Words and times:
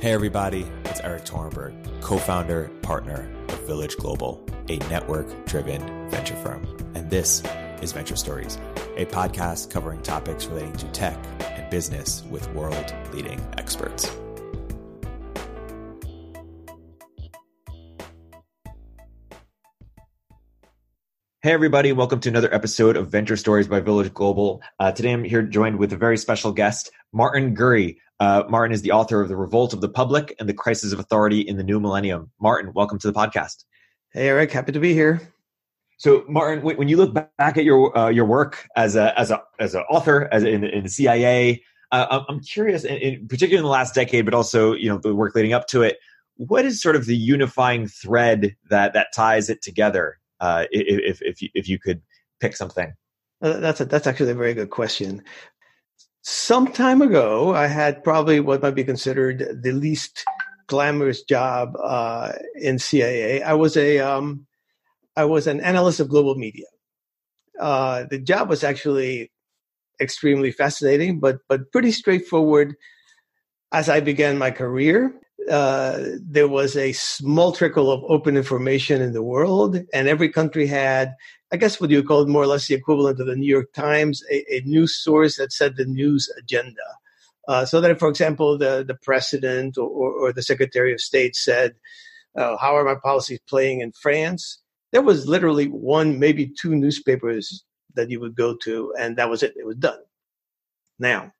Hey, 0.00 0.12
everybody, 0.12 0.66
it's 0.86 0.98
Erik 1.00 1.26
Torenberg, 1.26 1.74
co 2.00 2.16
founder, 2.16 2.70
partner 2.80 3.30
of 3.50 3.66
Village 3.66 3.98
Global, 3.98 4.42
a 4.70 4.78
network 4.88 5.44
driven 5.44 6.08
venture 6.08 6.36
firm. 6.36 6.66
And 6.94 7.10
this 7.10 7.42
is 7.82 7.92
Venture 7.92 8.16
Stories, 8.16 8.56
a 8.96 9.04
podcast 9.04 9.70
covering 9.70 10.00
topics 10.00 10.46
relating 10.46 10.72
to 10.78 10.86
tech 10.92 11.18
and 11.40 11.68
business 11.68 12.24
with 12.30 12.50
world 12.54 12.94
leading 13.12 13.46
experts. 13.58 14.10
Hey, 21.42 21.52
everybody, 21.52 21.92
welcome 21.92 22.20
to 22.20 22.28
another 22.30 22.52
episode 22.54 22.96
of 22.96 23.08
Venture 23.08 23.36
Stories 23.36 23.68
by 23.68 23.80
Village 23.80 24.14
Global. 24.14 24.62
Uh, 24.78 24.92
today 24.92 25.12
I'm 25.12 25.24
here 25.24 25.42
joined 25.42 25.78
with 25.78 25.92
a 25.92 25.96
very 25.96 26.16
special 26.16 26.52
guest, 26.52 26.90
Martin 27.12 27.54
Gurri. 27.54 27.96
Uh, 28.18 28.44
Martin 28.48 28.72
is 28.72 28.82
the 28.82 28.92
author 28.92 29.20
of 29.20 29.28
The 29.28 29.36
Revolt 29.36 29.72
of 29.72 29.80
the 29.80 29.88
Public 29.88 30.34
and 30.38 30.48
the 30.48 30.54
Crisis 30.54 30.92
of 30.92 30.98
Authority 30.98 31.40
in 31.40 31.56
the 31.56 31.64
New 31.64 31.80
Millennium. 31.80 32.30
Martin, 32.40 32.72
welcome 32.74 32.98
to 32.98 33.10
the 33.10 33.18
podcast. 33.18 33.64
Hey, 34.12 34.28
Erik. 34.28 34.52
happy 34.52 34.72
to 34.72 34.80
be 34.80 34.92
here. 34.92 35.20
So, 35.96 36.24
Martin, 36.28 36.64
when 36.64 36.88
you 36.88 36.96
look 36.96 37.12
back 37.14 37.32
at 37.38 37.64
your 37.64 37.96
uh, 37.96 38.08
your 38.08 38.24
work 38.24 38.66
as 38.76 38.96
a 38.96 39.18
as 39.18 39.30
a 39.30 39.42
as 39.58 39.74
an 39.74 39.82
author, 39.90 40.28
as 40.32 40.44
in, 40.44 40.64
in 40.64 40.84
the 40.84 40.88
CIA, 40.88 41.62
uh, 41.92 42.22
I'm 42.28 42.40
curious, 42.40 42.84
in, 42.84 42.96
in, 42.96 43.28
particularly 43.28 43.58
in 43.58 43.64
the 43.64 43.70
last 43.70 43.94
decade, 43.94 44.24
but 44.24 44.32
also 44.32 44.72
you 44.72 44.88
know 44.88 44.98
the 44.98 45.14
work 45.14 45.34
leading 45.34 45.52
up 45.52 45.66
to 45.68 45.82
it. 45.82 45.98
What 46.36 46.64
is 46.64 46.80
sort 46.80 46.96
of 46.96 47.04
the 47.04 47.16
unifying 47.16 47.86
thread 47.86 48.56
that 48.70 48.94
that 48.94 49.08
ties 49.14 49.50
it 49.50 49.60
together? 49.60 50.16
uh, 50.40 50.64
if 50.70 51.20
if 51.22 51.42
you, 51.42 51.48
if 51.54 51.68
you 51.68 51.78
could 51.78 52.00
pick 52.40 52.56
something? 52.56 52.92
Uh, 53.42 53.58
that's 53.58 53.80
a, 53.80 53.84
that's 53.84 54.06
actually 54.06 54.30
a 54.30 54.34
very 54.34 54.54
good 54.54 54.70
question. 54.70 55.22
Some 56.22 56.66
time 56.72 57.00
ago, 57.00 57.54
I 57.54 57.66
had 57.66 58.04
probably 58.04 58.40
what 58.40 58.62
might 58.62 58.74
be 58.74 58.84
considered 58.84 59.62
the 59.62 59.72
least 59.72 60.24
glamorous 60.66 61.22
job 61.22 61.74
uh, 61.82 62.32
in 62.54 62.78
CIA. 62.78 63.42
I 63.42 63.54
was 63.54 63.76
a 63.76 63.98
um, 64.00 64.46
I 65.16 65.24
was 65.24 65.46
an 65.46 65.60
analyst 65.60 65.98
of 66.00 66.08
global 66.08 66.34
media. 66.34 66.66
Uh, 67.58 68.04
the 68.10 68.18
job 68.18 68.48
was 68.48 68.64
actually 68.64 69.32
extremely 70.00 70.52
fascinating, 70.52 71.20
but 71.20 71.38
but 71.48 71.72
pretty 71.72 71.92
straightforward. 71.92 72.74
As 73.72 73.88
I 73.88 74.00
began 74.00 74.36
my 74.36 74.50
career, 74.50 75.14
uh, 75.50 75.98
there 76.20 76.48
was 76.48 76.76
a 76.76 76.92
small 76.92 77.52
trickle 77.52 77.90
of 77.90 78.04
open 78.04 78.36
information 78.36 79.02
in 79.02 79.12
the 79.12 79.22
world, 79.22 79.76
and 79.92 80.08
every 80.08 80.28
country 80.28 80.66
had, 80.66 81.14
I 81.52 81.56
guess, 81.56 81.80
what 81.80 81.90
you 81.90 82.02
call 82.02 82.22
it, 82.22 82.28
more 82.28 82.42
or 82.42 82.46
less 82.46 82.68
the 82.68 82.74
equivalent 82.74 83.20
of 83.20 83.26
the 83.26 83.36
New 83.36 83.48
York 83.48 83.72
Times, 83.72 84.22
a, 84.30 84.56
a 84.56 84.60
news 84.64 84.96
source 84.96 85.36
that 85.36 85.52
set 85.52 85.76
the 85.76 85.84
news 85.84 86.32
agenda. 86.38 86.76
Uh, 87.48 87.64
so 87.64 87.80
that, 87.80 87.98
for 87.98 88.08
example, 88.08 88.56
the 88.56 88.84
the 88.86 88.94
president 88.94 89.76
or, 89.76 89.88
or 89.88 90.32
the 90.32 90.42
secretary 90.42 90.92
of 90.92 91.00
state 91.00 91.34
said, 91.34 91.74
uh, 92.36 92.56
"How 92.56 92.76
are 92.76 92.84
my 92.84 92.94
policies 92.94 93.40
playing 93.48 93.80
in 93.80 93.92
France?" 93.92 94.58
There 94.92 95.02
was 95.02 95.26
literally 95.26 95.66
one, 95.66 96.18
maybe 96.18 96.46
two 96.46 96.74
newspapers 96.74 97.64
that 97.94 98.10
you 98.10 98.20
would 98.20 98.36
go 98.36 98.56
to, 98.62 98.94
and 98.98 99.16
that 99.16 99.30
was 99.30 99.42
it. 99.42 99.54
It 99.56 99.66
was 99.66 99.76
done. 99.76 99.98
Now, 100.98 101.32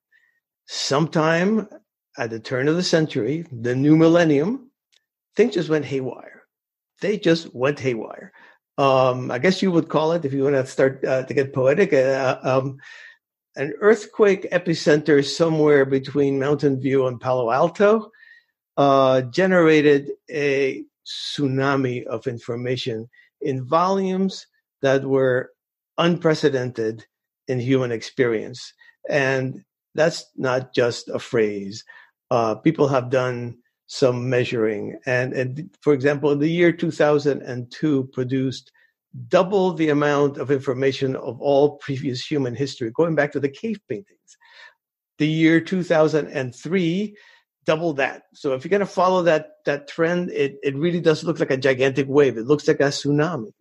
sometime 0.65 1.69
at 2.17 2.29
the 2.29 2.39
turn 2.39 2.67
of 2.67 2.75
the 2.75 2.83
century, 2.83 3.45
the 3.51 3.75
new 3.75 3.95
millennium, 3.95 4.71
things 5.35 5.53
just 5.53 5.69
went 5.69 5.85
haywire. 5.85 6.43
They 7.01 7.17
just 7.17 7.53
went 7.55 7.79
haywire. 7.79 8.33
Um, 8.77 9.31
I 9.31 9.39
guess 9.39 9.61
you 9.61 9.71
would 9.71 9.89
call 9.89 10.13
it, 10.13 10.25
if 10.25 10.33
you 10.33 10.43
want 10.43 10.55
to 10.55 10.65
start 10.65 11.03
uh, 11.05 11.23
to 11.23 11.33
get 11.33 11.53
poetic, 11.53 11.93
uh, 11.93 12.39
um, 12.43 12.77
an 13.55 13.73
earthquake 13.81 14.49
epicenter 14.51 15.23
somewhere 15.23 15.85
between 15.85 16.39
Mountain 16.39 16.79
View 16.79 17.07
and 17.07 17.19
Palo 17.19 17.51
Alto 17.51 18.11
uh, 18.77 19.21
generated 19.21 20.11
a 20.29 20.83
tsunami 21.05 22.05
of 22.05 22.27
information 22.27 23.09
in 23.41 23.65
volumes 23.65 24.47
that 24.81 25.03
were 25.03 25.51
unprecedented 25.97 27.05
in 27.47 27.59
human 27.59 27.91
experience. 27.91 28.73
And 29.09 29.63
that's 29.95 30.25
not 30.37 30.73
just 30.73 31.09
a 31.09 31.19
phrase 31.19 31.83
uh, 32.31 32.55
people 32.55 32.87
have 32.87 33.09
done 33.09 33.57
some 33.87 34.29
measuring. 34.29 34.97
And, 35.05 35.33
and 35.33 35.69
for 35.81 35.93
example, 35.93 36.33
the 36.35 36.49
year 36.49 36.71
2002 36.71 38.09
produced 38.13 38.71
double 39.27 39.73
the 39.73 39.89
amount 39.89 40.37
of 40.37 40.49
information 40.49 41.17
of 41.17 41.41
all 41.41 41.77
previous 41.81 42.25
human 42.25 42.55
history, 42.55 42.89
going 42.91 43.15
back 43.15 43.33
to 43.33 43.39
the 43.39 43.49
cave 43.49 43.79
paintings. 43.87 44.37
The 45.19 45.27
year 45.27 45.59
2003 45.59 47.15
double 47.65 47.93
that. 47.93 48.23
So 48.33 48.53
if 48.53 48.63
you're 48.63 48.69
going 48.69 48.79
to 48.79 48.85
follow 48.87 49.21
that 49.23 49.51
that 49.65 49.87
trend, 49.87 50.31
it, 50.31 50.55
it 50.63 50.75
really 50.75 51.01
does 51.01 51.23
look 51.23 51.39
like 51.39 51.51
a 51.51 51.57
gigantic 51.57 52.07
wave. 52.07 52.37
It 52.37 52.47
looks 52.47 52.67
like 52.67 52.79
a 52.79 52.85
tsunami. 52.85 53.51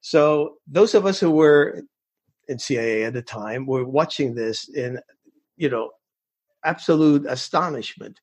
So 0.00 0.54
those 0.66 0.94
of 0.94 1.04
us 1.04 1.20
who 1.20 1.30
were 1.30 1.82
in 2.48 2.58
CIA 2.58 3.04
at 3.04 3.12
the 3.12 3.20
time 3.20 3.66
were 3.66 3.84
watching 3.84 4.34
this 4.34 4.68
in, 4.68 5.00
you 5.56 5.68
know, 5.68 5.90
absolute 6.64 7.24
astonishment. 7.28 8.20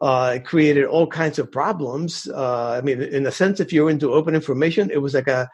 Uh, 0.00 0.34
it 0.36 0.44
created 0.44 0.84
all 0.84 1.06
kinds 1.06 1.38
of 1.38 1.50
problems. 1.50 2.28
Uh, 2.28 2.72
I 2.72 2.80
mean, 2.82 3.00
in 3.00 3.26
a 3.26 3.32
sense, 3.32 3.60
if 3.60 3.72
you're 3.72 3.90
into 3.90 4.12
open 4.12 4.34
information, 4.34 4.90
it 4.90 4.98
was 4.98 5.14
like 5.14 5.28
a, 5.28 5.48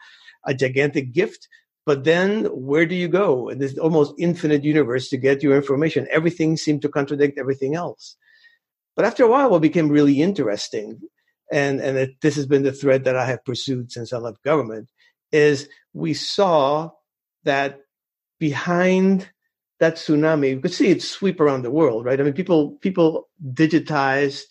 a 0.45 0.53
gigantic 0.53 1.13
gift. 1.13 1.47
But 1.85 2.03
then 2.03 2.45
where 2.45 2.85
do 2.85 2.95
you 2.95 3.07
go 3.07 3.49
in 3.49 3.59
this 3.59 3.77
almost 3.77 4.13
infinite 4.17 4.63
universe 4.63 5.09
to 5.09 5.17
get 5.17 5.43
your 5.43 5.55
information? 5.55 6.07
Everything 6.11 6.57
seemed 6.57 6.81
to 6.81 6.89
contradict 6.89 7.37
everything 7.37 7.75
else. 7.75 8.15
But 8.95 9.05
after 9.05 9.23
a 9.23 9.27
while, 9.27 9.49
what 9.49 9.61
became 9.61 9.89
really 9.89 10.21
interesting, 10.21 11.01
and, 11.51 11.81
and 11.81 11.97
it, 11.97 12.21
this 12.21 12.35
has 12.35 12.45
been 12.45 12.63
the 12.63 12.71
thread 12.71 13.03
that 13.05 13.17
I 13.17 13.25
have 13.25 13.43
pursued 13.43 13.91
since 13.91 14.13
I 14.13 14.17
left 14.17 14.43
government, 14.43 14.89
is 15.31 15.67
we 15.93 16.13
saw 16.13 16.91
that 17.43 17.79
behind 18.39 19.29
that 19.79 19.95
tsunami, 19.95 20.51
you 20.51 20.59
could 20.59 20.73
see 20.73 20.89
it 20.89 21.01
sweep 21.01 21.39
around 21.39 21.63
the 21.63 21.71
world, 21.71 22.05
right? 22.05 22.19
I 22.19 22.23
mean, 22.23 22.33
people 22.33 22.77
people 22.81 23.29
digitized 23.53 24.45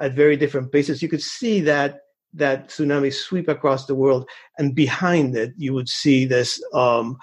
at 0.00 0.14
very 0.14 0.36
different 0.36 0.72
paces. 0.72 1.02
You 1.02 1.08
could 1.08 1.22
see 1.22 1.60
that 1.60 2.00
that 2.34 2.68
tsunami 2.68 3.12
sweep 3.12 3.48
across 3.48 3.86
the 3.86 3.94
world, 3.94 4.28
and 4.58 4.74
behind 4.74 5.36
it, 5.36 5.52
you 5.56 5.72
would 5.72 5.88
see 5.88 6.24
this 6.26 6.62
um, 6.74 7.16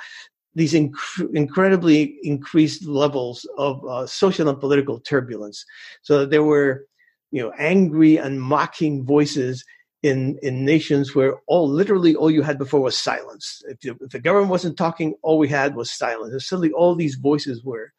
these 0.55 0.73
inc- 0.73 1.35
incredibly 1.35 2.17
increased 2.23 2.85
levels 2.85 3.47
of 3.57 3.85
uh, 3.85 4.07
social 4.07 4.49
and 4.49 4.59
political 4.59 4.99
turbulence. 4.99 5.65
So 6.01 6.25
there 6.25 6.43
were, 6.43 6.85
you 7.31 7.41
know, 7.41 7.51
angry 7.59 8.17
and 8.17 8.41
mocking 8.41 9.05
voices 9.05 9.63
in 10.05 10.37
in 10.43 10.63
nations 10.63 11.15
where 11.15 11.33
all 11.47 11.67
literally 11.67 12.15
all 12.15 12.29
you 12.29 12.43
had 12.43 12.59
before 12.59 12.79
was 12.79 12.95
silence. 12.97 13.63
If, 13.67 13.83
you, 13.83 13.97
if 14.01 14.11
the 14.11 14.19
government 14.19 14.51
wasn't 14.51 14.77
talking, 14.77 15.15
all 15.23 15.39
we 15.39 15.47
had 15.47 15.75
was 15.75 15.91
silence. 15.91 16.31
And 16.31 16.41
suddenly, 16.41 16.71
all 16.71 16.93
these 16.93 17.15
voices 17.15 17.63
were 17.63 17.91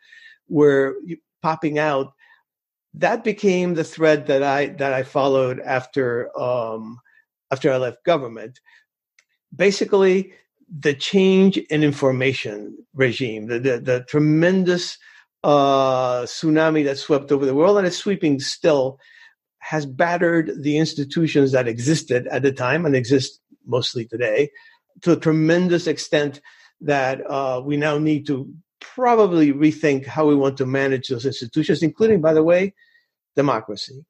were 0.48 0.94
popping 1.42 1.80
out. 1.80 2.12
That 2.94 3.24
became 3.24 3.74
the 3.74 3.82
thread 3.84 4.28
that 4.28 4.44
I 4.44 4.66
that 4.80 4.92
I 4.92 5.02
followed 5.02 5.58
after 5.58 6.30
um, 6.40 7.00
after 7.50 7.72
I 7.72 7.76
left 7.78 8.04
government. 8.04 8.60
Basically, 9.54 10.32
the 10.70 10.94
change 10.94 11.56
in 11.58 11.82
information 11.82 12.78
regime, 12.94 13.48
the 13.48 13.58
the, 13.58 13.78
the 13.80 14.04
tremendous 14.08 14.96
uh, 15.42 16.22
tsunami 16.22 16.84
that 16.84 16.98
swept 16.98 17.32
over 17.32 17.44
the 17.44 17.54
world 17.54 17.78
and 17.78 17.86
it's 17.86 17.96
sweeping 17.96 18.38
still 18.38 18.98
has 19.66 19.84
battered 19.84 20.62
the 20.62 20.78
institutions 20.78 21.50
that 21.50 21.66
existed 21.66 22.28
at 22.28 22.42
the 22.42 22.52
time 22.52 22.86
and 22.86 22.94
exist 22.94 23.40
mostly 23.66 24.04
today 24.04 24.48
to 25.02 25.10
a 25.10 25.16
tremendous 25.16 25.88
extent 25.88 26.40
that 26.80 27.20
uh, 27.28 27.60
we 27.64 27.76
now 27.76 27.98
need 27.98 28.28
to 28.28 28.48
probably 28.78 29.52
rethink 29.52 30.06
how 30.06 30.24
we 30.24 30.36
want 30.36 30.56
to 30.56 30.66
manage 30.66 31.08
those 31.08 31.26
institutions, 31.26 31.82
including, 31.82 32.20
by 32.20 32.32
the 32.32 32.44
way, 32.44 32.74
democracy. 33.34 34.06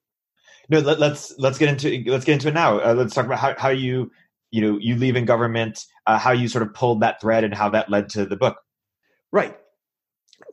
No, 0.68 0.80
let, 0.80 0.96
us 0.96 1.00
let's, 1.00 1.34
let's 1.38 1.58
get 1.58 1.70
into 1.70 2.10
let's 2.10 2.26
get 2.26 2.34
into 2.34 2.48
it 2.48 2.54
now. 2.54 2.78
Uh, 2.78 2.92
let's 2.92 3.14
talk 3.14 3.24
about 3.24 3.38
how, 3.38 3.54
how 3.56 3.70
you 3.70 4.10
you 4.50 4.60
know 4.60 4.78
you 4.78 4.96
leave 4.96 5.16
in 5.16 5.24
government, 5.24 5.86
uh, 6.06 6.18
how 6.18 6.32
you 6.32 6.48
sort 6.48 6.66
of 6.66 6.74
pulled 6.74 7.00
that 7.00 7.18
thread, 7.18 7.44
and 7.44 7.54
how 7.54 7.70
that 7.70 7.88
led 7.88 8.10
to 8.10 8.26
the 8.26 8.36
book. 8.36 8.58
Right 9.32 9.56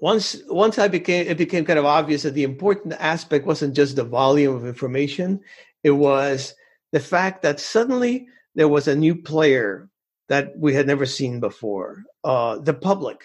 once 0.02 0.42
once 0.48 0.78
I 0.80 0.88
became 0.88 1.28
it 1.28 1.38
became 1.38 1.66
kind 1.66 1.80
of 1.80 1.86
obvious 1.86 2.24
that 2.24 2.34
the 2.34 2.44
important 2.44 2.94
aspect 3.00 3.46
wasn't 3.46 3.76
just 3.76 3.96
the 3.96 4.04
volume 4.04 4.56
of 4.56 4.66
information, 4.66 5.40
it 5.84 5.92
was 5.92 6.54
the 6.92 7.00
fact 7.00 7.42
that 7.42 7.60
suddenly 7.60 8.28
there 8.56 8.68
was 8.68 8.88
a 8.88 8.96
new 8.96 9.16
player 9.16 9.90
that 10.30 10.58
we 10.58 10.74
had 10.74 10.88
never 10.88 11.06
seen 11.06 11.40
before, 11.40 12.04
uh, 12.24 12.58
the 12.60 12.74
public. 12.74 13.24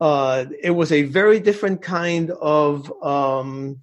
Uh, 0.00 0.46
it 0.62 0.70
was 0.70 0.92
a 0.92 1.02
very 1.04 1.38
different 1.40 1.80
kind 1.82 2.30
of 2.32 2.92
um, 3.02 3.78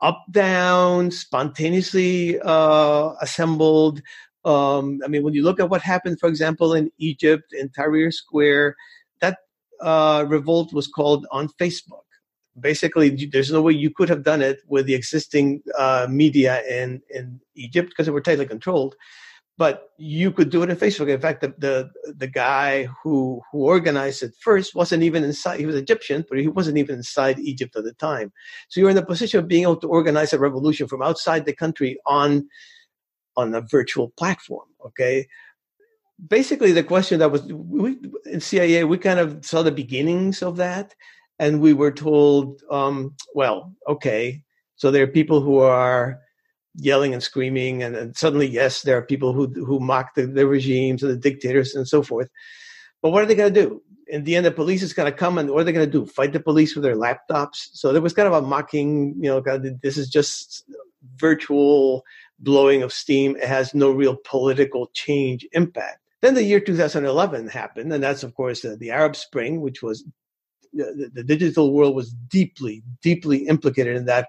up 0.00 0.24
down, 0.30 1.10
spontaneously 1.10 2.40
uh, 2.40 3.12
assembled. 3.20 4.02
Um, 4.44 5.00
I 5.04 5.08
mean, 5.08 5.22
when 5.22 5.34
you 5.34 5.44
look 5.44 5.60
at 5.60 5.70
what 5.70 5.82
happened, 5.82 6.18
for 6.18 6.28
example, 6.28 6.74
in 6.74 6.90
Egypt, 6.98 7.52
in 7.52 7.68
Tahrir 7.68 8.12
Square, 8.12 8.76
uh, 9.82 10.24
revolt 10.28 10.72
was 10.72 10.86
called 10.86 11.26
on 11.30 11.48
Facebook. 11.48 12.06
Basically, 12.58 13.26
there's 13.26 13.50
no 13.50 13.62
way 13.62 13.72
you 13.72 13.90
could 13.90 14.08
have 14.08 14.22
done 14.22 14.42
it 14.42 14.60
with 14.68 14.86
the 14.86 14.94
existing 14.94 15.62
uh, 15.78 16.06
media 16.08 16.62
in 16.68 17.00
in 17.10 17.40
Egypt 17.54 17.88
because 17.90 18.06
they 18.06 18.12
were 18.12 18.20
tightly 18.20 18.46
controlled. 18.46 18.94
But 19.58 19.90
you 19.98 20.32
could 20.32 20.50
do 20.50 20.62
it 20.62 20.70
in 20.70 20.76
Facebook. 20.76 21.08
In 21.08 21.20
fact, 21.20 21.40
the, 21.40 21.54
the 21.58 21.90
the 22.14 22.26
guy 22.26 22.88
who 23.02 23.40
who 23.50 23.64
organized 23.64 24.22
it 24.22 24.34
first 24.40 24.74
wasn't 24.74 25.02
even 25.02 25.24
inside. 25.24 25.60
He 25.60 25.66
was 25.66 25.76
Egyptian, 25.76 26.24
but 26.28 26.38
he 26.38 26.48
wasn't 26.48 26.78
even 26.78 26.96
inside 26.96 27.38
Egypt 27.38 27.76
at 27.76 27.84
the 27.84 27.94
time. 27.94 28.32
So 28.68 28.80
you're 28.80 28.90
in 28.90 28.96
the 28.96 29.04
position 29.04 29.40
of 29.40 29.48
being 29.48 29.62
able 29.62 29.76
to 29.76 29.88
organize 29.88 30.32
a 30.32 30.38
revolution 30.38 30.88
from 30.88 31.02
outside 31.02 31.44
the 31.44 31.54
country 31.54 31.98
on 32.06 32.48
on 33.36 33.54
a 33.54 33.60
virtual 33.60 34.10
platform. 34.16 34.68
Okay, 34.86 35.26
basically 36.26 36.72
the 36.72 36.84
question 36.84 37.18
that 37.18 37.30
was 37.30 37.42
we, 37.44 37.98
in 38.26 38.40
CIA, 38.40 38.84
we 38.84 38.98
kind 38.98 39.18
of 39.18 39.44
saw 39.44 39.62
the 39.62 39.72
beginnings 39.72 40.42
of 40.42 40.56
that, 40.56 40.94
and 41.38 41.60
we 41.60 41.72
were 41.72 41.92
told, 41.92 42.62
um, 42.70 43.14
well, 43.34 43.72
okay, 43.88 44.42
so 44.76 44.90
there 44.90 45.02
are 45.02 45.08
people 45.08 45.40
who 45.40 45.58
are 45.58 46.20
yelling 46.76 47.12
and 47.12 47.22
screaming, 47.22 47.82
and, 47.82 47.96
and 47.96 48.16
suddenly, 48.16 48.46
yes, 48.46 48.82
there 48.82 48.96
are 48.96 49.02
people 49.02 49.32
who 49.32 49.46
who 49.64 49.80
mock 49.80 50.14
the, 50.14 50.26
the 50.26 50.46
regimes 50.46 51.02
and 51.02 51.12
the 51.12 51.16
dictators 51.16 51.74
and 51.74 51.88
so 51.88 52.02
forth. 52.02 52.28
But 53.02 53.10
what 53.10 53.22
are 53.22 53.26
they 53.26 53.34
going 53.34 53.52
to 53.52 53.60
do? 53.60 53.82
In 54.06 54.24
the 54.24 54.36
end, 54.36 54.44
the 54.46 54.50
police 54.50 54.82
is 54.82 54.92
going 54.92 55.10
to 55.10 55.16
come, 55.16 55.38
and 55.38 55.50
what 55.50 55.60
are 55.60 55.64
they 55.64 55.72
going 55.72 55.90
to 55.90 55.98
do? 55.98 56.06
Fight 56.06 56.32
the 56.32 56.40
police 56.40 56.74
with 56.74 56.84
their 56.84 56.96
laptops? 56.96 57.68
So 57.72 57.92
there 57.92 58.02
was 58.02 58.12
kind 58.12 58.28
of 58.28 58.34
a 58.34 58.46
mocking, 58.46 59.14
you 59.16 59.28
know, 59.28 59.42
kind 59.42 59.64
of, 59.64 59.80
this 59.80 59.96
is 59.96 60.08
just 60.08 60.64
virtual 61.16 62.04
blowing 62.38 62.82
of 62.82 62.92
steam. 62.92 63.36
It 63.36 63.44
has 63.44 63.74
no 63.74 63.90
real 63.90 64.16
political 64.24 64.90
change 64.94 65.46
impact. 65.52 66.01
Then 66.22 66.34
the 66.34 66.44
year 66.44 66.60
2011 66.60 67.48
happened, 67.48 67.92
and 67.92 68.02
that's, 68.02 68.22
of 68.22 68.34
course, 68.34 68.64
uh, 68.64 68.76
the 68.78 68.92
Arab 68.92 69.16
Spring, 69.16 69.60
which 69.60 69.82
was 69.82 70.04
the, 70.72 71.10
the, 71.12 71.24
digital 71.24 71.72
world 71.72 71.94
was 71.94 72.12
deeply, 72.12 72.82
deeply 73.02 73.48
implicated 73.48 73.96
in 73.96 74.06
that 74.06 74.28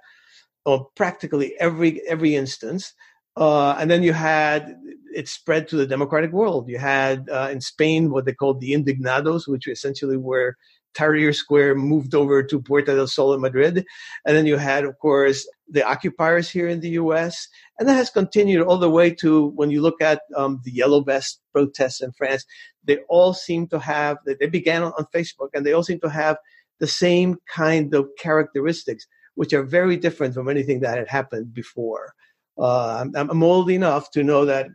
on 0.66 0.86
practically 0.95 1.54
every 1.60 2.01
every 2.07 2.36
instance. 2.36 2.94
Uh, 3.38 3.74
and 3.74 3.90
then 3.90 4.04
you 4.04 4.13
had 4.13 4.75
it 5.16 5.28
spread 5.28 5.68
to 5.68 5.75
the 5.75 5.88
democratic 5.88 6.31
world. 6.31 6.68
You 6.68 6.80
had 6.80 7.30
uh, 7.30 7.50
in 7.51 7.62
Spain 7.62 8.10
what 8.10 8.25
they 8.25 8.34
called 8.34 8.60
the 8.60 8.74
indignados, 8.74 9.48
which 9.48 9.68
essentially 9.68 10.18
were 10.18 10.57
Tahrir 10.94 11.34
Square 11.36 11.75
moved 11.75 12.16
over 12.16 12.44
to 12.44 12.62
Puerta 12.62 12.95
del 12.95 13.07
Sol 13.07 13.34
in 13.34 13.42
Madrid. 13.42 13.86
And 14.25 14.36
then 14.36 14.45
you 14.45 14.57
had, 14.57 14.86
of 14.86 14.98
course, 15.00 15.48
the 15.68 15.84
occupiers 15.86 16.50
here 16.50 16.68
in 16.68 16.80
the 16.80 16.92
US. 16.92 17.48
And 17.80 17.88
that 17.88 17.95
has 17.95 18.10
continued 18.10 18.62
all 18.62 18.78
the 18.78 18.90
way 18.90 19.10
to 19.16 19.48
when 19.56 19.72
you 19.72 19.81
look 19.81 20.01
at 20.01 20.22
um, 20.36 20.62
the 20.63 20.72
Yellow 20.72 21.01
Vest 21.01 21.42
protests 21.51 22.01
in 22.01 22.12
France, 22.12 22.45
they 22.84 22.98
all 23.10 23.34
seem 23.34 23.68
to 23.68 23.80
have, 23.80 24.18
they 24.25 24.48
began 24.48 24.84
on, 24.84 24.94
Facebook 25.13 25.50
and 25.54 25.66
they 25.66 25.74
all 25.74 25.84
seem 25.84 26.00
to 26.01 26.10
have 26.10 26.38
the 26.80 26.88
same 26.88 27.38
kind 27.54 27.94
of 27.94 28.10
characteristics, 28.19 29.07
which 29.36 29.54
are 29.54 29.63
very 29.63 29.98
different 29.98 30.34
from 30.34 30.50
anything 30.50 30.80
that 30.81 30.98
had 30.98 31.07
happened 31.07 31.54
before. 31.54 32.13
Uh, 32.57 33.06
I'm, 33.16 33.30
I'm 33.30 33.44
old 33.44 33.69
enough 33.69 34.12
to 34.12 34.24
know 34.24 34.45
that 34.45 34.68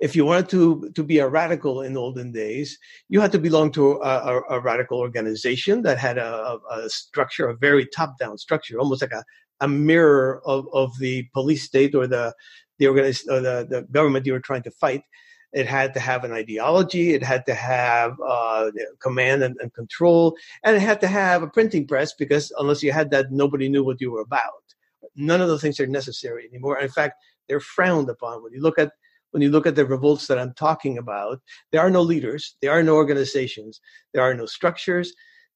if 0.00 0.14
you 0.14 0.24
wanted 0.24 0.48
to 0.50 0.90
to 0.94 1.02
be 1.02 1.18
a 1.18 1.28
radical 1.28 1.82
in 1.82 1.96
olden 1.96 2.32
days, 2.32 2.78
you 3.08 3.20
had 3.20 3.32
to 3.32 3.38
belong 3.38 3.70
to 3.72 3.92
a, 3.92 3.98
a, 4.32 4.42
a 4.50 4.60
radical 4.60 4.98
organization 4.98 5.82
that 5.82 5.98
had 5.98 6.18
a, 6.18 6.58
a, 6.70 6.88
structure, 6.88 7.48
a 7.48 7.56
very 7.56 7.86
top 7.86 8.18
down 8.18 8.38
structure, 8.38 8.78
almost 8.78 9.02
like 9.02 9.12
a, 9.12 9.24
a 9.60 9.68
mirror 9.68 10.40
of, 10.44 10.66
of 10.72 10.96
the 10.98 11.26
police 11.32 11.64
state 11.64 11.94
or 11.94 12.06
the 12.06 12.34
the, 12.78 12.86
organiz- 12.86 13.28
or 13.28 13.40
the 13.40 13.66
the 13.68 13.82
government 13.90 14.26
you 14.26 14.32
were 14.32 14.40
trying 14.40 14.62
to 14.62 14.70
fight. 14.70 15.02
It 15.52 15.66
had 15.66 15.94
to 15.94 16.00
have 16.00 16.24
an 16.24 16.32
ideology. 16.32 17.14
It 17.14 17.22
had 17.22 17.46
to 17.46 17.54
have 17.54 18.12
uh, 18.20 18.70
command 19.00 19.42
and, 19.42 19.56
and 19.60 19.72
control, 19.72 20.36
and 20.62 20.76
it 20.76 20.80
had 20.80 21.00
to 21.00 21.08
have 21.08 21.42
a 21.42 21.48
printing 21.48 21.86
press 21.86 22.12
because 22.12 22.52
unless 22.58 22.82
you 22.82 22.92
had 22.92 23.10
that, 23.12 23.32
nobody 23.32 23.68
knew 23.68 23.82
what 23.82 24.00
you 24.00 24.10
were 24.10 24.20
about. 24.20 24.62
None 25.16 25.40
of 25.40 25.48
those 25.48 25.62
things 25.62 25.80
are 25.80 25.86
necessary 25.86 26.46
anymore. 26.46 26.78
In 26.78 26.90
fact, 26.90 27.14
they're 27.48 27.60
frowned 27.60 28.10
upon. 28.10 28.42
When 28.42 28.52
you 28.52 28.60
look 28.60 28.78
at 28.78 28.92
when 29.30 29.42
you 29.42 29.50
look 29.50 29.66
at 29.66 29.74
the 29.74 29.84
revolts 29.84 30.26
that 30.26 30.38
I'm 30.38 30.54
talking 30.54 30.98
about, 30.98 31.40
there 31.72 31.80
are 31.80 31.90
no 31.90 32.02
leaders, 32.02 32.56
there 32.62 32.72
are 32.72 32.82
no 32.82 32.94
organizations, 32.94 33.80
there 34.12 34.22
are 34.22 34.34
no 34.34 34.46
structures, 34.46 35.12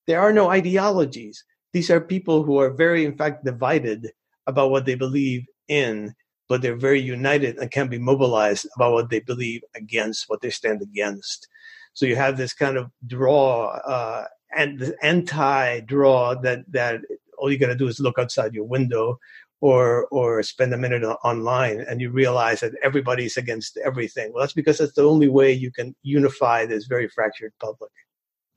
there 0.06 0.20
are 0.20 0.32
no 0.32 0.50
ideologies. 0.50 1.44
These 1.72 1.90
are 1.90 2.00
people 2.00 2.42
who 2.42 2.58
are 2.58 2.70
very, 2.70 3.04
in 3.04 3.16
fact, 3.16 3.44
divided 3.44 4.10
about 4.46 4.70
what 4.70 4.84
they 4.84 4.94
believe 4.94 5.46
in, 5.68 6.14
but 6.48 6.60
they're 6.60 6.76
very 6.76 7.00
united 7.00 7.56
and 7.58 7.70
can 7.70 7.88
be 7.88 7.98
mobilized 7.98 8.66
about 8.76 8.92
what 8.92 9.10
they 9.10 9.20
believe 9.20 9.62
against, 9.74 10.28
what 10.28 10.40
they 10.42 10.50
stand 10.50 10.82
against. 10.82 11.48
So 11.94 12.06
you 12.06 12.16
have 12.16 12.36
this 12.36 12.52
kind 12.52 12.76
of 12.76 12.90
draw 13.06 13.68
uh, 13.68 14.24
and 14.54 14.94
anti 15.02 15.80
draw 15.80 16.34
that 16.42 16.60
that 16.72 17.00
all 17.38 17.50
you 17.50 17.58
got 17.58 17.68
to 17.68 17.74
do 17.74 17.88
is 17.88 18.00
look 18.00 18.18
outside 18.18 18.54
your 18.54 18.64
window 18.64 19.18
or 19.62 20.08
or 20.10 20.42
spend 20.42 20.74
a 20.74 20.76
minute 20.76 21.04
online 21.24 21.80
and 21.88 22.00
you 22.00 22.10
realize 22.10 22.60
that 22.60 22.72
everybody's 22.82 23.38
against 23.38 23.78
everything. 23.78 24.32
Well 24.32 24.42
that's 24.42 24.52
because 24.52 24.78
that's 24.78 24.94
the 24.94 25.04
only 25.04 25.28
way 25.28 25.52
you 25.52 25.70
can 25.70 25.94
unify 26.02 26.66
this 26.66 26.86
very 26.86 27.08
fractured 27.08 27.52
public. 27.60 27.92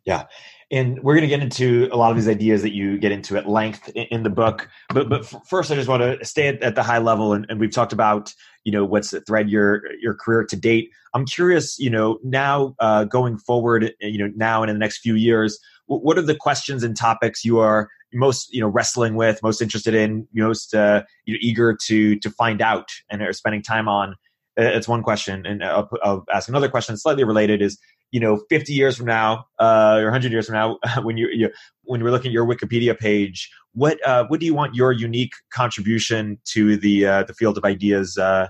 Yeah. 0.03 0.25
And 0.71 1.01
we're 1.01 1.15
going 1.15 1.23
to 1.23 1.27
get 1.27 1.41
into 1.41 1.89
a 1.91 1.97
lot 1.97 2.11
of 2.11 2.17
these 2.17 2.27
ideas 2.27 2.61
that 2.61 2.73
you 2.73 2.97
get 2.99 3.11
into 3.11 3.37
at 3.37 3.49
length 3.49 3.89
in, 3.89 4.21
the 4.21 4.29
book. 4.29 4.69
But 4.89 5.09
but 5.09 5.25
first 5.47 5.71
i 5.71 5.75
just 5.75 5.87
want 5.87 6.01
to 6.01 6.23
stay 6.25 6.47
at, 6.47 6.61
at 6.61 6.75
the 6.75 6.83
high 6.83 6.99
level 6.99 7.33
and, 7.33 7.45
and, 7.49 7.59
we've 7.59 7.71
talked 7.71 7.93
about 7.93 8.33
you 8.63 8.71
know 8.71 8.83
what's 8.85 9.11
the 9.11 9.21
thread 9.21 9.49
your 9.49 9.83
your 10.01 10.15
career 10.15 10.43
to 10.43 10.55
date. 10.55 10.89
I'm 11.13 11.25
curious 11.25 11.77
you 11.79 11.89
know 11.89 12.19
now 12.23 12.75
uh, 12.79 13.03
going 13.05 13.37
forward 13.37 13.93
you 13.99 14.17
know 14.17 14.31
now 14.35 14.63
and 14.63 14.69
in 14.69 14.75
the 14.75 14.79
next 14.79 14.99
few 14.99 15.15
years 15.15 15.59
what 15.87 16.17
are 16.17 16.23
the 16.23 16.35
questions 16.35 16.83
and 16.83 16.95
topics 16.97 17.45
you 17.45 17.59
are 17.59 17.89
most 18.13 18.53
you 18.53 18.61
know 18.61 18.67
wrestling 18.67 19.15
with, 19.15 19.41
most 19.43 19.61
interested 19.61 19.93
in, 19.93 20.27
most 20.33 20.73
uh, 20.73 21.03
you 21.25 21.37
eager 21.41 21.77
to 21.85 22.17
to 22.19 22.29
find 22.29 22.61
out 22.61 22.89
and 23.09 23.21
are 23.21 23.33
spending 23.33 23.61
time 23.61 23.87
on? 23.87 24.15
Uh, 24.57 24.63
it's 24.63 24.87
one 24.87 25.03
question, 25.03 25.45
and 25.45 25.63
I'll, 25.63 25.89
I'll 26.01 26.23
ask 26.33 26.47
another 26.47 26.69
question 26.69 26.95
slightly 26.97 27.23
related. 27.23 27.61
Is 27.61 27.77
you 28.11 28.21
know, 28.21 28.41
50 28.49 28.71
years 28.71 28.95
from 28.95 29.07
now, 29.07 29.45
uh, 29.59 29.97
or 29.99 30.05
100 30.05 30.31
years 30.31 30.45
from 30.45 30.55
now, 30.55 30.77
when 31.03 31.17
you, 31.17 31.27
you 31.33 31.49
when 31.83 32.01
we're 32.01 32.11
looking 32.11 32.29
at 32.29 32.33
your 32.33 32.45
Wikipedia 32.45 32.97
page, 32.97 33.51
what 33.73 33.97
uh, 34.07 34.25
what 34.27 34.39
do 34.39 34.45
you 34.45 34.53
want 34.53 34.73
your 34.73 34.91
unique 34.91 35.33
contribution 35.53 36.39
to 36.45 36.77
the 36.77 37.05
uh, 37.05 37.23
the 37.23 37.33
field 37.33 37.57
of 37.57 37.65
ideas 37.65 38.17
uh, 38.17 38.47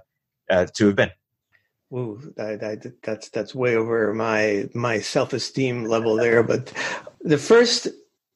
uh, 0.49 0.67
to 0.75 0.85
have 0.87 0.95
been? 0.95 1.09
Ooh, 1.93 2.33
I, 2.39 2.53
I, 2.53 2.77
that's 3.03 3.29
that's 3.29 3.53
way 3.53 3.75
over 3.75 4.13
my 4.13 4.69
my 4.73 4.99
self 4.99 5.33
esteem 5.33 5.85
level 5.85 6.15
there. 6.15 6.43
But 6.43 6.73
the 7.21 7.37
first 7.37 7.87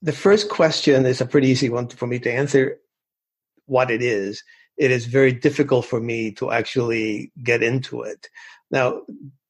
the 0.01 0.13
first 0.13 0.49
question 0.49 1.05
is 1.05 1.19
a 1.19 1.25
pretty 1.25 1.47
easy 1.47 1.69
one 1.69 1.87
for 1.87 2.07
me 2.07 2.19
to 2.19 2.31
answer. 2.31 2.79
What 3.65 3.91
it 3.91 4.01
is, 4.01 4.43
it 4.77 4.91
is 4.91 5.05
very 5.05 5.31
difficult 5.31 5.85
for 5.85 5.99
me 5.99 6.31
to 6.33 6.51
actually 6.51 7.31
get 7.43 7.61
into 7.61 8.01
it. 8.01 8.29
Now, 8.71 9.01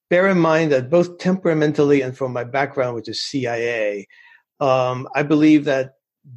bear 0.09 0.27
in 0.27 0.39
mind 0.39 0.71
that 0.71 0.89
both 0.89 1.19
temperamentally 1.19 2.01
and 2.01 2.17
from 2.17 2.33
my 2.33 2.43
background, 2.43 2.95
which 2.95 3.07
is 3.07 3.23
CIA, 3.23 4.07
um, 4.59 5.07
I 5.15 5.23
believe 5.23 5.65
that 5.65 5.93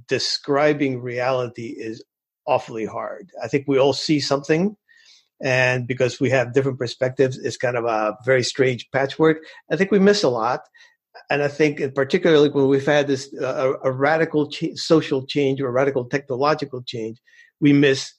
describing 0.09 1.01
reality 1.01 1.75
is 1.77 2.05
awfully 2.47 2.87
hard. 2.87 3.31
I 3.43 3.49
think 3.49 3.67
we 3.67 3.79
all 3.79 3.93
see 3.93 4.21
something 4.21 4.77
and 5.43 5.89
because 5.89 6.21
we 6.21 6.31
have 6.31 6.55
different 6.55 6.79
perspectives, 6.79 7.37
it's 7.37 7.57
kind 7.57 7.77
of 7.77 7.85
a 7.85 8.17
very 8.25 8.45
strange 8.45 8.89
patchwork. 8.93 9.39
I 9.71 9.77
think 9.77 9.91
we 9.91 9.99
miss 9.99 10.23
a 10.23 10.29
lot. 10.29 10.61
And 11.29 11.43
I 11.43 11.49
think, 11.49 11.95
particularly 11.95 12.49
when 12.49 12.69
we've 12.69 12.87
had 12.87 13.07
this 13.07 13.35
uh, 13.35 13.75
a 13.83 13.93
radical 13.93 14.49
ch- 14.49 14.77
social 14.77 15.27
change 15.27 15.61
or 15.61 15.71
radical 15.71 16.07
technological 16.07 16.83
change, 16.83 17.21
we 17.61 17.73
miss 17.73 18.15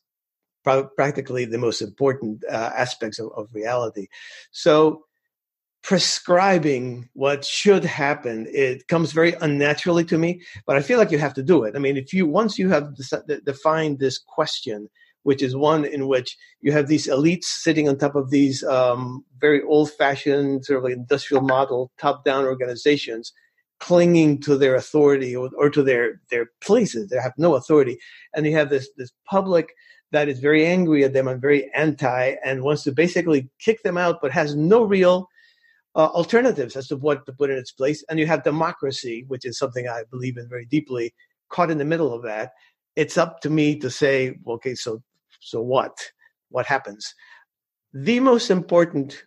practically 0.63 1.45
the 1.45 1.57
most 1.57 1.81
important 1.81 2.43
uh, 2.49 2.71
aspects 2.75 3.19
of, 3.19 3.31
of 3.35 3.49
reality. 3.53 4.07
So, 4.51 5.05
prescribing 5.81 7.09
what 7.13 7.43
should 7.43 7.83
happen 7.83 8.47
it 8.49 8.87
comes 8.87 9.11
very 9.11 9.33
unnaturally 9.41 10.05
to 10.05 10.17
me 10.17 10.41
but 10.65 10.77
i 10.77 10.81
feel 10.81 10.97
like 10.97 11.11
you 11.11 11.17
have 11.17 11.33
to 11.33 11.43
do 11.43 11.63
it 11.65 11.75
i 11.75 11.79
mean 11.79 11.97
if 11.97 12.13
you 12.13 12.25
once 12.25 12.57
you 12.57 12.69
have 12.69 12.95
defined 13.43 13.99
this 13.99 14.17
question 14.17 14.89
which 15.23 15.41
is 15.41 15.55
one 15.55 15.85
in 15.85 16.07
which 16.07 16.37
you 16.61 16.71
have 16.71 16.87
these 16.87 17.07
elites 17.07 17.45
sitting 17.45 17.89
on 17.89 17.97
top 17.97 18.15
of 18.15 18.29
these 18.29 18.63
um, 18.63 19.23
very 19.39 19.61
old-fashioned 19.63 20.63
sort 20.63 20.77
of 20.77 20.83
like 20.83 20.93
industrial 20.93 21.41
model 21.41 21.91
top-down 21.97 22.45
organizations 22.45 23.33
clinging 23.83 24.39
to 24.39 24.57
their 24.57 24.75
authority 24.75 25.35
or, 25.35 25.49
or, 25.57 25.69
to 25.69 25.83
their 25.83 26.21
their 26.31 26.45
places. 26.61 27.09
They 27.09 27.17
have 27.17 27.33
no 27.37 27.55
authority. 27.55 27.97
And 28.33 28.45
you 28.45 28.53
have 28.53 28.69
this 28.69 28.87
this 28.95 29.11
public 29.25 29.73
that 30.13 30.29
is 30.29 30.39
very 30.39 30.65
angry 30.65 31.03
at 31.03 31.11
them 31.11 31.27
and 31.27 31.41
very 31.41 31.69
anti 31.73 32.35
and 32.45 32.63
wants 32.63 32.83
to 32.83 32.93
basically 32.93 33.49
kick 33.59 33.83
them 33.83 33.97
out 33.97 34.19
but 34.21 34.31
has 34.31 34.55
no 34.55 34.83
real 34.83 35.27
uh, 35.95 36.05
alternatives 36.05 36.77
as 36.77 36.87
to 36.87 36.95
what 36.95 37.25
to 37.25 37.33
put 37.33 37.49
in 37.49 37.57
its 37.57 37.73
place. 37.73 38.05
And 38.09 38.19
you 38.19 38.25
have 38.25 38.43
democracy 38.43 39.25
which 39.27 39.45
is 39.45 39.57
something 39.57 39.89
i 39.89 40.03
believe 40.09 40.37
in 40.37 40.47
very 40.47 40.65
deeply 40.65 41.13
caught 41.49 41.69
in 41.69 41.77
the 41.77 41.91
middle 41.93 42.13
of 42.13 42.23
that. 42.23 42.53
It's 42.95 43.17
up 43.17 43.41
to 43.41 43.49
me 43.49 43.77
to 43.79 43.89
say 43.89 44.39
okay 44.47 44.75
so 44.75 45.01
so 45.43 45.61
what? 45.61 45.97
What 46.49 46.65
happens? 46.65 47.13
The 47.93 48.19
most 48.19 48.49
important 48.49 49.23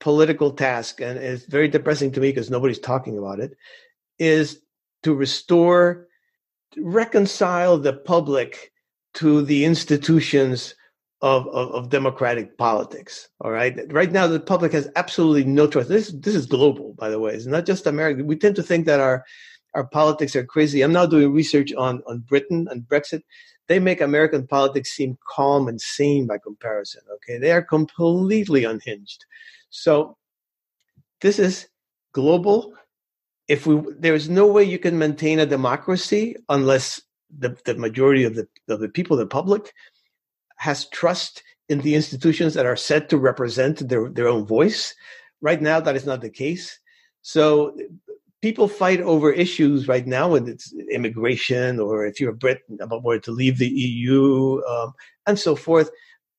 political 0.00 0.50
task, 0.50 1.00
and 1.00 1.18
it's 1.18 1.46
very 1.46 1.68
depressing 1.68 2.10
to 2.12 2.20
me 2.20 2.30
because 2.30 2.50
nobody's 2.50 2.78
talking 2.78 3.18
about 3.18 3.38
it, 3.38 3.56
is 4.18 4.60
to 5.02 5.14
restore 5.14 6.08
reconcile 6.76 7.78
the 7.78 7.92
public 7.92 8.72
to 9.14 9.42
the 9.42 9.64
institutions 9.64 10.74
of, 11.20 11.46
of, 11.48 11.70
of, 11.70 11.88
democratic 11.90 12.58
politics. 12.58 13.28
All 13.40 13.52
right. 13.52 13.78
Right 13.92 14.10
now, 14.10 14.26
the 14.26 14.40
public 14.40 14.72
has 14.72 14.88
absolutely 14.96 15.44
no 15.44 15.68
trust. 15.68 15.88
This 15.88 16.10
this 16.12 16.34
is 16.34 16.46
global, 16.46 16.94
by 16.94 17.10
the 17.10 17.20
way. 17.20 17.32
It's 17.32 17.46
not 17.46 17.66
just 17.66 17.86
America. 17.86 18.24
We 18.24 18.36
tend 18.36 18.56
to 18.56 18.62
think 18.62 18.86
that 18.86 18.98
our 19.00 19.24
our 19.74 19.84
politics 19.84 20.34
are 20.34 20.44
crazy. 20.44 20.82
I'm 20.82 20.92
now 20.92 21.06
doing 21.06 21.32
research 21.32 21.72
on 21.74 22.02
on 22.08 22.20
Britain 22.20 22.66
and 22.70 22.82
Brexit. 22.82 23.22
They 23.72 23.78
make 23.78 24.02
American 24.02 24.46
politics 24.46 24.92
seem 24.92 25.16
calm 25.26 25.66
and 25.66 25.80
sane 25.80 26.26
by 26.26 26.36
comparison. 26.36 27.00
Okay, 27.14 27.38
they 27.38 27.52
are 27.52 27.62
completely 27.62 28.64
unhinged. 28.64 29.24
So 29.70 30.18
this 31.22 31.38
is 31.38 31.68
global. 32.12 32.74
If 33.48 33.66
we 33.66 33.80
there 33.98 34.14
is 34.14 34.28
no 34.28 34.46
way 34.46 34.62
you 34.64 34.78
can 34.78 34.98
maintain 34.98 35.38
a 35.38 35.46
democracy 35.46 36.36
unless 36.50 37.00
the, 37.38 37.56
the 37.64 37.72
majority 37.76 38.24
of 38.24 38.34
the 38.34 38.46
of 38.68 38.80
the 38.80 38.90
people, 38.90 39.16
the 39.16 39.26
public, 39.26 39.72
has 40.56 40.90
trust 40.90 41.42
in 41.70 41.80
the 41.80 41.94
institutions 41.94 42.52
that 42.52 42.66
are 42.66 42.76
set 42.76 43.08
to 43.08 43.16
represent 43.16 43.88
their, 43.88 44.10
their 44.10 44.28
own 44.28 44.44
voice. 44.44 44.94
Right 45.40 45.62
now, 45.62 45.80
that 45.80 45.96
is 45.96 46.04
not 46.04 46.20
the 46.20 46.28
case. 46.28 46.78
So 47.22 47.74
people 48.42 48.66
fight 48.66 49.00
over 49.00 49.32
issues 49.32 49.88
right 49.88 50.06
now, 50.06 50.30
when 50.30 50.48
it's 50.48 50.74
immigration 50.90 51.78
or 51.78 52.04
if 52.04 52.20
you're 52.20 52.32
a 52.32 52.34
Brit 52.34 52.62
about 52.80 53.04
whether 53.04 53.20
to 53.20 53.30
leave 53.30 53.58
the 53.58 53.68
EU 53.68 54.60
um, 54.68 54.92
and 55.26 55.38
so 55.38 55.54
forth. 55.54 55.90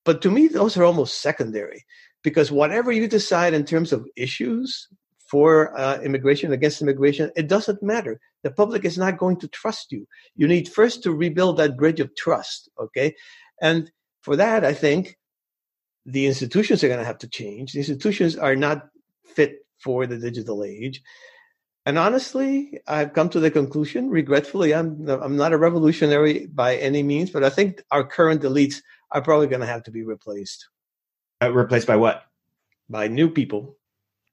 But 0.04 0.20
to 0.22 0.30
me, 0.30 0.46
those 0.46 0.76
are 0.76 0.84
almost 0.84 1.22
secondary 1.22 1.84
because 2.22 2.52
whatever 2.52 2.92
you 2.92 3.08
decide 3.08 3.54
in 3.54 3.64
terms 3.64 3.92
of 3.92 4.06
issues 4.16 4.86
for 5.26 5.76
uh, 5.78 5.98
immigration, 6.02 6.52
against 6.52 6.82
immigration, 6.82 7.30
it 7.36 7.48
doesn't 7.48 7.82
matter. 7.82 8.20
The 8.42 8.50
public 8.50 8.84
is 8.84 8.98
not 8.98 9.16
going 9.16 9.38
to 9.38 9.48
trust 9.48 9.90
you. 9.90 10.06
You 10.36 10.46
need 10.46 10.68
first 10.68 11.02
to 11.02 11.12
rebuild 11.12 11.56
that 11.56 11.78
bridge 11.78 12.00
of 12.00 12.14
trust, 12.14 12.68
okay? 12.78 13.14
And 13.62 13.90
for 14.20 14.36
that, 14.36 14.62
I 14.62 14.74
think 14.74 15.16
the 16.04 16.26
institutions 16.26 16.84
are 16.84 16.88
going 16.88 17.00
to 17.00 17.06
have 17.06 17.18
to 17.18 17.28
change. 17.28 17.72
The 17.72 17.78
institutions 17.78 18.36
are 18.36 18.54
not 18.54 18.88
fit 19.24 19.60
for 19.78 20.06
the 20.06 20.18
digital 20.18 20.64
age. 20.64 21.02
And 21.86 21.98
honestly, 21.98 22.80
I've 22.86 23.12
come 23.12 23.28
to 23.30 23.40
the 23.40 23.50
conclusion, 23.50 24.08
regretfully, 24.08 24.74
I'm, 24.74 25.08
I'm 25.08 25.36
not 25.36 25.52
a 25.52 25.58
revolutionary 25.58 26.46
by 26.46 26.76
any 26.76 27.02
means, 27.02 27.30
but 27.30 27.44
I 27.44 27.50
think 27.50 27.82
our 27.90 28.04
current 28.04 28.42
elites 28.42 28.80
are 29.10 29.20
probably 29.20 29.48
going 29.48 29.60
to 29.60 29.66
have 29.66 29.82
to 29.84 29.90
be 29.90 30.02
replaced. 30.02 30.68
Uh, 31.42 31.52
replaced 31.52 31.86
by 31.86 31.96
what? 31.96 32.24
By 32.88 33.08
new 33.08 33.28
people. 33.28 33.76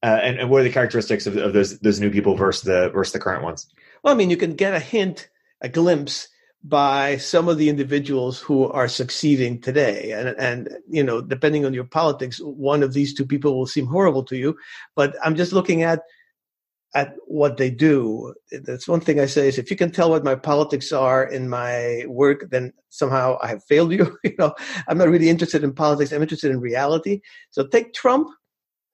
Uh, 0.03 0.19
and, 0.23 0.39
and, 0.39 0.49
what 0.49 0.61
are 0.61 0.63
the 0.63 0.71
characteristics 0.71 1.27
of, 1.27 1.37
of, 1.37 1.53
those 1.53 1.77
those 1.79 1.99
new 1.99 2.09
people 2.09 2.35
versus 2.35 2.63
the 2.63 2.89
versus 2.89 3.13
the 3.13 3.19
current 3.19 3.43
ones? 3.43 3.67
Well, 4.01 4.13
I 4.13 4.17
mean, 4.17 4.31
you 4.31 4.37
can 4.37 4.55
get 4.55 4.73
a 4.73 4.79
hint, 4.79 5.29
a 5.61 5.69
glimpse 5.69 6.27
by 6.63 7.17
some 7.17 7.47
of 7.47 7.57
the 7.57 7.69
individuals 7.69 8.39
who 8.39 8.67
are 8.67 8.87
succeeding 8.87 9.59
today. 9.59 10.11
And, 10.11 10.29
and, 10.39 10.69
you 10.87 11.03
know, 11.03 11.21
depending 11.21 11.65
on 11.65 11.73
your 11.73 11.83
politics, 11.83 12.39
one 12.39 12.83
of 12.83 12.93
these 12.93 13.13
two 13.13 13.25
people 13.25 13.57
will 13.57 13.65
seem 13.65 13.87
horrible 13.87 14.23
to 14.25 14.37
you. 14.37 14.57
But 14.95 15.15
I'm 15.23 15.35
just 15.35 15.53
looking 15.53 15.81
at, 15.81 16.01
at 16.93 17.15
what 17.27 17.57
they 17.57 17.69
do. 17.69 18.33
That's 18.51 18.87
one 18.87 18.99
thing 18.99 19.19
I 19.19 19.25
say 19.25 19.47
is 19.47 19.57
if 19.57 19.71
you 19.71 19.77
can 19.77 19.91
tell 19.91 20.09
what 20.09 20.23
my 20.23 20.35
politics 20.35 20.91
are 20.91 21.23
in 21.23 21.47
my 21.47 22.03
work, 22.07 22.49
then 22.49 22.73
somehow 22.89 23.37
I 23.41 23.47
have 23.47 23.63
failed 23.63 23.93
you. 23.93 24.17
you 24.23 24.35
know, 24.37 24.53
I'm 24.87 24.97
not 24.97 25.09
really 25.09 25.29
interested 25.29 25.63
in 25.63 25.73
politics. 25.73 26.11
I'm 26.11 26.21
interested 26.21 26.51
in 26.51 26.59
reality. 26.59 27.21
So 27.49 27.65
take 27.65 27.93
Trump 27.93 28.27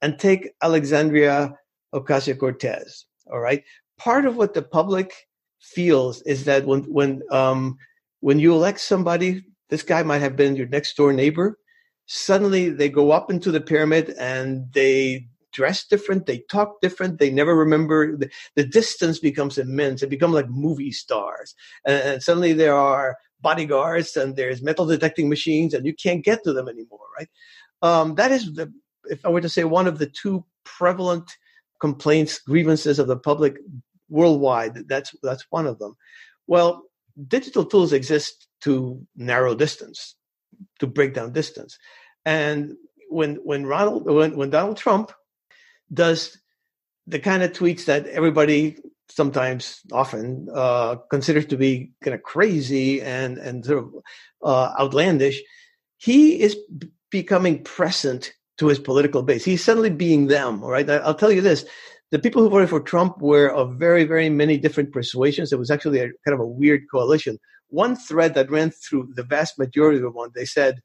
and 0.01 0.19
take 0.19 0.51
Alexandria 0.61 1.53
Ocasio 1.93 2.37
Cortez. 2.37 3.05
All 3.31 3.39
right. 3.39 3.63
Part 3.97 4.25
of 4.25 4.37
what 4.37 4.53
the 4.53 4.61
public 4.61 5.13
feels 5.59 6.21
is 6.21 6.45
that 6.45 6.65
when 6.65 6.83
when 6.83 7.23
um, 7.31 7.77
when 8.19 8.39
you 8.39 8.53
elect 8.53 8.79
somebody, 8.79 9.43
this 9.69 9.83
guy 9.83 10.03
might 10.03 10.19
have 10.19 10.35
been 10.35 10.55
your 10.55 10.67
next 10.67 10.95
door 10.95 11.13
neighbor. 11.13 11.57
Suddenly, 12.05 12.69
they 12.69 12.89
go 12.89 13.11
up 13.11 13.31
into 13.31 13.51
the 13.51 13.59
pyramid 13.59 14.11
and 14.19 14.71
they 14.71 15.27
dress 15.53 15.85
different, 15.85 16.25
they 16.25 16.39
talk 16.49 16.81
different, 16.81 17.19
they 17.19 17.29
never 17.29 17.55
remember. 17.55 18.15
The, 18.17 18.29
the 18.55 18.65
distance 18.65 19.19
becomes 19.19 19.57
immense. 19.57 20.01
They 20.01 20.07
become 20.07 20.33
like 20.33 20.49
movie 20.49 20.91
stars, 20.91 21.55
and, 21.85 22.01
and 22.03 22.23
suddenly 22.23 22.53
there 22.53 22.75
are 22.75 23.17
bodyguards 23.41 24.17
and 24.17 24.35
there's 24.35 24.61
metal 24.61 24.85
detecting 24.85 25.29
machines, 25.29 25.73
and 25.73 25.85
you 25.85 25.93
can't 25.93 26.25
get 26.25 26.43
to 26.43 26.53
them 26.53 26.67
anymore. 26.67 27.05
Right? 27.17 27.29
Um, 27.81 28.15
that 28.15 28.31
is 28.31 28.53
the 28.53 28.71
if 29.05 29.25
I 29.25 29.29
were 29.29 29.41
to 29.41 29.49
say 29.49 29.63
one 29.63 29.87
of 29.87 29.99
the 29.99 30.07
two 30.07 30.45
prevalent 30.63 31.29
complaints, 31.79 32.39
grievances 32.39 32.99
of 32.99 33.07
the 33.07 33.17
public 33.17 33.57
worldwide. 34.09 34.87
That's 34.87 35.15
that's 35.23 35.45
one 35.49 35.67
of 35.67 35.79
them. 35.79 35.95
Well, 36.47 36.83
digital 37.27 37.65
tools 37.65 37.93
exist 37.93 38.47
to 38.61 39.05
narrow 39.15 39.55
distance, 39.55 40.15
to 40.79 40.87
break 40.87 41.13
down 41.13 41.33
distance, 41.33 41.77
and 42.25 42.75
when 43.09 43.35
when 43.35 43.65
Ronald 43.65 44.05
when, 44.05 44.35
when 44.35 44.49
Donald 44.49 44.77
Trump 44.77 45.11
does 45.93 46.37
the 47.05 47.19
kind 47.19 47.43
of 47.43 47.51
tweets 47.53 47.85
that 47.85 48.05
everybody 48.07 48.77
sometimes 49.09 49.81
often 49.91 50.47
uh, 50.53 50.95
considers 51.09 51.45
to 51.47 51.57
be 51.57 51.91
kind 52.03 52.13
of 52.13 52.23
crazy 52.23 53.01
and 53.01 53.37
and 53.37 53.65
sort 53.65 53.79
of 53.79 53.93
uh, 54.43 54.73
outlandish, 54.79 55.41
he 55.97 56.41
is 56.41 56.55
b- 56.77 56.89
becoming 57.09 57.63
present 57.63 58.33
to 58.57 58.67
his 58.67 58.79
political 58.79 59.23
base. 59.23 59.45
He's 59.45 59.63
suddenly 59.63 59.89
being 59.89 60.27
them. 60.27 60.63
All 60.63 60.71
right, 60.71 60.89
I'll 60.89 61.15
tell 61.15 61.31
you 61.31 61.41
this: 61.41 61.65
the 62.11 62.19
people 62.19 62.41
who 62.41 62.49
voted 62.49 62.69
for 62.69 62.79
Trump 62.79 63.19
were 63.21 63.49
of 63.49 63.75
very, 63.75 64.05
very 64.05 64.29
many 64.29 64.57
different 64.57 64.93
persuasions. 64.93 65.51
It 65.51 65.59
was 65.59 65.71
actually 65.71 65.99
a 65.99 66.09
kind 66.25 66.33
of 66.33 66.39
a 66.39 66.47
weird 66.47 66.83
coalition. 66.89 67.37
One 67.69 67.95
thread 67.97 68.33
that 68.35 68.49
ran 68.49 68.71
through 68.71 69.11
the 69.15 69.23
vast 69.23 69.59
majority 69.59 69.97
of 69.97 70.13
them, 70.13 70.31
they 70.33 70.45
said, 70.45 70.79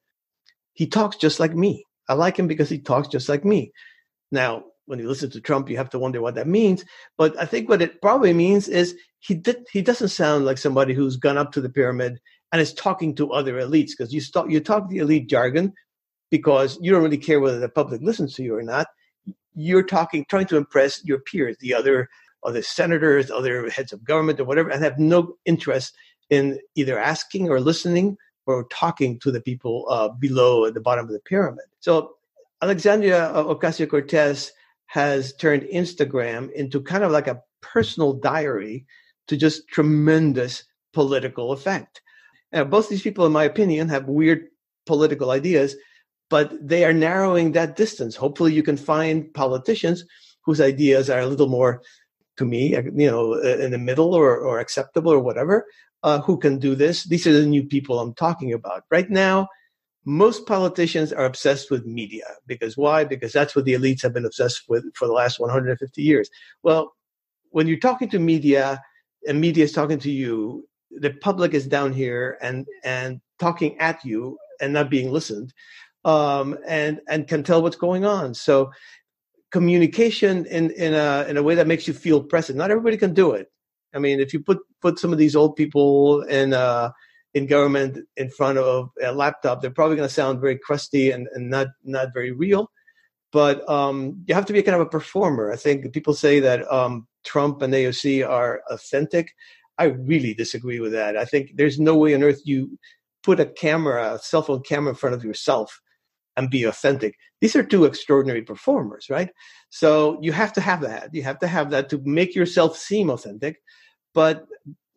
he 0.72 0.86
talks 0.86 1.16
just 1.16 1.38
like 1.38 1.54
me. 1.54 1.84
I 2.08 2.14
like 2.14 2.36
him 2.36 2.48
because 2.48 2.68
he 2.68 2.78
talks 2.78 3.06
just 3.06 3.28
like 3.28 3.44
me. 3.44 3.72
Now, 4.32 4.64
when 4.86 4.98
you 4.98 5.08
listen 5.08 5.30
to 5.30 5.40
Trump, 5.40 5.70
you 5.70 5.76
have 5.76 5.90
to 5.90 5.98
wonder 5.98 6.20
what 6.20 6.34
that 6.34 6.48
means. 6.48 6.84
But 7.16 7.38
I 7.40 7.44
think 7.44 7.68
what 7.68 7.82
it 7.82 8.00
probably 8.02 8.32
means 8.32 8.68
is 8.68 8.96
he 9.20 9.34
did, 9.34 9.66
he 9.70 9.82
doesn't 9.82 10.08
sound 10.08 10.44
like 10.44 10.58
somebody 10.58 10.94
who's 10.94 11.16
gone 11.16 11.38
up 11.38 11.52
to 11.52 11.60
the 11.60 11.70
pyramid 11.70 12.20
and 12.50 12.60
is 12.60 12.74
talking 12.74 13.14
to 13.14 13.32
other 13.32 13.54
elites 13.54 13.90
because 13.90 14.12
you, 14.12 14.20
st- 14.20 14.50
you 14.50 14.60
talk 14.60 14.88
the 14.88 14.98
elite 14.98 15.28
jargon 15.28 15.72
because 16.30 16.78
you 16.80 16.90
don't 16.90 17.02
really 17.02 17.18
care 17.18 17.40
whether 17.40 17.60
the 17.60 17.68
public 17.68 18.02
listens 18.02 18.34
to 18.34 18.42
you 18.42 18.56
or 18.56 18.62
not 18.62 18.88
you're 19.54 19.82
talking, 19.82 20.24
trying 20.28 20.46
to 20.46 20.56
impress 20.56 21.04
your 21.04 21.18
peers, 21.18 21.56
the 21.60 21.74
other 21.74 22.08
other 22.44 22.62
senators, 22.62 23.30
other 23.30 23.70
heads 23.70 23.92
of 23.92 24.02
government, 24.02 24.40
or 24.40 24.44
whatever, 24.44 24.68
and 24.68 24.82
have 24.82 24.98
no 24.98 25.36
interest 25.44 25.94
in 26.28 26.58
either 26.74 26.98
asking 26.98 27.48
or 27.48 27.60
listening 27.60 28.16
or 28.46 28.66
talking 28.72 29.18
to 29.20 29.30
the 29.30 29.40
people 29.40 29.86
uh, 29.88 30.08
below 30.08 30.64
at 30.64 30.74
the 30.74 30.80
bottom 30.80 31.04
of 31.04 31.12
the 31.12 31.20
pyramid. 31.20 31.64
So 31.78 32.16
Alexandria 32.60 33.30
Ocasio 33.34 33.88
Cortez 33.88 34.50
has 34.92 35.32
turned 35.32 35.62
Instagram 35.72 36.52
into 36.52 36.78
kind 36.78 37.02
of 37.02 37.10
like 37.10 37.26
a 37.26 37.40
personal 37.62 38.12
diary 38.12 38.84
to 39.26 39.38
just 39.38 39.66
tremendous 39.68 40.64
political 40.92 41.52
effect. 41.52 42.02
Now, 42.52 42.64
both 42.64 42.90
these 42.90 43.00
people, 43.00 43.24
in 43.24 43.32
my 43.32 43.44
opinion, 43.44 43.88
have 43.88 44.04
weird 44.04 44.48
political 44.84 45.30
ideas, 45.30 45.76
but 46.28 46.52
they 46.60 46.84
are 46.84 46.92
narrowing 46.92 47.52
that 47.52 47.74
distance. 47.74 48.16
Hopefully, 48.16 48.52
you 48.52 48.62
can 48.62 48.76
find 48.76 49.32
politicians 49.32 50.04
whose 50.44 50.60
ideas 50.60 51.08
are 51.08 51.20
a 51.20 51.26
little 51.26 51.48
more, 51.48 51.80
to 52.36 52.44
me, 52.44 52.76
you 52.76 53.10
know, 53.10 53.32
in 53.40 53.70
the 53.70 53.78
middle 53.78 54.12
or, 54.12 54.36
or 54.36 54.58
acceptable 54.58 55.10
or 55.10 55.20
whatever, 55.20 55.64
uh, 56.02 56.20
who 56.20 56.36
can 56.36 56.58
do 56.58 56.74
this. 56.74 57.04
These 57.04 57.26
are 57.26 57.32
the 57.32 57.46
new 57.46 57.64
people 57.64 57.98
I'm 57.98 58.12
talking 58.12 58.52
about. 58.52 58.84
Right 58.90 59.08
now, 59.08 59.48
most 60.04 60.46
politicians 60.46 61.12
are 61.12 61.24
obsessed 61.24 61.70
with 61.70 61.86
media 61.86 62.24
because 62.46 62.76
why? 62.76 63.04
Because 63.04 63.32
that's 63.32 63.54
what 63.54 63.64
the 63.64 63.74
elites 63.74 64.02
have 64.02 64.12
been 64.12 64.24
obsessed 64.26 64.62
with 64.68 64.84
for 64.94 65.06
the 65.06 65.12
last 65.12 65.38
150 65.38 66.02
years. 66.02 66.28
Well, 66.62 66.92
when 67.50 67.68
you're 67.68 67.78
talking 67.78 68.08
to 68.10 68.18
media 68.18 68.82
and 69.26 69.40
media 69.40 69.64
is 69.64 69.72
talking 69.72 69.98
to 70.00 70.10
you, 70.10 70.68
the 70.90 71.10
public 71.10 71.54
is 71.54 71.66
down 71.66 71.92
here 71.92 72.38
and 72.42 72.66
and 72.84 73.20
talking 73.38 73.78
at 73.78 74.04
you 74.04 74.38
and 74.60 74.72
not 74.72 74.90
being 74.90 75.12
listened 75.12 75.52
um, 76.04 76.58
and 76.66 77.00
and 77.08 77.28
can 77.28 77.42
tell 77.42 77.62
what's 77.62 77.76
going 77.76 78.04
on. 78.04 78.34
So 78.34 78.70
communication 79.50 80.46
in 80.46 80.70
in 80.72 80.94
a 80.94 81.26
in 81.28 81.36
a 81.36 81.42
way 81.42 81.54
that 81.54 81.66
makes 81.66 81.86
you 81.86 81.94
feel 81.94 82.22
present. 82.22 82.58
Not 82.58 82.70
everybody 82.70 82.96
can 82.96 83.14
do 83.14 83.32
it. 83.32 83.48
I 83.94 83.98
mean, 83.98 84.20
if 84.20 84.32
you 84.32 84.40
put 84.40 84.58
put 84.80 84.98
some 84.98 85.12
of 85.12 85.18
these 85.18 85.36
old 85.36 85.56
people 85.56 86.22
in 86.22 86.52
uh, 86.54 86.90
in 87.34 87.46
government 87.46 87.98
in 88.16 88.28
front 88.30 88.58
of 88.58 88.90
a 89.02 89.12
laptop, 89.12 89.60
they're 89.60 89.70
probably 89.70 89.96
going 89.96 90.08
to 90.08 90.14
sound 90.14 90.40
very 90.40 90.58
crusty 90.58 91.10
and, 91.10 91.28
and 91.34 91.50
not 91.50 91.68
not 91.84 92.08
very 92.12 92.32
real. 92.32 92.70
But 93.32 93.68
um, 93.68 94.22
you 94.26 94.34
have 94.34 94.46
to 94.46 94.52
be 94.52 94.62
kind 94.62 94.74
of 94.74 94.86
a 94.86 94.90
performer. 94.90 95.50
I 95.50 95.56
think 95.56 95.90
people 95.94 96.12
say 96.12 96.40
that 96.40 96.70
um, 96.70 97.06
Trump 97.24 97.62
and 97.62 97.72
AOC 97.72 98.28
are 98.28 98.62
authentic. 98.68 99.32
I 99.78 99.84
really 99.84 100.34
disagree 100.34 100.80
with 100.80 100.92
that. 100.92 101.16
I 101.16 101.24
think 101.24 101.52
there's 101.54 101.80
no 101.80 101.96
way 101.96 102.14
on 102.14 102.22
earth 102.22 102.42
you 102.44 102.78
put 103.22 103.40
a 103.40 103.46
camera, 103.46 104.14
a 104.14 104.18
cell 104.18 104.42
phone 104.42 104.62
camera 104.62 104.90
in 104.90 104.96
front 104.96 105.14
of 105.14 105.24
yourself 105.24 105.80
and 106.36 106.50
be 106.50 106.64
authentic. 106.64 107.16
These 107.40 107.56
are 107.56 107.62
two 107.62 107.84
extraordinary 107.84 108.42
performers, 108.42 109.08
right? 109.08 109.30
So 109.70 110.18
you 110.20 110.32
have 110.32 110.52
to 110.54 110.60
have 110.60 110.80
that. 110.82 111.10
You 111.12 111.22
have 111.22 111.38
to 111.40 111.46
have 111.46 111.70
that 111.70 111.88
to 111.90 112.00
make 112.04 112.34
yourself 112.34 112.76
seem 112.76 113.10
authentic. 113.10 113.60
But 114.14 114.44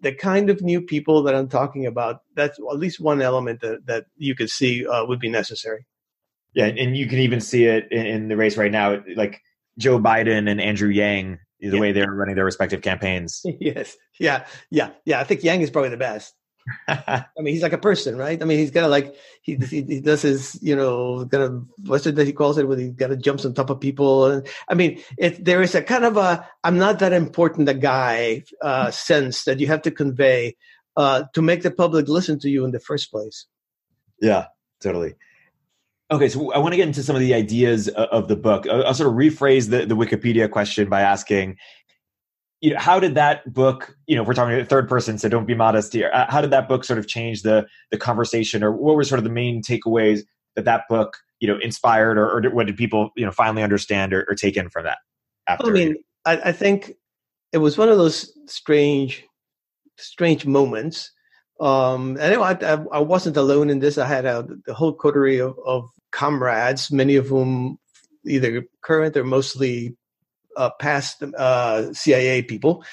the 0.02 0.14
kind 0.14 0.50
of 0.50 0.62
new 0.62 0.82
people 0.82 1.24
that 1.24 1.36
I'm 1.36 1.48
talking 1.48 1.86
about, 1.86 2.22
that's 2.36 2.60
at 2.60 2.80
least 2.80 3.00
one 3.00 3.22
element 3.22 3.62
that, 3.62 3.86
that 3.86 4.06
you 4.18 4.36
could 4.36 4.50
see 4.50 4.86
uh, 4.86 5.06
would 5.06 5.20
be 5.20 5.30
necessary. 5.30 5.86
Yeah, 6.54 6.68
and 6.68 6.96
you 6.96 7.08
can 7.08 7.20
even 7.20 7.42
see 7.42 7.66
it 7.66 7.88
in, 7.92 8.06
in 8.06 8.28
the 8.30 8.38
race 8.38 8.56
right 8.56 8.72
now, 8.72 9.02
like 9.16 9.42
Joe 9.78 10.00
Biden 10.00 10.50
and 10.50 10.62
Andrew 10.62 10.90
Yang, 10.90 11.40
the 11.60 11.68
yeah. 11.68 11.80
way 11.80 11.92
they're 11.92 12.12
running 12.12 12.36
their 12.36 12.46
respective 12.46 12.82
campaigns. 12.82 13.42
yes, 13.60 13.96
yeah, 14.20 14.46
yeah, 14.70 14.92
yeah. 15.06 15.20
I 15.20 15.24
think 15.24 15.44
Yang 15.44 15.62
is 15.64 15.70
probably 15.70 15.90
the 15.90 15.98
best. 15.98 16.34
I 16.88 17.26
mean, 17.38 17.54
he's 17.54 17.62
like 17.62 17.74
a 17.74 17.78
person, 17.78 18.18
right? 18.18 18.42
I 18.42 18.46
mean, 18.46 18.58
he's 18.58 18.72
kind 18.72 18.86
of 18.86 18.92
like 18.92 19.16
he, 19.42 19.56
he, 19.56 19.84
he 19.84 20.00
does 20.02 20.24
his, 20.24 20.58
you 20.62 20.76
know, 20.76 21.28
kind 21.32 21.44
of 21.44 21.66
what's 21.86 22.06
it 22.08 22.16
that 22.16 22.26
he 22.26 22.34
calls 22.34 22.58
it 22.58 22.68
when 22.68 22.80
he 22.80 22.90
got 22.90 23.08
to 23.08 23.18
jumps 23.18 23.46
on 23.46 23.54
top 23.54 23.70
of 23.70 23.80
people. 23.80 24.26
And 24.26 24.48
I 24.68 24.74
mean, 24.74 25.02
it, 25.18 25.44
there 25.44 25.62
is 25.62 25.76
a 25.76 25.84
kind 25.84 26.06
of 26.06 26.18
a 26.18 26.48
I'm 26.64 26.78
not 26.78 27.00
that 27.00 27.14
important 27.14 27.70
a 27.70 27.74
guy 27.74 28.44
uh, 28.62 28.92
sense 28.92 29.44
that 29.44 29.60
you 29.60 29.68
have 29.68 29.84
to 29.84 29.92
convey 29.92 30.56
uh, 30.98 31.26
to 31.34 31.42
make 31.42 31.62
the 31.62 31.72
public 31.72 32.08
listen 32.08 32.40
to 32.40 32.50
you 32.50 32.66
in 32.66 32.72
the 32.72 32.80
first 32.80 33.12
place. 33.12 33.46
Yeah, 34.22 34.48
totally. 34.82 35.16
Okay, 36.12 36.30
so 36.30 36.52
I 36.52 36.60
want 36.60 36.74
to 36.74 36.78
get 36.78 36.88
into 36.88 37.02
some 37.02 37.16
of 37.16 37.20
the 37.20 37.34
ideas 37.34 37.88
of 37.90 38.28
the 38.28 38.36
book. 38.36 38.68
I'll 38.68 38.94
sort 38.94 39.10
of 39.10 39.16
rephrase 39.16 39.70
the, 39.70 39.88
the 39.88 39.96
Wikipedia 39.96 40.50
question 40.50 40.88
by 40.88 41.02
asking 41.02 41.58
you 42.62 42.74
know, 42.74 42.80
how 42.80 43.00
did 43.00 43.16
that 43.16 43.52
book, 43.54 43.96
you 44.08 44.16
know, 44.16 44.22
if 44.22 44.28
we're 44.28 44.34
talking 44.34 44.66
third 44.66 44.88
person, 44.88 45.18
so 45.18 45.30
don't 45.30 45.46
be 45.46 45.56
modest 45.56 45.94
here. 45.94 46.10
Uh, 46.14 46.26
how 46.30 46.42
did 46.42 46.52
that 46.52 46.68
book 46.68 46.84
sort 46.84 47.00
of 47.00 47.08
change 47.08 47.42
the 47.42 47.68
the 47.92 47.98
conversation, 47.98 48.64
or 48.64 48.72
what 48.72 48.96
were 48.96 49.04
sort 49.04 49.20
of 49.20 49.24
the 49.24 49.30
main 49.30 49.62
takeaways 49.62 50.22
that 50.56 50.66
that 50.66 50.84
book, 50.90 51.18
you 51.40 51.48
know, 51.48 51.60
inspired, 51.60 52.18
or, 52.18 52.30
or 52.30 52.50
what 52.52 52.68
did 52.68 52.78
people, 52.78 53.12
you 53.16 53.26
know, 53.26 53.32
finally 53.32 53.62
understand 53.62 54.14
or, 54.14 54.26
or 54.30 54.36
take 54.36 54.58
in 54.58 54.70
from 54.70 54.86
that? 54.86 55.00
After, 55.48 55.68
I 55.68 55.72
mean, 55.72 55.96
I, 56.26 56.38
I, 56.46 56.52
think 56.52 56.94
it 57.52 57.60
was 57.60 57.78
one 57.78 57.90
of 57.90 57.98
those 57.98 58.32
strange, 58.48 59.24
strange 59.98 60.46
moments. 60.46 61.12
Um, 61.60 62.18
and 62.20 62.36
I, 62.36 62.52
I, 62.52 62.84
I 62.92 63.00
wasn't 63.00 63.38
alone 63.38 63.70
in 63.70 63.80
this. 63.80 63.98
I 63.98 64.08
had 64.08 64.26
a, 64.26 64.48
the 64.66 64.74
whole 64.74 64.94
coterie 64.94 65.40
of, 65.40 65.56
of 65.66 65.88
comrades, 66.12 66.92
many 66.92 67.16
of 67.16 67.28
whom 67.28 67.78
either 68.26 68.64
current 68.82 69.16
or 69.16 69.24
mostly 69.24 69.96
uh, 70.56 70.70
past 70.80 71.22
uh, 71.24 71.94
CIA 71.94 72.42
people, 72.42 72.84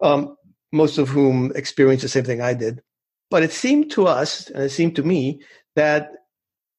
um, 0.00 0.36
most 0.72 0.98
of 0.98 1.08
whom 1.08 1.52
experienced 1.54 2.02
the 2.02 2.08
same 2.08 2.24
thing 2.24 2.40
I 2.40 2.54
did. 2.54 2.82
But 3.30 3.42
it 3.42 3.52
seemed 3.52 3.90
to 3.92 4.06
us, 4.06 4.48
and 4.48 4.62
it 4.62 4.70
seemed 4.70 4.96
to 4.96 5.02
me, 5.02 5.42
that 5.76 6.10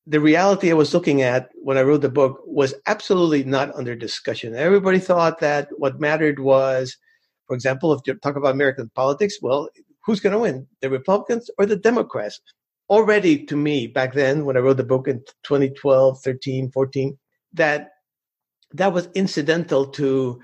the 0.08 0.19
reality 0.19 0.72
I 0.72 0.74
was 0.74 0.93
looking 0.93 1.22
at 1.22 1.50
when 1.62 1.77
I 1.77 1.84
wrote 1.84 2.01
the 2.01 2.10
book 2.10 2.41
was 2.46 2.74
absolutely 2.88 3.43
not 3.43 3.75
under 3.75 3.96
discussion. 3.96 4.55
Everybody 4.55 4.98
thought 4.98 5.39
that 5.39 5.69
what 5.77 6.00
mattered 6.00 6.39
was, 6.39 6.98
for 7.46 7.55
example, 7.55 7.93
if 7.93 8.01
you 8.08 8.15
talk 8.15 8.36
about 8.36 8.55
American 8.55 8.89
politics, 8.96 9.38
well, 9.39 9.69
who's 10.03 10.19
going 10.19 10.34
to 10.34 10.39
win, 10.39 10.67
the 10.81 10.89
Republicans 10.89 11.51
or 11.60 11.67
the 11.67 11.75
Democrats? 11.75 12.41
Already 12.89 13.46
to 13.46 13.55
me, 13.55 13.86
back 13.86 14.13
then, 14.13 14.46
when 14.46 14.58
I 14.58 14.62
wrote 14.62 14.77
the 14.77 14.84
book 14.84 15.08
in 15.08 15.19
2012, 15.43 16.19
13, 16.24 16.72
14, 16.72 17.17
that 17.53 17.89
that 18.73 18.93
was 18.93 19.09
incidental 19.15 19.88
to 19.88 20.39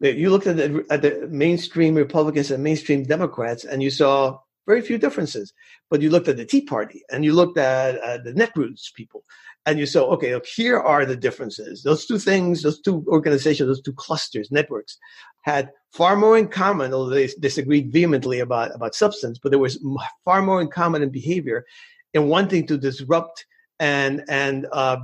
you 0.00 0.30
looked 0.30 0.46
at 0.46 0.56
the, 0.56 0.84
at 0.90 1.02
the 1.02 1.28
mainstream 1.30 1.94
Republicans 1.94 2.50
and 2.50 2.64
mainstream 2.64 3.04
Democrats, 3.04 3.64
and 3.64 3.82
you 3.82 3.90
saw 3.90 4.38
very 4.66 4.80
few 4.80 4.98
differences. 4.98 5.52
But 5.90 6.00
you 6.00 6.10
looked 6.10 6.28
at 6.28 6.36
the 6.36 6.46
Tea 6.46 6.62
Party 6.62 7.02
and 7.10 7.24
you 7.24 7.34
looked 7.34 7.58
at 7.58 7.98
uh, 7.98 8.18
the 8.18 8.32
Netroots 8.32 8.94
people, 8.94 9.24
and 9.66 9.78
you 9.78 9.86
saw, 9.86 10.04
okay, 10.12 10.34
look, 10.34 10.46
here 10.46 10.78
are 10.78 11.04
the 11.04 11.16
differences. 11.16 11.82
Those 11.82 12.06
two 12.06 12.18
things, 12.18 12.62
those 12.62 12.80
two 12.80 13.04
organizations, 13.08 13.68
those 13.68 13.82
two 13.82 13.92
clusters, 13.92 14.50
networks, 14.50 14.96
had 15.42 15.70
far 15.92 16.16
more 16.16 16.38
in 16.38 16.48
common, 16.48 16.94
although 16.94 17.14
they 17.14 17.28
disagreed 17.40 17.92
vehemently 17.92 18.40
about, 18.40 18.74
about 18.74 18.94
substance, 18.94 19.38
but 19.38 19.50
there 19.50 19.58
was 19.58 19.84
far 20.24 20.40
more 20.40 20.60
in 20.60 20.68
common 20.68 21.02
in 21.02 21.10
behavior 21.10 21.66
in 22.14 22.28
wanting 22.28 22.66
to 22.66 22.78
disrupt 22.78 23.44
and 23.80 24.22
and 24.28 24.66
uh, 24.72 24.98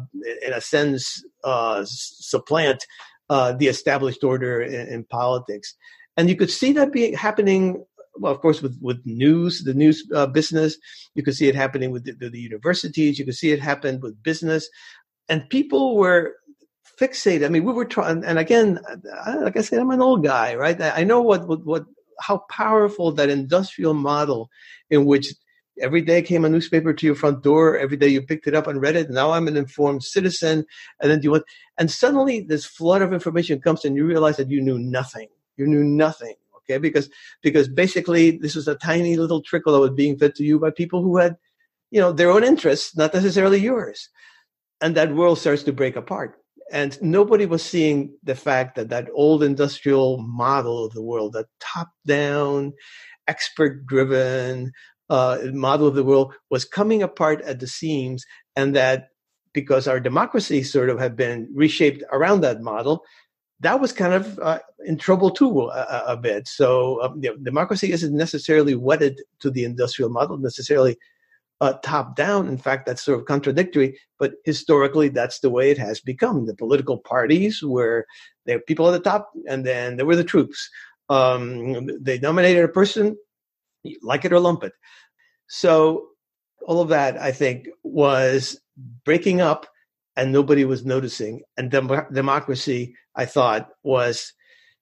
in 0.46 0.52
a 0.52 0.60
sense 0.60 1.24
uh, 1.42 1.82
supplant 1.86 2.86
uh, 3.30 3.52
the 3.52 3.66
established 3.66 4.22
order 4.22 4.62
in, 4.62 4.86
in, 4.88 5.04
politics. 5.04 5.74
And 6.16 6.28
you 6.28 6.36
could 6.36 6.50
see 6.50 6.72
that 6.72 6.92
being 6.92 7.14
happening. 7.14 7.84
Well, 8.18 8.32
of 8.32 8.40
course, 8.40 8.62
with, 8.62 8.78
with 8.80 9.04
news, 9.04 9.64
the 9.64 9.74
news 9.74 10.06
uh, 10.14 10.26
business, 10.26 10.76
you 11.14 11.22
could 11.22 11.34
see 11.34 11.48
it 11.48 11.54
happening 11.54 11.90
with 11.90 12.04
the, 12.04 12.28
the, 12.28 12.38
universities. 12.38 13.18
You 13.18 13.24
could 13.24 13.34
see 13.34 13.50
it 13.50 13.60
happen 13.60 14.00
with 14.00 14.22
business, 14.22 14.68
and 15.28 15.48
people 15.50 15.96
were 15.96 16.34
fixated. 17.00 17.44
I 17.44 17.48
mean, 17.48 17.64
we 17.64 17.72
were 17.72 17.84
trying. 17.84 18.24
And 18.24 18.38
again, 18.38 18.78
like 19.42 19.56
I 19.56 19.62
said, 19.62 19.80
I'm 19.80 19.90
an 19.90 20.00
old 20.00 20.22
guy, 20.22 20.54
right? 20.54 20.80
I 20.80 21.04
know 21.04 21.20
what 21.20 21.48
what, 21.48 21.64
what 21.64 21.84
how 22.20 22.38
powerful 22.50 23.12
that 23.12 23.28
industrial 23.28 23.94
model 23.94 24.48
in 24.90 25.04
which 25.04 25.34
Every 25.80 26.00
day 26.00 26.22
came 26.22 26.44
a 26.44 26.48
newspaper 26.48 26.92
to 26.92 27.06
your 27.06 27.14
front 27.14 27.42
door. 27.42 27.76
Every 27.76 27.96
day 27.96 28.08
you 28.08 28.22
picked 28.22 28.46
it 28.46 28.54
up 28.54 28.66
and 28.66 28.80
read 28.80 28.96
it. 28.96 29.10
Now 29.10 29.32
I'm 29.32 29.48
an 29.48 29.56
informed 29.56 30.02
citizen. 30.02 30.64
And 31.00 31.10
then 31.10 31.22
you 31.22 31.30
want, 31.32 31.44
and 31.78 31.90
suddenly 31.90 32.40
this 32.40 32.64
flood 32.64 33.02
of 33.02 33.12
information 33.12 33.60
comes 33.60 33.84
and 33.84 33.96
you 33.96 34.06
realize 34.06 34.38
that 34.38 34.50
you 34.50 34.62
knew 34.62 34.78
nothing. 34.78 35.28
You 35.56 35.66
knew 35.66 35.84
nothing. 35.84 36.34
Okay. 36.58 36.78
Because, 36.78 37.10
because 37.42 37.68
basically 37.68 38.32
this 38.32 38.54
was 38.54 38.68
a 38.68 38.74
tiny 38.74 39.16
little 39.16 39.42
trickle 39.42 39.74
that 39.74 39.80
was 39.80 39.90
being 39.90 40.18
fed 40.18 40.34
to 40.36 40.44
you 40.44 40.58
by 40.58 40.70
people 40.70 41.02
who 41.02 41.18
had, 41.18 41.36
you 41.90 42.00
know, 42.00 42.12
their 42.12 42.30
own 42.30 42.42
interests, 42.42 42.96
not 42.96 43.14
necessarily 43.14 43.58
yours. 43.58 44.08
And 44.80 44.94
that 44.96 45.14
world 45.14 45.38
starts 45.38 45.62
to 45.64 45.72
break 45.72 45.96
apart. 45.96 46.38
And 46.72 47.00
nobody 47.00 47.46
was 47.46 47.62
seeing 47.62 48.14
the 48.24 48.34
fact 48.34 48.74
that 48.74 48.88
that 48.88 49.08
old 49.14 49.44
industrial 49.44 50.18
model 50.18 50.84
of 50.84 50.92
the 50.94 51.02
world, 51.02 51.34
that 51.34 51.46
top 51.60 51.90
down, 52.04 52.72
expert 53.28 53.86
driven, 53.86 54.72
uh, 55.08 55.38
model 55.52 55.86
of 55.86 55.94
the 55.94 56.04
world 56.04 56.34
was 56.50 56.64
coming 56.64 57.02
apart 57.02 57.40
at 57.42 57.60
the 57.60 57.66
seams, 57.66 58.24
and 58.54 58.74
that 58.74 59.08
because 59.52 59.88
our 59.88 60.00
democracy 60.00 60.62
sort 60.62 60.90
of 60.90 60.98
had 60.98 61.16
been 61.16 61.48
reshaped 61.54 62.02
around 62.12 62.42
that 62.42 62.60
model, 62.60 63.02
that 63.60 63.80
was 63.80 63.92
kind 63.92 64.12
of 64.12 64.38
uh, 64.40 64.58
in 64.84 64.98
trouble 64.98 65.30
too 65.30 65.68
a, 65.68 66.04
a 66.08 66.16
bit. 66.16 66.46
So 66.46 67.02
um, 67.02 67.22
you 67.22 67.30
know, 67.30 67.36
democracy 67.36 67.90
isn't 67.92 68.14
necessarily 68.14 68.74
wedded 68.74 69.20
to 69.40 69.50
the 69.50 69.64
industrial 69.64 70.10
model 70.10 70.36
necessarily. 70.36 70.96
Uh, 71.58 71.72
top 71.82 72.14
down. 72.16 72.48
In 72.48 72.58
fact, 72.58 72.84
that's 72.84 73.02
sort 73.02 73.18
of 73.18 73.24
contradictory, 73.24 73.98
but 74.18 74.34
historically, 74.44 75.08
that's 75.08 75.38
the 75.40 75.48
way 75.48 75.70
it 75.70 75.78
has 75.78 76.00
become. 76.00 76.44
The 76.44 76.54
political 76.54 76.98
parties 76.98 77.62
were 77.62 78.06
there 78.44 78.58
were 78.58 78.62
people 78.62 78.86
at 78.88 78.90
the 78.90 79.10
top, 79.10 79.30
and 79.48 79.64
then 79.64 79.96
there 79.96 80.04
were 80.04 80.16
the 80.16 80.22
troops. 80.22 80.68
Um, 81.08 81.86
they 81.98 82.18
nominated 82.18 82.62
a 82.62 82.68
person, 82.68 83.16
like 84.02 84.24
it 84.24 84.32
or 84.32 84.40
lump 84.40 84.64
it. 84.64 84.72
So 85.48 86.08
all 86.66 86.80
of 86.80 86.88
that, 86.88 87.16
I 87.20 87.32
think, 87.32 87.68
was 87.82 88.60
breaking 89.04 89.40
up 89.40 89.66
and 90.16 90.32
nobody 90.32 90.64
was 90.64 90.84
noticing. 90.84 91.42
And 91.56 91.70
dem- 91.70 92.06
democracy, 92.12 92.94
I 93.14 93.26
thought, 93.26 93.68
was, 93.82 94.32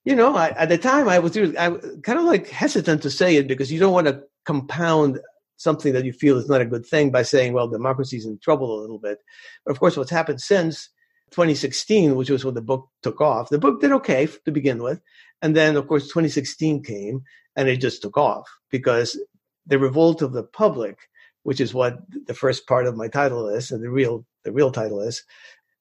you 0.04 0.14
know, 0.14 0.34
I, 0.34 0.50
at 0.50 0.68
the 0.68 0.78
time 0.78 1.08
I 1.08 1.18
was 1.18 1.36
I, 1.36 1.70
kind 2.02 2.18
of 2.18 2.24
like 2.24 2.48
hesitant 2.48 3.02
to 3.02 3.10
say 3.10 3.36
it 3.36 3.48
because 3.48 3.70
you 3.70 3.78
don't 3.78 3.92
want 3.92 4.06
to 4.06 4.22
compound 4.44 5.20
something 5.56 5.92
that 5.92 6.04
you 6.04 6.12
feel 6.12 6.38
is 6.38 6.48
not 6.48 6.60
a 6.60 6.66
good 6.66 6.86
thing 6.86 7.10
by 7.10 7.22
saying, 7.22 7.52
well, 7.52 7.68
democracy's 7.68 8.26
in 8.26 8.38
trouble 8.38 8.78
a 8.78 8.80
little 8.80 8.98
bit. 8.98 9.18
But 9.64 9.72
of 9.72 9.80
course, 9.80 9.96
what's 9.96 10.10
happened 10.10 10.40
since 10.40 10.88
2016, 11.30 12.16
which 12.16 12.30
was 12.30 12.44
when 12.44 12.54
the 12.54 12.62
book 12.62 12.88
took 13.02 13.20
off, 13.20 13.48
the 13.48 13.58
book 13.58 13.80
did 13.80 13.92
okay 13.92 14.28
to 14.44 14.52
begin 14.52 14.82
with. 14.82 15.00
And 15.42 15.56
then, 15.56 15.76
of 15.76 15.86
course, 15.88 16.04
2016 16.04 16.82
came 16.82 17.22
and 17.56 17.68
it 17.68 17.76
just 17.76 18.02
took 18.02 18.16
off 18.16 18.48
because 18.70 19.18
the 19.66 19.78
revolt 19.78 20.22
of 20.22 20.32
the 20.32 20.42
public, 20.42 20.98
which 21.42 21.60
is 21.60 21.74
what 21.74 21.98
the 22.26 22.34
first 22.34 22.66
part 22.66 22.86
of 22.86 22.96
my 22.96 23.08
title 23.08 23.48
is, 23.48 23.70
and 23.70 23.82
the 23.82 23.90
real 23.90 24.24
the 24.44 24.52
real 24.52 24.70
title 24.70 25.00
is, 25.00 25.22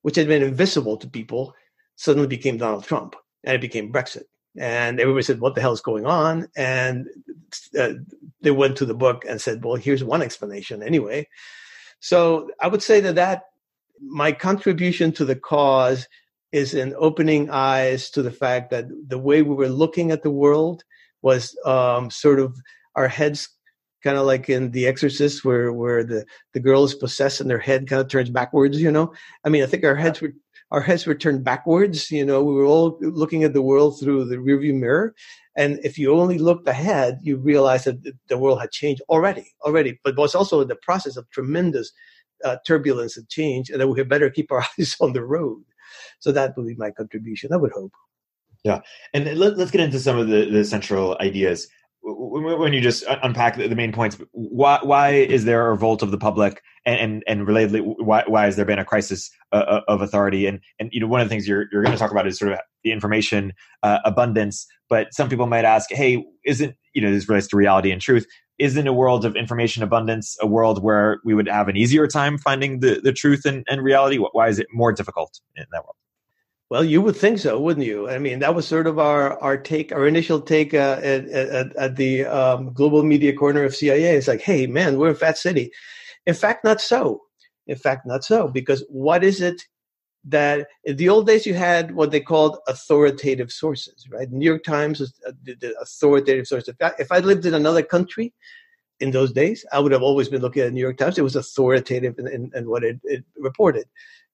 which 0.01 0.15
had 0.15 0.27
been 0.27 0.43
invisible 0.43 0.97
to 0.97 1.07
people, 1.07 1.53
suddenly 1.95 2.27
became 2.27 2.57
Donald 2.57 2.85
Trump, 2.85 3.15
and 3.43 3.55
it 3.55 3.61
became 3.61 3.91
Brexit. 3.91 4.23
And 4.57 4.99
everybody 4.99 5.23
said, 5.23 5.39
"What 5.39 5.55
the 5.55 5.61
hell 5.61 5.73
is 5.73 5.81
going 5.81 6.05
on?" 6.05 6.47
And 6.55 7.07
uh, 7.77 7.93
they 8.41 8.51
went 8.51 8.77
to 8.77 8.85
the 8.85 8.93
book 8.93 9.25
and 9.27 9.41
said, 9.41 9.63
"Well, 9.63 9.75
here's 9.75 10.03
one 10.03 10.21
explanation, 10.21 10.83
anyway." 10.83 11.27
So 11.99 12.49
I 12.59 12.67
would 12.67 12.83
say 12.83 12.99
that 13.01 13.15
that 13.15 13.43
my 14.01 14.31
contribution 14.31 15.11
to 15.13 15.25
the 15.25 15.35
cause 15.35 16.07
is 16.51 16.73
in 16.73 16.93
opening 16.97 17.49
eyes 17.49 18.09
to 18.11 18.21
the 18.21 18.31
fact 18.31 18.69
that 18.69 18.85
the 19.07 19.17
way 19.17 19.41
we 19.41 19.55
were 19.55 19.69
looking 19.69 20.11
at 20.11 20.21
the 20.21 20.31
world 20.31 20.83
was 21.23 21.57
um, 21.65 22.11
sort 22.11 22.39
of 22.39 22.55
our 22.95 23.07
heads 23.07 23.49
kind 24.03 24.17
of 24.17 24.25
like 24.25 24.49
in 24.49 24.71
The 24.71 24.85
Exorcist, 24.85 25.43
where 25.45 25.71
where 25.73 26.03
the 26.03 26.25
the 26.53 26.59
girl 26.59 26.83
is 26.83 26.93
possessed 26.93 27.41
and 27.41 27.49
their 27.49 27.59
head 27.59 27.87
kind 27.87 28.01
of 28.01 28.09
turns 28.09 28.29
backwards. 28.29 28.79
You 28.79 28.91
know, 28.91 29.13
I 29.43 29.49
mean, 29.49 29.63
I 29.63 29.65
think 29.65 29.83
our 29.83 29.95
heads 29.95 30.21
were 30.21 30.33
our 30.71 30.81
heads 30.81 31.05
were 31.05 31.15
turned 31.15 31.43
backwards. 31.43 32.11
You 32.11 32.25
know, 32.25 32.43
we 32.43 32.53
were 32.53 32.65
all 32.65 32.97
looking 33.01 33.43
at 33.43 33.53
the 33.53 33.61
world 33.61 33.99
through 33.99 34.25
the 34.25 34.37
rearview 34.37 34.75
mirror, 34.75 35.15
and 35.55 35.79
if 35.83 35.97
you 35.97 36.13
only 36.13 36.37
looked 36.37 36.67
ahead, 36.67 37.19
you 37.21 37.37
realize 37.37 37.85
that 37.85 38.03
the 38.27 38.37
world 38.37 38.59
had 38.59 38.71
changed 38.71 39.01
already, 39.09 39.53
already. 39.61 39.99
But 40.03 40.17
was 40.17 40.35
also 40.35 40.61
in 40.61 40.67
the 40.67 40.75
process 40.75 41.17
of 41.17 41.29
tremendous 41.31 41.91
uh, 42.43 42.57
turbulence 42.67 43.17
and 43.17 43.27
change, 43.29 43.69
and 43.69 43.79
that 43.79 43.87
we 43.87 43.99
had 43.99 44.09
better 44.09 44.29
keep 44.29 44.51
our 44.51 44.65
eyes 44.79 44.95
on 44.99 45.13
the 45.13 45.23
road. 45.23 45.63
So 46.19 46.31
that 46.31 46.57
would 46.57 46.67
be 46.67 46.75
my 46.75 46.91
contribution. 46.91 47.53
I 47.53 47.57
would 47.57 47.71
hope. 47.71 47.93
Yeah, 48.63 48.79
and 49.13 49.25
let, 49.37 49.59
us 49.59 49.71
get 49.71 49.81
into 49.81 49.99
some 49.99 50.17
of 50.17 50.27
the, 50.27 50.49
the 50.49 50.63
central 50.63 51.17
ideas 51.19 51.67
when 52.05 52.73
you 52.73 52.81
just 52.81 53.05
unpack 53.07 53.55
the 53.55 53.75
main 53.75 53.93
points, 53.93 54.17
why 54.31 54.79
why 54.81 55.11
is 55.11 55.45
there 55.45 55.67
a 55.67 55.71
revolt 55.71 56.01
of 56.01 56.11
the 56.11 56.17
public, 56.17 56.61
and 56.85 56.99
and, 56.99 57.23
and 57.27 57.47
relatedly, 57.47 57.81
why 57.81 58.23
why 58.27 58.43
has 58.43 58.57
there 58.57 58.65
been 58.65 58.79
a 58.79 58.85
crisis 58.85 59.31
uh, 59.53 59.55
uh, 59.55 59.81
of 59.87 60.01
authority? 60.01 60.45
And 60.45 60.59
and 60.79 60.89
you 60.91 60.99
know 60.99 61.07
one 61.07 61.21
of 61.21 61.27
the 61.27 61.29
things 61.29 61.47
you're 61.47 61.65
you're 61.71 61.81
going 61.81 61.93
to 61.93 61.99
talk 61.99 62.11
about 62.11 62.27
is 62.27 62.37
sort 62.37 62.51
of 62.51 62.59
the 62.83 62.91
information 62.91 63.53
uh, 63.83 63.99
abundance. 64.03 64.67
But 64.89 65.13
some 65.13 65.29
people 65.29 65.47
might 65.47 65.63
ask, 65.63 65.89
hey, 65.91 66.25
isn't 66.45 66.75
you 66.93 67.01
know 67.01 67.11
this 67.11 67.29
relates 67.29 67.47
to 67.47 67.57
reality 67.57 67.91
and 67.91 68.01
truth? 68.01 68.27
Isn't 68.59 68.87
a 68.87 68.93
world 68.93 69.23
of 69.23 69.35
information 69.37 69.81
abundance 69.81 70.35
a 70.41 70.47
world 70.47 70.83
where 70.83 71.19
we 71.23 71.33
would 71.33 71.47
have 71.47 71.69
an 71.69 71.77
easier 71.77 72.05
time 72.07 72.37
finding 72.37 72.81
the 72.81 72.99
the 73.01 73.13
truth 73.13 73.45
and, 73.45 73.65
and 73.69 73.81
reality? 73.81 74.17
Why 74.17 74.49
is 74.49 74.59
it 74.59 74.67
more 74.73 74.91
difficult 74.91 75.39
in 75.55 75.65
that 75.71 75.83
world? 75.83 75.95
Well, 76.73 76.83
you 76.83 77.03
would 77.03 77.15
think 77.15 77.37
so, 77.37 77.59
wouldn't 77.59 77.85
you? 77.85 78.09
I 78.09 78.17
mean, 78.17 78.39
that 78.39 78.55
was 78.55 78.67
sort 78.67 78.87
of 78.87 78.97
our 78.97 79.39
our 79.43 79.57
take, 79.57 79.91
our 79.91 80.07
initial 80.07 80.41
take 80.41 80.73
uh, 80.73 80.99
at, 81.03 81.27
at, 81.29 81.75
at, 81.75 81.95
the 81.97 82.25
um, 82.25 82.73
global 82.73 83.03
media 83.03 83.31
corner 83.31 83.63
of 83.63 83.75
CIA. 83.75 84.15
It's 84.15 84.27
like, 84.27 84.41
hey, 84.41 84.65
man, 84.65 84.97
we're 84.97 85.09
in 85.09 85.15
Fat 85.15 85.37
City. 85.37 85.71
In 86.25 86.33
fact, 86.33 86.63
not 86.63 86.81
so. 86.81 87.21
In 87.67 87.75
fact, 87.75 88.07
not 88.07 88.23
so. 88.23 88.47
Because 88.47 88.83
what 88.89 89.23
is 89.23 89.39
it 89.39 89.61
that 90.23 90.67
in 90.83 90.97
the 90.97 91.09
old 91.09 91.27
days 91.27 91.45
you 91.45 91.53
had 91.53 91.93
what 91.93 92.09
they 92.09 92.21
called 92.21 92.57
authoritative 92.67 93.51
sources, 93.51 94.07
right? 94.09 94.31
New 94.31 94.43
York 94.43 94.63
Times 94.63 94.99
was 94.99 95.13
uh, 95.27 95.31
the 95.43 95.75
authoritative 95.79 96.47
source. 96.47 96.67
If 96.67 96.77
I, 96.81 96.91
if 96.97 97.11
I 97.11 97.19
lived 97.19 97.45
in 97.45 97.53
another 97.53 97.83
country 97.83 98.33
in 98.99 99.11
those 99.11 99.31
days, 99.31 99.63
I 99.71 99.77
would 99.79 99.91
have 99.91 100.01
always 100.01 100.27
been 100.27 100.41
looking 100.41 100.63
at 100.63 100.69
the 100.69 100.71
New 100.71 100.81
York 100.81 100.97
Times. 100.97 101.19
It 101.19 101.23
was 101.23 101.35
authoritative 101.35 102.17
in, 102.17 102.27
in, 102.27 102.51
in 102.55 102.67
what 102.67 102.83
it, 102.83 102.99
it 103.03 103.23
reported. 103.37 103.85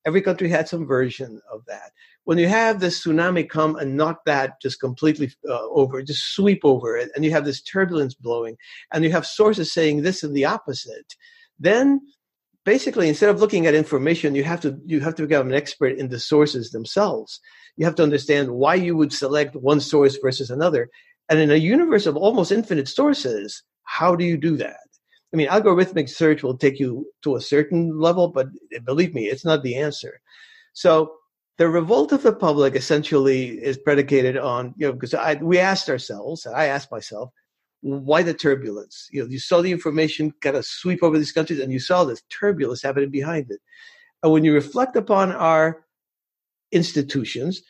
Every 0.06 0.22
country 0.22 0.50
had 0.50 0.68
some 0.68 0.86
version 0.86 1.42
of 1.52 1.66
that 1.68 1.92
when 2.30 2.38
you 2.38 2.48
have 2.48 2.80
this 2.80 3.04
tsunami 3.04 3.50
come 3.50 3.76
and 3.78 3.98
knock 3.98 4.24
that 4.26 4.62
just 4.62 4.80
completely 4.80 5.32
uh, 5.50 5.68
over, 5.70 6.00
just 6.04 6.36
sweep 6.36 6.60
over 6.64 6.96
it, 6.96 7.10
and 7.16 7.26
you 7.26 7.32
have 7.32 7.44
this 7.44 7.60
turbulence 7.60 8.14
blowing, 8.14 8.56
and 8.94 9.04
you 9.04 9.12
have 9.12 9.26
sources 9.26 9.74
saying 9.74 10.04
this 10.04 10.22
and 10.22 10.36
the 10.36 10.46
opposite, 10.46 11.16
then 11.60 12.00
basically 12.66 13.10
instead 13.10 13.32
of 13.32 13.40
looking 13.40 13.66
at 13.66 13.74
information, 13.74 14.36
you 14.36 14.44
have 14.44 14.62
to 14.62 14.78
you 14.86 15.00
have 15.00 15.16
to 15.16 15.26
become 15.26 15.48
an 15.48 15.56
expert 15.56 15.98
in 15.98 16.10
the 16.10 16.20
sources 16.20 16.70
themselves. 16.70 17.40
You 17.78 17.86
have 17.86 17.96
to 17.96 18.04
understand 18.04 18.52
why 18.52 18.76
you 18.76 18.96
would 18.96 19.12
select 19.12 19.56
one 19.56 19.80
source 19.80 20.16
versus 20.22 20.52
another. 20.52 20.88
And 21.30 21.40
in 21.40 21.50
a 21.50 21.56
universe 21.56 22.06
of 22.06 22.16
almost 22.16 22.52
infinite 22.52 22.90
sources, 22.90 23.64
how 23.86 24.16
do 24.16 24.24
you 24.24 24.38
do 24.38 24.56
that? 24.58 24.89
I 25.34 25.38
mean, 25.38 25.48
algorithmic 25.48 26.10
search 26.10 26.42
will 26.42 26.58
take 26.58 26.80
you 26.80 27.06
to 27.24 27.36
a 27.36 27.42
certain 27.42 28.00
level, 28.00 28.30
but 28.30 28.48
believe 28.84 29.14
me, 29.14 29.28
it's 29.28 29.46
not 29.46 29.64
the 29.64 29.76
answer. 29.76 30.22
So 30.74 31.14
the 31.60 31.70
revolt 31.70 32.12
of 32.12 32.24
the 32.24 32.34
public 32.34 32.76
essentially 32.76 33.50
is 33.50 33.78
predicated 33.78 34.38
on 34.38 34.74
you 34.78 34.88
know 34.88 34.94
because 34.94 35.14
I, 35.14 35.36
we 35.36 35.60
asked 35.60 35.90
ourselves 35.90 36.48
i 36.48 36.66
asked 36.66 36.90
myself 36.90 37.32
why 37.82 38.24
the 38.24 38.34
turbulence? 38.34 39.08
You 39.12 39.22
know 39.22 39.30
you 39.30 39.40
saw 39.40 39.62
the 39.62 39.72
information 39.72 40.34
kind 40.42 40.58
of 40.58 40.66
sweep 40.66 41.04
over 41.04 41.18
these 41.18 41.32
countries 41.32 41.60
and 41.60 41.72
you 41.72 41.80
saw 41.80 42.04
this 42.04 42.24
turbulence 42.30 42.82
happening 42.82 43.10
behind 43.12 43.52
it. 43.52 43.60
And 44.24 44.34
when 44.34 44.44
you 44.44 44.54
reflect 44.54 44.96
upon 44.96 45.32
our 45.32 45.86
institutions 46.72 47.62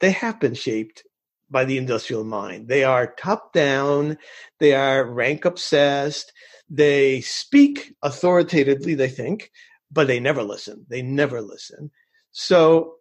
they 0.00 0.10
have 0.10 0.40
been 0.40 0.54
shaped 0.54 1.04
by 1.50 1.64
the 1.64 1.78
industrial 1.78 2.24
mind. 2.24 2.68
They 2.68 2.84
are 2.84 3.14
top 3.18 3.52
down. 3.52 4.18
They 4.60 4.74
are 4.74 5.10
rank 5.10 5.44
obsessed 5.44 6.32
they 6.70 7.20
speak 7.20 7.94
authoritatively 8.02 8.94
they 8.94 9.08
think 9.08 9.50
but 9.90 10.06
they 10.06 10.20
never 10.20 10.42
listen 10.42 10.84
they 10.88 11.02
never 11.02 11.40
listen 11.40 11.90
so 12.32 12.94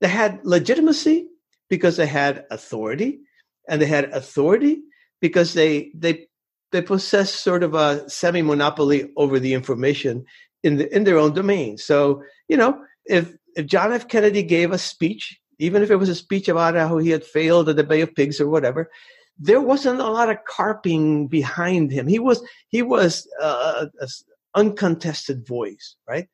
they 0.00 0.08
had 0.08 0.40
legitimacy 0.44 1.28
because 1.68 1.96
they 1.96 2.06
had 2.06 2.44
authority, 2.50 3.20
and 3.68 3.80
they 3.80 3.86
had 3.86 4.12
authority 4.12 4.82
because 5.20 5.54
they 5.54 5.90
they 5.94 6.26
they 6.72 6.82
possess 6.82 7.32
sort 7.34 7.62
of 7.62 7.74
a 7.74 8.08
semi 8.08 8.42
monopoly 8.42 9.10
over 9.16 9.38
the 9.38 9.54
information 9.54 10.24
in 10.62 10.76
the 10.76 10.94
in 10.94 11.04
their 11.04 11.18
own 11.18 11.32
domain. 11.32 11.78
So 11.78 12.22
you 12.48 12.56
know, 12.56 12.80
if 13.04 13.34
if 13.56 13.66
John 13.66 13.92
F. 13.92 14.08
Kennedy 14.08 14.42
gave 14.42 14.72
a 14.72 14.78
speech, 14.78 15.40
even 15.58 15.82
if 15.82 15.90
it 15.90 15.96
was 15.96 16.08
a 16.08 16.14
speech 16.14 16.48
about 16.48 16.74
how 16.74 16.98
he 16.98 17.10
had 17.10 17.24
failed 17.24 17.68
at 17.68 17.76
the 17.76 17.84
Bay 17.84 18.02
of 18.02 18.14
Pigs 18.14 18.40
or 18.40 18.48
whatever, 18.48 18.90
there 19.38 19.60
wasn't 19.60 20.00
a 20.00 20.10
lot 20.10 20.30
of 20.30 20.44
carping 20.46 21.28
behind 21.28 21.90
him. 21.90 22.06
He 22.06 22.18
was 22.18 22.42
he 22.68 22.82
was 22.82 23.28
uh, 23.40 23.86
an 24.00 24.08
uncontested 24.54 25.46
voice, 25.46 25.96
right? 26.08 26.28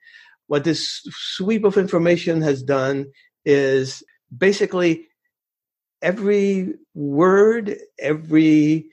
What 0.46 0.64
this 0.64 1.02
sweep 1.10 1.64
of 1.64 1.78
information 1.78 2.42
has 2.42 2.62
done 2.62 3.06
is 3.44 4.02
basically 4.36 5.08
every 6.00 6.74
word, 6.94 7.76
every 7.98 8.90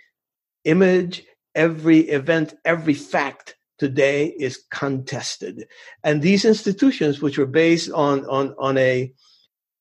image, 0.63 1.24
every 1.56 2.00
event, 2.00 2.54
every 2.65 2.93
fact 2.93 3.56
today 3.78 4.28
is 4.28 4.63
contested. 4.72 5.67
And 6.04 6.22
these 6.22 6.45
institutions, 6.45 7.22
which 7.22 7.38
were 7.38 7.45
based 7.45 7.91
on, 7.91 8.26
on, 8.26 8.54
on 8.60 8.78
a 8.78 9.12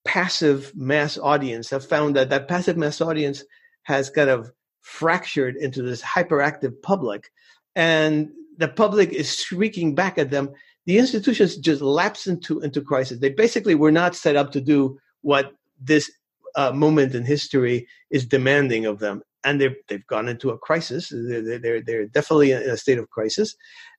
passive 0.05 0.73
mass 0.75 1.19
audience, 1.19 1.71
have 1.71 1.87
found 1.87 2.17
that 2.17 2.31
that 2.31 2.49
passive 2.49 2.77
mass 2.77 3.01
audience 3.01 3.45
has 3.88 4.09
kind 4.09 4.31
of 4.31 4.53
fractured 4.83 5.57
into 5.57 5.83
this 5.83 6.01
hyperactive 6.01 6.81
public. 6.83 7.31
And 7.74 8.31
the 8.57 8.68
public 8.68 9.11
is 9.11 9.35
shrieking 9.35 9.94
back 9.94 10.18
at 10.18 10.31
them 10.31 10.51
the 10.88 10.96
institutions 10.96 11.59
just 11.59 11.83
lapse 11.83 12.27
into 12.27 12.61
into 12.61 12.81
crisis. 12.81 13.20
They 13.20 13.29
basically 13.29 13.74
were 13.74 13.92
not 13.92 14.14
set 14.14 14.37
up 14.37 14.53
to 14.53 14.61
do 14.61 14.98
what 15.20 15.53
this 15.79 16.11
uh, 16.57 16.72
moment 16.72 17.14
in 17.14 17.27
history 17.27 17.87
is 18.09 18.24
demanding 18.24 18.87
of 18.87 18.98
them, 18.98 19.20
and 19.44 19.61
they've 19.61 19.77
they've 19.88 20.07
gone 20.07 20.29
into 20.29 20.48
a 20.48 20.57
crisis. 20.57 21.12
They're 21.12 21.59
they're, 21.59 21.83
they're 21.83 22.07
definitely 22.07 22.53
in 22.53 22.62
a 22.62 22.79
state 22.79 22.96
of 22.96 23.11
crisis, 23.11 23.55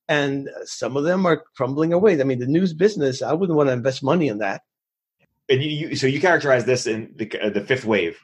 and 0.07 0.49
some 0.63 0.97
of 0.97 1.03
them 1.03 1.27
are 1.27 1.43
crumbling 1.55 1.93
away. 1.93 2.19
I 2.19 2.23
mean, 2.23 2.39
the 2.39 2.47
news 2.47 2.73
business. 2.73 3.21
I 3.21 3.33
wouldn't 3.33 3.55
want 3.55 3.69
to 3.69 3.73
invest 3.73 4.01
money 4.01 4.27
in 4.27 4.39
that. 4.39 4.63
And 5.47 5.61
you, 5.61 5.89
you 5.89 5.95
so 5.95 6.07
you 6.07 6.19
characterize 6.19 6.65
this 6.65 6.87
in 6.87 7.13
the, 7.15 7.39
uh, 7.39 7.51
the 7.51 7.61
fifth 7.61 7.85
wave, 7.85 8.19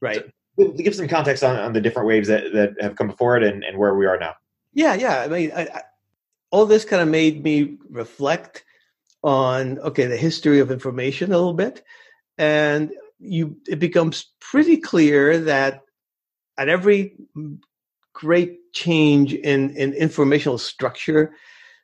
right? 0.00 0.24
So, 0.24 0.30
give 0.56 0.94
some 0.94 1.08
context 1.08 1.44
on, 1.44 1.56
on 1.56 1.72
the 1.72 1.80
different 1.80 2.08
waves 2.08 2.28
that, 2.28 2.52
that 2.52 2.74
have 2.80 2.96
come 2.96 3.08
before 3.08 3.36
it 3.36 3.42
and, 3.42 3.62
and 3.64 3.78
where 3.78 3.94
we 3.94 4.06
are 4.06 4.18
now. 4.18 4.34
Yeah, 4.72 4.94
yeah. 4.94 5.20
I 5.20 5.28
mean, 5.28 5.52
I, 5.54 5.82
all 6.50 6.66
this 6.66 6.84
kind 6.84 7.02
of 7.02 7.08
made 7.08 7.42
me 7.42 7.76
reflect 7.90 8.64
on 9.22 9.78
okay 9.80 10.06
the 10.06 10.16
history 10.16 10.60
of 10.60 10.70
information 10.70 11.32
a 11.32 11.36
little 11.36 11.54
bit 11.54 11.82
and 12.38 12.92
you 13.18 13.56
it 13.66 13.78
becomes 13.78 14.26
pretty 14.40 14.76
clear 14.76 15.38
that 15.38 15.82
at 16.58 16.68
every 16.68 17.16
great 18.12 18.72
change 18.72 19.32
in 19.32 19.70
in 19.76 19.92
informational 19.94 20.58
structure 20.58 21.34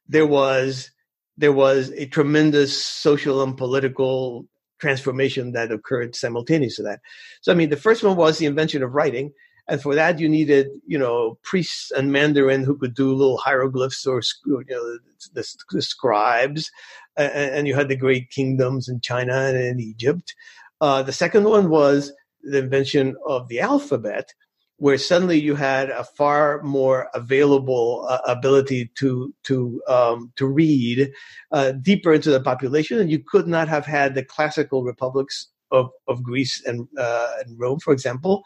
there 0.08 0.26
was 0.26 0.90
there 1.36 1.52
was 1.52 1.90
a 1.92 2.06
tremendous 2.06 2.84
social 2.84 3.42
and 3.42 3.56
political 3.56 4.46
transformation 4.82 5.52
that 5.52 5.70
occurred 5.70 6.16
simultaneous 6.16 6.76
to 6.76 6.82
that. 6.82 7.00
So 7.40 7.52
i 7.52 7.54
mean 7.54 7.70
the 7.70 7.84
first 7.86 8.02
one 8.02 8.16
was 8.16 8.34
the 8.36 8.50
invention 8.52 8.82
of 8.82 8.94
writing 8.98 9.32
and 9.68 9.80
for 9.80 9.94
that 9.94 10.18
you 10.18 10.28
needed 10.28 10.66
you 10.92 10.98
know 10.98 11.38
priests 11.50 11.92
and 11.96 12.10
mandarin 12.10 12.64
who 12.64 12.76
could 12.76 12.94
do 12.94 13.14
little 13.14 13.38
hieroglyphs 13.38 14.04
or 14.06 14.20
you 14.44 14.64
know 14.68 14.98
the, 15.36 15.44
the 15.70 15.82
scribes 15.82 16.70
and, 17.16 17.68
you 17.68 17.74
had 17.74 17.88
the 17.88 18.02
great 18.04 18.30
kingdoms 18.30 18.88
in 18.88 19.00
china 19.00 19.36
and 19.48 19.56
in 19.56 19.78
egypt. 19.80 20.34
Uh, 20.80 21.00
the 21.02 21.12
second 21.12 21.44
one 21.44 21.68
was 21.68 22.12
the 22.42 22.58
invention 22.58 23.14
of 23.34 23.48
the 23.48 23.60
alphabet 23.60 24.34
where 24.82 24.98
suddenly 24.98 25.38
you 25.38 25.54
had 25.54 25.90
a 25.90 26.02
far 26.02 26.60
more 26.64 27.08
available 27.14 28.04
uh, 28.08 28.18
ability 28.26 28.90
to 28.96 29.32
to 29.44 29.80
um, 29.86 30.32
to 30.34 30.44
read 30.44 31.12
uh, 31.52 31.70
deeper 31.70 32.12
into 32.12 32.30
the 32.30 32.40
population, 32.40 32.98
and 32.98 33.08
you 33.08 33.20
could 33.24 33.46
not 33.46 33.68
have 33.68 33.86
had 33.86 34.16
the 34.16 34.24
classical 34.24 34.82
republics 34.82 35.46
of, 35.70 35.90
of 36.08 36.24
Greece 36.24 36.60
and, 36.66 36.88
uh, 36.98 37.28
and 37.38 37.56
Rome, 37.60 37.78
for 37.78 37.92
example, 37.92 38.42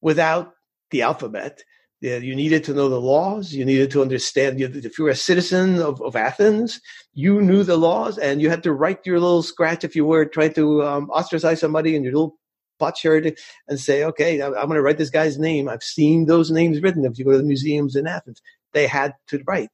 without 0.00 0.52
the 0.92 1.02
alphabet. 1.02 1.64
You 2.00 2.36
needed 2.36 2.62
to 2.64 2.74
know 2.74 2.88
the 2.88 3.00
laws. 3.00 3.52
You 3.52 3.64
needed 3.64 3.90
to 3.90 4.02
understand. 4.02 4.60
If 4.60 4.96
you 4.96 5.04
were 5.04 5.10
a 5.10 5.16
citizen 5.16 5.82
of, 5.82 6.00
of 6.00 6.14
Athens, 6.14 6.80
you 7.12 7.42
knew 7.42 7.64
the 7.64 7.76
laws, 7.76 8.18
and 8.18 8.40
you 8.40 8.50
had 8.50 8.62
to 8.62 8.72
write 8.72 9.04
your 9.04 9.18
little 9.18 9.42
scratch 9.42 9.82
if 9.82 9.96
you 9.96 10.04
were 10.04 10.26
trying 10.26 10.54
to 10.54 10.84
um, 10.84 11.10
ostracize 11.10 11.58
somebody 11.58 11.96
in 11.96 12.04
your 12.04 12.12
little 12.12 12.38
potsherd 12.78 13.36
and 13.68 13.80
say, 13.80 14.04
"Okay, 14.04 14.42
I'm 14.42 14.52
going 14.52 14.70
to 14.74 14.82
write 14.82 14.98
this 14.98 15.10
guy's 15.10 15.38
name." 15.38 15.68
I've 15.68 15.82
seen 15.82 16.26
those 16.26 16.50
names 16.50 16.82
written. 16.82 17.04
If 17.04 17.18
you 17.18 17.24
go 17.24 17.32
to 17.32 17.38
the 17.38 17.44
museums 17.44 17.96
in 17.96 18.06
Athens, 18.06 18.42
they 18.72 18.86
had 18.86 19.14
to 19.28 19.42
write. 19.46 19.70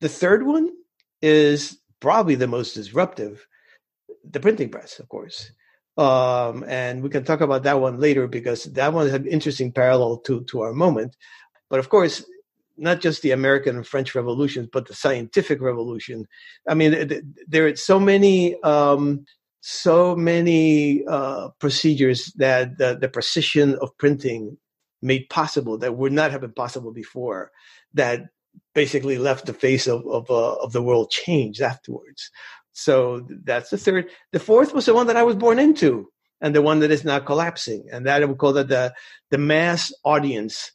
The 0.00 0.08
third 0.08 0.46
one 0.46 0.70
is 1.22 1.78
probably 2.00 2.34
the 2.34 2.46
most 2.46 2.74
disruptive, 2.74 3.46
the 4.24 4.40
printing 4.40 4.70
press, 4.70 4.98
of 4.98 5.08
course. 5.08 5.52
Um, 5.98 6.64
and 6.66 7.02
we 7.02 7.10
can 7.10 7.24
talk 7.24 7.40
about 7.40 7.64
that 7.64 7.80
one 7.80 8.00
later 8.00 8.26
because 8.26 8.64
that 8.64 8.92
one 8.92 9.06
has 9.06 9.14
an 9.14 9.26
interesting 9.26 9.72
parallel 9.72 10.18
to, 10.18 10.42
to 10.44 10.62
our 10.62 10.72
moment. 10.72 11.16
But 11.68 11.78
of 11.78 11.90
course, 11.90 12.24
not 12.78 13.00
just 13.00 13.20
the 13.20 13.32
American 13.32 13.76
and 13.76 13.86
French 13.86 14.14
revolutions, 14.14 14.68
but 14.72 14.88
the 14.88 14.94
scientific 14.94 15.60
revolution. 15.60 16.26
I 16.66 16.74
mean, 16.74 17.22
there 17.46 17.66
are 17.66 17.76
so 17.76 18.00
many, 18.00 18.60
um, 18.62 19.26
so 19.60 20.16
many 20.16 21.04
uh, 21.06 21.48
procedures 21.58 22.32
that 22.36 22.78
the, 22.78 22.96
the, 22.98 23.08
precision 23.08 23.76
of 23.82 23.96
printing 23.98 24.56
made 25.02 25.28
possible 25.28 25.76
that 25.78 25.96
would 25.96 26.12
not 26.12 26.30
have 26.30 26.40
been 26.40 26.52
possible 26.52 26.92
before 26.92 27.50
that 27.94 28.22
basically 28.74 29.18
left 29.18 29.46
the 29.46 29.52
face 29.52 29.86
of 29.86 30.06
of, 30.06 30.30
uh, 30.30 30.54
of 30.54 30.72
the 30.72 30.82
world 30.82 31.10
changed 31.10 31.60
afterwards. 31.60 32.30
So 32.72 33.26
that's 33.44 33.70
the 33.70 33.78
third. 33.78 34.08
The 34.32 34.40
fourth 34.40 34.72
was 34.72 34.86
the 34.86 34.94
one 34.94 35.06
that 35.08 35.16
i 35.16 35.22
was 35.22 35.36
born 35.36 35.58
into 35.58 36.10
and 36.40 36.54
the 36.54 36.62
one 36.62 36.78
that 36.80 36.90
is 36.90 37.04
now 37.04 37.18
collapsing 37.18 37.86
and 37.92 38.06
that 38.06 38.26
would 38.26 38.38
call 38.38 38.54
that 38.54 38.68
the 38.68 38.94
the 39.30 39.38
mass 39.38 39.92
audience 40.04 40.72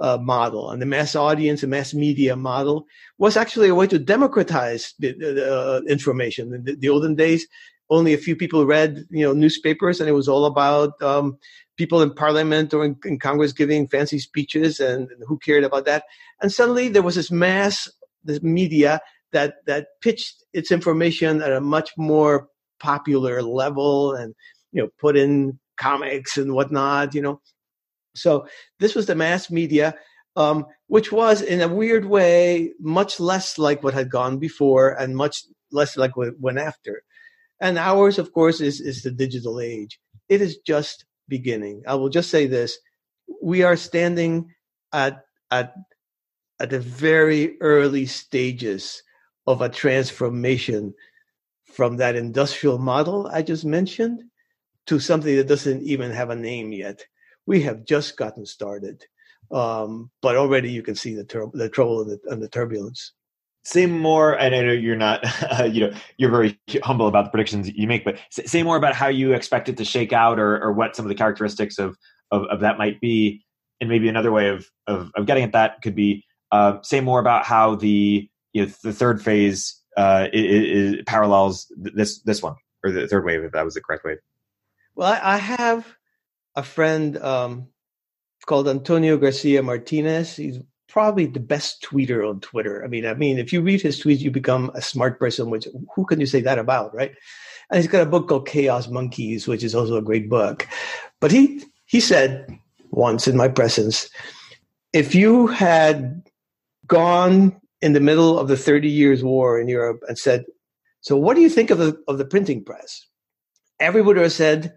uh, 0.00 0.18
model. 0.20 0.70
And 0.70 0.80
the 0.80 0.86
mass 0.86 1.16
audience 1.16 1.62
and 1.62 1.70
mass 1.70 1.94
media 1.94 2.36
model 2.36 2.86
was 3.18 3.36
actually 3.36 3.68
a 3.68 3.74
way 3.74 3.86
to 3.86 3.98
democratize 3.98 4.94
the, 4.98 5.14
uh, 5.50 5.80
information. 5.88 6.52
In 6.54 6.64
the, 6.64 6.76
the, 6.76 6.88
olden 6.88 7.14
days 7.14 7.46
only 7.90 8.14
a 8.14 8.18
few 8.18 8.36
people 8.36 8.66
read 8.66 9.04
you 9.10 9.24
know 9.24 9.32
newspapers 9.32 10.00
and 10.00 10.08
it 10.08 10.12
was 10.12 10.28
all 10.28 10.44
about 10.44 11.00
um, 11.02 11.38
people 11.76 12.02
in 12.02 12.12
parliament 12.12 12.74
or 12.74 12.84
in, 12.84 12.96
in, 13.04 13.18
congress 13.18 13.52
giving 13.52 13.86
fancy 13.86 14.18
speeches 14.18 14.80
and, 14.80 15.10
and 15.10 15.22
who 15.26 15.38
cared 15.38 15.64
about 15.64 15.84
that. 15.84 16.04
And 16.40 16.52
suddenly 16.52 16.88
there 16.88 17.02
was 17.02 17.14
this 17.14 17.30
mass 17.30 17.88
this 18.24 18.42
media 18.42 19.00
that 19.32 19.56
that 19.66 19.88
pitched 20.02 20.44
its 20.52 20.70
information 20.72 21.42
at 21.42 21.52
a 21.52 21.60
much 21.60 21.90
more 21.96 22.48
popular 22.80 23.42
level 23.42 24.14
and 24.14 24.34
you 24.72 24.82
know 24.82 24.88
put 24.98 25.16
in 25.16 25.58
comics 25.76 26.36
and 26.36 26.54
whatnot 26.54 27.14
you 27.14 27.22
know. 27.22 27.40
So 28.14 28.46
this 28.80 28.94
was 28.94 29.06
the 29.06 29.14
mass 29.14 29.50
media 29.50 29.94
um, 30.36 30.66
which 30.88 31.10
was 31.10 31.40
in 31.40 31.60
a 31.60 31.68
weird 31.68 32.04
way 32.04 32.72
much 32.80 33.20
less 33.20 33.58
like 33.58 33.82
what 33.82 33.94
had 33.94 34.10
gone 34.10 34.38
before 34.38 34.90
and 34.90 35.16
much 35.16 35.44
less 35.72 35.96
like 35.96 36.16
what 36.16 36.38
went 36.38 36.58
after 36.58 37.02
and 37.60 37.78
ours, 37.78 38.18
of 38.18 38.32
course, 38.32 38.60
is, 38.60 38.80
is 38.80 39.02
the 39.02 39.10
digital 39.10 39.60
age. 39.60 39.98
It 40.28 40.40
is 40.40 40.58
just 40.58 41.04
beginning. 41.28 41.82
I 41.86 41.94
will 41.94 42.08
just 42.08 42.30
say 42.30 42.46
this. 42.46 42.78
We 43.42 43.62
are 43.62 43.76
standing 43.76 44.54
at, 44.92 45.24
at, 45.50 45.74
at 46.60 46.70
the 46.70 46.80
very 46.80 47.60
early 47.60 48.06
stages 48.06 49.02
of 49.46 49.62
a 49.62 49.68
transformation 49.68 50.94
from 51.64 51.96
that 51.96 52.16
industrial 52.16 52.78
model 52.78 53.28
I 53.32 53.42
just 53.42 53.64
mentioned 53.64 54.22
to 54.86 54.98
something 55.00 55.34
that 55.36 55.48
doesn't 55.48 55.82
even 55.82 56.10
have 56.10 56.30
a 56.30 56.36
name 56.36 56.72
yet. 56.72 57.04
We 57.46 57.62
have 57.62 57.84
just 57.84 58.16
gotten 58.16 58.46
started, 58.46 59.04
um, 59.50 60.10
but 60.22 60.36
already 60.36 60.70
you 60.70 60.82
can 60.82 60.94
see 60.94 61.14
the, 61.14 61.24
tur- 61.24 61.50
the 61.52 61.68
trouble 61.68 62.02
and 62.02 62.10
the, 62.10 62.20
and 62.32 62.42
the 62.42 62.48
turbulence 62.48 63.12
say 63.66 63.84
more 63.84 64.38
and 64.38 64.54
i 64.54 64.62
know 64.62 64.72
you're 64.72 64.96
not 64.96 65.20
uh, 65.60 65.64
you 65.64 65.80
know 65.80 65.92
you're 66.16 66.30
very 66.30 66.58
humble 66.82 67.08
about 67.08 67.24
the 67.24 67.30
predictions 67.30 67.68
you 67.74 67.86
make 67.86 68.04
but 68.04 68.16
say 68.30 68.62
more 68.62 68.76
about 68.76 68.94
how 68.94 69.08
you 69.08 69.32
expect 69.32 69.68
it 69.68 69.76
to 69.76 69.84
shake 69.84 70.12
out 70.12 70.38
or, 70.38 70.62
or 70.62 70.72
what 70.72 70.94
some 70.94 71.04
of 71.04 71.08
the 71.08 71.14
characteristics 71.14 71.78
of, 71.78 71.96
of, 72.30 72.44
of 72.44 72.60
that 72.60 72.78
might 72.78 73.00
be 73.00 73.44
and 73.80 73.90
maybe 73.90 74.08
another 74.08 74.30
way 74.30 74.48
of 74.48 74.66
of, 74.86 75.10
of 75.16 75.26
getting 75.26 75.42
at 75.42 75.52
that 75.52 75.82
could 75.82 75.96
be 75.96 76.24
uh, 76.52 76.78
say 76.82 77.00
more 77.00 77.18
about 77.18 77.44
how 77.44 77.74
the 77.74 78.28
you 78.52 78.64
know 78.64 78.72
the 78.84 78.92
third 78.92 79.20
phase 79.20 79.82
uh, 79.96 80.28
is, 80.32 80.94
is 80.94 81.02
parallels 81.06 81.66
this 81.76 82.22
this 82.22 82.40
one 82.40 82.54
or 82.84 82.92
the 82.92 83.08
third 83.08 83.24
wave 83.24 83.42
if 83.42 83.52
that 83.52 83.64
was 83.64 83.74
the 83.74 83.80
correct 83.80 84.04
wave. 84.04 84.18
Well 84.94 85.12
i, 85.12 85.34
I 85.34 85.36
have 85.38 85.96
a 86.54 86.62
friend 86.62 87.16
um, 87.18 87.66
called 88.46 88.68
antonio 88.68 89.16
garcia 89.16 89.62
martinez. 89.62 90.36
He's 90.36 90.60
probably 90.96 91.26
the 91.26 91.38
best 91.38 91.82
tweeter 91.82 92.26
on 92.26 92.40
Twitter. 92.40 92.82
I 92.82 92.88
mean, 92.88 93.04
I 93.04 93.12
mean, 93.12 93.38
if 93.38 93.52
you 93.52 93.60
read 93.60 93.82
his 93.82 94.02
tweets, 94.02 94.20
you 94.20 94.30
become 94.30 94.70
a 94.74 94.80
smart 94.80 95.18
person. 95.18 95.50
Which 95.50 95.68
who 95.94 96.06
can 96.06 96.20
you 96.20 96.24
say 96.24 96.40
that 96.40 96.58
about, 96.58 96.94
right? 96.94 97.14
And 97.68 97.76
he's 97.76 97.90
got 97.90 98.00
a 98.00 98.06
book 98.06 98.28
called 98.28 98.48
Chaos 98.48 98.88
Monkeys, 98.88 99.46
which 99.46 99.62
is 99.62 99.74
also 99.74 99.98
a 99.98 100.02
great 100.02 100.30
book. 100.30 100.66
But 101.20 101.32
he 101.32 101.62
he 101.84 102.00
said 102.00 102.46
once 102.92 103.28
in 103.28 103.36
my 103.36 103.46
presence, 103.46 104.08
if 104.94 105.14
you 105.14 105.48
had 105.48 106.22
gone 106.86 107.60
in 107.82 107.92
the 107.92 108.00
middle 108.00 108.38
of 108.38 108.48
the 108.48 108.56
Thirty 108.56 108.88
Years' 108.88 109.22
War 109.22 109.60
in 109.60 109.68
Europe 109.68 110.00
and 110.08 110.18
said, 110.18 110.46
"So, 111.02 111.14
what 111.14 111.36
do 111.36 111.42
you 111.42 111.50
think 111.50 111.68
of 111.68 111.76
the 111.76 111.94
of 112.08 112.16
the 112.16 112.24
printing 112.24 112.64
press?" 112.64 113.04
Everybody 113.80 114.20
would 114.20 114.22
have 114.22 114.32
said, 114.32 114.72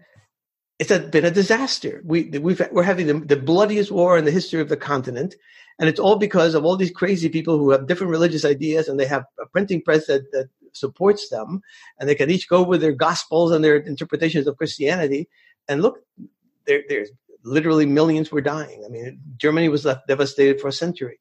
it's 0.80 0.90
a, 0.90 0.98
been 0.98 1.26
a 1.26 1.30
disaster. 1.30 2.00
We, 2.06 2.30
we're 2.38 2.82
having 2.82 3.06
the, 3.06 3.20
the, 3.20 3.36
bloodiest 3.36 3.90
war 3.90 4.16
in 4.16 4.24
the 4.24 4.30
history 4.30 4.62
of 4.62 4.70
the 4.70 4.78
continent. 4.78 5.36
And 5.78 5.90
it's 5.90 6.00
all 6.00 6.16
because 6.16 6.54
of 6.54 6.64
all 6.64 6.74
these 6.74 6.90
crazy 6.90 7.28
people 7.28 7.58
who 7.58 7.70
have 7.70 7.86
different 7.86 8.10
religious 8.10 8.46
ideas 8.46 8.88
and 8.88 8.98
they 8.98 9.04
have 9.04 9.24
a 9.38 9.44
printing 9.44 9.82
press 9.82 10.06
that, 10.06 10.32
that 10.32 10.48
supports 10.72 11.28
them. 11.28 11.60
And 11.98 12.08
they 12.08 12.14
can 12.14 12.30
each 12.30 12.48
go 12.48 12.62
with 12.62 12.80
their 12.80 12.92
gospels 12.92 13.52
and 13.52 13.62
their 13.62 13.76
interpretations 13.76 14.46
of 14.46 14.56
Christianity. 14.56 15.28
And 15.68 15.82
look, 15.82 15.98
there, 16.64 16.82
there's 16.88 17.10
literally 17.44 17.84
millions 17.84 18.32
were 18.32 18.40
dying. 18.40 18.82
I 18.82 18.88
mean, 18.88 19.20
Germany 19.36 19.68
was 19.68 19.84
left 19.84 20.08
devastated 20.08 20.62
for 20.62 20.68
a 20.68 20.72
century. 20.72 21.20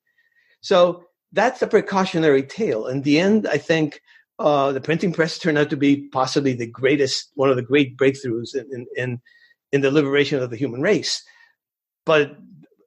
So 0.61 1.03
that's 1.33 1.61
a 1.61 1.67
precautionary 1.67 2.43
tale. 2.43 2.87
In 2.87 3.01
the 3.01 3.19
end, 3.19 3.45
I 3.45 3.57
think 3.57 4.01
uh, 4.39 4.71
the 4.71 4.79
printing 4.79 5.11
press 5.11 5.37
turned 5.37 5.57
out 5.57 5.69
to 5.71 5.77
be 5.77 6.07
possibly 6.07 6.53
the 6.53 6.65
greatest, 6.65 7.31
one 7.35 7.49
of 7.49 7.57
the 7.57 7.61
great 7.61 7.97
breakthroughs 7.97 8.55
in, 8.55 8.69
in, 8.71 8.87
in 8.95 9.21
the 9.71 9.91
liberation 9.91 10.41
of 10.41 10.49
the 10.49 10.57
human 10.57 10.81
race. 10.81 11.23
But 12.05 12.37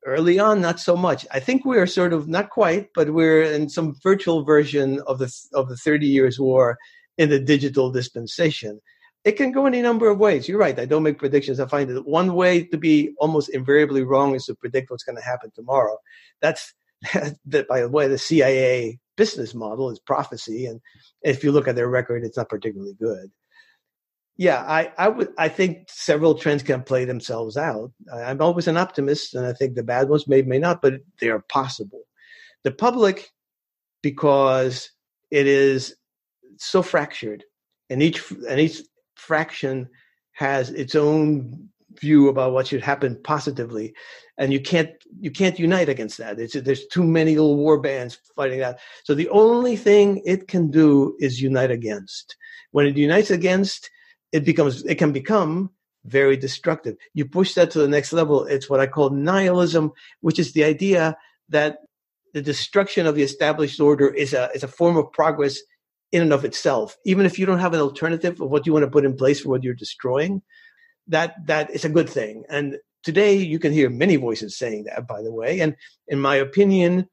early 0.05 0.38
on 0.38 0.61
not 0.61 0.81
so 0.81 0.97
much. 0.97 1.27
I 1.31 1.40
think 1.40 1.64
we're 1.64 1.87
sort 1.87 2.12
of 2.12 2.29
not 2.29 2.51
quite 2.51 2.88
but 2.95 3.11
we're 3.11 3.42
in 3.42 3.68
some 3.68 3.95
virtual 4.03 4.45
version 4.45 5.01
of 5.07 5.18
the 5.18 5.33
of 5.55 5.68
the 5.68 5.77
30 5.77 6.07
years 6.07 6.40
war 6.40 6.79
in 7.18 7.29
the 7.29 7.38
digital 7.38 7.90
dispensation. 7.90 8.81
It 9.25 9.33
can 9.33 9.53
go 9.53 9.66
any 9.66 9.81
number 9.81 10.11
of 10.11 10.18
ways. 10.18 10.49
You're 10.49 10.59
right 10.59 10.79
i 10.79 10.85
don't 10.85 11.05
make 11.05 11.18
predictions. 11.18 11.61
I 11.61 11.66
find 11.66 11.88
that 11.90 12.09
one 12.09 12.35
way 12.35 12.64
to 12.64 12.79
be 12.79 13.14
almost 13.18 13.51
invariably 13.51 14.03
wrong 14.03 14.35
is 14.35 14.47
to 14.47 14.55
predict 14.55 14.90
what's 14.90 15.05
going 15.05 15.18
to 15.18 15.25
happen 15.25 15.51
tomorrow. 15.55 15.97
That's 16.40 16.75
that 17.47 17.68
by 17.68 17.81
the 17.81 17.88
way 17.88 18.09
the 18.09 18.18
cia 18.18 18.99
business 19.16 19.55
model 19.55 19.90
is 19.90 19.99
prophecy 19.99 20.66
and 20.66 20.81
if 21.23 21.45
you 21.45 21.53
look 21.53 21.68
at 21.68 21.77
their 21.77 21.88
record 21.88 22.25
it's 22.25 22.37
not 22.37 22.49
particularly 22.49 22.95
good 22.95 23.31
yeah, 24.37 24.64
I, 24.66 24.92
I 24.99 25.09
would. 25.09 25.29
I 25.38 25.49
think 25.49 25.88
several 25.88 26.35
trends 26.35 26.62
can 26.62 26.83
play 26.83 27.05
themselves 27.05 27.57
out. 27.57 27.92
I'm 28.12 28.40
always 28.40 28.66
an 28.66 28.77
optimist, 28.77 29.35
and 29.35 29.47
I 29.47 29.53
think 29.53 29.75
the 29.75 29.83
bad 29.83 30.09
ones 30.09 30.27
may 30.27 30.42
may 30.42 30.59
not, 30.59 30.81
but 30.81 30.95
they 31.21 31.29
are 31.29 31.45
possible. 31.49 32.03
The 32.64 32.71
public, 32.71 33.31
because 34.03 34.90
it 35.31 35.47
is 35.47 35.95
so 36.57 36.83
fractured, 36.83 37.45
and 37.90 38.03
each 38.03 38.31
and 38.49 38.59
each 38.59 38.81
fraction 39.16 39.88
has 40.33 40.71
its 40.71 40.95
own 40.95 41.68
view 42.01 42.29
about 42.29 42.53
what 42.53 42.66
should 42.66 42.83
happen 42.83 43.21
positively, 43.23 43.95
and 44.38 44.51
you 44.51 44.61
can't 44.61 44.90
you 45.21 45.31
can't 45.31 45.59
unite 45.59 45.90
against 45.90 46.16
that. 46.18 46.40
It's, 46.40 46.55
there's 46.55 46.87
too 46.87 47.05
many 47.05 47.33
little 47.33 47.59
war 47.59 47.79
bands 47.79 48.18
fighting 48.35 48.61
that. 48.61 48.81
So 49.05 49.14
the 49.14 49.29
only 49.29 49.77
thing 49.77 50.23
it 50.25 50.49
can 50.49 50.71
do 50.71 51.16
is 51.21 51.42
unite 51.42 51.71
against. 51.71 52.35
When 52.71 52.87
it 52.87 52.97
unites 52.97 53.31
against, 53.31 53.90
it 54.33 54.45
becomes 54.45 54.85
it 54.85 54.97
can 54.97 55.12
become 55.12 55.71
very 56.05 56.37
destructive. 56.37 56.97
You 57.14 57.25
push 57.25 57.55
that 57.55 57.71
to 57.73 57.79
the 57.79 57.88
next 57.88 58.12
level. 58.12 58.45
It's 58.45 58.68
what 58.68 58.81
I 58.81 58.87
call 58.87 59.11
nihilism, 59.11 59.92
which 60.21 60.38
is 60.38 60.53
the 60.53 60.64
idea 60.64 61.16
that 61.51 61.79
the 62.35 62.42
destruction 62.42 63.07
of 63.07 63.14
the 63.14 63.23
established 63.23 63.79
order 63.79 64.09
is 64.09 64.33
a 64.33 64.51
is 64.55 64.62
a 64.62 64.68
form 64.68 64.97
of 64.97 65.12
progress 65.12 65.59
in 66.11 66.23
and 66.23 66.33
of 66.33 66.45
itself. 66.45 66.97
Even 67.05 67.27
if 67.27 67.38
you 67.38 67.47
don't 67.47 67.59
have 67.59 67.75
an 67.75 67.81
alternative 67.81 68.40
of 68.40 68.51
what 68.51 68.66
you 68.66 68.73
want 68.73 68.85
to 68.85 68.90
put 68.90 69.05
in 69.05 69.16
place 69.16 69.40
for 69.40 69.51
what 69.51 69.62
you're 69.62 69.75
destroying, 69.75 70.42
that 71.07 71.35
that 71.47 71.71
is 71.71 71.85
a 71.85 71.88
good 71.90 72.09
thing. 72.09 72.45
And 72.49 72.79
today 73.03 73.35
you 73.37 73.59
can 73.59 73.73
hear 73.73 73.90
many 73.90 74.16
voices 74.16 74.57
saying 74.57 74.85
that, 74.85 75.07
by 75.07 75.23
the 75.23 75.33
way. 75.33 75.61
And 75.61 75.77
in 76.09 76.21
my 76.21 76.37
opinion, 76.37 77.09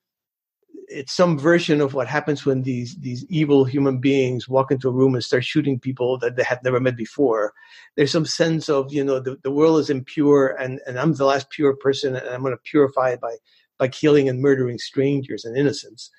it's 0.90 1.14
some 1.14 1.38
version 1.38 1.82
of 1.82 1.94
what 1.94 2.08
happens 2.08 2.46
when 2.46 2.64
these 2.64 2.96
these 2.98 3.24
evil 3.30 3.64
human 3.64 4.00
beings 4.00 4.50
walk 4.50 4.72
into 4.72 4.90
a 4.90 4.92
room 4.92 5.14
and 5.14 5.24
start 5.24 5.46
shooting 5.46 5.80
people 5.80 6.18
that 6.18 6.36
they 6.36 6.44
have 6.44 6.64
never 6.64 6.80
met 6.80 6.96
before. 6.96 7.54
There's 7.96 8.12
some 8.12 8.26
sense 8.26 8.70
of 8.70 8.92
you 8.92 9.04
know 9.04 9.20
the, 9.20 9.38
the 9.44 9.52
world 9.52 9.80
is 9.80 9.90
impure 9.90 10.48
and 10.60 10.80
and 10.88 11.00
I'm 11.00 11.14
the 11.14 11.26
last 11.26 11.50
pure 11.52 11.76
person 11.76 12.16
and 12.16 12.28
I'm 12.28 12.42
going 12.42 12.54
to 12.54 12.70
purify 12.72 13.12
it 13.12 13.22
by 13.22 13.36
by 13.78 13.88
killing 13.88 14.28
and 14.28 14.42
murdering 14.42 14.80
strangers 14.80 15.46
and 15.46 15.56
innocents. 15.56 16.10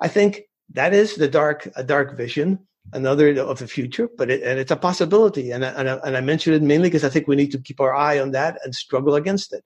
I 0.00 0.08
think 0.08 0.42
that 0.70 0.92
is 0.92 1.14
the 1.14 1.28
dark 1.28 1.68
a 1.76 1.84
dark 1.84 2.16
vision, 2.16 2.58
another 2.92 3.40
of 3.40 3.58
the 3.60 3.68
future, 3.68 4.08
but 4.18 4.30
it, 4.30 4.42
and 4.42 4.58
it's 4.58 4.72
a 4.72 4.76
possibility. 4.76 5.52
And 5.52 5.64
I, 5.64 5.68
and 5.68 5.88
I, 5.88 5.94
and 6.04 6.16
I 6.16 6.20
mentioned 6.20 6.56
it 6.56 6.62
mainly 6.62 6.88
because 6.88 7.04
I 7.04 7.10
think 7.10 7.28
we 7.28 7.36
need 7.36 7.52
to 7.52 7.58
keep 7.58 7.80
our 7.80 7.94
eye 7.94 8.18
on 8.18 8.32
that 8.32 8.58
and 8.64 8.74
struggle 8.74 9.14
against 9.14 9.52
it. 9.52 9.64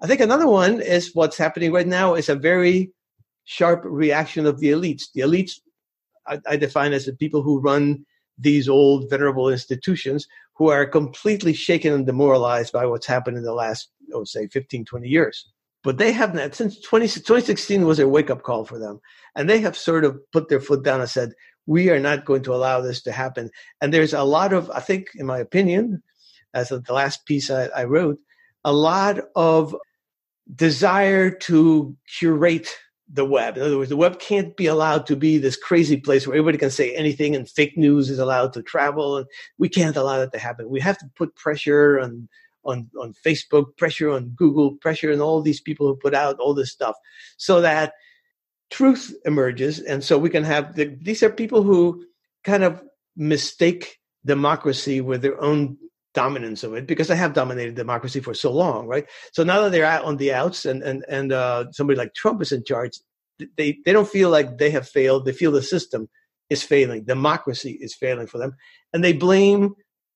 I 0.00 0.08
think 0.08 0.20
another 0.20 0.48
one 0.48 0.80
is 0.80 1.14
what's 1.14 1.38
happening 1.38 1.72
right 1.72 1.86
now 1.86 2.14
is 2.14 2.28
a 2.28 2.34
very 2.34 2.92
sharp 3.44 3.82
reaction 3.84 4.46
of 4.46 4.60
the 4.60 4.70
elites. 4.70 5.04
The 5.14 5.22
elites 5.22 5.60
I, 6.26 6.40
I 6.48 6.56
define 6.56 6.92
as 6.92 7.06
the 7.06 7.12
people 7.12 7.42
who 7.42 7.60
run 7.60 8.04
these 8.38 8.68
old 8.68 9.08
venerable 9.10 9.48
institutions 9.48 10.26
who 10.54 10.70
are 10.70 10.86
completely 10.86 11.52
shaken 11.52 11.92
and 11.92 12.06
demoralized 12.06 12.72
by 12.72 12.86
what's 12.86 13.06
happened 13.06 13.36
in 13.36 13.44
the 13.44 13.52
last, 13.52 13.90
oh, 14.12 14.24
say, 14.24 14.46
15, 14.48 14.84
20 14.84 15.08
years. 15.08 15.48
But 15.82 15.98
they 15.98 16.12
have 16.12 16.34
not, 16.34 16.54
since 16.54 16.80
20, 16.80 17.06
2016 17.06 17.84
was 17.84 17.98
a 17.98 18.08
wake 18.08 18.30
up 18.30 18.42
call 18.42 18.64
for 18.64 18.78
them. 18.78 19.00
And 19.36 19.50
they 19.50 19.60
have 19.60 19.76
sort 19.76 20.04
of 20.04 20.18
put 20.32 20.48
their 20.48 20.60
foot 20.60 20.82
down 20.82 21.00
and 21.00 21.10
said, 21.10 21.32
we 21.66 21.90
are 21.90 22.00
not 22.00 22.24
going 22.24 22.42
to 22.44 22.54
allow 22.54 22.80
this 22.80 23.02
to 23.02 23.12
happen. 23.12 23.50
And 23.80 23.92
there's 23.92 24.14
a 24.14 24.22
lot 24.22 24.52
of, 24.52 24.70
I 24.70 24.80
think, 24.80 25.08
in 25.14 25.26
my 25.26 25.38
opinion, 25.38 26.02
as 26.54 26.70
of 26.70 26.84
the 26.84 26.92
last 26.92 27.26
piece 27.26 27.50
I, 27.50 27.66
I 27.66 27.84
wrote, 27.84 28.18
a 28.64 28.72
lot 28.72 29.18
of 29.34 29.76
desire 30.54 31.30
to 31.30 31.96
curate 32.18 32.74
the 33.12 33.24
web. 33.24 33.56
In 33.56 33.62
other 33.62 33.76
words, 33.76 33.90
the 33.90 33.96
web 33.96 34.18
can't 34.18 34.56
be 34.56 34.66
allowed 34.66 35.06
to 35.06 35.16
be 35.16 35.38
this 35.38 35.56
crazy 35.56 35.96
place 35.96 36.26
where 36.26 36.36
everybody 36.36 36.58
can 36.58 36.70
say 36.70 36.94
anything 36.94 37.36
and 37.36 37.48
fake 37.48 37.76
news 37.76 38.10
is 38.10 38.18
allowed 38.18 38.52
to 38.54 38.62
travel. 38.62 39.18
And 39.18 39.26
we 39.58 39.68
can't 39.68 39.96
allow 39.96 40.18
that 40.18 40.32
to 40.32 40.38
happen. 40.38 40.70
We 40.70 40.80
have 40.80 40.98
to 40.98 41.10
put 41.16 41.34
pressure 41.36 42.00
on 42.00 42.28
on, 42.64 42.90
on 42.98 43.12
Facebook, 43.12 43.76
pressure 43.76 44.10
on 44.10 44.30
Google, 44.30 44.76
pressure 44.76 45.12
on 45.12 45.20
all 45.20 45.42
these 45.42 45.60
people 45.60 45.86
who 45.86 45.96
put 45.96 46.14
out 46.14 46.38
all 46.38 46.54
this 46.54 46.72
stuff 46.72 46.96
so 47.36 47.60
that 47.60 47.92
truth 48.70 49.14
emerges. 49.24 49.80
And 49.80 50.02
so 50.02 50.18
we 50.18 50.30
can 50.30 50.44
have 50.44 50.74
the, 50.74 50.96
these 51.00 51.22
are 51.22 51.30
people 51.30 51.62
who 51.62 52.04
kind 52.42 52.64
of 52.64 52.82
mistake 53.16 53.98
democracy 54.24 55.00
with 55.00 55.22
their 55.22 55.40
own 55.40 55.76
dominance 56.14 56.62
of 56.62 56.74
it 56.74 56.86
because 56.86 57.08
they 57.08 57.16
have 57.16 57.34
dominated 57.34 57.74
democracy 57.74 58.20
for 58.20 58.34
so 58.34 58.52
long, 58.52 58.86
right? 58.86 59.06
So 59.32 59.44
now 59.44 59.62
that 59.62 59.72
they're 59.72 59.84
out 59.84 60.04
on 60.04 60.16
the 60.16 60.32
outs 60.32 60.64
and 60.64 60.82
and 60.82 61.04
and 61.08 61.32
uh, 61.32 61.66
somebody 61.72 61.98
like 61.98 62.14
Trump 62.14 62.40
is 62.40 62.52
in 62.52 62.64
charge, 62.64 62.98
they 63.56 63.78
they 63.84 63.92
don't 63.92 64.08
feel 64.08 64.30
like 64.30 64.58
they 64.58 64.70
have 64.70 64.88
failed. 64.88 65.26
They 65.26 65.32
feel 65.32 65.52
the 65.52 65.62
system 65.62 66.08
is 66.48 66.62
failing, 66.62 67.04
democracy 67.04 67.78
is 67.80 67.94
failing 67.94 68.26
for 68.26 68.38
them, 68.38 68.54
and 68.92 69.02
they 69.02 69.12
blame 69.12 69.74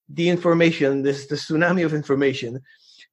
the 0.09 0.29
information, 0.29 1.03
this 1.03 1.27
the 1.27 1.37
tsunami 1.37 1.85
of 1.85 1.93
information, 1.93 2.61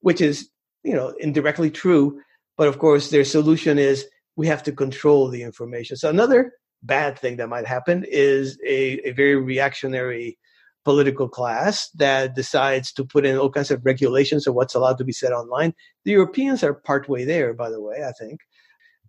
which 0.02 0.22
is 0.22 0.50
you 0.84 0.94
know 0.94 1.14
indirectly 1.20 1.72
true. 1.72 2.22
But 2.58 2.68
of 2.68 2.80
course, 2.80 3.10
their 3.10 3.26
solution 3.26 3.78
is 3.78 4.06
we 4.38 4.48
have 4.48 4.64
to 4.64 4.72
control 4.72 5.30
the 5.30 5.44
information. 5.44 5.98
So 5.98 6.10
another 6.10 6.54
bad 6.84 7.18
thing 7.18 7.38
that 7.38 7.50
might 7.50 7.66
happen 7.66 8.06
is 8.08 8.60
a, 8.66 9.10
a 9.10 9.12
very 9.12 9.36
reactionary 9.36 10.38
political 10.86 11.28
class 11.28 11.90
that 11.96 12.36
decides 12.36 12.94
to 12.94 13.04
put 13.04 13.26
in 13.26 13.38
all 13.38 13.50
kinds 13.50 13.72
of 13.72 13.84
regulations 13.84 14.48
of 14.48 14.54
what's 14.54 14.76
allowed 14.76 15.00
to 15.00 15.04
be 15.04 15.12
said 15.12 15.34
online. 15.34 15.74
The 16.06 16.12
Europeans 16.12 16.64
are 16.64 16.74
partway 16.74 17.26
there, 17.26 17.54
by 17.54 17.70
the 17.70 17.82
way, 17.82 18.06
I 18.08 18.12
think. 18.12 18.42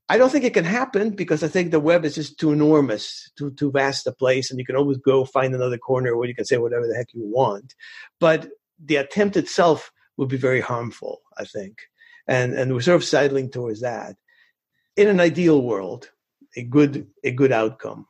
I 0.08 0.18
don't 0.18 0.30
think 0.30 0.44
it 0.44 0.54
can 0.54 0.64
happen 0.64 1.10
because 1.10 1.42
I 1.42 1.48
think 1.48 1.70
the 1.70 1.80
web 1.80 2.04
is 2.04 2.14
just 2.14 2.38
too 2.38 2.52
enormous, 2.52 3.30
too 3.36 3.50
too 3.52 3.70
vast 3.70 4.06
a 4.06 4.12
place, 4.12 4.50
and 4.50 4.58
you 4.58 4.64
can 4.64 4.76
always 4.76 4.98
go 4.98 5.24
find 5.24 5.54
another 5.54 5.78
corner 5.78 6.16
where 6.16 6.28
you 6.28 6.34
can 6.34 6.44
say 6.44 6.58
whatever 6.58 6.86
the 6.86 6.94
heck 6.94 7.12
you 7.12 7.24
want. 7.24 7.74
But 8.20 8.48
the 8.82 8.96
attempt 8.96 9.36
itself 9.36 9.90
would 10.16 10.28
be 10.28 10.36
very 10.36 10.60
harmful, 10.60 11.22
I 11.36 11.44
think, 11.44 11.78
and 12.28 12.54
and 12.54 12.72
we're 12.72 12.82
sort 12.82 12.96
of 12.96 13.04
sidling 13.04 13.50
towards 13.50 13.80
that. 13.80 14.16
In 14.96 15.08
an 15.08 15.18
ideal 15.18 15.60
world, 15.60 16.10
a 16.56 16.62
good 16.62 17.08
a 17.24 17.32
good 17.32 17.50
outcome 17.50 18.06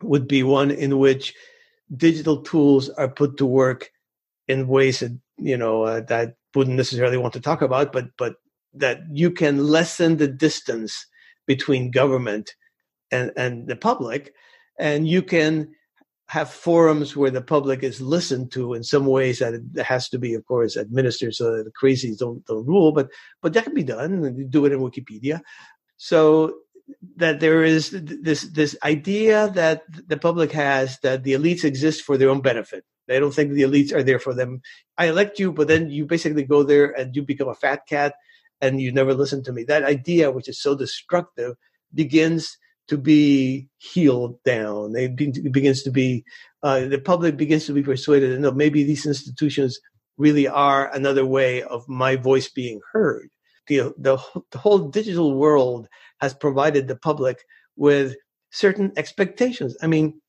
would 0.00 0.28
be 0.28 0.44
one 0.44 0.70
in 0.70 0.98
which 0.98 1.34
digital 1.96 2.42
tools 2.42 2.88
are 2.90 3.08
put 3.08 3.36
to 3.38 3.46
work 3.46 3.90
in 4.46 4.68
ways 4.68 5.00
that 5.00 5.18
you 5.36 5.56
know 5.56 5.82
uh, 5.82 6.00
that 6.02 6.34
wouldn't 6.54 6.76
necessarily 6.76 7.16
want 7.16 7.34
to 7.34 7.40
talk 7.40 7.62
about, 7.62 7.92
but 7.92 8.08
but 8.16 8.36
that 8.74 9.00
you 9.10 9.30
can 9.30 9.66
lessen 9.66 10.16
the 10.16 10.28
distance 10.28 11.06
between 11.46 11.90
government 11.90 12.54
and, 13.10 13.32
and 13.36 13.66
the 13.66 13.76
public, 13.76 14.34
and 14.78 15.08
you 15.08 15.22
can 15.22 15.74
have 16.28 16.50
forums 16.50 17.16
where 17.16 17.30
the 17.30 17.40
public 17.40 17.82
is 17.82 18.02
listened 18.02 18.52
to 18.52 18.74
in 18.74 18.84
some 18.84 19.06
ways 19.06 19.38
that 19.38 19.54
it 19.54 19.82
has 19.82 20.10
to 20.10 20.18
be, 20.18 20.34
of 20.34 20.44
course, 20.44 20.76
administered 20.76 21.34
so 21.34 21.56
that 21.56 21.64
the 21.64 21.72
crazies 21.72 22.18
don't, 22.18 22.44
don't 22.44 22.66
rule, 22.66 22.92
but 22.92 23.08
but 23.40 23.54
that 23.54 23.64
can 23.64 23.74
be 23.74 23.82
done, 23.82 24.36
you 24.36 24.44
do 24.44 24.66
it 24.66 24.72
in 24.72 24.80
Wikipedia. 24.80 25.40
So 25.96 26.54
that 27.16 27.40
there 27.40 27.62
is 27.62 27.90
this 27.90 28.42
this 28.42 28.76
idea 28.82 29.50
that 29.54 29.82
the 30.06 30.16
public 30.16 30.52
has 30.52 30.98
that 31.02 31.24
the 31.24 31.32
elites 31.32 31.64
exist 31.64 32.02
for 32.02 32.16
their 32.16 32.30
own 32.30 32.40
benefit. 32.40 32.84
They 33.06 33.18
don't 33.18 33.34
think 33.34 33.52
the 33.52 33.62
elites 33.62 33.92
are 33.92 34.02
there 34.02 34.18
for 34.18 34.34
them. 34.34 34.60
I 34.98 35.06
elect 35.06 35.38
you, 35.38 35.52
but 35.52 35.68
then 35.68 35.90
you 35.90 36.06
basically 36.06 36.44
go 36.44 36.62
there 36.62 36.90
and 36.90 37.16
you 37.16 37.22
become 37.22 37.48
a 37.48 37.54
fat 37.54 37.86
cat 37.88 38.14
and 38.60 38.80
you 38.80 38.92
never 38.92 39.14
listen 39.14 39.42
to 39.44 39.52
me. 39.52 39.64
That 39.64 39.84
idea, 39.84 40.30
which 40.30 40.48
is 40.48 40.60
so 40.60 40.74
destructive, 40.74 41.56
begins 41.94 42.56
to 42.88 42.98
be 42.98 43.68
healed 43.78 44.42
down. 44.44 44.94
It 44.96 45.16
begins 45.16 45.82
to 45.82 45.90
be, 45.90 46.24
uh, 46.62 46.80
the 46.86 46.98
public 46.98 47.36
begins 47.36 47.66
to 47.66 47.72
be 47.72 47.82
persuaded 47.82 48.32
that 48.32 48.40
no, 48.40 48.50
maybe 48.50 48.82
these 48.82 49.06
institutions 49.06 49.78
really 50.16 50.48
are 50.48 50.92
another 50.92 51.24
way 51.24 51.62
of 51.62 51.88
my 51.88 52.16
voice 52.16 52.48
being 52.48 52.80
heard. 52.92 53.28
The, 53.68 53.94
the, 53.98 54.18
the 54.50 54.58
whole 54.58 54.88
digital 54.88 55.34
world 55.34 55.88
has 56.20 56.34
provided 56.34 56.88
the 56.88 56.96
public 56.96 57.44
with 57.76 58.16
certain 58.50 58.92
expectations. 58.96 59.76
I 59.82 59.86
mean, 59.86 60.20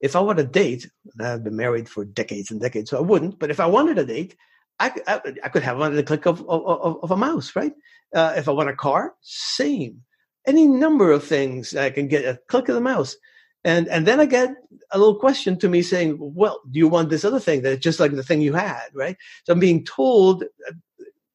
if 0.00 0.16
I 0.16 0.20
want 0.20 0.40
a 0.40 0.44
date, 0.44 0.90
I've 1.20 1.44
been 1.44 1.56
married 1.56 1.88
for 1.88 2.04
decades 2.04 2.50
and 2.50 2.60
decades, 2.60 2.90
so 2.90 2.98
I 2.98 3.02
wouldn't, 3.02 3.38
but 3.38 3.50
if 3.50 3.60
I 3.60 3.66
wanted 3.66 3.98
a 3.98 4.04
date, 4.04 4.36
I, 4.78 4.92
I, 5.06 5.20
I 5.44 5.48
could 5.50 5.62
have 5.62 5.78
one 5.78 5.92
at 5.92 5.96
the 5.96 6.02
click 6.02 6.26
of, 6.26 6.40
of, 6.48 6.98
of 7.02 7.10
a 7.10 7.16
mouse, 7.16 7.54
right? 7.54 7.72
Uh, 8.14 8.34
if 8.36 8.48
I 8.48 8.52
want 8.52 8.70
a 8.70 8.74
car, 8.74 9.14
same. 9.20 10.02
Any 10.46 10.66
number 10.66 11.12
of 11.12 11.22
things 11.22 11.76
I 11.76 11.90
can 11.90 12.08
get 12.08 12.24
a 12.24 12.40
click 12.48 12.68
of 12.70 12.74
the 12.74 12.80
mouse. 12.80 13.14
And, 13.62 13.88
and 13.88 14.06
then 14.06 14.20
I 14.20 14.24
get 14.24 14.54
a 14.90 14.98
little 14.98 15.16
question 15.20 15.58
to 15.58 15.68
me 15.68 15.82
saying, 15.82 16.16
well, 16.18 16.62
do 16.70 16.78
you 16.78 16.88
want 16.88 17.10
this 17.10 17.26
other 17.26 17.38
thing 17.38 17.60
that's 17.60 17.82
just 17.82 18.00
like 18.00 18.12
the 18.12 18.22
thing 18.22 18.40
you 18.40 18.54
had, 18.54 18.86
right? 18.94 19.16
So 19.44 19.52
I'm 19.52 19.60
being 19.60 19.84
told 19.84 20.44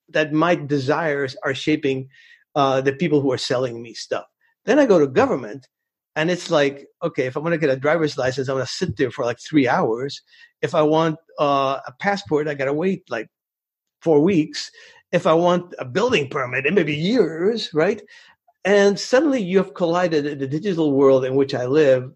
that 0.09 0.33
my 0.33 0.55
desires 0.55 1.35
are 1.43 1.53
shaping 1.53 2.09
uh, 2.55 2.81
the 2.81 2.93
people 2.93 3.21
who 3.21 3.31
are 3.31 3.37
selling 3.37 3.81
me 3.81 3.93
stuff. 3.93 4.25
Then 4.65 4.79
I 4.79 4.85
go 4.85 4.99
to 4.99 5.07
government 5.07 5.67
and 6.15 6.31
it's 6.31 6.49
like, 6.49 6.87
okay, 7.03 7.25
if 7.25 7.35
I 7.35 7.41
want 7.41 7.53
to 7.53 7.59
get 7.59 7.69
a 7.69 7.75
driver's 7.75 8.17
license, 8.17 8.47
I'm 8.47 8.55
going 8.55 8.65
to 8.65 8.71
sit 8.71 8.97
there 8.97 9.11
for 9.11 9.25
like 9.25 9.39
three 9.39 9.67
hours. 9.67 10.21
If 10.61 10.73
I 10.73 10.81
want 10.81 11.17
uh, 11.39 11.79
a 11.85 11.91
passport, 11.99 12.47
I 12.47 12.53
got 12.53 12.65
to 12.65 12.73
wait 12.73 13.03
like 13.09 13.29
four 14.01 14.21
weeks. 14.21 14.71
If 15.11 15.27
I 15.27 15.33
want 15.33 15.75
a 15.77 15.85
building 15.85 16.29
permit, 16.29 16.65
it 16.65 16.73
may 16.73 16.83
be 16.83 16.95
years, 16.95 17.73
right? 17.73 18.01
And 18.63 18.99
suddenly 18.99 19.41
you 19.41 19.57
have 19.57 19.73
collided 19.73 20.39
the 20.39 20.47
digital 20.47 20.93
world 20.93 21.25
in 21.25 21.35
which 21.35 21.53
I 21.53 21.65
live, 21.65 22.11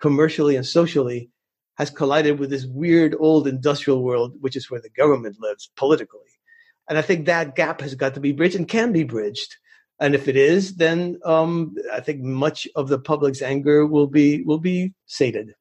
commercially 0.00 0.56
and 0.56 0.66
socially, 0.66 1.30
has 1.76 1.90
collided 1.90 2.38
with 2.38 2.50
this 2.50 2.66
weird 2.66 3.14
old 3.20 3.46
industrial 3.46 4.02
world, 4.02 4.34
which 4.40 4.56
is 4.56 4.70
where 4.70 4.80
the 4.80 4.90
government 4.90 5.36
lives 5.40 5.70
politically. 5.76 6.20
And 6.88 6.98
I 6.98 7.02
think 7.02 7.26
that 7.26 7.54
gap 7.54 7.80
has 7.80 7.94
got 7.94 8.14
to 8.14 8.20
be 8.20 8.32
bridged 8.32 8.56
and 8.56 8.66
can 8.68 8.92
be 8.92 9.04
bridged. 9.04 9.56
And 10.00 10.14
if 10.14 10.26
it 10.26 10.36
is, 10.36 10.76
then 10.76 11.20
um, 11.24 11.76
I 11.92 12.00
think 12.00 12.22
much 12.22 12.66
of 12.74 12.88
the 12.88 12.98
public's 12.98 13.40
anger 13.40 13.86
will 13.86 14.08
be 14.08 14.42
will 14.42 14.58
be 14.58 14.94
sated 15.06 15.54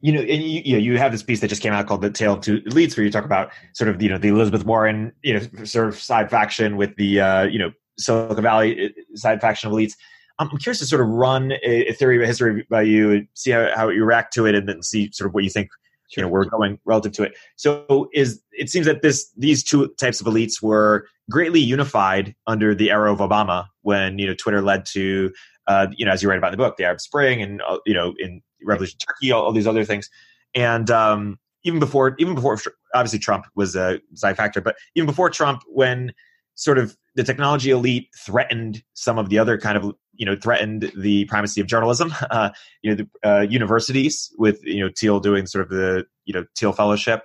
you 0.00 0.12
know, 0.12 0.20
and 0.20 0.42
you, 0.42 0.62
you, 0.64 0.72
know, 0.74 0.78
you 0.78 0.98
have 0.98 1.12
this 1.12 1.22
piece 1.22 1.40
that 1.40 1.48
just 1.48 1.62
came 1.62 1.72
out 1.72 1.86
called 1.86 2.02
"The 2.02 2.10
Tale 2.10 2.34
of 2.34 2.40
Two 2.40 2.60
Elites," 2.62 2.96
where 2.96 3.04
you 3.04 3.10
talk 3.10 3.24
about 3.24 3.50
sort 3.72 3.88
of 3.88 4.00
you 4.02 4.08
know 4.08 4.18
the 4.18 4.28
Elizabeth 4.28 4.64
Warren 4.64 5.12
you 5.22 5.34
know 5.34 5.64
sort 5.64 5.88
of 5.88 5.98
side 5.98 6.30
faction 6.30 6.76
with 6.76 6.94
the 6.96 7.20
uh, 7.20 7.42
you 7.44 7.58
know 7.58 7.72
Silicon 7.98 8.42
Valley 8.42 8.86
uh, 8.86 9.16
side 9.16 9.40
faction 9.40 9.68
of 9.68 9.74
elites. 9.74 9.94
I'm 10.38 10.50
curious 10.58 10.80
to 10.80 10.86
sort 10.86 11.00
of 11.00 11.08
run 11.08 11.52
a, 11.64 11.88
a 11.88 11.92
theory 11.92 12.20
of 12.20 12.28
history 12.28 12.66
by 12.68 12.82
you 12.82 13.10
and 13.10 13.28
see 13.32 13.52
how, 13.52 13.70
how 13.74 13.88
you 13.88 14.04
react 14.04 14.34
to 14.34 14.44
it, 14.46 14.54
and 14.54 14.68
then 14.68 14.82
see 14.82 15.10
sort 15.12 15.28
of 15.28 15.34
what 15.34 15.44
you 15.44 15.50
think 15.50 15.70
you 16.14 16.22
know 16.22 16.28
we're 16.28 16.44
going 16.44 16.78
relative 16.84 17.12
to 17.12 17.22
it. 17.22 17.36
So 17.56 18.08
is 18.12 18.42
it 18.52 18.70
seems 18.70 18.86
that 18.86 19.02
this 19.02 19.30
these 19.36 19.62
two 19.62 19.88
types 19.98 20.20
of 20.20 20.26
elites 20.26 20.62
were 20.62 21.06
greatly 21.30 21.60
unified 21.60 22.34
under 22.46 22.74
the 22.74 22.90
era 22.90 23.12
of 23.12 23.18
Obama 23.18 23.66
when 23.82 24.18
you 24.18 24.26
know 24.26 24.34
Twitter 24.34 24.62
led 24.62 24.84
to 24.86 25.32
uh, 25.66 25.88
you 25.96 26.04
know 26.04 26.12
as 26.12 26.22
you 26.22 26.28
write 26.28 26.38
about 26.38 26.52
in 26.52 26.58
the 26.58 26.64
book 26.64 26.76
the 26.76 26.84
Arab 26.84 27.00
Spring 27.00 27.42
and 27.42 27.62
uh, 27.62 27.78
you 27.86 27.94
know 27.94 28.14
in 28.18 28.42
Revolution 28.62 28.98
Turkey, 28.98 29.32
all, 29.32 29.42
all 29.42 29.52
these 29.52 29.66
other 29.66 29.84
things. 29.84 30.10
And 30.54 30.90
um, 30.90 31.38
even 31.64 31.80
before, 31.80 32.14
even 32.18 32.34
before, 32.34 32.58
obviously 32.94 33.18
Trump 33.18 33.46
was 33.54 33.76
a 33.76 34.00
side 34.14 34.36
factor, 34.36 34.60
but 34.60 34.76
even 34.94 35.06
before 35.06 35.30
Trump, 35.30 35.62
when 35.68 36.12
sort 36.54 36.78
of 36.78 36.96
the 37.14 37.22
technology 37.22 37.70
elite 37.70 38.08
threatened 38.16 38.82
some 38.94 39.18
of 39.18 39.28
the 39.28 39.38
other 39.38 39.58
kind 39.58 39.76
of 39.76 39.92
you 40.18 40.26
know 40.26 40.36
threatened 40.36 40.92
the 40.96 41.24
primacy 41.26 41.60
of 41.60 41.66
journalism. 41.66 42.12
Uh, 42.30 42.50
you 42.82 42.90
know 42.90 43.04
the 43.22 43.28
uh, 43.28 43.40
universities 43.42 44.32
with 44.36 44.62
you 44.64 44.84
know 44.84 44.90
Thiel 44.96 45.20
doing 45.20 45.46
sort 45.46 45.62
of 45.62 45.70
the 45.70 46.04
you 46.24 46.34
know 46.34 46.44
Thiel 46.58 46.72
fellowship. 46.72 47.22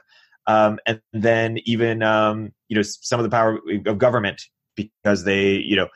Um, 0.47 0.79
and 0.85 1.01
then 1.13 1.57
even 1.65 2.03
um, 2.03 2.51
you 2.69 2.75
know 2.75 2.81
some 2.83 3.19
of 3.19 3.23
the 3.23 3.29
power 3.29 3.59
of 3.85 3.97
government 3.97 4.43
because 4.75 5.23
they 5.23 5.53
you 5.53 5.75
know 5.75 5.87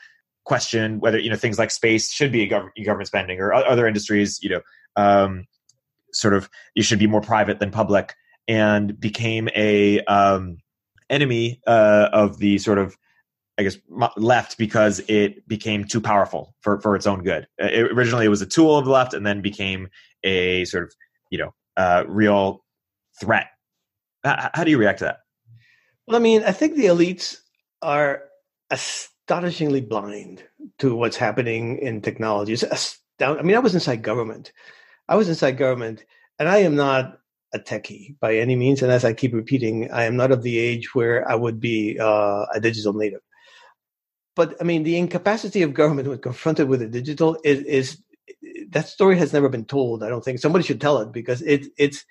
question 0.43 0.99
whether 0.99 1.19
you 1.19 1.29
know 1.29 1.35
things 1.35 1.57
like 1.57 1.71
space 1.71 2.11
should 2.11 2.31
be 2.31 2.45
government, 2.47 2.75
government 2.85 3.07
spending 3.07 3.39
or 3.39 3.53
other 3.53 3.87
industries 3.87 4.39
you 4.41 4.49
know 4.49 4.61
um, 4.95 5.45
sort 6.13 6.33
of 6.33 6.49
you 6.73 6.83
should 6.83 6.99
be 6.99 7.07
more 7.07 7.21
private 7.21 7.59
than 7.59 7.71
public, 7.71 8.15
and 8.47 8.99
became 8.99 9.49
a 9.55 9.99
um, 10.05 10.57
enemy 11.09 11.61
uh, 11.67 12.09
of 12.11 12.39
the 12.39 12.57
sort 12.57 12.77
of 12.77 12.95
I 13.57 13.63
guess 13.63 13.77
left 14.17 14.57
because 14.57 14.99
it 15.07 15.47
became 15.47 15.85
too 15.85 16.01
powerful 16.01 16.53
for 16.61 16.79
for 16.81 16.95
its 16.95 17.07
own 17.07 17.23
good. 17.23 17.47
Uh, 17.61 17.67
it, 17.67 17.91
originally, 17.91 18.25
it 18.25 18.29
was 18.29 18.41
a 18.41 18.45
tool 18.45 18.77
of 18.77 18.85
the 18.85 18.91
left, 18.91 19.13
and 19.13 19.25
then 19.25 19.41
became 19.41 19.87
a 20.23 20.65
sort 20.65 20.83
of 20.83 20.93
you 21.29 21.37
know 21.37 21.53
uh, 21.77 22.03
real 22.07 22.65
threat. 23.19 23.47
How, 24.23 24.49
how 24.53 24.63
do 24.63 24.71
you 24.71 24.77
react 24.77 24.99
to 24.99 25.05
that? 25.05 25.19
Well, 26.07 26.17
I 26.17 26.19
mean, 26.19 26.43
I 26.43 26.51
think 26.51 26.75
the 26.75 26.85
elites 26.85 27.37
are 27.81 28.23
astonishingly 28.71 29.81
blind 29.81 30.43
to 30.79 30.95
what's 30.95 31.17
happening 31.17 31.77
in 31.79 32.01
technology. 32.01 32.53
It's 32.53 32.63
astound- 32.63 33.39
I 33.39 33.41
mean, 33.41 33.55
I 33.55 33.59
was 33.59 33.73
inside 33.73 34.03
government, 34.03 34.51
I 35.07 35.15
was 35.15 35.29
inside 35.29 35.57
government, 35.57 36.03
and 36.39 36.49
I 36.49 36.57
am 36.57 36.75
not 36.75 37.19
a 37.53 37.59
techie 37.59 38.19
by 38.19 38.35
any 38.35 38.55
means. 38.57 38.81
And 38.81 38.91
as 38.91 39.05
I 39.05 39.13
keep 39.13 39.33
repeating, 39.33 39.89
I 39.91 40.03
am 40.03 40.17
not 40.17 40.31
of 40.31 40.43
the 40.43 40.59
age 40.59 40.93
where 40.93 41.27
I 41.29 41.35
would 41.35 41.59
be 41.61 41.97
uh, 41.99 42.45
a 42.53 42.59
digital 42.59 42.93
native. 42.93 43.21
But 44.35 44.55
I 44.59 44.63
mean, 44.63 44.83
the 44.83 44.97
incapacity 44.97 45.61
of 45.61 45.73
government 45.73 46.07
when 46.07 46.19
confronted 46.19 46.67
with 46.67 46.81
the 46.81 46.87
digital 46.87 47.37
is, 47.43 47.61
is 47.63 48.01
that 48.69 48.87
story 48.87 49.17
has 49.17 49.33
never 49.33 49.49
been 49.49 49.65
told. 49.65 50.03
I 50.03 50.09
don't 50.09 50.23
think 50.23 50.39
somebody 50.39 50.63
should 50.63 50.81
tell 50.81 50.99
it 50.99 51.11
because 51.11 51.41
it, 51.41 51.67
it's 51.77 52.05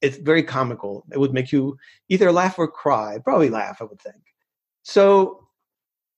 it's 0.00 0.16
very 0.18 0.42
comical. 0.42 1.04
It 1.12 1.18
would 1.18 1.32
make 1.32 1.52
you 1.52 1.78
either 2.08 2.32
laugh 2.32 2.58
or 2.58 2.68
cry. 2.68 3.18
Probably 3.22 3.50
laugh, 3.50 3.78
I 3.80 3.84
would 3.84 4.00
think. 4.00 4.22
So 4.82 5.46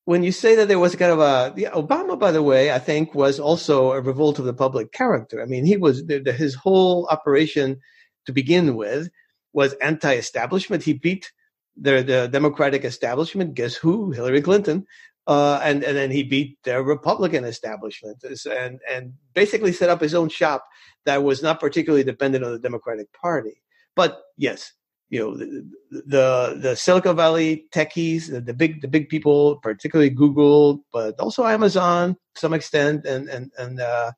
when 0.05 0.23
you 0.23 0.33
say 0.33 0.55
that 0.57 0.69
there 0.69 0.79
was 0.79 0.97
kind 0.97 1.13
of 1.13 1.21
a 1.21 1.53
yeah, 1.57 1.71
Obama, 1.71 2.19
by 2.19 2.33
the 2.33 2.43
way, 2.43 2.73
I 2.73 2.79
think 2.79 3.15
was 3.15 3.39
also 3.39 3.93
a 3.93 4.01
revolt 4.01 4.39
of 4.39 4.45
the 4.45 4.55
public 4.55 4.93
character. 4.93 5.43
I 5.43 5.47
mean, 5.47 5.65
he 5.65 5.77
was 5.77 6.03
his 6.09 6.55
whole 6.55 7.07
operation 7.11 7.81
to 8.27 8.33
begin 8.33 8.75
with 8.77 9.11
was 9.53 9.75
anti-establishment. 9.75 10.83
He 10.83 10.93
beat 10.93 11.33
the 11.77 12.03
the 12.03 12.29
Democratic 12.29 12.85
establishment. 12.85 13.55
Guess 13.55 13.75
who? 13.77 14.13
Hillary 14.13 14.43
Clinton. 14.43 14.87
Uh, 15.29 15.61
and 15.63 15.85
and 15.85 15.95
then 15.95 16.11
he 16.11 16.23
beat 16.23 16.57
the 16.65 16.83
Republican 16.83 17.45
establishment 17.45 18.17
and 18.51 18.81
and 18.91 19.13
basically 19.35 19.73
set 19.73 19.91
up 19.91 20.01
his 20.01 20.15
own 20.15 20.31
shop 20.31 20.67
that 21.05 21.23
was 21.23 21.43
not 21.43 21.61
particularly 21.61 22.03
dependent 22.03 22.43
on 22.43 22.51
the 22.51 22.59
Democratic 22.59 23.13
Party. 23.13 23.63
But 23.95 24.23
yes, 24.39 24.73
you 25.11 25.21
know 25.21 25.37
the 25.37 25.71
the, 25.91 26.59
the 26.63 26.77
Silicon 26.77 27.15
Valley 27.15 27.67
techies, 27.75 28.31
the, 28.31 28.41
the, 28.41 28.55
big 28.55 28.81
the 28.81 28.89
big 28.89 29.11
people, 29.11 29.57
particularly 29.57 30.09
Google, 30.09 30.83
but 30.95 31.21
also 31.21 31.47
Amazon 31.47 32.15
to 32.35 32.41
some 32.41 32.55
extent, 32.55 33.05
and 33.05 33.29
and 33.29 33.53
and 33.59 33.81
uh, 33.83 34.13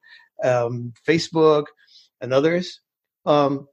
um, 0.45 0.93
Facebook 1.05 1.65
and 2.21 2.33
others, 2.33 2.81
um, 3.27 3.67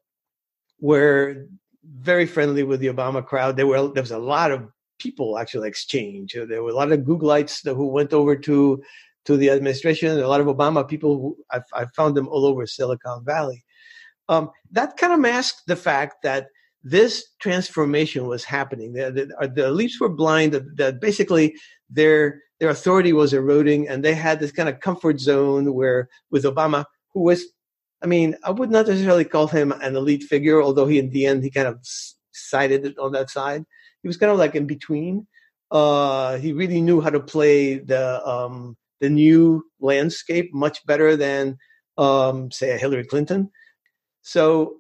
were 0.79 1.45
very 1.83 2.25
friendly 2.25 2.63
with 2.63 2.79
the 2.79 2.87
Obama 2.87 3.23
crowd. 3.23 3.57
There 3.57 3.67
were 3.67 3.89
there 3.89 4.01
was 4.01 4.09
a 4.09 4.17
lot 4.17 4.51
of 4.51 4.67
people 4.99 5.37
actually 5.37 5.67
exchange. 5.67 6.35
There 6.35 6.63
were 6.63 6.69
a 6.69 6.75
lot 6.75 6.91
of 6.91 7.01
Googleites 7.01 7.65
who 7.65 7.87
went 7.87 8.13
over 8.13 8.35
to 8.35 8.81
to 9.25 9.37
the 9.37 9.49
administration. 9.49 10.17
A 10.17 10.27
lot 10.27 10.41
of 10.41 10.47
Obama 10.47 10.87
people 10.87 11.19
who 11.19 11.37
I, 11.51 11.59
I 11.73 11.85
found 11.95 12.15
them 12.15 12.27
all 12.29 12.45
over 12.45 12.65
Silicon 12.65 13.25
Valley. 13.25 13.65
Um, 14.29 14.51
that 14.71 14.97
kind 14.97 15.13
of 15.13 15.19
masked 15.19 15.63
the 15.67 15.75
fact 15.75 16.23
that 16.23 16.47
this 16.83 17.25
transformation 17.39 18.27
was 18.27 18.43
happening. 18.43 18.93
The, 18.93 19.11
the, 19.11 19.35
uh, 19.39 19.47
the 19.47 19.63
elites 19.63 19.99
were 19.99 20.09
blind 20.09 20.53
that, 20.53 20.77
that, 20.77 21.01
basically 21.01 21.55
their 21.89 22.41
their 22.59 22.69
authority 22.69 23.13
was 23.13 23.33
eroding, 23.33 23.87
and 23.87 24.03
they 24.03 24.15
had 24.15 24.39
this 24.39 24.51
kind 24.51 24.67
of 24.67 24.79
comfort 24.79 25.19
zone 25.19 25.73
where 25.73 26.09
with 26.31 26.43
Obama, 26.43 26.85
who 27.13 27.21
was, 27.21 27.43
I 28.01 28.07
mean, 28.07 28.35
I 28.43 28.49
would 28.51 28.71
not 28.71 28.87
necessarily 28.87 29.25
call 29.25 29.47
him 29.47 29.71
an 29.71 29.95
elite 29.95 30.23
figure, 30.23 30.61
although 30.61 30.87
he 30.87 30.97
in 30.97 31.11
the 31.11 31.25
end 31.25 31.43
he 31.43 31.51
kind 31.51 31.67
of 31.67 31.79
sided 32.31 32.97
on 32.97 33.11
that 33.11 33.29
side. 33.29 33.63
He 34.07 34.09
was 34.09 34.15
kind 34.15 34.31
of 34.31 34.37
like 34.37 34.55
in 34.55 34.67
between. 34.67 35.27
Uh, 35.69 36.37
he 36.37 36.53
really 36.53 36.79
knew 36.79 37.01
how 37.01 37.09
to 37.09 37.19
play 37.19 37.77
the 37.77 38.25
um, 38.25 38.77
the 39.01 39.09
new 39.09 39.65
landscape 39.81 40.53
much 40.53 40.85
better 40.85 41.17
than 41.17 41.57
um, 41.97 42.49
say 42.49 42.71
a 42.71 42.77
Hillary 42.77 43.03
Clinton. 43.03 43.51
So 44.21 44.77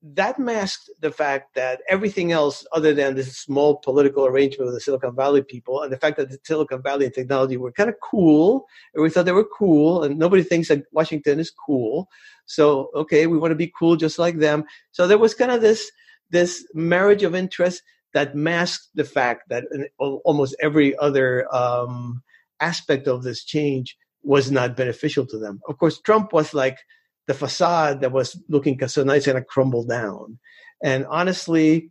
that 0.00 0.38
masked 0.38 0.88
the 1.02 1.10
fact 1.10 1.54
that 1.56 1.82
everything 1.90 2.32
else, 2.32 2.66
other 2.72 2.94
than 2.94 3.14
this 3.14 3.36
small 3.36 3.76
political 3.76 4.24
arrangement 4.24 4.64
with 4.64 4.76
the 4.76 4.80
Silicon 4.80 5.14
Valley 5.14 5.42
people, 5.42 5.82
and 5.82 5.92
the 5.92 5.98
fact 5.98 6.16
that 6.16 6.30
the 6.30 6.38
Silicon 6.42 6.80
Valley 6.80 7.04
and 7.04 7.14
technology 7.14 7.58
were 7.58 7.70
kind 7.70 7.90
of 7.90 7.96
cool, 8.02 8.64
and 8.94 9.02
we 9.02 9.10
thought 9.10 9.26
they 9.26 9.32
were 9.32 9.44
cool, 9.44 10.04
and 10.04 10.18
nobody 10.18 10.42
thinks 10.42 10.68
that 10.68 10.84
Washington 10.90 11.38
is 11.38 11.50
cool. 11.50 12.08
So, 12.46 12.88
okay, 12.94 13.26
we 13.26 13.36
want 13.36 13.50
to 13.52 13.56
be 13.56 13.70
cool 13.78 13.96
just 13.96 14.18
like 14.18 14.38
them. 14.38 14.64
So 14.92 15.06
there 15.06 15.18
was 15.18 15.34
kind 15.34 15.52
of 15.52 15.60
this 15.60 15.92
this 16.30 16.66
marriage 16.72 17.24
of 17.24 17.34
interest 17.34 17.82
that 18.14 18.34
masked 18.34 18.88
the 18.94 19.04
fact 19.04 19.48
that 19.50 19.64
almost 19.98 20.56
every 20.60 20.96
other 20.96 21.52
um, 21.54 22.22
aspect 22.60 23.06
of 23.06 23.22
this 23.22 23.44
change 23.44 23.96
was 24.22 24.50
not 24.50 24.76
beneficial 24.76 25.26
to 25.26 25.38
them. 25.38 25.60
Of 25.68 25.78
course, 25.78 26.00
Trump 26.00 26.32
was 26.32 26.54
like 26.54 26.78
the 27.26 27.34
facade 27.34 28.00
that 28.00 28.12
was 28.12 28.40
looking 28.48 28.78
so 28.88 29.04
nice 29.04 29.26
and 29.26 29.38
it 29.38 29.48
crumbled 29.48 29.88
down. 29.88 30.38
And 30.82 31.06
honestly, 31.06 31.90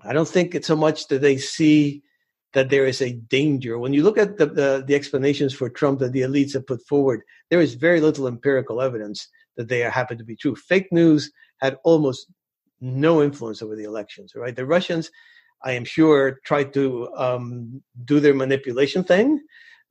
I 0.00 0.12
don't 0.12 0.28
think 0.28 0.54
it's 0.54 0.66
so 0.66 0.76
much 0.76 1.08
that 1.08 1.22
they 1.22 1.38
see 1.38 2.02
that 2.52 2.70
there 2.70 2.86
is 2.86 3.00
a 3.00 3.12
danger. 3.12 3.78
When 3.78 3.92
you 3.92 4.02
look 4.02 4.18
at 4.18 4.38
the, 4.38 4.46
the, 4.46 4.84
the, 4.86 4.94
explanations 4.94 5.52
for 5.52 5.68
Trump 5.68 5.98
that 5.98 6.12
the 6.12 6.20
elites 6.20 6.52
have 6.52 6.66
put 6.66 6.86
forward, 6.86 7.22
there 7.50 7.60
is 7.60 7.74
very 7.74 8.00
little 8.00 8.28
empirical 8.28 8.80
evidence 8.80 9.28
that 9.56 9.68
they 9.68 9.80
happen 9.80 10.18
to 10.18 10.24
be 10.24 10.36
true. 10.36 10.54
Fake 10.54 10.92
news 10.92 11.32
had 11.60 11.78
almost 11.84 12.26
no 12.80 13.22
influence 13.22 13.60
over 13.60 13.74
the 13.74 13.84
elections, 13.84 14.32
right? 14.36 14.54
The 14.54 14.66
Russians, 14.66 15.10
I 15.64 15.72
am 15.72 15.84
sure, 15.84 16.40
tried 16.44 16.72
to 16.74 17.12
um, 17.16 17.82
do 18.04 18.20
their 18.20 18.34
manipulation 18.34 19.02
thing 19.02 19.40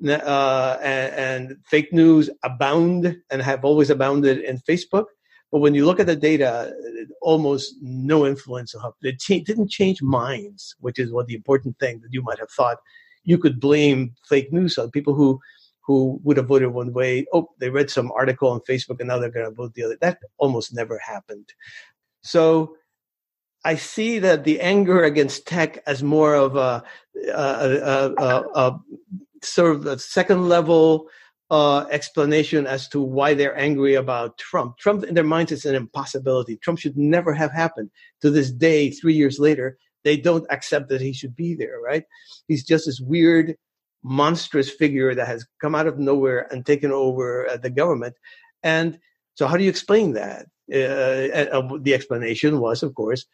uh, 0.07 0.78
and, 0.82 1.13
and, 1.15 1.57
fake 1.65 1.91
news 1.91 2.30
abound 2.43 3.17
and 3.32 3.41
have 3.41 3.65
always 3.65 3.89
abounded 3.89 4.39
in 4.39 4.59
Facebook. 4.59 5.05
But 5.51 5.59
when 5.59 5.74
you 5.74 5.86
look 5.86 5.99
at 5.99 6.07
the 6.07 6.15
data, 6.15 6.74
almost 7.21 7.76
no 7.82 8.26
influence. 8.26 8.76
It 9.01 9.19
cha- 9.19 9.43
didn't 9.45 9.69
change 9.69 10.01
minds, 10.01 10.76
which 10.80 10.99
is 10.99 11.11
what 11.11 11.28
the 11.28 11.36
important 11.36 11.80
thing 11.80 12.01
that 12.01 12.11
you 12.11 12.21
might 12.21 12.39
have 12.39 12.51
thought 12.51 12.78
you 13.24 13.38
could 13.38 13.59
blame 13.59 14.13
fake 14.28 14.51
news 14.51 14.78
on 14.78 14.91
people 14.91 15.13
who 15.13 15.39
who 15.86 16.19
would 16.24 16.38
have 16.38 16.47
voted 16.47 16.69
one 16.69 16.93
way. 16.93 17.26
Oh, 17.34 17.49
they 17.59 17.69
read 17.69 17.89
some 17.89 18.11
article 18.13 18.49
on 18.49 18.61
Facebook 18.61 18.99
and 18.99 19.09
now 19.09 19.17
they're 19.17 19.30
going 19.30 19.45
to 19.45 19.51
vote 19.51 19.74
the 19.74 19.84
other. 19.84 19.97
That 19.99 20.19
almost 20.38 20.74
never 20.74 20.97
happened. 20.97 21.49
So 22.21 22.76
I 23.66 23.76
see 23.76 24.20
that 24.20 24.43
the 24.43 24.59
anger 24.59 25.03
against 25.03 25.47
tech 25.47 25.82
as 25.88 26.03
more 26.03 26.36
of 26.36 26.55
a, 26.55 26.84
a, 27.30 28.14
a, 28.18 28.43
a 28.55 28.80
sort 29.41 29.76
of 29.76 29.86
a 29.86 29.99
second 29.99 30.49
level 30.49 31.07
uh, 31.49 31.86
explanation 31.91 32.66
as 32.66 32.88
to 32.89 32.99
why 32.99 33.34
they're 33.34 33.57
angry 33.57 33.95
about 33.95 34.38
Trump. 34.38 34.78
Trump, 34.78 35.03
in 35.03 35.14
their 35.14 35.24
minds, 35.24 35.51
it's 35.51 35.66
an 35.66 35.76
impossibility. 35.76 36.57
Trump 36.57 36.80
should 36.80 36.97
never 36.97 37.34
have 37.34 37.51
happened. 37.51 37.89
To 38.22 38.30
this 38.30 38.51
day, 38.51 38.89
three 38.89 39.14
years 39.14 39.39
later, 39.39 39.78
they 40.03 40.18
don't 40.18 40.45
accept 40.49 40.89
that 40.89 41.01
he 41.01 41.14
should 41.14 41.36
be 41.36 41.55
there, 41.55 41.80
right? 41.80 42.03
He's 42.47 42.64
just 42.64 42.86
this 42.88 42.99
weird, 42.99 43.55
monstrous 44.03 44.70
figure 44.70 45.16
that 45.16 45.28
has 45.28 45.45
come 45.61 45.76
out 45.76 45.88
of 45.88 45.99
nowhere 45.99 46.47
and 46.51 46.66
taken 46.66 46.91
over 46.91 47.47
uh, 47.47 47.57
the 47.57 47.70
government. 47.70 48.16
And 48.64 48.99
so, 49.36 49.47
how 49.47 49.55
do 49.55 49.64
you 49.64 49.70
explain 49.70 50.14
that? 50.14 50.47
Uh, 50.74 51.57
uh, 51.57 51.78
the 51.82 51.93
explanation 51.93 52.59
was, 52.59 52.84
of 52.84 52.95
course, 52.95 53.26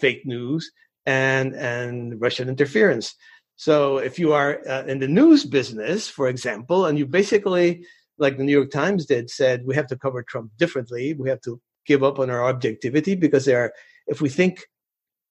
fake 0.00 0.26
news 0.26 0.70
and 1.04 1.54
and 1.54 2.20
Russian 2.20 2.48
interference. 2.48 3.14
So 3.56 3.98
if 3.98 4.18
you 4.18 4.32
are 4.32 4.60
uh, 4.68 4.84
in 4.84 4.98
the 4.98 5.08
news 5.08 5.44
business, 5.44 6.08
for 6.08 6.28
example, 6.28 6.86
and 6.86 6.98
you 6.98 7.06
basically, 7.06 7.86
like 8.18 8.36
the 8.36 8.44
New 8.44 8.52
York 8.52 8.70
Times 8.70 9.06
did, 9.06 9.30
said 9.30 9.64
we 9.64 9.74
have 9.74 9.86
to 9.88 9.96
cover 9.96 10.22
Trump 10.22 10.50
differently. 10.58 11.14
We 11.14 11.30
have 11.30 11.40
to 11.42 11.60
give 11.86 12.02
up 12.02 12.18
on 12.18 12.28
our 12.28 12.44
objectivity 12.44 13.14
because 13.14 13.46
there, 13.46 13.60
are, 13.60 13.72
if 14.06 14.20
we 14.20 14.28
think 14.28 14.64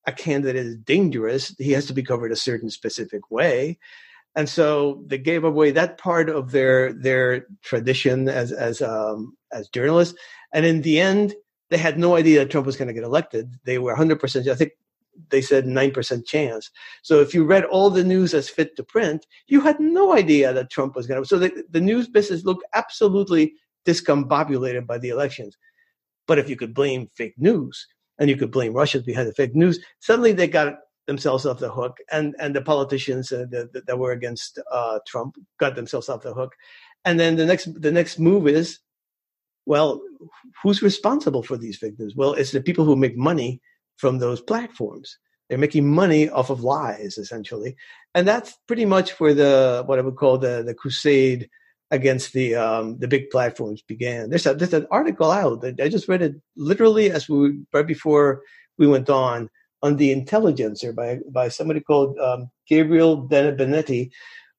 a 0.08 0.12
candidate 0.12 0.66
is 0.66 0.78
dangerous, 0.78 1.54
he 1.60 1.72
has 1.74 1.86
to 1.88 1.94
be 1.94 2.04
covered 2.04 2.32
a 2.32 2.36
certain 2.36 2.70
specific 2.70 3.30
way. 3.30 3.78
And 4.36 4.50
so 4.50 5.04
they 5.06 5.18
gave 5.18 5.44
away 5.44 5.72
that 5.72 5.98
part 5.98 6.30
of 6.30 6.52
their 6.52 6.92
their 6.92 7.46
tradition 7.64 8.28
as 8.28 8.52
as 8.52 8.82
um, 8.82 9.38
as 9.52 9.70
journalists. 9.70 10.18
And 10.54 10.66
in 10.66 10.82
the 10.82 11.00
end, 11.00 11.36
they 11.70 11.78
had 11.78 11.98
no 11.98 12.16
idea 12.16 12.40
that 12.40 12.52
Trump 12.52 12.66
was 12.66 12.78
going 12.78 12.88
to 12.88 12.94
get 12.94 13.04
elected. 13.04 13.54
They 13.64 13.80
were 13.80 13.92
100 13.92 14.20
percent. 14.20 14.48
I 14.48 14.56
think 14.56 14.74
they 15.30 15.42
said 15.42 15.66
9% 15.66 16.26
chance. 16.26 16.70
So 17.02 17.22
if 17.22 17.34
you 17.34 17.46
read 17.46 17.66
all 17.66 17.90
the 17.90 18.04
news 18.04 18.34
as 18.34 18.50
fit 18.50 18.76
to 18.76 18.84
print, 18.84 19.26
you 19.48 19.62
had 19.62 19.80
no 19.80 20.14
idea 20.14 20.54
that 20.54 20.70
Trump 20.70 20.96
was 20.96 21.08
going 21.08 21.22
to. 21.22 21.28
So 21.28 21.40
the, 21.40 21.64
the 21.70 21.82
news 21.82 22.08
business 22.08 22.44
looked 22.44 22.66
absolutely 22.74 23.54
discombobulated 23.86 24.86
by 24.86 24.98
the 24.98 25.10
elections. 25.10 25.58
But 26.28 26.40
if 26.40 26.50
you 26.50 26.56
could 26.56 26.74
blame 26.74 27.10
fake 27.16 27.36
news 27.38 27.88
and 28.20 28.30
you 28.30 28.36
could 28.36 28.52
blame 28.52 28.74
Russia 28.74 29.00
behind 29.00 29.28
the 29.28 29.34
fake 29.34 29.56
news, 29.56 29.80
suddenly 30.00 30.34
they 30.34 30.48
got 30.48 30.80
themselves 31.08 31.46
off 31.46 31.60
the 31.60 31.72
hook. 31.72 31.98
And, 32.12 32.36
and 32.40 32.56
the 32.56 32.62
politicians 32.62 33.32
uh, 33.32 33.46
that, 33.52 33.86
that, 33.86 34.00
were 34.00 34.12
against 34.12 34.60
uh, 34.72 35.00
Trump 35.08 35.38
got 35.60 35.76
themselves 35.76 36.10
off 36.10 36.24
the 36.24 36.34
hook. 36.34 36.54
And 37.06 37.20
then 37.20 37.36
the 37.36 37.46
next, 37.46 37.82
the 37.82 37.92
next 37.92 38.20
move 38.20 38.48
is, 38.48 38.80
well, 39.66 40.02
who's 40.62 40.82
responsible 40.82 41.44
for 41.44 41.58
these 41.58 41.78
victims? 41.78 42.16
Well, 42.16 42.34
it's 42.34 42.52
the 42.52 42.62
people 42.62 42.86
who 42.86 42.96
make 42.96 43.18
money 43.18 43.62
from 43.98 44.20
those 44.20 44.42
platforms. 44.42 45.18
They're 45.50 45.58
making 45.58 45.88
money 45.88 46.30
off 46.30 46.50
of 46.50 46.64
lies, 46.64 47.18
essentially, 47.18 47.76
and 48.16 48.28
that's 48.28 48.58
pretty 48.68 48.86
much 48.86 49.20
where 49.20 49.34
the 49.34 49.84
what 49.86 50.00
I 50.00 50.02
would 50.02 50.16
call 50.16 50.38
the 50.38 50.64
the 50.66 50.74
crusade 50.74 51.50
against 51.92 52.34
the 52.34 52.56
um, 52.56 52.98
the 52.98 53.08
big 53.08 53.30
platforms 53.30 53.82
began. 53.82 54.30
There's 54.30 54.46
a, 54.46 54.56
there's 54.56 54.74
an 54.74 54.88
article 54.90 55.32
out 55.32 55.62
that 55.62 55.80
I 55.80 55.88
just 55.90 56.08
read 56.08 56.22
it 56.22 56.36
literally 56.56 57.12
as 57.12 57.30
we 57.30 57.60
right 57.74 57.86
before 57.86 58.42
we 58.78 58.88
went 58.88 59.10
on 59.10 59.50
on 59.84 59.98
the 59.98 60.12
Intelligencer 60.12 60.94
by 60.94 61.20
by 61.30 61.50
somebody 61.50 61.80
called 61.80 62.18
um, 62.18 62.50
Gabriel 62.68 63.28
Debenedetti, 63.28 64.12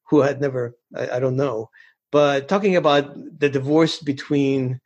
who 0.09 0.21
had 0.21 0.39
never 0.39 0.77
I, 0.95 1.17
I, 1.17 1.19
don't 1.19 1.35
know, 1.35 1.69
but 2.11 2.47
talking 2.47 2.77
about 2.77 3.13
the 3.39 3.49
divorce 3.49 3.99
between 3.99 4.79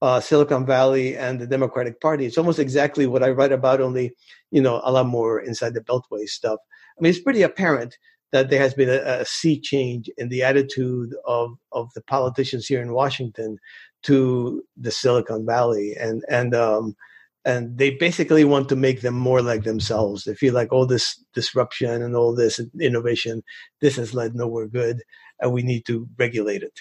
uh, 0.00 0.20
Silicon 0.20 0.64
Valley 0.64 1.16
and 1.16 1.40
the 1.40 1.46
Democratic 1.46 2.00
Party. 2.00 2.26
It's 2.26 2.38
almost 2.38 2.58
exactly 2.58 3.06
what 3.06 3.22
I 3.22 3.30
write 3.30 3.52
about, 3.52 3.80
only 3.80 4.12
you 4.50 4.62
know 4.62 4.80
a 4.84 4.92
lot 4.92 5.06
more 5.06 5.40
inside 5.40 5.74
the 5.74 5.80
Beltway 5.80 6.28
stuff. 6.28 6.58
I 6.98 7.02
mean, 7.02 7.10
it's 7.10 7.20
pretty 7.20 7.42
apparent 7.42 7.96
that 8.30 8.50
there 8.50 8.60
has 8.60 8.74
been 8.74 8.90
a, 8.90 9.20
a 9.20 9.24
sea 9.24 9.58
change 9.58 10.10
in 10.18 10.28
the 10.28 10.42
attitude 10.42 11.14
of 11.26 11.56
of 11.72 11.92
the 11.94 12.02
politicians 12.02 12.66
here 12.66 12.82
in 12.82 12.92
Washington 12.92 13.58
to 14.04 14.62
the 14.76 14.90
Silicon 14.90 15.44
Valley, 15.44 15.94
and 15.98 16.24
and 16.28 16.54
um, 16.54 16.96
and 17.44 17.78
they 17.78 17.90
basically 17.90 18.44
want 18.44 18.68
to 18.68 18.76
make 18.76 19.00
them 19.00 19.14
more 19.14 19.42
like 19.42 19.64
themselves. 19.64 20.24
They 20.24 20.34
feel 20.34 20.54
like 20.54 20.72
all 20.72 20.86
this 20.86 21.22
disruption 21.34 22.02
and 22.02 22.14
all 22.14 22.34
this 22.34 22.60
innovation, 22.80 23.42
this 23.80 23.96
has 23.96 24.14
led 24.14 24.34
nowhere 24.34 24.68
good, 24.68 25.02
and 25.40 25.52
we 25.52 25.62
need 25.62 25.86
to 25.86 26.08
regulate 26.18 26.62
it. 26.62 26.78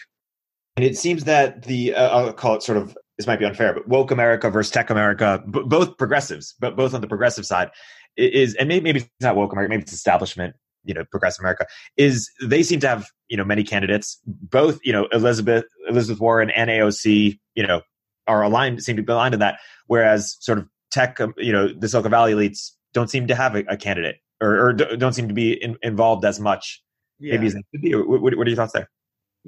And 0.75 0.85
it 0.85 0.97
seems 0.97 1.23
that 1.23 1.63
the 1.63 1.95
uh, 1.95 2.09
I'll 2.09 2.33
call 2.33 2.55
it 2.55 2.63
sort 2.63 2.77
of 2.77 2.95
this 3.17 3.27
might 3.27 3.39
be 3.39 3.45
unfair, 3.45 3.73
but 3.73 3.87
woke 3.87 4.11
America 4.11 4.49
versus 4.49 4.71
tech 4.71 4.89
America, 4.89 5.43
b- 5.49 5.63
both 5.65 5.97
progressives, 5.97 6.53
but 6.59 6.75
both 6.75 6.93
on 6.93 7.01
the 7.01 7.07
progressive 7.07 7.45
side 7.45 7.69
is, 8.15 8.53
and 8.55 8.67
maybe, 8.67 8.83
maybe 8.83 8.99
it's 8.99 9.09
not 9.21 9.35
woke 9.35 9.51
America, 9.51 9.69
maybe 9.69 9.83
it's 9.83 9.93
establishment, 9.93 10.55
you 10.83 10.93
know, 10.93 11.03
progressive 11.11 11.41
America 11.41 11.65
is 11.97 12.29
they 12.41 12.63
seem 12.63 12.79
to 12.79 12.87
have, 12.87 13.09
you 13.27 13.37
know, 13.37 13.43
many 13.43 13.63
candidates, 13.63 14.19
both, 14.25 14.79
you 14.83 14.93
know, 14.93 15.07
Elizabeth, 15.11 15.65
Elizabeth 15.89 16.21
Warren 16.21 16.49
and 16.51 16.69
AOC, 16.69 17.37
you 17.55 17.65
know, 17.65 17.81
are 18.27 18.43
aligned, 18.43 18.83
seem 18.83 18.95
to 18.95 19.03
be 19.03 19.11
aligned 19.11 19.33
in 19.33 19.39
that. 19.39 19.59
Whereas 19.87 20.37
sort 20.39 20.59
of 20.59 20.67
tech, 20.91 21.19
um, 21.19 21.33
you 21.37 21.51
know, 21.51 21.69
the 21.73 21.89
Silicon 21.89 22.11
Valley 22.11 22.33
elites 22.33 22.71
don't 22.93 23.09
seem 23.09 23.27
to 23.27 23.35
have 23.35 23.55
a, 23.55 23.63
a 23.67 23.77
candidate 23.77 24.17
or, 24.41 24.67
or, 24.67 24.73
don't 24.73 25.13
seem 25.13 25.27
to 25.27 25.33
be 25.33 25.53
in, 25.53 25.77
involved 25.81 26.23
as 26.23 26.39
much 26.39 26.81
yeah. 27.19 27.33
maybe 27.33 27.47
as 27.47 27.53
they 27.53 27.63
could 27.71 27.81
be. 27.81 27.95
What, 27.95 28.21
what 28.21 28.33
are 28.33 28.49
your 28.49 28.55
thoughts 28.55 28.73
there? 28.73 28.89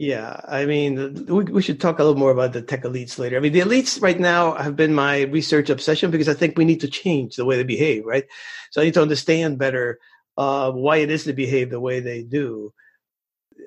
Yeah, 0.02 0.40
I 0.48 0.66
mean, 0.66 1.26
we, 1.26 1.44
we 1.44 1.62
should 1.62 1.82
talk 1.82 2.00
a 2.00 2.04
little 2.06 2.18
more 2.18 2.32
about 2.32 2.54
the 2.54 2.62
tech 2.62 2.84
elites 2.84 3.20
later. 3.20 3.36
I 3.36 3.42
mean, 3.42 3.52
the 3.52 3.60
elites 3.60 4.02
right 4.02 4.18
now 4.18 4.54
have 4.54 4.78
been 4.78 4.94
my 4.94 5.24
research 5.24 5.70
obsession 5.70 6.10
because 6.10 6.30
I 6.30 6.34
think 6.36 6.58
we 6.58 6.64
need 6.64 6.80
to 6.80 6.88
change 6.88 7.36
the 7.36 7.44
way 7.44 7.58
they 7.58 7.66
behave, 7.66 8.06
right? 8.06 8.24
So 8.72 8.80
I 8.80 8.86
need 8.86 8.94
to 8.94 9.02
understand 9.02 9.58
better 9.58 10.00
uh, 10.38 10.72
why 10.72 10.98
it 10.98 11.12
is 11.12 11.26
they 11.26 11.34
behave 11.34 11.70
the 11.70 11.82
way 11.82 12.00
they 12.00 12.24
do. 12.24 12.74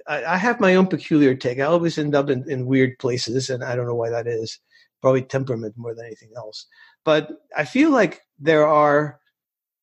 I, 0.06 0.24
I, 0.24 0.36
have 0.38 0.58
my 0.58 0.74
own 0.74 0.86
peculiar 0.86 1.34
take. 1.34 1.58
I 1.58 1.64
always 1.64 1.98
end 1.98 2.14
up 2.14 2.30
in, 2.30 2.50
in 2.50 2.64
weird 2.64 2.98
places, 2.98 3.50
and 3.50 3.62
I 3.62 3.76
don't 3.76 3.86
know 3.86 3.94
why 3.94 4.08
that 4.08 4.26
is. 4.26 4.58
Probably 5.02 5.20
temperament 5.20 5.74
more 5.76 5.94
than 5.94 6.06
anything 6.06 6.30
else. 6.34 6.64
But 7.04 7.28
I 7.54 7.66
feel 7.66 7.90
like 7.90 8.22
there 8.40 8.66
are 8.66 9.20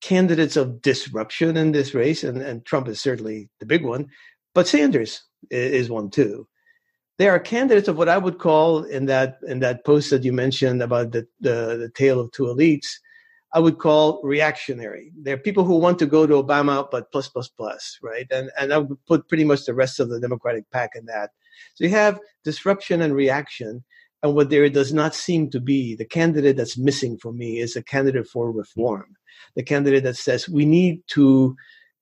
candidates 0.01 0.57
of 0.57 0.81
disruption 0.81 1.57
in 1.57 1.73
this 1.73 1.93
race, 1.93 2.23
and, 2.23 2.41
and 2.41 2.65
Trump 2.65 2.87
is 2.87 2.99
certainly 2.99 3.49
the 3.59 3.67
big 3.67 3.85
one. 3.85 4.07
But 4.55 4.67
Sanders 4.67 5.21
is 5.49 5.89
one 5.89 6.09
too. 6.09 6.47
There 7.17 7.31
are 7.31 7.39
candidates 7.39 7.89
of 7.89 7.97
what 7.97 8.07
I 8.09 8.17
would 8.17 8.39
call 8.39 8.83
in 8.83 9.05
that 9.07 9.39
in 9.47 9.59
that 9.59 9.85
post 9.85 10.09
that 10.09 10.23
you 10.23 10.33
mentioned 10.33 10.81
about 10.81 11.11
the 11.11 11.27
the, 11.41 11.77
the 11.77 11.91
tale 11.93 12.19
of 12.19 12.31
two 12.31 12.43
elites. 12.43 12.87
I 13.51 13.59
would 13.59 13.79
call 13.79 14.21
reactionary. 14.23 15.11
There 15.19 15.33
are 15.33 15.39
people 15.39 15.63
who 15.63 15.79
want 15.79 15.97
to 15.99 16.05
go 16.05 16.27
to 16.27 16.41
Obama, 16.41 16.87
but 16.91 17.11
plus 17.11 17.27
plus 17.27 17.49
plus, 17.49 17.97
right? 18.01 18.27
And 18.31 18.51
and 18.59 18.73
I 18.73 18.77
would 18.77 19.05
put 19.05 19.27
pretty 19.27 19.43
much 19.43 19.65
the 19.65 19.73
rest 19.73 19.99
of 19.99 20.09
the 20.09 20.19
Democratic 20.19 20.69
pack 20.71 20.91
in 20.95 21.05
that. 21.05 21.31
So 21.75 21.83
you 21.83 21.89
have 21.89 22.19
disruption 22.43 23.01
and 23.01 23.13
reaction, 23.15 23.83
and 24.23 24.35
what 24.35 24.49
there 24.49 24.69
does 24.69 24.93
not 24.93 25.15
seem 25.15 25.49
to 25.49 25.59
be 25.59 25.95
the 25.95 26.05
candidate 26.05 26.57
that's 26.57 26.77
missing 26.77 27.17
for 27.17 27.33
me 27.33 27.59
is 27.59 27.75
a 27.75 27.83
candidate 27.83 28.27
for 28.27 28.51
reform, 28.51 29.15
the 29.55 29.63
candidate 29.63 30.03
that 30.03 30.17
says 30.17 30.47
we 30.47 30.65
need 30.65 31.01
to 31.07 31.55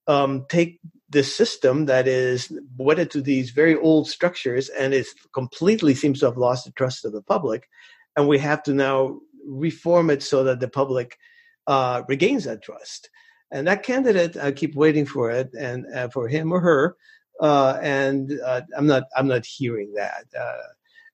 um, 0.06 0.44
take 0.48 0.80
this 1.08 1.34
system 1.34 1.86
that 1.86 2.06
is 2.06 2.52
wedded 2.76 3.10
to 3.10 3.22
these 3.22 3.50
very 3.50 3.74
old 3.76 4.08
structures 4.08 4.68
and 4.68 4.92
it 4.92 5.06
completely 5.32 5.94
seems 5.94 6.20
to 6.20 6.26
have 6.26 6.36
lost 6.36 6.66
the 6.66 6.72
trust 6.72 7.04
of 7.04 7.12
the 7.12 7.22
public. 7.22 7.68
And 8.16 8.28
we 8.28 8.38
have 8.38 8.62
to 8.64 8.74
now 8.74 9.20
reform 9.46 10.10
it 10.10 10.22
so 10.22 10.44
that 10.44 10.60
the 10.60 10.68
public 10.68 11.18
uh, 11.66 12.02
regains 12.08 12.44
that 12.44 12.62
trust. 12.62 13.10
And 13.50 13.66
that 13.66 13.82
candidate, 13.82 14.36
I 14.36 14.52
keep 14.52 14.74
waiting 14.74 15.06
for 15.06 15.30
it, 15.30 15.50
and 15.58 15.86
uh, 15.94 16.08
for 16.08 16.28
him 16.28 16.52
or 16.52 16.60
her, 16.60 16.96
uh, 17.40 17.78
and 17.80 18.38
uh, 18.44 18.62
I'm 18.76 18.86
not, 18.86 19.04
I'm 19.16 19.28
not 19.28 19.46
hearing 19.46 19.94
that. 19.94 20.26
Uh, 20.38 20.62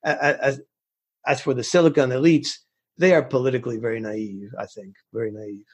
as, 0.04 0.60
as 1.26 1.40
for 1.40 1.54
the 1.54 1.62
Silicon 1.62 2.10
elites, 2.10 2.58
they 2.98 3.14
are 3.14 3.22
politically 3.22 3.78
very 3.78 4.00
naive. 4.00 4.50
I 4.58 4.66
think 4.66 4.96
very 5.12 5.30
naive. 5.30 5.64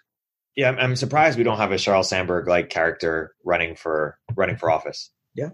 Yeah, 0.57 0.69
I'm, 0.69 0.79
I'm 0.79 0.97
surprised 0.97 1.39
we 1.39 1.45
don't 1.45 1.59
have 1.59 1.73
a 1.73 1.77
Sheryl 1.77 2.05
Sandberg 2.05 2.49
like 2.49 2.71
character 2.71 3.35
running 3.45 3.77
for 3.77 4.19
running 4.35 4.57
for 4.57 4.71
office. 4.71 5.11
Yeah, 5.35 5.51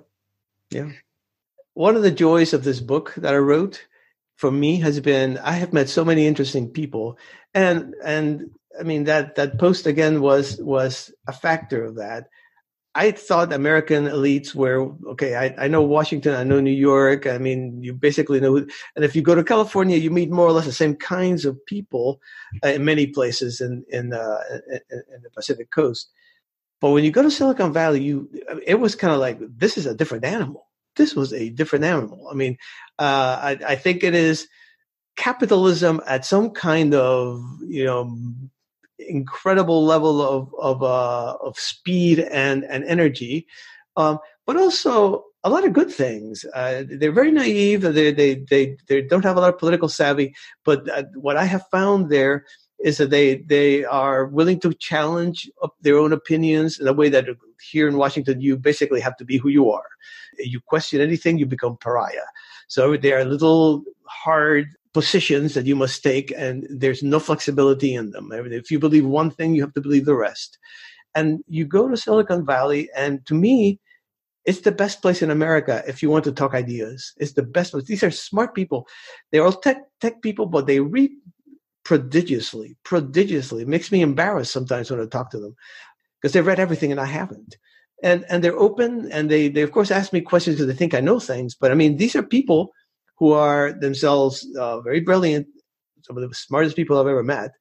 yeah. 0.71 0.91
One 1.75 1.97
of 1.97 2.03
the 2.03 2.11
joys 2.11 2.55
of 2.55 2.65
this 2.65 2.81
book 2.81 3.15
that 3.17 3.35
I 3.35 3.39
wrote 3.39 3.87
for 4.37 4.51
me 4.51 4.81
has 4.81 5.01
been 5.01 5.39
I 5.39 5.53
have 5.53 5.73
met 5.73 5.89
so 5.89 6.05
many 6.05 6.27
interesting 6.27 6.71
people, 6.71 7.19
and 7.55 7.95
and 8.05 8.51
I 8.79 8.83
mean 8.85 9.05
that 9.05 9.35
that 9.37 9.59
post 9.59 9.87
again 9.87 10.21
was 10.21 10.59
was 10.59 11.13
a 11.27 11.33
factor 11.33 11.85
of 11.85 11.97
that. 11.97 12.29
I 12.97 13.11
thought 13.11 13.53
American 13.53 14.07
elites 14.07 14.55
were 14.55 14.91
okay. 15.13 15.37
I, 15.37 15.67
I 15.67 15.69
know 15.69 15.83
Washington, 15.83 16.35
I 16.35 16.45
know 16.45 16.61
New 16.61 16.71
York. 16.71 17.27
I 17.27 17.37
mean, 17.37 17.83
you 17.83 17.93
basically 17.93 18.41
know. 18.41 18.57
And 18.57 19.05
if 19.05 19.15
you 19.15 19.21
go 19.21 19.35
to 19.35 19.45
California, 19.45 19.99
you 19.99 20.11
meet 20.11 20.31
more 20.31 20.47
or 20.47 20.53
less 20.53 20.65
the 20.65 20.73
same 20.73 20.97
kinds 20.97 21.45
of 21.45 21.65
people 21.67 22.23
uh, 22.65 22.69
in 22.69 22.87
many 22.87 23.07
places 23.09 23.61
in 23.61 23.85
in, 23.91 24.15
uh, 24.15 24.39
in, 24.71 25.03
in 25.15 25.23
the 25.23 25.31
Pacific 25.31 25.71
Coast. 25.71 26.11
But 26.81 26.93
when 26.93 27.05
you 27.05 27.11
go 27.11 27.23
to 27.23 27.31
Silicon 27.31 27.71
Valley, 27.75 28.03
you 28.03 28.31
it 28.67 28.81
was 28.81 28.95
kind 28.95 29.13
of 29.13 29.21
like 29.21 29.39
this 29.41 29.77
is 29.77 29.85
a 29.85 29.95
different 29.95 30.25
animal. 30.25 30.67
This 30.97 31.15
was 31.15 31.35
a 31.35 31.51
different 31.51 31.85
animal. 31.85 32.29
I 32.31 32.35
mean, 32.35 32.57
uh, 32.99 33.39
I, 33.43 33.59
I 33.69 33.77
think 33.77 34.05
it 34.05 34.15
is 34.15 34.49
capitalism 35.17 36.01
at 36.07 36.25
some 36.25 36.51
kind 36.51 36.95
of 36.95 37.45
you 37.69 37.85
know 37.85 38.17
incredible 38.99 39.85
level 39.85 40.23
of 40.23 40.55
of 40.59 40.83
uh, 40.83 41.37
of 41.43 41.59
speed 41.59 42.21
and 42.21 42.65
and 42.65 42.85
energy, 42.85 43.47
um, 43.97 44.19
but 44.47 44.57
also 44.57 45.25
a 45.45 45.51
lot 45.51 45.65
of 45.65 45.73
good 45.73 45.91
things. 45.91 46.45
Uh, 46.55 46.83
they're 46.89 47.13
very 47.13 47.31
naive. 47.31 47.83
They, 47.83 48.13
they 48.13 48.35
they 48.35 48.77
they 48.89 49.03
don't 49.03 49.25
have 49.25 49.37
a 49.37 49.41
lot 49.41 49.53
of 49.55 49.59
political 49.59 49.89
savvy. 49.89 50.35
But 50.65 50.89
uh, 50.91 51.05
what 51.15 51.37
I 51.37 51.45
have 51.45 51.67
found 51.71 52.11
there 52.11 52.45
is 52.81 52.99
that 52.99 53.11
they 53.11 53.37
they 53.37 53.85
are 53.85 54.27
willing 54.27 54.61
to 54.61 54.75
challenge 54.75 55.49
their 55.81 55.99
own 55.99 56.13
opinions 56.13 56.79
in 56.79 56.89
a 56.89 56.93
way 56.93 57.09
that 57.09 57.27
here 57.71 57.89
in 57.89 57.97
Washington 57.97 58.41
you 58.41 58.57
basically 58.57 59.01
have 59.01 59.17
to 59.17 59.25
be 59.25 59.39
who 59.39 59.49
you 59.49 59.71
are. 59.71 59.89
You 60.39 60.61
question 60.61 61.01
anything, 61.01 61.39
you 61.39 61.47
become 61.47 61.77
pariah. 61.79 62.29
So 62.69 62.97
they 62.97 63.13
are 63.13 63.21
a 63.21 63.25
little 63.25 63.83
hard 64.05 64.67
positions 64.97 65.53
that 65.53 65.67
you 65.67 65.77
must 65.77 66.03
take, 66.03 66.33
and 66.45 66.67
there's 66.71 67.03
no 67.03 67.21
flexibility 67.21 67.93
in 67.95 68.13
them. 68.13 68.31
If 68.33 68.71
you 68.71 68.79
believe 68.79 69.05
one 69.05 69.31
thing, 69.31 69.55
you 69.55 69.61
have 69.61 69.75
to 69.75 69.83
believe 69.83 70.07
the 70.07 70.15
rest. 70.29 70.59
And 71.15 71.45
you 71.49 71.67
go 71.67 71.87
to 71.87 71.99
Silicon 71.99 72.47
Valley, 72.47 72.89
and 72.97 73.25
to 73.27 73.35
me, 73.35 73.79
it's 74.47 74.63
the 74.63 74.73
best 74.73 75.03
place 75.03 75.21
in 75.21 75.31
America 75.31 75.83
if 75.87 76.03
you 76.03 76.09
want 76.09 76.25
to 76.25 76.33
talk 76.33 76.55
ideas. 76.55 77.13
It's 77.19 77.35
the 77.35 77.43
best 77.43 77.73
place. 77.73 77.85
These 77.85 78.05
are 78.05 78.11
smart 78.11 78.55
people. 78.55 78.89
They're 79.31 79.45
all 79.45 79.61
tech 79.67 79.79
tech 80.01 80.23
people, 80.23 80.47
but 80.47 80.67
they 80.67 80.81
read 80.81 81.11
prodigiously, 81.85 82.77
prodigiously. 82.83 83.63
It 83.63 83.69
makes 83.69 83.93
me 83.93 84.01
embarrassed 84.01 84.53
sometimes 84.53 84.91
when 84.91 85.01
I 85.01 85.07
talk 85.07 85.31
to 85.33 85.41
them 85.41 85.55
because 86.17 86.33
they've 86.33 86.51
read 86.53 86.65
everything 86.65 86.91
and 86.91 87.01
I 87.07 87.11
haven't. 87.21 87.57
And 88.03 88.25
and 88.31 88.43
they're 88.43 88.65
open 88.69 89.13
and 89.13 89.31
they 89.31 89.49
they 89.49 89.65
of 89.67 89.73
course 89.73 89.91
ask 89.91 90.13
me 90.13 90.23
questions 90.23 90.57
because 90.57 90.69
they 90.69 90.79
think 90.79 90.95
I 90.95 91.09
know 91.09 91.21
things. 91.21 91.55
But 91.61 91.71
I 91.71 91.75
mean, 91.75 91.99
these 91.99 92.17
are 92.17 92.37
people 92.37 92.73
who 93.19 93.33
are 93.33 93.73
themselves 93.73 94.47
uh, 94.59 94.81
very 94.81 95.01
brilliant, 95.01 95.47
some 96.03 96.17
of 96.17 96.29
the 96.29 96.35
smartest 96.35 96.77
people 96.77 96.99
I've 96.99 97.07
ever 97.07 97.23
met, 97.23 97.53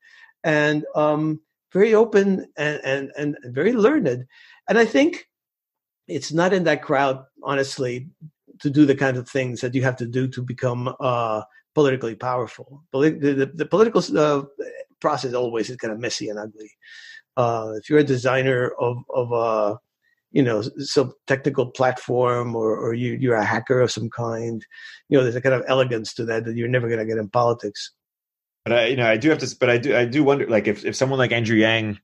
and 0.43 0.86
um, 0.95 1.39
very 1.74 1.93
open 1.93 2.47
and, 2.58 2.82
and, 2.84 3.12
and 3.18 3.38
very 3.45 3.74
learned. 3.74 4.26
And 4.70 4.78
I 4.78 4.86
think 4.86 5.28
it's 6.08 6.32
not 6.32 6.53
in 6.53 6.64
that 6.66 6.82
crowd, 6.82 7.24
honestly, 7.43 8.10
to 8.60 8.70
do 8.70 8.86
the 8.86 8.95
kind 8.95 9.18
of 9.18 9.28
things 9.28 9.62
that 9.62 9.76
you 9.76 9.84
have 9.84 9.97
to 9.97 10.06
do 10.06 10.28
to 10.30 10.41
become 10.41 10.93
uh, 10.99 11.41
politically 11.74 12.16
powerful. 12.16 12.84
The, 12.93 13.12
the, 13.12 13.51
the 13.53 13.66
political 13.66 14.01
uh, 14.18 14.43
process 15.01 15.34
always 15.34 15.70
is 15.70 15.78
kind 15.78 15.93
of 15.93 15.99
messy 15.99 16.30
and 16.30 16.39
ugly. 16.39 16.72
Uh, 17.38 17.74
if 17.76 17.89
you're 17.89 17.99
a 17.99 18.03
designer 18.03 18.72
of 18.80 18.97
of 19.14 19.34
uh, 19.34 19.76
you 20.36 20.43
know 20.43 20.61
some 20.77 21.13
technical 21.27 21.65
platform 21.65 22.55
or, 22.55 22.77
or 22.77 22.93
you, 22.93 23.13
you're 23.13 23.36
a 23.36 23.45
hacker 23.45 23.79
of 23.79 23.89
some 23.89 24.09
kind 24.09 24.65
you 25.07 25.17
know 25.17 25.23
there's 25.23 25.36
a 25.36 25.41
kind 25.41 25.55
of 25.55 25.63
elegance 25.67 26.13
to 26.13 26.25
that 26.25 26.43
that 26.43 26.55
you're 26.55 26.67
never 26.67 26.88
going 26.88 26.99
to 26.99 27.05
get 27.05 27.17
in 27.17 27.29
politics. 27.29 27.91
But 28.65 28.73
i 28.73 28.86
you 28.88 28.97
know 28.97 29.07
i 29.07 29.17
do 29.17 29.29
have 29.29 29.39
to 29.39 29.55
but 29.59 29.69
i 29.69 29.77
do 29.77 29.95
i 29.95 30.05
do 30.05 30.23
wonder 30.23 30.47
like 30.47 30.67
if, 30.67 30.86
if 30.86 30.95
someone 30.95 31.17
like 31.17 31.31
andrew 31.31 31.55
yang 31.55 31.99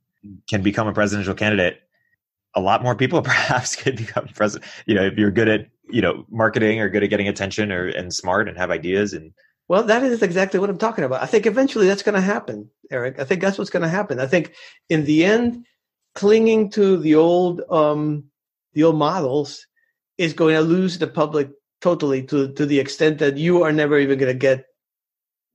can 0.49 0.61
become 0.61 0.87
a 0.87 0.93
presidential 0.93 1.33
candidate 1.33 1.81
a 2.55 2.61
lot 2.61 2.83
more 2.83 2.95
people 2.95 3.21
perhaps 3.33 3.75
could 3.75 3.97
become 3.97 4.27
president 4.33 4.71
you 4.85 4.95
know 4.95 5.03
if 5.03 5.17
you're 5.17 5.31
good 5.31 5.49
at 5.49 5.67
you 5.89 6.01
know 6.01 6.25
marketing 6.29 6.79
or 6.79 6.87
good 6.87 7.03
at 7.03 7.09
getting 7.09 7.27
attention 7.27 7.71
or 7.71 7.87
and 7.87 8.13
smart 8.13 8.47
and 8.47 8.57
have 8.57 8.71
ideas 8.71 9.11
and 9.11 9.33
well 9.67 9.83
that 9.83 10.03
is 10.03 10.21
exactly 10.21 10.59
what 10.59 10.69
i'm 10.69 10.77
talking 10.77 11.03
about. 11.03 11.21
I 11.21 11.25
think 11.25 11.45
eventually 11.45 11.87
that's 11.87 12.03
going 12.03 12.15
to 12.15 12.21
happen 12.21 12.69
Erik. 12.91 13.19
I 13.19 13.23
think 13.23 13.41
that's 13.41 13.57
what's 13.57 13.71
going 13.71 13.83
to 13.83 13.89
happen. 13.89 14.19
I 14.19 14.27
think 14.27 14.53
in 14.89 15.05
the 15.05 15.25
end 15.25 15.65
clinging 16.15 16.69
to 16.71 16.97
the 16.97 17.15
old 17.15 17.61
um, 17.69 18.25
the 18.73 18.83
old 18.83 18.97
models 18.97 19.65
is 20.17 20.33
going 20.33 20.55
to 20.55 20.61
lose 20.61 20.97
the 20.97 21.07
public 21.07 21.49
totally 21.81 22.23
to 22.23 22.53
to 22.53 22.65
the 22.65 22.79
extent 22.79 23.19
that 23.19 23.37
you 23.37 23.63
are 23.63 23.71
never 23.71 23.97
even 23.97 24.19
going 24.19 24.31
to 24.31 24.37
get 24.37 24.65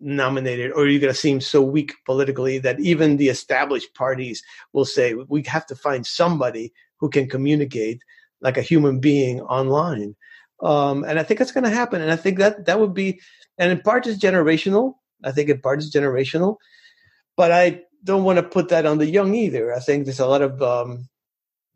nominated 0.00 0.72
or 0.72 0.86
you're 0.86 1.00
going 1.00 1.12
to 1.12 1.18
seem 1.18 1.40
so 1.40 1.62
weak 1.62 1.94
politically 2.04 2.58
that 2.58 2.78
even 2.80 3.16
the 3.16 3.28
established 3.28 3.94
parties 3.94 4.42
will 4.72 4.84
say 4.84 5.14
we 5.14 5.42
have 5.44 5.66
to 5.66 5.74
find 5.74 6.06
somebody 6.06 6.72
who 6.98 7.08
can 7.08 7.28
communicate 7.28 8.02
like 8.40 8.56
a 8.56 8.62
human 8.62 9.00
being 9.00 9.40
online. 9.40 10.14
Um, 10.62 11.04
and 11.04 11.18
I 11.18 11.22
think 11.22 11.38
that's 11.38 11.52
going 11.52 11.64
to 11.64 11.70
happen. 11.70 12.02
And 12.02 12.10
I 12.10 12.16
think 12.16 12.38
that 12.38 12.66
that 12.66 12.80
would 12.80 12.94
be, 12.94 13.20
and 13.58 13.72
in 13.72 13.80
part 13.80 14.06
is 14.06 14.18
generational. 14.18 14.94
I 15.24 15.32
think 15.32 15.48
in 15.48 15.60
part 15.60 15.78
is 15.78 15.92
generational, 15.92 16.56
but 17.36 17.52
I 17.52 17.82
don't 18.04 18.24
want 18.24 18.38
to 18.38 18.42
put 18.42 18.68
that 18.68 18.86
on 18.86 18.98
the 18.98 19.06
young 19.06 19.34
either. 19.34 19.74
I 19.74 19.80
think 19.80 20.04
there's 20.04 20.20
a 20.20 20.26
lot 20.26 20.42
of 20.42 20.62
um, 20.62 21.08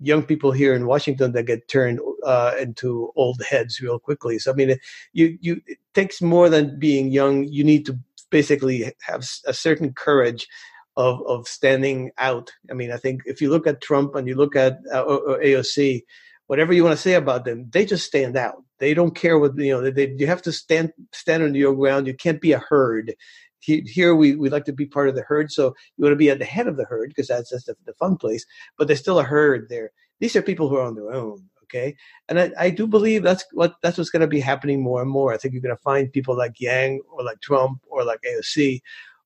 young 0.01 0.23
people 0.23 0.53
here 0.53 0.75
in 0.75 0.87
Washington 0.87 1.33
that 1.33 1.45
get 1.45 1.68
turned 1.68 2.01
uh, 2.25 2.55
into 2.61 3.12
old 3.16 3.43
heads 3.49 3.81
real 3.81 3.99
quickly. 3.99 4.39
So 4.39 4.53
I 4.53 4.55
mean, 4.55 4.77
you 5.12 5.39
you 5.41 5.61
it 5.66 5.79
takes 5.95 6.23
more 6.23 6.49
than 6.49 6.79
being 6.79 7.11
young. 7.11 7.45
You 7.45 7.64
need 7.64 7.87
to 7.87 7.99
basically 8.31 8.93
have 9.03 9.29
a 9.47 9.55
certain 9.55 9.93
courage 9.93 10.49
of 10.97 11.23
of 11.27 11.47
standing 11.47 12.11
out. 12.18 12.51
I 12.71 12.75
mean, 12.75 12.93
I 12.93 12.97
think 12.97 13.23
if 13.27 13.41
you 13.41 13.51
look 13.51 13.66
at 13.66 13.81
Trump 13.81 14.14
and 14.14 14.27
you 14.27 14.35
look 14.35 14.57
at 14.57 14.79
uh, 14.93 15.05
AOC, 15.05 16.03
whatever 16.47 16.73
you 16.73 16.83
want 16.83 16.97
to 16.97 17.03
say 17.03 17.14
about 17.14 17.45
them, 17.45 17.68
they 17.71 17.85
just 17.85 18.07
stand 18.07 18.37
out. 18.37 18.64
They 18.79 18.95
don't 18.95 19.14
care 19.14 19.39
what 19.39 19.57
you 19.57 19.73
know. 19.73 19.91
They, 19.91 20.11
you 20.18 20.27
have 20.27 20.43
to 20.43 20.53
stand 20.53 20.93
stand 21.12 21.43
on 21.43 21.55
your 21.55 21.75
ground. 21.75 22.07
You 22.07 22.14
can't 22.14 22.41
be 22.41 22.53
a 22.53 22.59
herd. 22.59 23.14
Here 23.61 24.14
we, 24.14 24.34
we 24.36 24.48
like 24.48 24.64
to 24.66 24.72
be 24.72 24.86
part 24.86 25.08
of 25.08 25.14
the 25.14 25.22
herd, 25.22 25.52
so 25.52 25.74
you 25.96 26.04
want 26.04 26.12
to 26.12 26.16
be 26.16 26.30
at 26.30 26.38
the 26.38 26.44
head 26.44 26.66
of 26.66 26.76
the 26.76 26.84
herd 26.84 27.11
because 27.11 27.28
that's, 27.28 27.50
that's 27.50 27.64
the, 27.64 27.76
the 27.86 27.94
fun 27.94 28.16
place. 28.16 28.44
But 28.78 28.86
there's 28.86 29.00
still 29.00 29.18
a 29.18 29.24
herd 29.24 29.68
there. 29.68 29.90
These 30.18 30.36
are 30.36 30.42
people 30.42 30.68
who 30.68 30.76
are 30.76 30.86
on 30.86 30.94
their 30.94 31.12
own 31.12 31.48
okay 31.70 31.96
and 32.28 32.40
I, 32.40 32.50
I, 32.58 32.70
do 32.70 32.86
believe 32.86 33.22
that's 33.22 33.44
what 33.52 33.74
that's 33.82 33.96
what's 33.96 34.11
going 34.11 34.20
to 34.20 34.26
be 34.26 34.40
happening 34.40 34.82
more 34.82 35.00
and 35.00 35.11
more 35.11 35.32
i 35.32 35.36
think 35.36 35.54
you're 35.54 35.62
going 35.62 35.76
to 35.76 35.82
find 35.82 36.12
people 36.12 36.36
like 36.36 36.61
yang 36.61 37.00
or 37.12 37.22
like 37.22 37.40
trump 37.40 37.80
or 37.88 38.04
like 38.04 38.20
aoc 38.22 38.80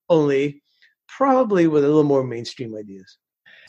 only 0.09 0.62
probably 1.09 1.66
with 1.66 1.85
a 1.85 1.87
little 1.87 2.05
more 2.05 2.24
mainstream 2.24 2.74
ideas 2.76 3.18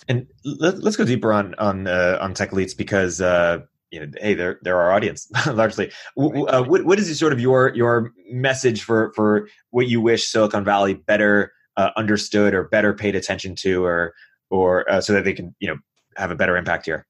and 0.07 0.27
let, 0.43 0.75
us 0.83 0.95
go 0.95 1.05
deeper 1.05 1.31
on 1.31 1.55
on 1.55 1.87
uh, 1.87 2.17
on 2.21 2.33
tech 2.33 2.51
elites 2.51 2.75
because 2.75 3.21
uh, 3.21 3.59
you 3.91 3.99
know, 3.99 4.07
hey, 4.19 4.33
they're 4.33 4.59
they're 4.61 4.77
our 4.77 4.91
audience 4.91 5.29
largely. 5.47 5.91
Uh, 6.17 6.63
what 6.63 6.85
what 6.85 6.99
is 6.99 7.17
sort 7.17 7.33
of 7.33 7.39
your 7.39 7.73
your 7.75 8.11
message 8.29 8.83
for 8.83 9.11
for 9.15 9.47
what 9.69 9.87
you 9.87 10.01
wish 10.01 10.27
Silicon 10.27 10.63
Valley 10.63 10.93
better 10.93 11.53
uh, 11.77 11.91
understood 11.95 12.53
or 12.53 12.65
better 12.65 12.93
paid 12.93 13.15
attention 13.15 13.55
to, 13.55 13.83
or 13.83 14.13
or 14.49 14.89
uh, 14.89 15.01
so 15.01 15.13
that 15.13 15.23
they 15.23 15.33
can 15.33 15.55
you 15.59 15.67
know 15.67 15.77
have 16.15 16.31
a 16.31 16.35
better 16.35 16.57
impact 16.57 16.85
here? 16.85 17.05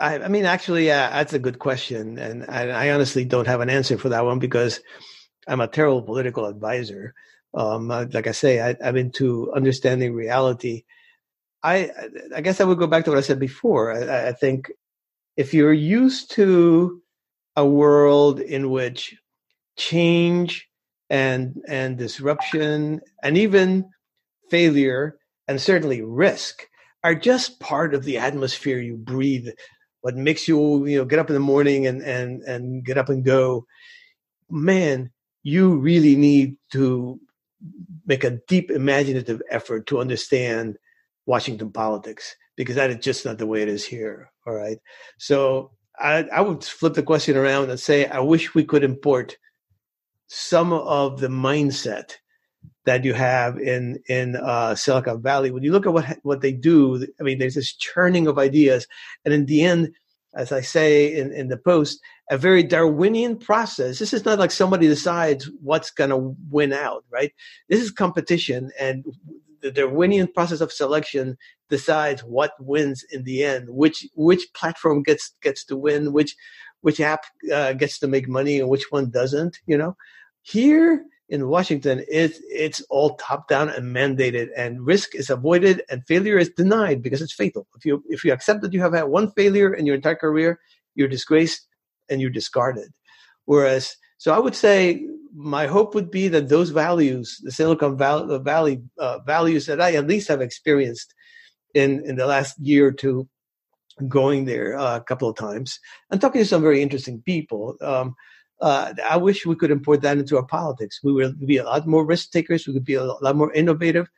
I, 0.00 0.18
I 0.18 0.28
mean, 0.28 0.44
actually, 0.44 0.90
uh, 0.90 1.10
that's 1.10 1.32
a 1.32 1.38
good 1.38 1.58
question, 1.58 2.18
and 2.18 2.44
I, 2.48 2.68
I, 2.68 2.92
honestly 2.92 3.24
don't 3.24 3.46
have 3.46 3.60
an 3.60 3.70
answer 3.70 3.96
for 3.96 4.08
that 4.08 4.24
one 4.24 4.40
because 4.40 4.80
I'm 5.46 5.60
a 5.60 5.68
terrible 5.68 6.02
political 6.02 6.46
advisor. 6.46 7.14
Um, 7.54 7.90
uh, 7.90 8.06
like 8.12 8.26
I 8.26 8.32
say, 8.32 8.60
I, 8.60 8.76
I'm 8.84 8.96
into 8.96 9.52
understanding 9.54 10.12
reality 10.12 10.82
I 11.64 11.90
I 12.36 12.42
guess 12.42 12.60
I 12.60 12.64
would 12.64 12.78
go 12.78 12.86
back 12.86 13.04
to 13.06 13.10
what 13.10 13.18
I 13.18 13.22
said 13.22 13.40
before. 13.40 13.92
I, 13.92 14.28
I 14.28 14.32
think 14.32 14.70
if 15.36 15.54
you're 15.54 15.72
used 15.72 16.30
to 16.32 17.00
a 17.56 17.66
world 17.66 18.40
in 18.40 18.70
which 18.70 19.16
change 19.76 20.68
and 21.10 21.60
and 21.68 21.98
disruption 21.98 23.00
and 23.22 23.36
even 23.36 23.88
failure 24.50 25.18
and 25.48 25.60
certainly 25.60 26.02
risk 26.02 26.66
are 27.02 27.14
just 27.14 27.60
part 27.60 27.94
of 27.94 28.04
the 28.04 28.16
atmosphere 28.16 28.78
you 28.78 28.96
breathe 28.96 29.48
what 30.00 30.16
makes 30.16 30.48
you 30.48 30.86
you 30.86 30.98
know 30.98 31.04
get 31.04 31.18
up 31.18 31.28
in 31.28 31.34
the 31.34 31.40
morning 31.40 31.86
and 31.86 32.02
and 32.02 32.42
and 32.42 32.84
get 32.84 32.96
up 32.98 33.08
and 33.08 33.24
go 33.24 33.66
man 34.50 35.10
you 35.42 35.76
really 35.76 36.16
need 36.16 36.56
to 36.72 37.20
make 38.06 38.24
a 38.24 38.38
deep 38.48 38.70
imaginative 38.70 39.40
effort 39.50 39.86
to 39.86 40.00
understand 40.00 40.76
Washington 41.26 41.70
politics 41.70 42.34
because 42.56 42.76
that 42.76 42.90
is 42.90 43.04
just 43.04 43.24
not 43.24 43.38
the 43.38 43.46
way 43.46 43.62
it 43.62 43.68
is 43.68 43.84
here. 43.84 44.30
All 44.46 44.54
right. 44.54 44.78
So 45.18 45.72
I, 45.98 46.24
I 46.32 46.40
would 46.40 46.64
flip 46.64 46.94
the 46.94 47.02
question 47.02 47.36
around 47.36 47.70
and 47.70 47.78
say, 47.78 48.06
I 48.06 48.20
wish 48.20 48.54
we 48.54 48.64
could 48.64 48.84
import 48.84 49.36
some 50.26 50.72
of 50.72 51.20
the 51.20 51.28
mindset 51.28 52.14
that 52.84 53.04
you 53.04 53.14
have 53.14 53.58
in 53.58 53.98
in 54.08 54.36
uh, 54.36 54.74
Silicon 54.74 55.22
Valley. 55.22 55.50
When 55.50 55.62
you 55.62 55.72
look 55.72 55.86
at 55.86 55.92
what 55.92 56.18
what 56.22 56.40
they 56.40 56.52
do, 56.52 57.06
I 57.20 57.22
mean, 57.22 57.38
there's 57.38 57.54
this 57.54 57.74
churning 57.74 58.26
of 58.26 58.38
ideas, 58.38 58.86
and 59.24 59.32
in 59.32 59.46
the 59.46 59.62
end, 59.62 59.94
as 60.34 60.52
I 60.52 60.60
say 60.60 61.14
in, 61.14 61.32
in 61.32 61.48
the 61.48 61.56
post, 61.56 62.00
a 62.30 62.36
very 62.36 62.62
Darwinian 62.62 63.38
process. 63.38 63.98
This 63.98 64.12
is 64.12 64.24
not 64.24 64.38
like 64.38 64.50
somebody 64.50 64.86
decides 64.86 65.50
what's 65.62 65.90
going 65.90 66.10
to 66.10 66.34
win 66.50 66.72
out, 66.72 67.04
right? 67.10 67.32
This 67.68 67.80
is 67.80 67.90
competition, 67.90 68.70
and 68.78 69.04
the 69.64 69.70
Darwinian 69.70 70.28
process 70.28 70.60
of 70.60 70.70
selection 70.70 71.38
decides 71.70 72.20
what 72.22 72.52
wins 72.60 73.02
in 73.10 73.24
the 73.24 73.42
end, 73.42 73.70
which 73.70 74.06
which 74.14 74.52
platform 74.52 75.02
gets 75.02 75.34
gets 75.42 75.64
to 75.64 75.76
win, 75.76 76.12
which 76.12 76.36
which 76.82 77.00
app 77.00 77.24
uh, 77.50 77.72
gets 77.72 77.98
to 78.00 78.06
make 78.06 78.28
money, 78.28 78.60
and 78.60 78.68
which 78.68 78.84
one 78.90 79.10
doesn't. 79.10 79.58
You 79.66 79.78
know, 79.78 79.96
here 80.42 81.02
in 81.30 81.48
Washington, 81.48 82.04
it's 82.08 82.38
it's 82.50 82.82
all 82.90 83.16
top 83.16 83.48
down 83.48 83.70
and 83.70 83.96
mandated, 83.96 84.48
and 84.54 84.84
risk 84.86 85.14
is 85.14 85.30
avoided 85.30 85.82
and 85.88 86.06
failure 86.06 86.36
is 86.36 86.50
denied 86.50 87.00
because 87.00 87.22
it's 87.22 87.32
fatal. 87.32 87.66
If 87.74 87.86
you 87.86 88.04
if 88.10 88.22
you 88.22 88.34
accept 88.34 88.60
that 88.60 88.74
you 88.74 88.82
have 88.82 88.92
had 88.92 89.04
one 89.04 89.30
failure 89.30 89.72
in 89.72 89.86
your 89.86 89.96
entire 89.96 90.14
career, 90.14 90.60
you're 90.94 91.08
disgraced 91.08 91.66
and 92.10 92.20
you're 92.20 92.28
discarded. 92.28 92.92
Whereas, 93.46 93.96
so 94.24 94.32
I 94.32 94.38
would 94.38 94.54
say 94.54 95.06
my 95.34 95.66
hope 95.66 95.94
would 95.94 96.10
be 96.10 96.28
that 96.28 96.48
those 96.48 96.70
values, 96.70 97.38
the 97.42 97.52
Silicon 97.52 97.98
Valley, 97.98 98.82
uh, 98.96 99.18
values 99.18 99.66
that 99.66 99.82
I 99.82 99.96
at 99.96 100.06
least 100.06 100.28
have 100.28 100.40
experienced 100.40 101.12
in 101.74 102.02
in 102.06 102.16
the 102.16 102.24
last 102.24 102.58
year 102.58 102.86
or 102.86 102.92
two, 102.92 103.28
going 104.08 104.46
there 104.46 104.78
uh, 104.78 104.96
a 104.96 105.02
couple 105.02 105.28
of 105.28 105.36
times 105.36 105.78
and 106.10 106.22
talking 106.22 106.40
to 106.40 106.48
some 106.48 106.62
very 106.62 106.80
interesting 106.80 107.20
people. 107.20 107.76
Um, 107.82 108.14
uh, 108.62 108.94
I 109.10 109.18
wish 109.18 109.44
we 109.44 109.56
could 109.56 109.70
import 109.70 110.00
that 110.00 110.16
into 110.16 110.38
our 110.38 110.46
politics. 110.46 111.00
We 111.04 111.12
would 111.12 111.46
be 111.46 111.58
a 111.58 111.64
lot 111.64 111.86
more 111.86 112.06
risk 112.06 112.30
takers. 112.30 112.66
We 112.66 112.72
could 112.72 112.86
be 112.86 112.94
a 112.94 113.04
lot 113.04 113.36
more 113.36 113.52
innovative. 113.52 114.08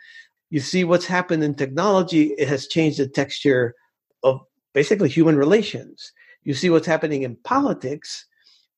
You 0.51 0.61
see 0.61 0.85
what's 0.85 1.07
happened 1.07 1.43
in 1.43 1.57
technology; 1.57 2.27
it 2.39 2.47
has 2.47 2.69
changed 2.69 3.01
the 3.01 3.09
texture 3.09 3.75
of 4.23 4.39
basically 4.73 5.09
human 5.09 5.37
relations. 5.37 6.13
You 6.45 6.55
see 6.55 6.71
what's 6.71 6.87
happening 6.87 7.23
in 7.25 7.35
politics, 7.43 8.25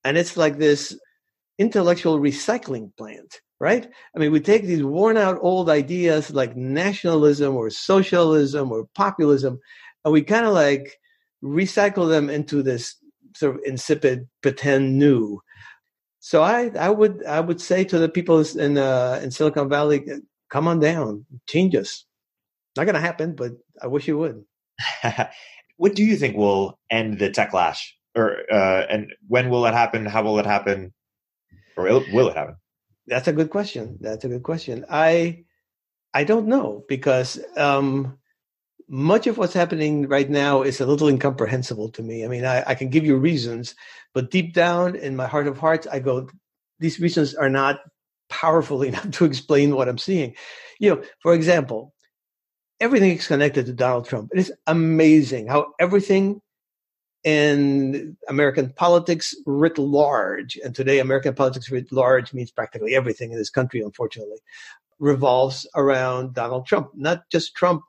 and 0.05 0.17
it's 0.17 0.39
like 0.39 0.57
this 0.57 0.97
intellectual 1.59 2.21
recycling 2.21 2.97
plant, 2.97 3.41
right? 3.61 3.89
I 4.15 4.19
mean, 4.19 4.33
we 4.33 4.41
take 4.41 4.65
these 4.65 4.83
worn 4.83 5.17
out 5.17 5.39
old 5.41 5.69
ideas 5.69 6.31
like 6.31 6.57
nationalism 6.57 7.57
or 7.57 7.71
socialism 7.71 8.73
or 8.73 8.89
populism, 8.95 9.59
and 10.05 10.13
we 10.13 10.23
kind 10.23 10.47
of 10.47 10.55
like 10.55 10.99
recycle 11.43 12.09
them 12.09 12.31
into 12.31 12.63
this 12.63 12.97
sort 13.35 13.57
of 13.57 13.61
insipid 13.65 14.29
pretend 14.43 14.99
new. 14.99 15.41
So 16.21 16.43
I, 16.43 16.71
I 16.79 16.91
would, 16.91 17.25
I 17.25 17.41
would 17.41 17.61
say 17.61 17.85
to 17.85 17.99
the 17.99 18.09
people 18.09 18.41
in 18.41 18.79
uh, 18.79 19.21
in 19.23 19.31
Silicon 19.31 19.69
Valley, 19.69 20.05
come 20.51 20.69
on 20.69 20.81
down, 20.81 21.27
change 21.49 21.75
us. 21.75 22.05
Not 22.77 22.85
going 22.85 22.95
to 22.95 23.01
happen, 23.01 23.35
but 23.35 23.53
I 23.83 23.87
wish 23.89 24.07
you 24.07 24.19
would. 24.19 24.45
what 25.77 25.95
do 25.95 26.05
you 26.05 26.17
think 26.17 26.37
will 26.37 26.79
end 26.91 27.19
the 27.19 27.31
techlash, 27.31 27.81
or 28.15 28.39
uh, 28.53 28.87
and 28.89 29.13
when 29.27 29.51
will 29.51 29.67
it 29.67 29.75
happen? 29.75 30.07
How 30.07 30.23
will 30.23 30.39
it 30.39 30.47
happen? 30.47 30.93
Or 31.79 31.85
will, 32.13 32.29
it 32.29 32.37
happen? 32.37 32.57
That's 33.07 33.29
a 33.29 33.33
good 33.33 33.51
question. 33.51 33.97
That's 34.01 34.25
a 34.25 34.29
good 34.29 34.43
question. 34.43 34.85
I 34.91 35.45
I 36.13 36.25
don't 36.25 36.49
know 36.49 36.85
because 36.89 37.39
um, 37.57 38.19
much 38.89 39.27
of 39.27 39.39
what's 39.39 39.55
happening 39.55 40.09
right 40.09 40.29
now 40.29 40.63
is 40.63 40.81
a 40.81 40.87
little 40.87 41.09
incomprehensible 41.09 41.91
to 41.91 42.03
me. 42.03 42.25
I 42.25 42.29
mean, 42.29 42.45
I, 42.45 42.65
I 42.67 42.75
can 42.75 42.89
give 42.89 43.05
you 43.05 43.17
reasons, 43.17 43.75
but 44.15 44.31
deep 44.31 44.55
down 44.55 44.97
in 44.97 45.17
my 45.17 45.27
heart 45.27 45.47
of 45.47 45.59
hearts, 45.59 45.87
I 45.87 46.01
go, 46.01 46.29
these 46.81 46.99
reasons 46.99 47.35
are 47.35 47.51
not 47.51 47.81
powerful 48.29 48.83
enough 48.91 49.11
to 49.13 49.25
explain 49.25 49.77
what 49.77 49.89
I'm 49.89 49.99
seeing. 49.99 50.35
You 50.81 50.97
know, 50.97 51.03
for 51.23 51.35
example, 51.35 51.95
everything 52.81 53.13
is 53.13 53.27
connected 53.27 53.67
to 53.67 53.73
Donald 53.73 54.09
Trump. 54.09 54.31
It 54.33 54.39
is 54.39 54.53
amazing 54.67 55.47
how 55.49 55.73
everything 55.79 56.41
in 57.29 58.17
American 58.27 58.73
politics 58.73 59.35
writ 59.45 59.77
large, 59.77 60.57
and 60.65 60.75
today 60.75 60.99
American 60.99 61.35
politics 61.35 61.71
writ 61.71 61.93
large 61.93 62.33
means 62.33 62.51
practically 62.51 62.95
everything 62.95 63.33
in 63.33 63.37
this 63.37 63.51
country, 63.51 63.83
unfortunately, 63.83 64.39
revolves 64.99 65.69
around 65.75 66.33
Donald 66.33 66.67
Trump. 66.67 66.89
Not 66.95 67.29
just 67.31 67.55
Trump 67.55 67.83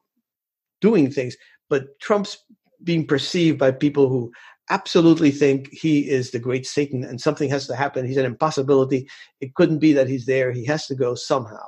doing 0.81 1.09
things, 1.09 1.37
but 1.69 1.97
Trump's 2.01 2.43
being 2.83 3.07
perceived 3.07 3.57
by 3.57 3.71
people 3.71 4.09
who 4.09 4.29
absolutely 4.69 5.31
think 5.31 5.69
he 5.71 6.09
is 6.09 6.31
the 6.31 6.39
great 6.39 6.67
Satan 6.67 7.05
and 7.05 7.21
something 7.21 7.49
has 7.49 7.65
to 7.67 7.77
happen. 7.77 8.05
He's 8.05 8.17
an 8.17 8.25
impossibility. 8.25 9.07
It 9.39 9.55
couldn't 9.55 9.79
be 9.79 9.93
that 9.93 10.09
he's 10.09 10.25
there. 10.25 10.51
He 10.51 10.65
has 10.65 10.85
to 10.87 10.95
go 10.95 11.15
somehow. 11.15 11.65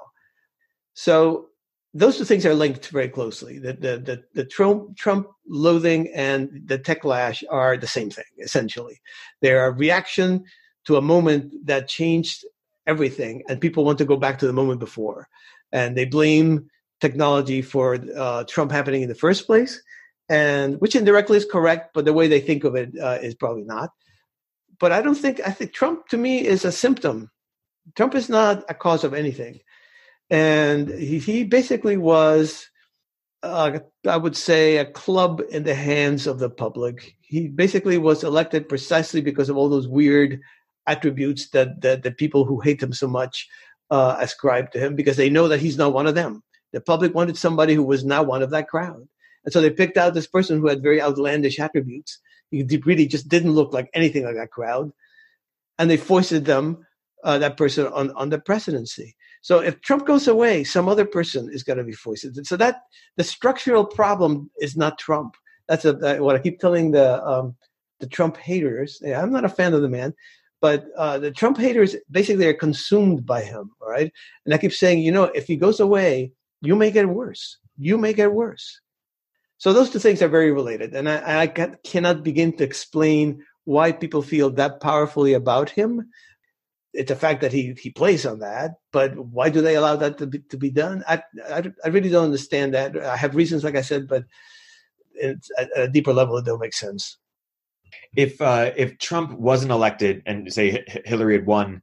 So 0.93 1.50
those 1.93 2.17
two 2.17 2.25
things 2.25 2.45
are 2.45 2.55
linked 2.55 2.87
very 2.87 3.09
closely. 3.09 3.59
The, 3.59 3.73
the, 3.73 3.97
the, 3.97 4.23
the, 4.33 4.45
Trump, 4.45 4.97
Trump 4.97 5.27
loathing 5.47 6.09
and 6.15 6.61
the 6.65 6.79
techlash 6.79 7.43
are 7.49 7.75
the 7.75 7.87
same 7.87 8.09
thing, 8.09 8.23
essentially. 8.39 9.01
They're 9.41 9.65
a 9.65 9.71
reaction 9.71 10.45
to 10.85 10.95
a 10.95 11.01
moment 11.01 11.53
that 11.65 11.89
changed 11.89 12.45
everything, 12.87 13.43
and 13.49 13.59
people 13.59 13.83
want 13.83 13.97
to 13.97 14.05
go 14.05 14.17
back 14.17 14.39
to 14.39 14.47
the 14.47 14.53
moment 14.53 14.79
before. 14.79 15.27
And 15.71 15.95
they 15.97 16.05
blame 16.05 16.69
technology 17.01 17.61
for 17.61 17.99
uh, 18.15 18.45
Trump 18.45 18.71
happening 18.71 19.01
in 19.01 19.09
the 19.09 19.15
first 19.15 19.45
place. 19.45 19.81
and 20.31 20.79
which 20.79 20.95
indirectly 20.95 21.35
is 21.37 21.45
correct, 21.45 21.93
but 21.93 22.05
the 22.05 22.13
way 22.13 22.27
they 22.29 22.39
think 22.39 22.63
of 22.63 22.73
it 22.75 22.89
uh, 22.97 23.19
is 23.21 23.35
probably 23.35 23.63
not. 23.63 23.89
But 24.79 24.93
I 24.93 25.01
don't 25.01 25.15
think 25.15 25.41
I 25.45 25.51
think 25.51 25.73
Trump 25.73 26.07
to 26.07 26.17
me 26.17 26.47
is 26.47 26.63
a 26.63 26.71
symptom. 26.71 27.29
Trump 27.95 28.15
is 28.15 28.29
not 28.29 28.63
a 28.69 28.73
cause 28.73 29.03
of 29.03 29.13
anything, 29.13 29.59
and 30.31 30.89
he, 30.89 31.19
he 31.19 31.43
basically 31.43 31.97
was, 31.97 32.67
uh, 33.43 33.79
I 34.07 34.17
would 34.17 34.35
say, 34.35 34.77
a 34.77 34.85
club 34.85 35.41
in 35.51 35.63
the 35.63 35.75
hands 35.75 36.25
of 36.25 36.39
the 36.39 36.49
public. 36.49 37.15
He 37.21 37.47
basically 37.47 37.97
was 37.97 38.23
elected 38.23 38.69
precisely 38.69 39.21
because 39.21 39.49
of 39.49 39.57
all 39.57 39.69
those 39.69 39.87
weird 39.87 40.39
attributes 40.87 41.49
that 41.49 41.81
that 41.81 42.01
the 42.01 42.11
people 42.11 42.45
who 42.45 42.59
hate 42.59 42.81
him 42.81 42.93
so 42.93 43.07
much 43.07 43.47
uh, 43.91 44.15
ascribe 44.19 44.71
to 44.71 44.79
him, 44.79 44.95
because 44.95 45.17
they 45.17 45.29
know 45.29 45.47
that 45.47 45.59
he's 45.59 45.77
not 45.77 45.93
one 45.93 46.07
of 46.07 46.15
them. 46.15 46.41
The 46.73 46.81
public 46.81 47.13
wanted 47.13 47.37
somebody 47.37 47.73
who 47.75 47.83
was 47.83 48.03
not 48.05 48.27
one 48.27 48.41
of 48.41 48.49
that 48.51 48.69
crowd. 48.69 49.07
And 49.43 49.51
so 49.51 49.59
they 49.59 49.69
picked 49.69 49.97
out 49.97 50.13
this 50.13 50.27
person 50.27 50.59
who 50.59 50.67
had 50.67 50.81
very 50.81 51.01
outlandish 51.01 51.59
attributes. 51.59 52.19
He 52.51 52.63
really 52.85 53.07
just 53.07 53.27
didn't 53.27 53.51
look 53.51 53.73
like 53.73 53.89
anything 53.93 54.23
like 54.23 54.35
that 54.35 54.51
crowd. 54.51 54.91
And 55.77 55.89
they 55.89 55.97
foisted 55.97 56.45
them, 56.45 56.85
uh, 57.23 57.39
that 57.39 57.57
person, 57.57 57.87
on, 57.87 58.11
on 58.11 58.29
the 58.29 58.39
presidency. 58.39 59.15
So 59.41 59.59
if 59.59 59.81
Trump 59.81 60.05
goes 60.05 60.27
away, 60.27 60.63
some 60.63 60.87
other 60.87 61.05
person 61.05 61.49
is 61.51 61.63
going 61.63 61.77
to 61.77 61.83
be 61.83 61.93
foisted. 61.93 62.45
So 62.45 62.55
that 62.57 62.83
the 63.17 63.23
structural 63.23 63.85
problem 63.85 64.49
is 64.59 64.77
not 64.77 64.99
Trump. 64.99 65.35
That's 65.67 65.85
a, 65.85 66.17
what 66.19 66.35
I 66.35 66.39
keep 66.39 66.59
telling 66.59 66.91
the 66.91 67.23
um, 67.25 67.55
the 67.99 68.07
Trump 68.07 68.37
haters. 68.37 68.99
Yeah, 69.01 69.21
I'm 69.21 69.31
not 69.31 69.45
a 69.45 69.49
fan 69.49 69.73
of 69.73 69.81
the 69.81 69.89
man, 69.89 70.13
but 70.59 70.85
uh, 70.97 71.17
the 71.17 71.31
Trump 71.31 71.57
haters 71.57 71.95
basically 72.09 72.47
are 72.47 72.53
consumed 72.53 73.25
by 73.25 73.41
him. 73.41 73.71
All 73.81 73.89
right, 73.89 74.11
and 74.45 74.53
I 74.53 74.57
keep 74.57 74.73
saying, 74.73 74.99
you 74.99 75.11
know, 75.11 75.23
if 75.23 75.47
he 75.47 75.55
goes 75.55 75.79
away, 75.79 76.33
you 76.61 76.75
may 76.75 76.91
get 76.91 77.09
worse. 77.09 77.57
You 77.77 77.97
may 77.97 78.13
get 78.13 78.33
worse. 78.33 78.79
So 79.57 79.73
those 79.73 79.91
two 79.91 79.99
things 79.99 80.21
are 80.21 80.27
very 80.27 80.51
related, 80.51 80.93
and 80.93 81.07
I, 81.07 81.43
I 81.43 81.47
cannot 81.47 82.23
begin 82.23 82.55
to 82.57 82.63
explain 82.63 83.43
why 83.65 83.91
people 83.91 84.21
feel 84.21 84.49
that 84.49 84.81
powerfully 84.81 85.33
about 85.33 85.69
him. 85.69 86.09
It's 86.93 87.11
a 87.11 87.15
fact 87.15 87.41
that 87.41 87.53
he 87.53 87.73
he 87.79 87.89
plays 87.89 88.25
on 88.25 88.39
that, 88.39 88.71
but 88.91 89.17
why 89.17 89.49
do 89.49 89.61
they 89.61 89.75
allow 89.75 89.95
that 89.95 90.17
to 90.17 90.27
be, 90.27 90.39
to 90.49 90.57
be 90.57 90.69
done? 90.69 91.03
I, 91.07 91.23
I, 91.47 91.71
I 91.85 91.87
really 91.87 92.09
don't 92.09 92.25
understand 92.25 92.73
that. 92.73 92.97
I 92.97 93.15
have 93.15 93.35
reasons, 93.35 93.63
like 93.63 93.75
I 93.75 93.81
said, 93.81 94.07
but 94.07 94.25
it's, 95.13 95.49
at 95.57 95.69
a 95.75 95.87
deeper 95.87 96.13
level, 96.13 96.37
it 96.37 96.45
don't 96.45 96.59
make 96.59 96.73
sense. 96.73 97.17
If 98.15 98.41
uh, 98.41 98.71
if 98.75 98.97
Trump 98.97 99.31
wasn't 99.31 99.71
elected 99.71 100.21
and 100.25 100.51
say 100.51 100.83
Hillary 101.05 101.35
had 101.35 101.45
won, 101.45 101.81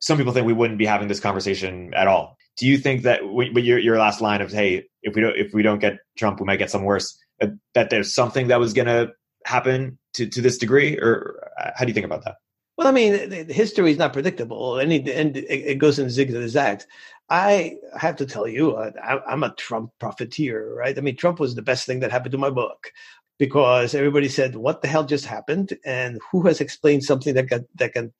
some 0.00 0.18
people 0.18 0.32
think 0.32 0.46
we 0.46 0.52
wouldn't 0.52 0.80
be 0.80 0.86
having 0.86 1.08
this 1.08 1.20
conversation 1.20 1.94
at 1.94 2.08
all 2.08 2.36
do 2.56 2.66
you 2.66 2.78
think 2.78 3.02
that 3.02 3.20
but 3.52 3.64
your 3.64 3.78
your 3.78 3.98
last 3.98 4.20
line 4.20 4.40
of 4.40 4.52
hey 4.52 4.84
if 5.02 5.14
we 5.14 5.22
don't 5.22 5.36
if 5.36 5.52
we 5.52 5.62
don't 5.62 5.80
get 5.80 5.98
Trump 6.16 6.40
we 6.40 6.46
might 6.46 6.58
get 6.58 6.70
some 6.70 6.84
worse 6.84 7.18
uh, 7.40 7.48
that 7.74 7.90
there's 7.90 8.14
something 8.14 8.48
that 8.48 8.60
was 8.60 8.72
going 8.72 8.86
to 8.86 9.10
happen 9.44 9.98
to 10.14 10.26
to 10.26 10.40
this 10.40 10.58
degree 10.58 10.98
or 10.98 11.50
uh, 11.60 11.70
how 11.74 11.84
do 11.84 11.90
you 11.90 11.94
think 11.94 12.06
about 12.06 12.24
that? 12.24 12.36
Well, 12.76 12.88
I 12.88 12.90
mean, 12.90 13.48
history 13.48 13.92
is 13.92 13.98
not 13.98 14.12
predictable, 14.12 14.78
and 14.78 14.92
it, 14.92 15.78
goes 15.78 15.98
in 15.98 16.06
zigs 16.06 16.34
and 16.34 16.48
zags. 16.48 16.86
I 17.30 17.76
have 17.96 18.16
to 18.16 18.26
tell 18.26 18.48
you, 18.48 18.72
uh, 18.72 18.90
I, 19.02 19.32
am 19.32 19.44
a 19.44 19.54
Trump 19.54 19.92
profiteer, 20.00 20.74
right? 20.74 20.96
I 20.96 21.00
mean, 21.00 21.16
Trump 21.16 21.38
was 21.38 21.54
the 21.54 21.62
best 21.62 21.86
thing 21.86 22.00
that 22.00 22.10
happened 22.10 22.32
to 22.32 22.38
my 22.38 22.50
book 22.50 22.90
because 23.38 23.94
everybody 23.94 24.28
said, 24.28 24.56
"What 24.56 24.82
the 24.82 24.88
hell 24.88 25.04
just 25.04 25.24
happened?" 25.24 25.78
and 25.84 26.20
who 26.30 26.42
has 26.46 26.60
explained 26.60 27.04
something 27.04 27.34
that 27.34 27.48
got, 27.48 27.62
that 27.76 27.92
can 27.92 28.12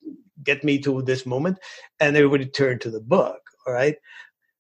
get 0.45 0.63
me 0.63 0.79
to 0.81 1.03
this 1.03 1.27
moment? 1.27 1.59
And 2.01 2.17
everybody 2.17 2.47
turned 2.47 2.81
to 2.83 2.91
the 2.91 3.01
book. 3.01 3.41
All 3.67 3.73
right. 3.73 3.97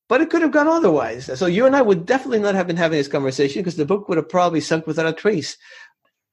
But 0.09 0.21
it 0.21 0.31
could 0.31 0.43
have 0.43 0.53
gone 0.53 0.69
otherwise. 0.69 1.31
So 1.39 1.47
you 1.47 1.67
and 1.67 1.75
I 1.75 1.83
would 1.83 2.05
definitely 2.05 2.41
not 2.41 2.55
have 2.55 2.67
been 2.67 2.77
having 2.77 2.99
this 2.99 3.09
conversation 3.09 3.63
because 3.63 3.77
the 3.77 3.87
book 3.87 4.09
would 4.09 4.19
have 4.19 4.29
probably 4.29 4.61
sunk 4.61 4.87
without 4.87 5.07
a 5.07 5.13
trace. 5.13 5.57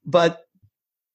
But 0.04 0.44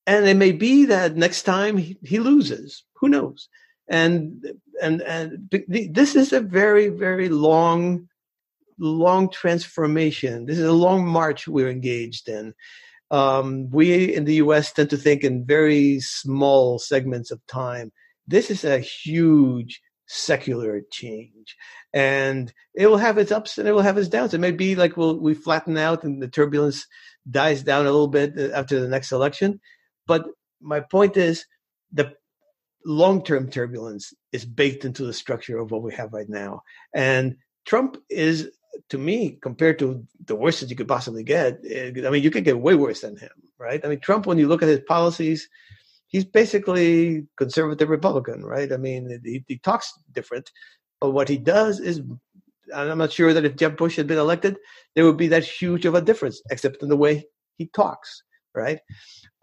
and 0.07 0.25
it 0.25 0.37
may 0.37 0.53
be 0.53 0.85
that 0.85 1.17
next 1.17 1.43
time 1.43 1.77
he, 1.77 1.97
he 2.01 2.19
loses. 2.19 2.83
Who 2.95 3.09
knows? 3.09 3.49
And 3.89 4.43
and 4.81 5.01
and 5.01 5.49
this 5.67 6.15
is 6.15 6.33
a 6.33 6.41
very 6.41 6.87
very 6.87 7.29
long 7.29 8.07
long 8.79 9.29
transformation. 9.29 10.45
This 10.45 10.57
is 10.57 10.65
a 10.65 10.71
long 10.71 11.05
march 11.05 11.47
we're 11.47 11.69
engaged 11.69 12.29
in. 12.29 12.53
Um, 13.11 13.69
we 13.69 14.13
in 14.13 14.25
the 14.25 14.35
U.S. 14.35 14.71
tend 14.71 14.89
to 14.89 14.97
think 14.97 15.23
in 15.23 15.45
very 15.45 15.99
small 15.99 16.79
segments 16.79 17.31
of 17.31 17.45
time. 17.47 17.91
This 18.27 18.49
is 18.49 18.63
a 18.63 18.79
huge 18.79 19.81
secular 20.09 20.81
change 20.89 21.57
and 21.93 22.53
it 22.73 22.87
will 22.87 22.97
have 22.97 23.17
its 23.17 23.31
ups 23.31 23.57
and 23.57 23.67
it 23.67 23.73
will 23.73 23.81
have 23.81 23.97
its 23.97 24.07
downs 24.07 24.33
it 24.33 24.39
may 24.39 24.51
be 24.51 24.73
like 24.73 24.95
we'll 24.95 25.19
we 25.19 25.33
flatten 25.33 25.77
out 25.77 26.05
and 26.05 26.21
the 26.21 26.29
turbulence 26.29 26.87
dies 27.29 27.61
down 27.61 27.85
a 27.85 27.91
little 27.91 28.07
bit 28.07 28.31
uh, 28.37 28.49
after 28.53 28.79
the 28.79 28.87
next 28.87 29.11
election 29.11 29.59
but 30.07 30.25
my 30.61 30.79
point 30.79 31.17
is 31.17 31.45
the 31.91 32.13
long-term 32.85 33.49
turbulence 33.49 34.13
is 34.31 34.45
baked 34.45 34.85
into 34.85 35.05
the 35.05 35.13
structure 35.13 35.59
of 35.59 35.71
what 35.71 35.83
we 35.83 35.93
have 35.93 36.13
right 36.13 36.29
now. 36.29 36.61
And 36.95 37.35
trump 37.65 37.97
is 38.09 38.49
to 38.89 38.97
me 38.97 39.37
compared 39.41 39.77
to 39.79 40.05
the 40.25 40.35
worst 40.35 40.61
that 40.61 40.69
you 40.69 40.75
could 40.75 40.87
possibly 40.87 41.23
get 41.23 41.59
eh, 41.69 41.91
i 42.05 42.09
mean 42.09 42.23
you 42.23 42.31
could 42.31 42.45
get 42.45 42.59
way 42.59 42.75
worse 42.75 43.01
than 43.01 43.17
him 43.17 43.31
right? 43.59 43.83
I 43.83 43.89
mean 43.89 43.99
trump 43.99 44.25
when 44.25 44.37
you 44.37 44.47
look 44.47 44.63
at 44.63 44.69
his 44.69 44.81
policies 44.87 45.49
he's 46.07 46.25
basically 46.25 47.27
conservative 47.37 47.89
Republican, 47.89 48.43
right? 48.43 48.71
I 48.71 48.77
mean, 48.77 49.21
he, 49.23 49.43
he 49.47 49.57
talks 49.57 49.93
different, 50.13 50.49
but 50.99 51.11
what 51.11 51.29
he 51.29 51.37
does 51.37 51.79
is, 51.79 52.01
I'm 52.73 52.97
not 52.97 53.11
sure 53.11 53.33
that 53.33 53.45
if 53.45 53.55
Jeb 53.55 53.77
Bush 53.77 53.95
had 53.95 54.07
been 54.07 54.17
elected, 54.17 54.57
there 54.95 55.05
would 55.05 55.17
be 55.17 55.27
that 55.29 55.43
huge 55.43 55.85
of 55.85 55.95
a 55.95 56.01
difference, 56.01 56.41
except 56.49 56.81
in 56.81 56.89
the 56.89 56.97
way 56.97 57.25
he 57.57 57.67
talks, 57.67 58.23
right? 58.57 58.79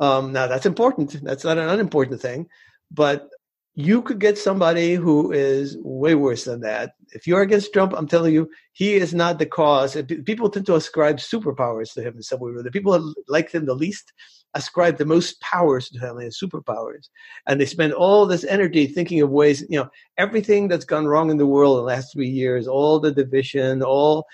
Um, 0.01 0.33
now 0.33 0.47
that's 0.47 0.67
important. 0.67 1.23
That's 1.23 1.45
not 1.45 1.59
an 1.59 1.69
unimportant 1.69 2.21
thing, 2.21 2.49
but 2.91 3.31
you 3.77 4.03
could 4.03 4.21
get 4.21 4.39
somebody 4.39 4.95
who 4.95 5.33
is 5.33 5.77
way 5.81 6.15
worse 6.15 6.45
than 6.45 6.61
that. 6.61 6.93
If 7.13 7.27
you're 7.27 7.43
against 7.43 7.73
Trump, 7.73 7.93
I'm 7.97 8.07
telling 8.07 8.33
you, 8.33 8.49
he 8.73 8.95
is 8.95 9.13
not 9.13 9.39
the 9.39 9.47
cause. 9.47 9.97
People 10.25 10.49
tend 10.49 10.67
to 10.67 10.77
ascribe 10.77 11.17
superpowers 11.17 11.93
to 11.95 12.03
him 12.03 12.15
in 12.17 12.23
some 12.23 12.39
way. 12.39 12.53
The 12.63 12.71
people 12.71 12.93
that 12.93 13.15
like 13.27 13.51
him 13.51 13.67
the 13.67 13.75
least 13.75 14.13
ascribe 14.55 14.97
the 14.97 15.05
most 15.05 15.41
powers 15.41 15.89
to 15.91 15.99
him, 15.99 16.19
his 16.19 16.39
superpowers. 16.41 17.09
And 17.49 17.61
they 17.61 17.67
spend 17.67 17.93
all 17.93 18.27
this 18.27 18.45
energy 18.45 18.87
thinking 18.87 19.21
of 19.21 19.31
ways, 19.31 19.65
you 19.69 19.81
know, 19.81 19.89
everything 20.19 20.69
that's 20.69 20.85
gone 20.85 21.07
wrong 21.07 21.31
in 21.31 21.37
the 21.37 21.47
world 21.47 21.79
in 21.79 21.83
the 21.83 21.93
last 21.93 22.13
three 22.13 22.29
years, 22.29 22.69
all 22.69 23.01
the 23.01 23.13
division, 23.13 23.83
all 23.83 24.27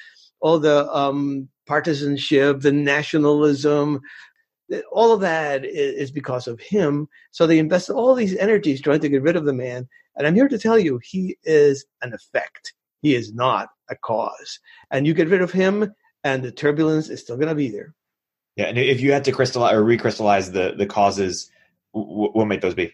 all 0.42 0.58
the 0.58 0.90
um, 0.94 1.48
partisanship, 1.66 2.60
the 2.60 2.72
nationalism, 2.72 4.00
all 4.92 5.12
of 5.12 5.20
that 5.20 5.64
is 5.64 6.10
because 6.10 6.46
of 6.46 6.60
him. 6.60 7.08
So 7.30 7.46
they 7.46 7.58
invest 7.58 7.90
all 7.90 8.14
these 8.14 8.36
energies 8.36 8.80
trying 8.80 9.00
to 9.00 9.08
get 9.08 9.22
rid 9.22 9.36
of 9.36 9.44
the 9.44 9.52
man. 9.52 9.88
And 10.16 10.26
I'm 10.26 10.34
here 10.34 10.48
to 10.48 10.58
tell 10.58 10.78
you, 10.78 11.00
he 11.02 11.36
is 11.44 11.84
an 12.02 12.12
effect. 12.12 12.74
He 13.02 13.14
is 13.14 13.32
not 13.34 13.70
a 13.90 13.96
cause. 13.96 14.60
And 14.90 15.06
you 15.06 15.14
get 15.14 15.28
rid 15.28 15.42
of 15.42 15.52
him, 15.52 15.94
and 16.24 16.42
the 16.42 16.52
turbulence 16.52 17.08
is 17.08 17.20
still 17.20 17.36
going 17.36 17.48
to 17.48 17.54
be 17.54 17.70
there. 17.70 17.94
Yeah, 18.56 18.66
and 18.66 18.78
if 18.78 19.00
you 19.00 19.12
had 19.12 19.24
to 19.24 19.32
crystallize 19.32 19.74
or 19.74 19.82
recrystallize 19.82 20.52
the 20.52 20.74
the 20.76 20.86
causes, 20.86 21.50
what 21.92 22.46
might 22.46 22.60
those 22.60 22.74
be? 22.74 22.92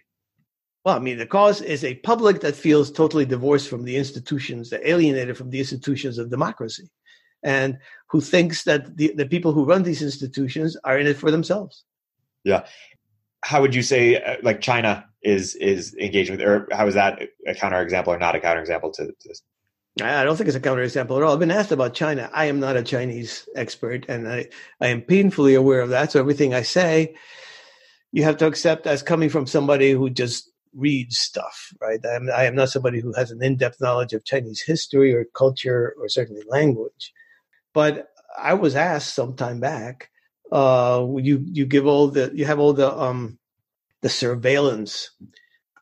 Well, 0.85 0.95
I 0.95 1.01
mean, 1.01 1.19
the 1.19 1.27
cause 1.27 1.61
is 1.61 1.83
a 1.83 1.97
public 1.97 2.41
that 2.43 2.55
feels 2.55 2.93
totally 2.93 3.25
divorced 3.25 3.69
from 3.69 3.83
the 3.83 3.97
institutions, 3.97 4.71
that 4.71 4.89
alienated 4.89 5.37
from 5.37 5.51
the 5.51 5.59
institutions 5.59 6.19
of 6.19 6.31
democracy 6.31 6.89
and 7.43 7.79
who 8.09 8.21
thinks 8.21 8.65
that 8.65 8.97
the, 8.97 9.13
the 9.17 9.27
people 9.27 9.53
who 9.53 9.65
run 9.65 9.83
these 9.83 10.03
institutions 10.03 10.77
are 10.85 10.99
in 10.99 11.07
it 11.07 11.17
for 11.17 11.31
themselves. 11.31 11.85
Yeah. 12.45 12.67
How 13.43 13.61
would 13.61 13.75
you 13.75 13.83
say, 13.83 14.21
uh, 14.23 14.37
like 14.43 14.61
China 14.61 15.07
is 15.23 15.55
is 15.57 15.95
engaged 15.95 16.31
with, 16.31 16.41
or 16.41 16.69
how 16.73 16.87
is 16.87 16.95
that 16.95 17.21
a 17.47 17.53
counterexample 17.53 18.09
or 18.09 18.19
not 18.19 18.37
a 18.37 18.41
counterexample 18.41 18.93
to, 18.95 19.07
to 19.07 19.29
this? 19.29 19.43
I 20.03 20.25
don't 20.25 20.37
think 20.37 20.49
it's 20.49 20.57
a 20.57 20.61
counterexample 20.61 21.17
at 21.17 21.23
all. 21.23 21.33
I've 21.33 21.39
been 21.39 21.51
asked 21.51 21.73
about 21.73 21.95
China. 21.95 22.29
I 22.35 22.47
am 22.47 22.61
not 22.61 22.77
a 22.77 22.83
Chinese 22.83 23.49
expert, 23.57 24.07
and 24.09 24.29
I, 24.29 24.49
I 24.81 24.89
am 24.89 25.01
painfully 25.01 25.55
aware 25.55 25.81
of 25.81 25.89
that. 25.89 26.13
So 26.13 26.21
everything 26.21 26.53
I 26.53 26.63
say, 26.63 27.17
you 28.13 28.23
have 28.25 28.37
to 28.39 28.47
accept 28.47 28.87
as 28.87 29.03
coming 29.03 29.31
from 29.31 29.47
somebody 29.47 29.93
who 29.93 30.11
just 30.11 30.51
reads 30.75 31.19
stuff, 31.19 31.73
right? 31.81 31.99
I 32.05 32.15
am, 32.15 32.29
I 32.31 32.45
am 32.45 32.55
not 32.55 32.69
somebody 32.69 33.01
who 33.01 33.15
has 33.15 33.31
an 33.31 33.43
in-depth 33.43 33.81
knowledge 33.81 34.13
of 34.13 34.25
Chinese 34.25 34.61
history 34.61 35.15
or 35.15 35.25
culture 35.35 35.95
or 35.99 36.09
certainly 36.09 36.43
language. 36.47 37.13
But 37.77 38.09
I 38.39 38.55
was 38.55 38.75
asked 38.75 39.13
some 39.13 39.37
time 39.37 39.61
back, 39.61 40.09
uh, 40.51 41.07
you 41.19 41.45
you 41.45 41.67
give 41.67 41.87
all 41.87 42.09
the 42.09 42.33
you 42.33 42.47
have 42.47 42.59
all 42.59 42.73
the 42.73 42.91
um, 42.91 43.39
the 44.01 44.09
surveillance, 44.09 45.11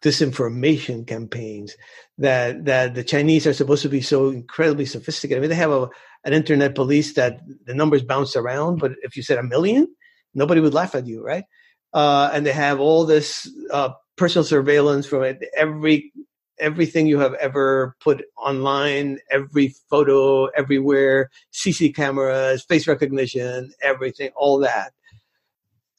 disinformation 0.03 1.07
campaigns 1.07 1.77
that 2.19 2.65
that 2.65 2.97
the 2.97 3.05
Chinese 3.05 3.47
are 3.47 3.53
supposed 3.53 3.83
to 3.83 3.89
be 3.89 4.01
so 4.01 4.31
incredibly 4.31 4.87
sophisticated. 4.87 5.39
I 5.39 5.41
mean, 5.43 5.51
they 5.51 5.63
have 5.63 5.71
a 5.71 5.89
an 6.25 6.33
internet 6.33 6.75
police 6.75 7.15
that 7.15 7.39
the 7.65 7.75
numbers 7.75 8.03
bounce 8.03 8.35
around, 8.35 8.81
but 8.81 8.95
if 9.03 9.17
you 9.17 9.23
said 9.23 9.39
a 9.39 9.45
million, 9.45 9.87
nobody 10.35 10.61
would 10.61 10.75
laugh 10.75 10.97
at 10.97 11.07
you, 11.07 11.23
right? 11.23 11.45
Uh, 11.93 12.29
and 12.35 12.45
they 12.45 12.53
have 12.53 12.81
all 12.81 13.07
this 13.07 13.49
uh, 13.71 13.91
personal 14.17 14.43
surveillance 14.43 15.07
from 15.07 15.23
every 15.57 16.13
everything 16.59 17.07
you 17.07 17.19
have 17.19 17.35
ever 17.35 17.97
put 18.01 18.25
online, 18.37 19.19
every 19.31 19.75
photo, 19.91 20.47
everywhere, 20.47 21.31
CC 21.53 21.95
cameras, 21.95 22.65
face 22.65 22.87
recognition, 22.87 23.73
everything, 23.83 24.31
all 24.37 24.59
that. 24.59 24.93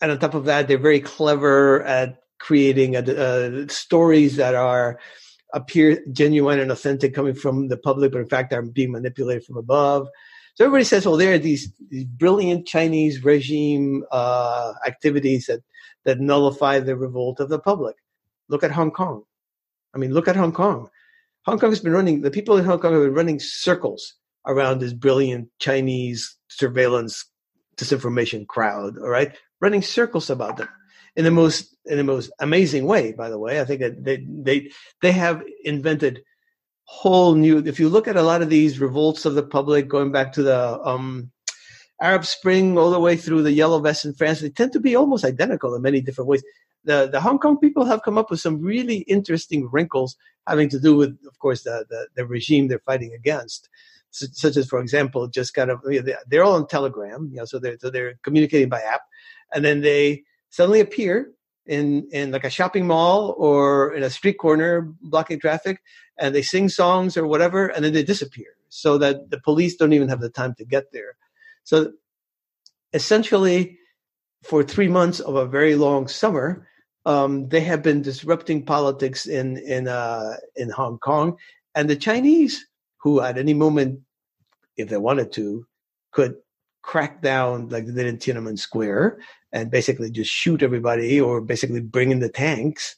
And 0.02 0.12
on 0.12 0.20
top 0.20 0.34
of 0.34 0.46
that, 0.46 0.68
they're 0.68 0.78
very 0.78 1.00
clever 1.00 1.84
at 1.84 2.20
creating 2.40 2.96
a, 2.96 3.00
uh, 3.00 3.68
stories 3.68 4.36
that 4.36 4.56
are 4.56 5.00
appear 5.54 6.04
genuine 6.12 6.60
and 6.60 6.72
authentic 6.72 7.14
coming 7.14 7.34
from 7.34 7.70
the 7.70 7.78
public, 7.78 8.12
but 8.12 8.22
in 8.22 8.28
fact 8.28 8.54
are 8.54 8.62
being 8.62 8.92
manipulated 8.92 9.44
from 9.46 9.58
above. 9.58 10.08
So 10.56 10.66
everybody 10.66 10.84
says, 10.86 11.06
well, 11.06 11.18
there 11.18 11.34
are 11.34 11.40
these, 11.40 11.72
these 11.90 12.06
brilliant 12.06 12.68
Chinese 12.68 13.24
regime 13.24 14.04
uh, 14.12 14.74
activities 14.86 15.48
that, 15.48 15.62
that 16.04 16.20
nullify 16.20 16.80
the 16.80 16.96
revolt 16.96 17.40
of 17.40 17.50
the 17.50 17.60
public. 17.60 17.96
Look 18.48 18.64
at 18.64 18.72
Hong 18.72 18.92
Kong. 18.92 19.24
I 19.96 19.98
mean, 19.98 20.14
look 20.14 20.28
at 20.28 20.36
Hong 20.36 20.52
Kong. 20.52 20.90
Hong 21.46 21.58
Kong 21.58 21.70
has 21.70 21.80
been 21.80 21.94
running, 21.94 22.22
the 22.22 22.32
people 22.32 22.58
in 22.58 22.66
Hong 22.66 22.80
Kong 22.80 22.94
have 22.94 23.02
been 23.02 23.14
running 23.14 23.40
circles 23.40 24.16
around 24.46 24.80
this 24.80 24.94
brilliant 24.94 25.50
Chinese 25.60 26.36
surveillance 26.50 27.26
disinformation 27.78 28.46
crowd, 28.46 28.98
all 28.98 29.10
right? 29.10 29.36
Running 29.62 29.82
circles 29.82 30.30
about 30.30 30.58
them 30.58 30.70
in 31.16 31.24
the 31.24 31.32
most 31.32 31.76
in 31.86 31.98
the 31.98 32.04
most 32.04 32.32
amazing 32.40 32.86
way. 32.86 33.14
By 33.14 33.30
the 33.30 33.40
way, 33.40 33.62
I 33.62 33.66
think 33.66 33.82
that 33.82 34.04
they 34.04 34.26
they 34.28 34.72
they 35.02 35.12
have 35.12 35.44
invented 35.64 36.24
whole 36.84 37.36
new. 37.36 37.60
If 37.60 37.80
you 37.80 37.90
look 37.90 38.08
at 38.08 38.18
a 38.18 38.24
lot 38.24 38.42
of 38.42 38.50
these 38.50 38.80
revolts 38.80 39.26
of 39.26 39.36
the 39.36 39.44
public, 39.44 39.88
going 39.88 40.12
back 40.12 40.34
to 40.34 40.44
the 40.44 40.80
um, 40.82 41.32
Arab 42.02 42.26
Spring 42.26 42.78
all 42.78 42.92
the 42.92 43.00
way 43.00 43.16
through 43.16 43.44
the 43.44 43.52
Yellow 43.52 43.80
Vests 43.80 44.06
in 44.06 44.14
France, 44.14 44.42
they 44.42 44.50
tend 44.50 44.74
to 44.74 44.80
be 44.80 44.96
almost 44.96 45.24
identical 45.24 45.74
in 45.76 45.82
many 45.82 46.02
different 46.02 46.28
ways. 46.28 46.44
The 46.86 47.10
the 47.12 47.22
Hong 47.22 47.40
Kong 47.40 47.58
people 47.60 47.86
have 47.86 48.04
come 48.04 48.18
up 48.18 48.32
with 48.32 48.40
some 48.40 48.62
really 48.62 48.98
interesting 49.08 49.70
wrinkles 49.72 50.16
having 50.48 50.70
to 50.70 50.80
do 50.80 50.96
with, 50.96 51.18
of 51.28 51.40
course, 51.40 51.64
the 51.64 51.86
the, 51.90 52.08
the 52.16 52.26
regime 52.26 52.68
they're 52.68 52.80
fighting 52.80 53.14
against. 53.14 53.70
Such 54.12 54.56
as, 54.56 54.68
for 54.70 54.80
example, 54.80 55.28
just 55.28 55.54
kind 55.54 55.70
of 55.70 55.82
you 55.90 56.02
know, 56.02 56.14
they're 56.28 56.44
all 56.44 56.56
on 56.56 56.68
Telegram, 56.68 57.28
you 57.32 57.38
know, 57.38 57.46
so 57.46 57.60
they're 57.60 57.78
so 57.80 57.90
they're 57.90 58.16
communicating 58.24 58.70
by 58.70 58.80
app, 58.80 59.02
and 59.54 59.66
then 59.66 59.82
they 59.82 60.24
suddenly 60.50 60.80
appear 60.80 61.34
in 61.66 62.08
in 62.12 62.32
like 62.32 62.44
a 62.44 62.50
shopping 62.50 62.86
mall 62.88 63.36
or 63.38 63.94
in 63.94 64.04
a 64.04 64.10
street 64.10 64.38
corner 64.38 64.94
blocking 65.02 65.40
traffic 65.40 65.82
and 66.18 66.34
they 66.34 66.42
sing 66.42 66.70
songs 66.70 67.18
or 67.18 67.26
whatever 67.26 67.68
and 67.68 67.84
then 67.84 67.94
they 67.94 68.04
disappear 68.04 68.56
so 68.70 68.98
that 68.98 69.30
the 69.32 69.40
police 69.40 69.76
don't 69.76 69.94
even 69.94 70.08
have 70.08 70.22
the 70.22 70.30
time 70.30 70.54
to 70.56 70.66
get 70.66 70.92
there 70.92 71.18
so 71.64 71.92
essentially 72.94 73.80
for 74.44 74.64
three 74.64 74.88
months 74.88 75.20
of 75.20 75.36
a 75.36 75.46
very 75.48 75.76
long 75.76 76.08
summer 76.08 76.68
um, 77.06 77.48
they 77.50 77.62
have 77.62 77.82
been 77.82 78.02
disrupting 78.02 78.64
politics 78.66 79.26
in 79.26 79.58
in 79.58 79.88
uh, 79.88 80.36
in 80.56 80.70
hong 80.70 80.98
kong 81.00 81.38
and 81.76 81.90
the 81.90 81.96
chinese 81.96 82.66
who 82.98 83.22
at 83.22 83.38
any 83.38 83.54
moment 83.54 84.00
if 84.78 84.90
they 84.90 84.98
wanted 84.98 85.32
to 85.32 85.66
could 86.12 86.36
crack 86.82 87.22
down 87.22 87.68
like 87.70 87.86
they 87.86 87.94
did 87.94 88.06
in 88.06 88.18
tiananmen 88.18 88.58
square 88.58 89.18
and 89.52 89.72
basically 89.72 90.12
just 90.12 90.32
shoot 90.32 90.62
everybody 90.62 91.20
or 91.20 91.42
basically 91.42 91.82
bring 91.82 92.12
in 92.12 92.20
the 92.20 92.30
tanks 92.30 92.96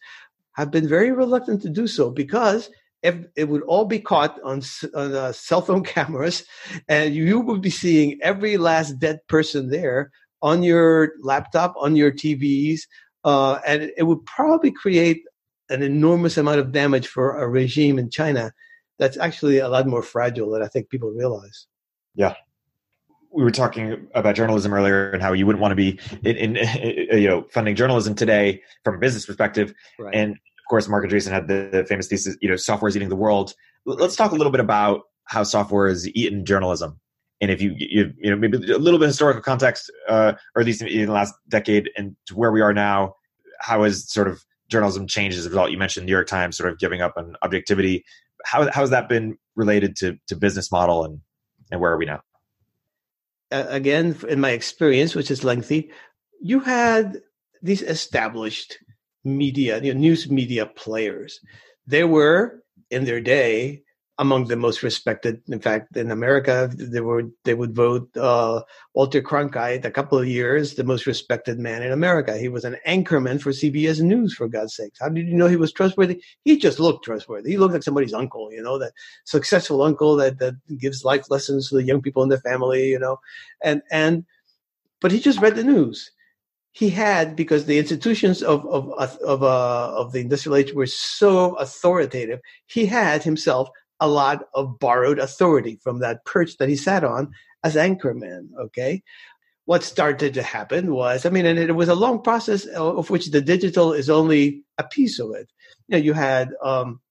have 0.53 0.71
been 0.71 0.87
very 0.87 1.11
reluctant 1.11 1.61
to 1.61 1.69
do 1.69 1.87
so 1.87 2.09
because 2.09 2.69
it 3.03 3.47
would 3.47 3.61
all 3.63 3.85
be 3.85 3.99
caught 3.99 4.41
on, 4.43 4.61
on 4.95 5.13
uh, 5.13 5.31
cell 5.31 5.61
phone 5.61 5.83
cameras 5.95 6.43
and 6.89 7.15
you 7.15 7.39
would 7.39 7.61
be 7.61 7.69
seeing 7.69 8.19
every 8.21 8.57
last 8.57 8.99
dead 8.99 9.19
person 9.27 9.69
there 9.69 10.11
on 10.41 10.63
your 10.63 11.13
laptop 11.21 11.73
on 11.77 11.95
your 11.95 12.11
tvs 12.11 12.81
uh, 13.27 13.59
and 13.67 13.91
it 13.97 14.03
would 14.03 14.25
probably 14.25 14.71
create 14.71 15.23
an 15.69 15.83
enormous 15.83 16.37
amount 16.37 16.59
of 16.59 16.71
damage 16.71 17.07
for 17.07 17.37
a 17.37 17.47
regime 17.47 17.99
in 17.99 18.09
china 18.09 18.51
that's 18.99 19.17
actually 19.17 19.59
a 19.59 19.69
lot 19.69 19.85
more 19.85 20.01
fragile 20.01 20.51
than 20.51 20.63
i 20.63 20.67
think 20.67 20.89
people 20.89 21.11
realize. 21.11 21.67
Yeah. 22.17 22.33
We 23.31 23.43
were 23.43 23.51
talking 23.51 24.07
about 24.15 24.35
journalism 24.35 24.73
earlier 24.73 25.11
and 25.11 25.21
how 25.21 25.31
you 25.33 25.45
wouldn't 25.45 25.61
want 25.61 25.71
to 25.71 25.75
be 25.75 25.99
in, 26.23 26.35
in, 26.35 26.55
you 27.21 27.27
know 27.27 27.45
funding 27.51 27.75
journalism 27.75 28.15
today 28.15 28.61
from 28.83 28.95
a 28.95 28.97
business 28.97 29.25
perspective. 29.25 29.73
Right. 29.97 30.13
and 30.13 30.31
of 30.31 30.69
course 30.69 30.89
marc 30.89 31.05
andreessen 31.05 31.31
had 31.31 31.47
the, 31.47 31.69
the, 31.71 31.85
famous 31.85 32.07
thesis 32.07 32.35
you 32.41 32.49
know 32.49 32.57
software 32.57 32.89
is 32.89 32.97
eating 32.97 33.09
the 33.09 33.15
world. 33.15 33.53
Let's 33.85 34.15
talk 34.15 34.31
a 34.31 34.35
little 34.35 34.51
bit 34.51 34.59
about 34.59 35.03
how 35.25 35.43
software 35.43 35.87
has 35.87 36.07
eaten 36.09 36.43
journalism. 36.43 36.99
And 37.39 37.51
if 37.51 37.61
you 37.61 37.75
you, 37.77 38.11
you 38.17 38.31
know 38.31 38.35
maybe 38.35 38.57
a 38.57 38.79
little 38.79 38.99
bit 38.99 39.05
of 39.05 39.09
historical 39.09 39.43
context 39.43 39.91
uh, 40.09 40.33
or 40.55 40.61
at 40.61 40.65
least 40.65 40.81
in 40.81 41.05
the 41.05 41.11
last 41.11 41.35
decade 41.47 41.91
and 41.95 42.15
to 42.25 42.35
where 42.35 42.51
we 42.51 42.61
are 42.61 42.73
now 42.73 43.13
how 43.59 43.83
has 43.83 44.11
sort 44.11 44.27
of 44.27 44.43
journalism 44.69 45.07
changed 45.07 45.37
as 45.37 45.45
a 45.45 45.49
result? 45.49 45.71
You 45.71 45.77
mentioned 45.77 46.05
new 46.05 46.11
york 46.11 46.27
times 46.27 46.57
sort 46.57 46.71
of 46.71 46.79
giving 46.79 47.01
up 47.01 47.13
on 47.17 47.35
objectivity. 47.41 48.03
How, 48.45 48.63
how 48.71 48.81
has 48.81 48.89
that 48.91 49.09
been 49.09 49.37
related 49.55 49.95
to 49.97 50.17
to 50.27 50.35
business 50.35 50.71
model 50.71 51.03
and 51.03 51.19
and 51.71 51.81
where 51.81 51.91
are 51.91 51.97
we 51.97 52.05
now? 52.05 52.21
Again, 53.51 54.17
in 54.27 54.41
my 54.41 54.51
experience, 54.51 55.15
which 55.15 55.31
is 55.31 55.43
lengthy, 55.43 55.91
you 56.41 56.59
had 56.59 57.21
these 57.61 57.81
established 57.81 58.77
media, 59.23 59.81
you 59.81 59.93
know, 59.93 59.99
news 59.99 60.29
media 60.29 60.65
players. 60.65 61.39
They 61.85 62.03
were 62.03 62.63
in 62.91 63.05
their 63.05 63.21
day 63.21 63.83
among 64.19 64.45
the 64.45 64.55
most 64.55 64.81
respected. 64.81 65.41
In 65.47 65.59
fact, 65.59 65.95
in 65.95 66.09
America, 66.09 66.69
they 66.73 67.01
were 67.01 67.23
they 67.43 67.53
would 67.53 67.75
vote 67.75 68.09
uh, 68.17 68.61
Walter 68.93 69.21
Cronkite 69.21 69.85
a 69.85 69.91
couple 69.91 70.17
of 70.17 70.27
years 70.27 70.73
the 70.73 70.83
most 70.83 71.05
respected 71.05 71.59
man 71.59 71.83
in 71.83 71.91
America. 71.91 72.37
He 72.37 72.49
was 72.49 72.65
an 72.65 72.77
anchorman 72.87 73.39
for 73.39 73.51
CBS 73.51 74.01
News, 74.01 74.33
for 74.33 74.47
God's 74.47 74.75
sakes. 74.75 74.99
How 74.99 75.09
did 75.09 75.27
you 75.27 75.35
know 75.35 75.47
he 75.47 75.55
was 75.55 75.71
trustworthy? 75.71 76.21
He 76.43 76.57
just 76.57 76.79
looked 76.79 77.05
trustworthy. 77.05 77.51
He 77.51 77.57
looked 77.57 77.73
like 77.73 77.83
somebody's 77.83 78.13
uncle, 78.13 78.51
you 78.51 78.61
know, 78.61 78.79
that 78.79 78.93
successful 79.25 79.83
uncle 79.83 80.15
that 80.15 80.39
that 80.39 80.55
gives 80.77 81.05
life 81.05 81.29
lessons 81.29 81.69
to 81.69 81.75
the 81.75 81.83
young 81.83 82.01
people 82.01 82.23
in 82.23 82.29
the 82.29 82.39
family, 82.41 82.87
you 82.87 82.99
know, 82.99 83.17
and 83.63 83.81
and 83.91 84.25
but 84.99 85.11
he 85.11 85.19
just 85.19 85.39
read 85.39 85.55
the 85.55 85.63
news 85.63 86.11
he 86.71 86.91
had 86.91 87.35
because 87.35 87.65
the 87.65 87.79
institutions 87.79 88.43
of 88.43 88.63
of 88.67 88.91
of 88.91 89.41
uh, 89.41 89.91
of 89.95 90.11
the 90.11 90.19
industrial 90.19 90.55
age 90.55 90.73
were 90.73 90.85
so 90.85 91.55
authoritative. 91.55 92.39
He 92.67 92.85
had 92.85 93.23
himself 93.23 93.69
a 93.99 94.07
lot 94.07 94.45
of 94.53 94.79
borrowed 94.79 95.19
authority 95.19 95.79
from 95.81 95.99
that 95.99 96.25
perch 96.25 96.57
that 96.57 96.69
he 96.69 96.75
sat 96.75 97.03
on 97.03 97.31
as 97.63 97.75
anchorman. 97.75 98.49
Okay. 98.59 99.03
What 99.65 99.83
started 99.83 100.33
to 100.35 100.43
happen 100.43 100.93
was, 100.93 101.25
I 101.25 101.29
mean, 101.29 101.45
and 101.45 101.59
it 101.59 101.73
was 101.73 101.89
a 101.89 101.95
long 101.95 102.21
process 102.21 102.65
of 102.65 103.09
which 103.09 103.31
the 103.31 103.41
digital 103.41 103.91
is 103.91 104.09
only 104.09 104.63
a 104.77 104.83
piece 104.83 105.19
of 105.19 105.31
it. 105.35 105.51
You 105.87 105.97
know, 105.97 106.03
you 106.03 106.13
had, 106.13 106.51
um, 106.63 107.01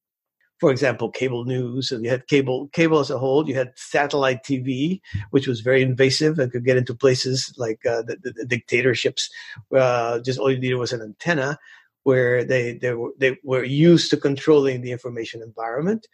for 0.59 0.71
example, 0.71 1.11
cable 1.11 1.45
news, 1.45 1.93
and 1.93 2.03
you 2.03 2.11
had 2.11 2.29
cable 2.29 2.69
cable 2.69 2.99
as 2.99 3.11
a 3.11 3.19
whole. 3.19 3.47
You 3.47 3.55
had 3.55 3.73
satellite 3.77 4.43
TV, 4.43 5.03
which 5.33 5.47
was 5.47 5.61
very 5.61 5.83
invasive 5.83 6.39
and 6.39 6.51
could 6.51 6.65
get 6.65 6.79
into 6.79 6.95
places 6.95 7.53
like 7.59 7.85
uh, 7.85 8.01
the, 8.01 8.17
the, 8.23 8.33
the, 8.33 8.47
dictatorships. 8.47 9.29
Uh, 9.71 10.21
just 10.21 10.39
all 10.39 10.51
you 10.51 10.59
needed 10.59 10.77
was 10.77 10.95
an 10.95 11.03
antenna, 11.03 11.59
where 12.05 12.43
they 12.43 12.79
they 12.79 12.95
were, 12.95 13.11
they 13.19 13.37
were 13.45 13.65
used 13.65 14.09
to 14.11 14.17
controlling 14.17 14.81
the 14.81 14.93
information 14.93 15.43
environment 15.43 16.07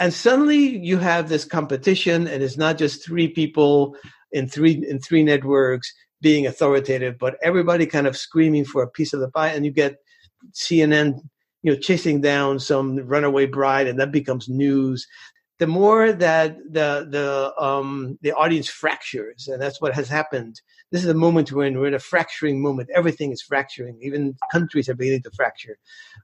and 0.00 0.12
suddenly 0.12 0.78
you 0.78 0.98
have 0.98 1.28
this 1.28 1.44
competition 1.44 2.26
and 2.26 2.42
it's 2.42 2.56
not 2.56 2.78
just 2.78 3.04
three 3.04 3.28
people 3.28 3.96
in 4.32 4.48
three 4.48 4.84
in 4.88 4.98
three 4.98 5.22
networks 5.22 5.92
being 6.20 6.46
authoritative 6.46 7.18
but 7.18 7.36
everybody 7.42 7.86
kind 7.86 8.06
of 8.06 8.16
screaming 8.16 8.64
for 8.64 8.82
a 8.82 8.90
piece 8.90 9.12
of 9.12 9.20
the 9.20 9.30
pie 9.30 9.48
and 9.48 9.64
you 9.64 9.70
get 9.70 9.96
cnn 10.52 11.20
you 11.64 11.72
know 11.72 11.78
chasing 11.78 12.20
down 12.20 12.60
some 12.60 12.96
runaway 12.98 13.46
bride 13.46 13.88
and 13.88 13.98
that 13.98 14.12
becomes 14.12 14.48
news. 14.48 15.08
The 15.58 15.66
more 15.66 16.12
that 16.12 16.58
the 16.70 17.08
the 17.10 17.52
um 17.60 18.18
the 18.22 18.32
audience 18.32 18.68
fractures 18.68 19.48
and 19.48 19.60
that's 19.60 19.80
what 19.80 19.94
has 19.94 20.08
happened. 20.08 20.60
This 20.92 21.02
is 21.02 21.08
a 21.08 21.14
moment 21.14 21.50
when 21.50 21.78
we're 21.78 21.88
in 21.88 21.94
a 21.94 21.98
fracturing 21.98 22.62
moment. 22.62 22.90
Everything 22.94 23.32
is 23.32 23.42
fracturing. 23.42 23.98
Even 24.02 24.36
countries 24.52 24.88
are 24.88 24.94
beginning 24.94 25.22
to 25.22 25.30
fracture. 25.30 25.78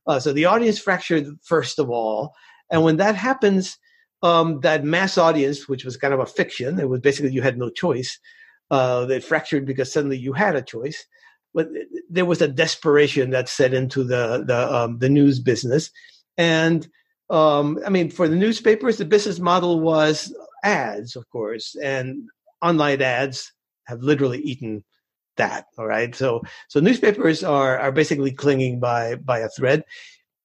Uh, 0.07 0.21
so 0.21 0.33
the 0.33 0.45
audience 0.45 0.79
fractured 0.79 1.27
first 1.43 1.79
of 1.79 1.91
all 1.91 2.35
and 2.71 2.83
when 2.83 2.97
that 2.99 3.17
happens, 3.17 3.79
um, 4.23 4.61
that 4.61 4.85
mass 4.85 5.19
audience, 5.19 5.69
which 5.69 5.85
was 5.85 5.97
kind 5.97 6.15
of 6.15 6.21
a 6.21 6.27
fiction, 6.27 6.79
it 6.79 6.89
was 6.89 7.01
basically 7.01 7.33
you 7.33 7.43
had 7.43 7.59
no 7.59 7.71
choice. 7.71 8.19
Uh, 8.71 9.05
they 9.07 9.21
fractured 9.21 9.67
because 9.67 9.93
suddenly 9.93 10.19
you 10.19 10.33
had 10.33 10.55
a 10.55 10.63
choice. 10.63 11.05
But 11.53 11.69
there 12.09 12.25
was 12.25 12.41
a 12.41 12.47
desperation 12.47 13.31
that 13.31 13.49
set 13.49 13.75
into 13.75 14.05
the 14.05 14.45
the 14.47 14.73
um, 14.73 14.99
the 14.99 15.09
news 15.09 15.41
business, 15.41 15.91
and 16.39 16.87
um, 17.29 17.81
I 17.85 17.91
mean, 17.91 18.11
for 18.11 18.29
the 18.29 18.37
newspapers, 18.37 18.99
the 18.99 19.05
business 19.05 19.41
model 19.41 19.81
was 19.81 20.33
ads, 20.63 21.17
of 21.17 21.29
course, 21.31 21.75
and 21.83 22.29
online 22.63 23.03
ads 23.03 23.53
have 23.87 24.01
literally 24.01 24.39
eaten 24.39 24.85
that. 25.37 25.65
All 25.77 25.87
right, 25.87 26.15
so 26.15 26.43
so 26.69 26.79
newspapers 26.79 27.43
are 27.43 27.79
are 27.79 27.91
basically 27.91 28.31
clinging 28.31 28.79
by 28.79 29.17
by 29.17 29.41
a 29.41 29.49
thread. 29.49 29.83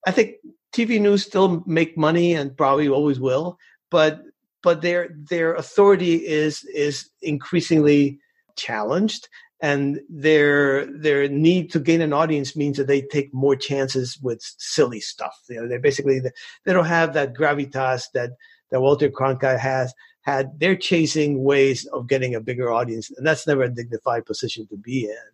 I 0.07 0.11
think 0.11 0.38
TV 0.76 0.99
news 0.99 1.23
still 1.23 1.63
make 1.65 1.97
money 1.97 2.34
and 2.34 2.55
probably 2.57 2.89
always 2.89 3.19
will, 3.19 3.57
but 3.89 4.21
but 4.61 4.82
their 4.82 5.09
their 5.30 5.53
authority 5.55 6.15
is 6.15 6.63
is 6.65 7.09
increasingly 7.21 8.19
challenged 8.57 9.30
and 9.61 10.01
their 10.09 10.86
their 10.86 11.30
need 11.30 11.71
to 11.71 11.80
gain 11.80 12.01
an 12.01 12.13
audience 12.13 12.55
means 12.55 12.78
that 12.78 12.88
they 12.88 13.01
take 13.01 13.34
more 13.34 13.55
chances 13.55 14.19
with 14.21 14.39
silly 14.57 14.99
stuff. 14.99 15.36
You 15.49 15.61
know, 15.61 15.67
they 15.67 15.78
basically 15.78 16.19
they 16.19 16.73
don't 16.73 16.86
have 16.86 17.13
that 17.13 17.34
gravitas 17.34 18.03
that 18.13 18.32
that 18.71 18.82
Walter 18.82 19.09
Cronkite 19.09 19.59
has 19.59 19.93
had. 20.21 20.59
They're 20.59 20.76
chasing 20.76 21.43
ways 21.43 21.86
of 21.88 22.07
getting 22.07 22.36
a 22.36 22.41
bigger 22.41 22.71
audience, 22.71 23.09
and 23.15 23.26
that's 23.26 23.47
never 23.47 23.63
a 23.63 23.73
dignified 23.73 24.26
position 24.26 24.67
to 24.67 24.78
be 24.78 25.05
in. 25.05 25.30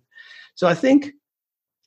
So 0.53 0.67
I 0.67 0.75
think 0.75 1.13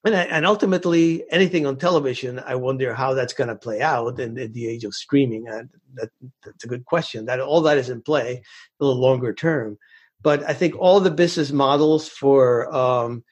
and, 0.05 0.15
and 0.15 0.47
ultimately 0.47 1.25
anything 1.31 1.67
on 1.67 1.77
television 1.77 2.41
i 2.47 2.55
wonder 2.55 2.95
how 2.95 3.15
that's 3.15 3.33
going 3.33 3.49
to 3.49 3.57
play 3.57 3.81
out 3.81 4.21
in, 4.21 4.39
in, 4.39 4.53
the 4.53 4.69
age 4.69 4.85
of 4.85 4.95
streaming. 4.95 5.49
And 5.49 5.71
that, 5.95 6.11
that's 6.45 6.65
a 6.65 6.69
good 6.69 6.85
question. 6.85 7.27
That 7.27 7.41
all 7.41 7.63
that 7.63 7.79
is 7.79 7.91
in 7.91 8.03
play 8.03 8.43
a 8.81 8.85
little 8.85 9.01
longer 9.01 9.33
term. 9.33 9.79
But 10.23 10.43
i 10.49 10.53
think 10.53 10.75
all 10.79 11.01
the 11.01 11.11
business 11.11 11.53
models 11.53 12.09
for 12.09 12.75
um, 12.75 13.25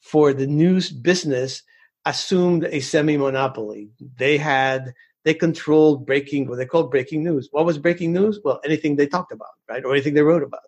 for 0.00 0.32
the 0.32 0.46
news 0.46 0.90
business 0.90 1.62
assumed 2.04 2.64
a 2.64 2.80
semi-monopoly. 2.80 3.90
They 4.16 4.38
had 4.38 4.94
they 5.24 5.34
controlled 5.34 6.06
breaking 6.06 6.48
what 6.48 6.56
they 6.56 6.66
called 6.66 6.90
breaking 6.90 7.22
news. 7.24 7.48
What 7.50 7.66
was 7.66 7.78
breaking 7.78 8.12
news? 8.12 8.40
Well 8.44 8.60
anything 8.64 8.96
they 8.96 9.06
talked 9.06 9.32
about 9.32 9.48
right? 9.68 9.84
Or 9.84 9.92
anything 9.92 10.14
they 10.14 10.22
wrote 10.22 10.42
about. 10.42 10.60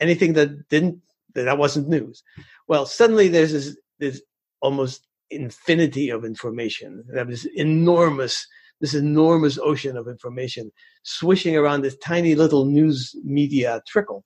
Anything 0.00 0.34
that 0.34 0.68
didn't 0.68 1.02
that 1.34 1.58
wasn't 1.58 1.88
news. 1.88 2.22
Well 2.66 2.86
suddenly 2.86 3.28
there's 3.28 3.52
this 3.52 3.76
this 3.98 4.22
almost 4.60 5.06
infinity 5.30 6.10
of 6.10 6.24
information. 6.24 7.04
That 7.12 7.28
this 7.28 7.46
enormous, 7.54 8.46
this 8.80 8.94
enormous 8.94 9.58
ocean 9.58 9.96
of 9.96 10.08
information 10.08 10.70
swishing 11.02 11.56
around 11.56 11.82
this 11.82 11.96
tiny 11.98 12.34
little 12.34 12.64
news 12.64 13.14
media 13.24 13.82
trickle. 13.86 14.24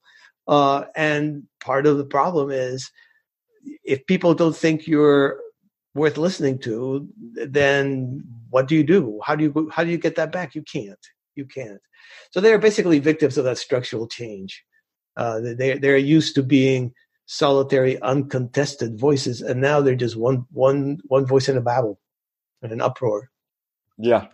Uh, 0.48 0.84
and 0.96 1.44
part 1.60 1.86
of 1.86 1.98
the 1.98 2.04
problem 2.04 2.50
is 2.50 2.90
if 3.84 4.04
people 4.06 4.34
don't 4.34 4.56
think 4.56 4.86
you're 4.86 5.38
worth 5.94 6.16
listening 6.16 6.58
to, 6.58 7.08
then 7.34 8.22
what 8.50 8.68
do 8.68 8.74
you 8.74 8.84
do? 8.84 9.20
How 9.24 9.34
do 9.36 9.44
you 9.44 9.70
how 9.72 9.84
do 9.84 9.90
you 9.90 9.98
get 9.98 10.16
that 10.16 10.32
back? 10.32 10.54
You 10.54 10.62
can't. 10.62 10.98
You 11.34 11.46
can't. 11.46 11.80
So 12.30 12.40
they're 12.40 12.58
basically 12.58 12.98
victims 12.98 13.38
of 13.38 13.44
that 13.44 13.58
structural 13.58 14.08
change. 14.08 14.62
Uh, 15.16 15.40
they 15.40 15.78
they're 15.78 15.96
used 15.96 16.34
to 16.34 16.42
being 16.42 16.92
solitary, 17.26 18.00
uncontested 18.00 18.98
voices, 18.98 19.40
and 19.40 19.60
now 19.60 19.80
they're 19.80 19.94
just 19.94 20.16
one 20.16 20.44
one 20.50 20.98
one 21.06 21.26
voice 21.26 21.48
in 21.48 21.56
a 21.56 21.60
babel 21.60 21.98
and 22.62 22.72
an 22.72 22.80
uproar. 22.80 23.30
Yeah, 23.98 24.28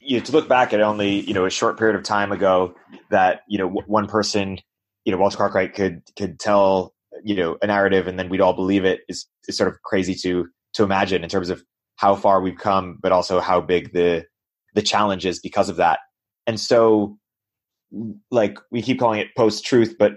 you 0.00 0.18
know, 0.18 0.24
to 0.24 0.32
look 0.32 0.48
back 0.48 0.72
at 0.72 0.80
only 0.80 1.20
you 1.20 1.34
know 1.34 1.46
a 1.46 1.50
short 1.50 1.78
period 1.78 1.96
of 1.96 2.02
time 2.02 2.32
ago 2.32 2.74
that 3.10 3.42
you 3.48 3.58
know 3.58 3.68
one 3.68 4.06
person, 4.06 4.58
you 5.04 5.12
know 5.12 5.18
Walter 5.18 5.38
Cronkite 5.38 5.74
could 5.74 6.02
could 6.16 6.38
tell 6.38 6.94
you 7.24 7.34
know 7.34 7.56
a 7.62 7.66
narrative 7.66 8.06
and 8.06 8.18
then 8.18 8.28
we'd 8.28 8.40
all 8.40 8.54
believe 8.54 8.84
it 8.84 9.00
is 9.08 9.26
is 9.48 9.56
sort 9.56 9.68
of 9.68 9.82
crazy 9.82 10.14
to 10.14 10.46
to 10.74 10.84
imagine 10.84 11.24
in 11.24 11.28
terms 11.28 11.50
of 11.50 11.62
how 11.96 12.14
far 12.14 12.40
we've 12.40 12.58
come, 12.58 12.96
but 13.02 13.12
also 13.12 13.40
how 13.40 13.60
big 13.60 13.92
the 13.92 14.24
the 14.74 14.82
challenge 14.82 15.26
is 15.26 15.40
because 15.40 15.68
of 15.68 15.76
that. 15.76 15.98
And 16.46 16.58
so, 16.58 17.18
like 18.30 18.58
we 18.70 18.82
keep 18.82 19.00
calling 19.00 19.20
it 19.20 19.28
post 19.36 19.64
truth, 19.64 19.96
but 19.98 20.12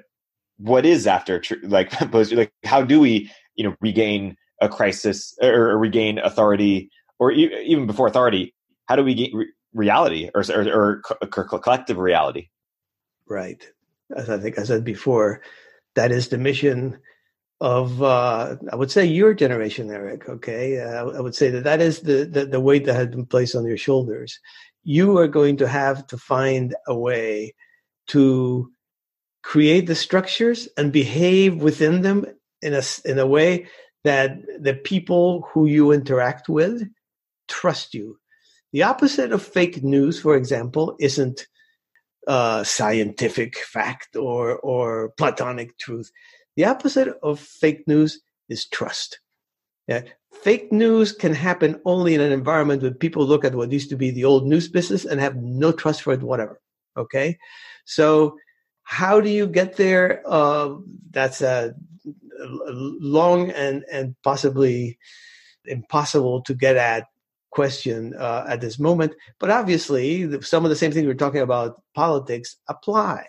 what 0.61 0.85
is 0.85 1.07
after 1.07 1.41
like 1.63 1.91
post 2.11 2.31
like 2.33 2.51
how 2.63 2.81
do 2.81 2.99
we 2.99 3.29
you 3.55 3.63
know 3.63 3.75
regain 3.81 4.35
a 4.61 4.69
crisis 4.69 5.35
or, 5.41 5.77
regain 5.77 6.19
authority 6.19 6.89
or 7.19 7.31
even 7.31 7.87
before 7.87 8.07
authority 8.07 8.53
how 8.87 8.95
do 8.95 9.03
we 9.03 9.13
get 9.13 9.33
re- 9.33 9.51
reality 9.73 10.29
or, 10.35 10.43
or, 10.51 11.01
or, 11.21 11.59
collective 11.59 11.97
reality? 11.97 12.49
Right. 13.27 13.65
As 14.15 14.29
i 14.29 14.37
think 14.37 14.59
i 14.59 14.63
said 14.63 14.83
before 14.83 15.41
that 15.95 16.11
is 16.11 16.27
the 16.27 16.37
mission 16.37 16.99
of 17.61 18.01
uh, 18.03 18.57
i 18.71 18.75
would 18.75 18.91
say 18.91 19.05
your 19.05 19.33
generation 19.33 19.89
Erik 19.89 20.27
okay? 20.27 20.79
Uh, 20.79 21.09
i 21.11 21.21
would 21.21 21.35
say 21.35 21.49
that 21.49 21.63
that 21.63 21.81
is 21.81 22.01
the, 22.01 22.25
the 22.25 22.45
the 22.45 22.59
weight 22.59 22.85
that 22.85 22.95
has 22.95 23.07
been 23.07 23.25
placed 23.25 23.55
on 23.55 23.65
your 23.65 23.77
shoulders. 23.77 24.39
You 24.83 25.17
are 25.17 25.27
going 25.27 25.57
to 25.57 25.67
have 25.67 26.07
to 26.07 26.17
find 26.17 26.75
a 26.87 26.95
way 26.97 27.53
to 28.07 28.69
create 29.43 29.87
the 29.87 29.95
structures 29.95 30.67
and 30.77 30.91
behave 30.91 31.61
within 31.61 32.01
them 32.01 32.25
in 32.61 32.73
a, 32.73 32.81
in 33.05 33.19
a 33.19 33.27
way 33.27 33.67
that 34.03 34.37
the 34.59 34.73
people 34.73 35.47
who 35.51 35.65
you 35.65 35.91
interact 35.91 36.49
with 36.49 36.87
trust 37.47 37.93
you. 37.93 38.17
The 38.73 38.83
opposite 38.83 39.31
of 39.31 39.41
fake 39.41 39.83
news, 39.83 40.19
for 40.19 40.35
example, 40.35 40.95
isn't 40.99 41.47
uh, 42.27 42.63
scientific 42.63 43.57
fact 43.57 44.15
or, 44.15 44.57
or 44.59 45.09
platonic 45.17 45.77
truth. 45.77 46.11
The 46.55 46.65
opposite 46.65 47.09
of 47.21 47.39
fake 47.39 47.87
news 47.87 48.21
is 48.49 48.67
trust. 48.67 49.19
Yeah. 49.87 50.03
Fake 50.43 50.71
news 50.71 51.11
can 51.11 51.33
happen 51.33 51.81
only 51.85 52.15
in 52.15 52.21
an 52.21 52.31
environment 52.31 52.81
where 52.81 52.91
people 52.91 53.25
look 53.25 53.43
at 53.43 53.55
what 53.55 53.71
used 53.71 53.89
to 53.89 53.97
be 53.97 54.11
the 54.11 54.25
old 54.25 54.47
news 54.47 54.69
business 54.69 55.03
and 55.03 55.19
have 55.19 55.35
no 55.35 55.71
trust 55.71 56.03
for 56.03 56.13
it, 56.13 56.21
whatever. 56.21 56.61
Okay. 56.95 57.37
So 57.85 58.37
how 58.91 59.21
do 59.21 59.29
you 59.29 59.47
get 59.47 59.77
there? 59.77 60.21
Uh, 60.25 60.75
that's 61.11 61.41
a, 61.41 61.73
long 62.43 63.49
and, 63.51 63.85
and 63.89 64.15
possibly 64.21 64.97
impossible 65.63 66.41
to 66.41 66.53
get 66.53 66.75
at 66.75 67.07
question 67.51 68.13
uh, 68.15 68.43
at 68.49 68.59
this 68.59 68.79
moment. 68.79 69.13
But 69.39 69.49
obviously, 69.49 70.29
some 70.41 70.65
of 70.65 70.69
the 70.69 70.75
same 70.75 70.91
things 70.91 71.07
we're 71.07 71.13
talking 71.13 71.39
about 71.39 71.81
politics 71.95 72.57
apply. 72.67 73.25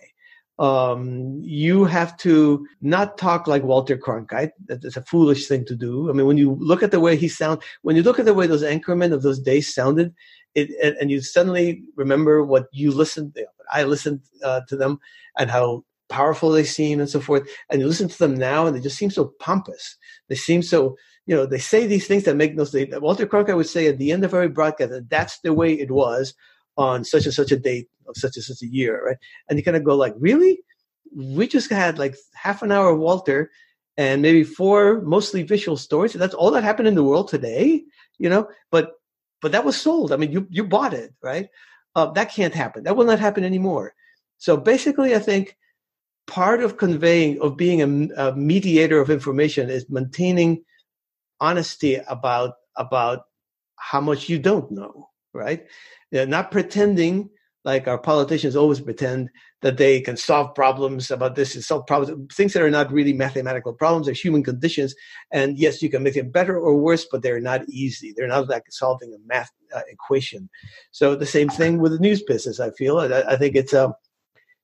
Um, 0.58 1.40
you 1.42 1.84
have 1.84 2.16
to 2.18 2.66
not 2.80 3.18
talk 3.18 3.46
like 3.46 3.62
Walter 3.62 3.96
Cronkite. 3.96 4.52
That's 4.66 4.96
a 4.96 5.02
foolish 5.02 5.48
thing 5.48 5.64
to 5.66 5.74
do. 5.74 6.08
I 6.08 6.12
mean, 6.12 6.26
when 6.26 6.36
you 6.36 6.56
look 6.60 6.82
at 6.82 6.90
the 6.90 7.00
way 7.00 7.16
he 7.16 7.28
sound, 7.28 7.62
when 7.82 7.96
you 7.96 8.02
look 8.02 8.18
at 8.18 8.26
the 8.26 8.34
way 8.34 8.46
those 8.46 8.62
anchormen 8.62 9.12
of 9.12 9.22
those 9.22 9.40
days 9.40 9.74
sounded, 9.74 10.14
it, 10.54 10.70
and, 10.82 10.94
and 11.00 11.10
you 11.10 11.20
suddenly 11.20 11.82
remember 11.96 12.44
what 12.44 12.66
you 12.72 12.92
listened, 12.92 13.36
I 13.72 13.84
listened 13.84 14.20
uh, 14.44 14.60
to 14.68 14.76
them 14.76 15.00
and 15.38 15.50
how 15.50 15.84
powerful 16.08 16.50
they 16.50 16.64
seem 16.64 17.00
and 17.00 17.08
so 17.08 17.20
forth. 17.20 17.48
And 17.70 17.80
you 17.80 17.88
listen 17.88 18.08
to 18.08 18.18
them 18.18 18.34
now 18.34 18.66
and 18.66 18.76
they 18.76 18.80
just 18.80 18.98
seem 18.98 19.10
so 19.10 19.32
pompous. 19.40 19.96
They 20.28 20.34
seem 20.34 20.62
so, 20.62 20.96
you 21.26 21.34
know, 21.34 21.46
they 21.46 21.58
say 21.58 21.86
these 21.86 22.06
things 22.06 22.24
that 22.24 22.36
make 22.36 22.54
no 22.54 22.64
sense. 22.64 22.94
Walter 23.00 23.26
Cronkite 23.26 23.56
would 23.56 23.66
say 23.66 23.86
at 23.86 23.98
the 23.98 24.12
end 24.12 24.24
of 24.24 24.34
every 24.34 24.48
broadcast 24.48 24.90
that 24.90 25.08
that's 25.08 25.40
the 25.40 25.54
way 25.54 25.72
it 25.72 25.90
was 25.90 26.34
on 26.76 27.04
such 27.04 27.24
and 27.24 27.34
such 27.34 27.52
a 27.52 27.56
date 27.56 27.88
of 28.08 28.16
such 28.16 28.36
and 28.36 28.44
such 28.44 28.62
a 28.62 28.66
year, 28.66 29.04
right? 29.04 29.16
And 29.48 29.58
you 29.58 29.64
kind 29.64 29.76
of 29.76 29.84
go 29.84 29.96
like, 29.96 30.14
really? 30.18 30.60
We 31.14 31.46
just 31.46 31.70
had 31.70 31.98
like 31.98 32.16
half 32.34 32.62
an 32.62 32.72
hour 32.72 32.90
of 32.90 32.98
Walter 32.98 33.50
and 33.96 34.22
maybe 34.22 34.44
four 34.44 35.02
mostly 35.02 35.42
visual 35.42 35.76
stories. 35.76 36.14
That's 36.14 36.34
all 36.34 36.50
that 36.52 36.64
happened 36.64 36.88
in 36.88 36.94
the 36.94 37.04
world 37.04 37.28
today, 37.28 37.84
you 38.18 38.30
know. 38.30 38.48
But 38.70 38.92
but 39.42 39.52
that 39.52 39.64
was 39.64 39.78
sold. 39.78 40.12
I 40.12 40.16
mean, 40.16 40.32
you 40.32 40.46
you 40.50 40.64
bought 40.64 40.94
it, 40.94 41.12
right? 41.22 41.48
Uh, 41.94 42.06
that 42.12 42.32
can't 42.32 42.54
happen. 42.54 42.84
That 42.84 42.96
will 42.96 43.04
not 43.04 43.20
happen 43.20 43.44
anymore. 43.44 43.94
So 44.38 44.56
basically, 44.56 45.14
I 45.14 45.18
think 45.18 45.56
part 46.26 46.62
of 46.62 46.76
conveying, 46.76 47.40
of 47.40 47.56
being 47.56 47.82
a, 47.82 48.28
a 48.30 48.36
mediator 48.36 49.00
of 49.00 49.10
information 49.10 49.70
is 49.70 49.90
maintaining 49.90 50.64
honesty 51.40 51.96
about, 52.08 52.54
about 52.76 53.24
how 53.76 54.00
much 54.00 54.28
you 54.28 54.38
don't 54.38 54.70
know, 54.70 55.10
right? 55.32 55.66
They're 56.10 56.26
not 56.26 56.50
pretending 56.50 57.30
like 57.64 57.86
our 57.86 57.98
politicians 57.98 58.56
always 58.56 58.80
pretend 58.80 59.30
that 59.60 59.76
they 59.76 60.00
can 60.00 60.16
solve 60.16 60.54
problems 60.54 61.10
about 61.10 61.36
this 61.36 61.54
and 61.54 61.62
solve 61.62 61.86
problems, 61.86 62.34
things 62.34 62.52
that 62.52 62.62
are 62.62 62.70
not 62.70 62.92
really 62.92 63.12
mathematical 63.12 63.72
problems, 63.72 64.06
they're 64.06 64.14
human 64.14 64.42
conditions. 64.42 64.94
And 65.30 65.56
yes, 65.56 65.80
you 65.80 65.88
can 65.88 66.02
make 66.02 66.14
them 66.14 66.30
better 66.30 66.58
or 66.58 66.76
worse, 66.76 67.06
but 67.10 67.22
they're 67.22 67.40
not 67.40 67.68
easy. 67.68 68.12
They're 68.16 68.26
not 68.26 68.48
like 68.48 68.64
solving 68.70 69.14
a 69.14 69.18
math 69.26 69.50
uh, 69.74 69.82
equation. 69.88 70.50
So 70.90 71.14
the 71.14 71.26
same 71.26 71.48
thing 71.48 71.78
with 71.78 71.92
the 71.92 72.00
news 72.00 72.22
business, 72.22 72.58
I 72.58 72.70
feel. 72.70 72.98
I, 72.98 73.22
I 73.22 73.36
think 73.36 73.54
it's, 73.54 73.74
um, 73.74 73.94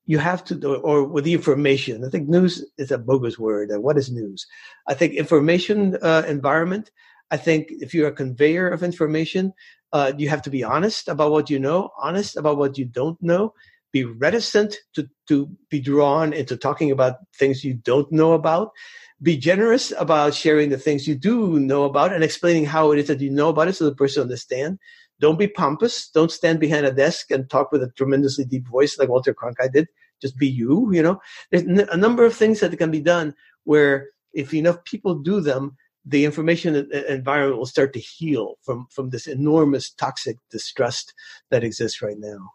you 0.07 0.19
have 0.19 0.43
to, 0.45 0.77
or 0.77 1.05
with 1.05 1.25
the 1.25 1.35
information. 1.35 2.05
I 2.05 2.09
think 2.09 2.29
news 2.29 2.65
is 2.79 2.91
a 2.91 2.99
bogus 2.99 3.39
word. 3.39 3.71
What 3.75 3.99
is 3.99 4.11
news? 4.11 4.47
I 4.89 4.95
think 4.95 5.15
information 5.15 5.99
uh, 6.03 6.25
environment. 6.27 6.91
I 7.31 7.37
think 7.37 7.69
if 7.71 7.93
you're 7.95 8.09
a 8.09 8.13
conveyor 8.13 8.69
of 8.69 8.83
information, 8.83 9.53
uh, 9.93 10.13
you 10.17 10.29
have 10.29 10.43
to 10.43 10.51
be 10.51 10.65
honest 10.65 11.09
about 11.09 11.31
what 11.31 11.51
you 11.51 11.59
know, 11.59 11.91
honest 12.01 12.37
about 12.37 12.59
what 12.59 12.79
you 12.79 12.85
don't 12.85 13.21
know, 13.23 13.55
be 13.93 14.05
reticent 14.05 14.77
to, 14.95 15.09
to 15.29 15.49
be 15.71 15.81
drawn 15.81 16.33
into 16.33 16.57
talking 16.57 16.91
about 16.91 17.17
things 17.37 17.65
you 17.65 17.75
don't 17.75 18.11
know 18.13 18.33
about, 18.33 18.71
be 19.23 19.37
generous 19.37 19.93
about 19.99 20.35
sharing 20.35 20.69
the 20.69 20.79
things 20.79 21.09
you 21.09 21.15
do 21.15 21.59
know 21.59 21.85
about 21.85 22.13
and 22.13 22.23
explaining 22.23 22.65
how 22.65 22.93
it 22.93 22.99
is 22.99 23.09
that 23.09 23.21
you 23.21 23.31
know 23.31 23.49
about 23.49 23.69
it 23.69 23.75
so 23.75 23.85
the 23.85 23.95
person 23.95 24.23
understands. 24.23 24.79
Don't 25.21 25.39
be 25.39 25.49
pompous. 25.49 26.09
Don't 26.11 26.31
stand 26.31 26.61
behind 26.61 26.87
a 26.87 26.93
desk 26.93 27.31
and 27.31 27.51
talk 27.51 27.73
with 27.73 27.83
a 27.83 27.91
tremendously 27.97 28.45
deep 28.45 28.69
voice 28.69 28.99
like 28.99 29.09
Walter 29.09 29.35
Cronkite 29.35 29.73
did. 29.73 29.89
Just 30.23 30.39
be 30.39 30.47
you, 30.47 30.93
you 30.93 31.03
know. 31.03 31.21
There's 31.51 31.65
a 31.65 31.97
number 31.97 32.25
of 32.25 32.35
things 32.35 32.61
that 32.61 32.77
can 32.79 32.91
be 32.91 33.01
done 33.01 33.35
where 33.65 34.11
if 34.33 34.55
enough 34.55 34.85
people 34.85 35.17
do 35.17 35.41
them, 35.41 35.77
the 36.09 36.25
information 36.25 36.91
environment 37.09 37.59
will 37.59 37.67
start 37.67 37.93
to 37.93 38.01
heal 38.01 38.55
from 38.63 38.87
from 38.91 39.11
this 39.11 39.27
enormous 39.27 39.91
toxic 39.91 40.39
distrust 40.51 41.13
that 41.51 41.63
exists 41.63 42.01
right 42.01 42.19
now. 42.19 42.51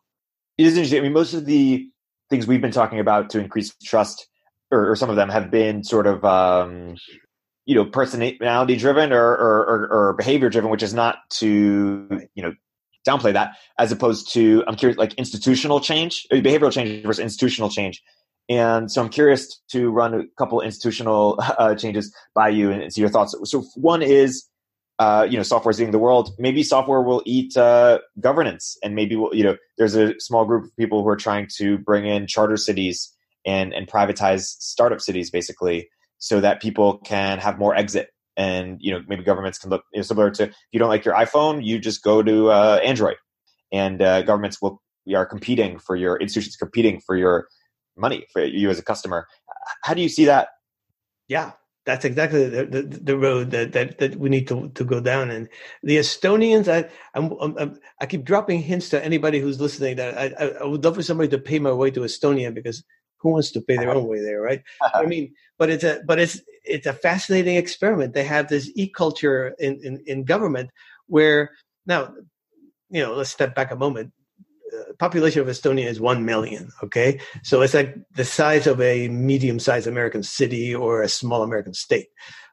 It 0.57 0.65
is 0.65 0.75
interesting. 0.75 0.99
I 0.99 1.03
mean, 1.03 1.13
most 1.13 1.33
of 1.33 1.45
the 1.45 1.87
things 2.29 2.47
we've 2.47 2.61
been 2.61 2.71
talking 2.71 2.99
about 2.99 3.29
to 3.31 3.39
increase 3.39 3.75
trust, 3.83 4.27
or, 4.71 4.91
or 4.91 4.95
some 4.95 5.09
of 5.09 5.15
them, 5.15 5.29
have 5.29 5.51
been 5.51 5.83
sort 5.83 6.07
of 6.07 6.25
um, 6.25 6.95
you 7.65 7.75
know 7.75 7.85
personality 7.85 8.75
driven 8.75 9.13
or, 9.13 9.23
or, 9.23 9.59
or, 9.61 9.87
or 9.91 10.13
behavior 10.13 10.49
driven, 10.49 10.71
which 10.71 10.83
is 10.83 10.93
not 10.93 11.17
to 11.29 12.07
you 12.33 12.43
know 12.43 12.53
downplay 13.07 13.33
that 13.33 13.57
as 13.77 13.91
opposed 13.91 14.33
to 14.33 14.63
I'm 14.67 14.75
curious 14.75 14.97
like 14.97 15.13
institutional 15.15 15.79
change, 15.79 16.25
behavioral 16.31 16.71
change 16.71 17.05
versus 17.05 17.21
institutional 17.21 17.69
change. 17.69 18.01
And 18.49 18.91
so 18.91 19.01
I'm 19.01 19.09
curious 19.09 19.61
to 19.69 19.89
run 19.89 20.13
a 20.13 20.23
couple 20.37 20.61
institutional 20.61 21.39
uh, 21.57 21.75
changes 21.75 22.13
by 22.35 22.49
you 22.49 22.71
and 22.71 22.91
see 22.91 23.01
your 23.01 23.09
thoughts. 23.09 23.35
So 23.45 23.61
one 23.75 24.01
is, 24.01 24.45
uh, 24.99 25.25
you 25.29 25.37
know, 25.37 25.43
software 25.43 25.71
is 25.71 25.81
eating 25.81 25.91
the 25.91 25.99
world. 25.99 26.31
Maybe 26.37 26.63
software 26.63 27.01
will 27.01 27.23
eat 27.25 27.55
uh, 27.57 27.99
governance, 28.19 28.77
and 28.83 28.95
maybe 28.95 29.15
we'll, 29.15 29.33
you 29.33 29.43
know, 29.43 29.57
there's 29.77 29.95
a 29.95 30.19
small 30.19 30.45
group 30.45 30.65
of 30.65 30.75
people 30.75 31.01
who 31.01 31.09
are 31.09 31.15
trying 31.15 31.47
to 31.57 31.77
bring 31.77 32.05
in 32.05 32.27
charter 32.27 32.57
cities 32.57 33.11
and 33.45 33.73
and 33.73 33.87
privatize 33.87 34.43
startup 34.43 35.01
cities, 35.01 35.31
basically, 35.31 35.89
so 36.19 36.39
that 36.39 36.61
people 36.61 36.99
can 36.99 37.39
have 37.39 37.57
more 37.57 37.75
exit 37.75 38.09
and 38.35 38.77
you 38.81 38.91
know 38.91 39.01
maybe 39.07 39.23
governments 39.23 39.59
can 39.59 39.69
look 39.69 39.83
you 39.93 39.99
know, 39.99 40.03
similar 40.03 40.31
to 40.31 40.43
if 40.43 40.55
you 40.71 40.79
don't 40.79 40.89
like 40.89 41.05
your 41.05 41.13
iphone 41.15 41.63
you 41.63 41.77
just 41.79 42.03
go 42.03 42.23
to 42.23 42.49
uh, 42.49 42.79
android 42.83 43.15
and 43.71 44.01
uh, 44.01 44.21
governments 44.23 44.61
will 44.61 44.81
we 45.05 45.13
are 45.13 45.25
competing 45.25 45.77
for 45.77 45.95
your 45.95 46.17
institutions 46.17 46.55
competing 46.55 46.99
for 46.99 47.15
your 47.15 47.47
money 47.95 48.25
for 48.31 48.43
you 48.43 48.69
as 48.69 48.79
a 48.79 48.83
customer 48.83 49.27
how 49.83 49.93
do 49.93 50.01
you 50.01 50.09
see 50.09 50.25
that 50.25 50.49
yeah 51.27 51.51
that's 51.85 52.05
exactly 52.05 52.47
the, 52.47 52.65
the, 52.65 52.81
the 52.81 53.17
road 53.17 53.51
that, 53.51 53.73
that, 53.73 53.97
that 53.97 54.15
we 54.15 54.29
need 54.29 54.47
to, 54.47 54.69
to 54.69 54.85
go 54.85 55.01
down. 55.01 55.29
And 55.29 55.49
the 55.81 55.97
Estonians, 55.97 56.71
I, 56.71 56.89
I'm, 57.13 57.33
I'm, 57.41 57.79
i 57.99 58.05
keep 58.05 58.23
dropping 58.23 58.61
hints 58.61 58.89
to 58.89 59.03
anybody 59.03 59.39
who's 59.39 59.59
listening 59.59 59.97
that 59.97 60.17
I, 60.17 60.61
I, 60.61 60.65
would 60.65 60.83
love 60.83 60.95
for 60.95 61.03
somebody 61.03 61.29
to 61.29 61.37
pay 61.37 61.59
my 61.59 61.73
way 61.73 61.91
to 61.91 62.01
Estonia 62.01 62.53
because 62.53 62.83
who 63.17 63.29
wants 63.29 63.51
to 63.51 63.61
pay 63.61 63.77
their 63.77 63.91
own 63.91 64.07
way 64.07 64.21
there, 64.21 64.41
right? 64.41 64.63
I 64.93 65.05
mean, 65.05 65.33
but 65.57 65.69
it's 65.69 65.83
a 65.83 66.01
but 66.05 66.19
it's 66.19 66.41
it's 66.63 66.87
a 66.87 66.93
fascinating 66.93 67.55
experiment. 67.55 68.13
They 68.13 68.23
have 68.23 68.49
this 68.49 68.71
e 68.75 68.89
culture 68.89 69.55
in, 69.59 69.79
in 69.83 70.03
in 70.05 70.23
government 70.25 70.71
where 71.07 71.51
now, 71.85 72.13
you 72.89 73.01
know, 73.01 73.13
let's 73.13 73.29
step 73.29 73.55
back 73.55 73.71
a 73.71 73.75
moment. 73.75 74.11
Population 74.99 75.41
of 75.41 75.47
Estonia 75.47 75.85
is 75.85 75.99
one 75.99 76.25
million. 76.25 76.69
Okay, 76.83 77.19
so 77.43 77.61
it's 77.61 77.73
like 77.73 77.95
the 78.15 78.25
size 78.25 78.67
of 78.67 78.79
a 78.81 79.07
medium-sized 79.09 79.87
American 79.87 80.23
city 80.23 80.73
or 80.73 81.01
a 81.01 81.09
small 81.09 81.43
American 81.43 81.73
state. 81.73 82.07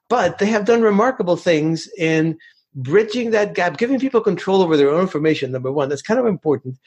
But 0.09 0.39
they 0.39 0.47
have 0.47 0.65
done 0.65 0.83
remarkable 0.83 1.37
things 1.37 1.89
in 1.97 2.37
bridging 2.75 3.31
that 3.31 3.55
gap, 3.55 3.79
giving 3.79 4.01
people 4.01 4.21
control 4.21 4.63
over 4.63 4.77
their 4.77 4.91
own 4.91 5.03
information. 5.03 5.53
Number 5.53 5.73
one, 5.73 5.89
that's 5.89 6.03
kind 6.03 6.19
of 6.21 6.27
important. 6.27 6.79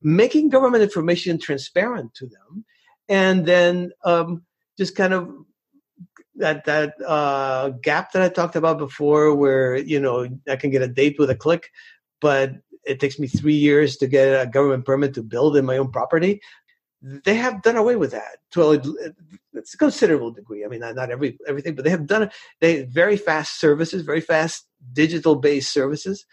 Making 0.00 0.48
government 0.48 0.82
information 0.82 1.40
transparent 1.40 2.14
to 2.14 2.26
them 2.26 2.64
and 3.08 3.46
then 3.46 3.90
um, 4.04 4.42
just 4.76 4.94
kind 4.94 5.14
of 5.14 5.30
that 6.36 6.64
that 6.66 6.94
uh, 7.04 7.70
gap 7.82 8.12
that 8.12 8.22
I 8.22 8.28
talked 8.28 8.56
about 8.56 8.78
before, 8.78 9.34
where 9.34 9.76
you 9.76 9.98
know 9.98 10.28
I 10.48 10.56
can 10.56 10.70
get 10.70 10.82
a 10.82 10.88
date 10.88 11.16
with 11.18 11.30
a 11.30 11.34
click, 11.34 11.70
but 12.20 12.52
it 12.84 13.00
takes 13.00 13.18
me 13.18 13.26
three 13.26 13.54
years 13.54 13.96
to 13.98 14.06
get 14.06 14.40
a 14.40 14.46
government 14.46 14.84
permit 14.84 15.14
to 15.14 15.22
build 15.22 15.56
in 15.56 15.64
my 15.66 15.78
own 15.78 15.90
property. 15.90 16.40
They 17.00 17.34
have 17.34 17.62
done 17.62 17.76
away 17.76 17.96
with 17.96 18.10
that 18.10 18.38
to 18.52 18.72
a, 18.72 18.82
it's 19.54 19.74
a 19.74 19.78
considerable 19.78 20.32
degree. 20.32 20.64
I 20.64 20.68
mean, 20.68 20.80
not, 20.80 21.10
every 21.10 21.38
everything, 21.46 21.74
but 21.74 21.84
they 21.84 21.90
have 21.90 22.06
done 22.06 22.24
it. 22.24 22.32
They 22.60 22.82
very 22.82 23.16
fast 23.16 23.60
services, 23.60 24.02
very 24.02 24.20
fast 24.20 24.66
digital 24.94 25.36
based 25.36 25.72
services 25.72 26.26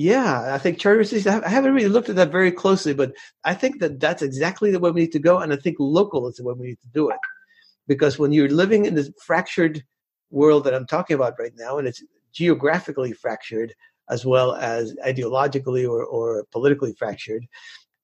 yeah, 0.00 0.54
I 0.54 0.56
think 0.56 0.78
charter 0.78 1.04
cities. 1.04 1.26
I 1.26 1.46
haven't 1.46 1.74
really 1.74 1.90
looked 1.90 2.08
at 2.08 2.16
that 2.16 2.32
very 2.32 2.50
closely, 2.50 2.94
but 2.94 3.12
I 3.44 3.52
think 3.52 3.80
that 3.80 4.00
that's 4.00 4.22
exactly 4.22 4.70
the 4.70 4.80
way 4.80 4.90
we 4.90 5.02
need 5.02 5.12
to 5.12 5.18
go, 5.18 5.40
and 5.40 5.52
I 5.52 5.56
think 5.56 5.76
local 5.78 6.26
is 6.26 6.36
the 6.36 6.44
way 6.44 6.54
we 6.56 6.68
need 6.68 6.80
to 6.80 6.88
do 6.94 7.10
it, 7.10 7.18
because 7.86 8.18
when 8.18 8.32
you're 8.32 8.48
living 8.48 8.86
in 8.86 8.94
this 8.94 9.10
fractured 9.22 9.84
world 10.30 10.64
that 10.64 10.72
I'm 10.72 10.86
talking 10.86 11.16
about 11.16 11.38
right 11.38 11.52
now, 11.54 11.76
and 11.76 11.86
it's 11.86 12.02
geographically 12.32 13.12
fractured 13.12 13.74
as 14.10 14.24
well 14.24 14.54
as 14.54 14.94
ideologically 15.06 15.88
or, 15.88 16.04
or 16.04 16.44
politically 16.52 16.94
fractured, 16.98 17.46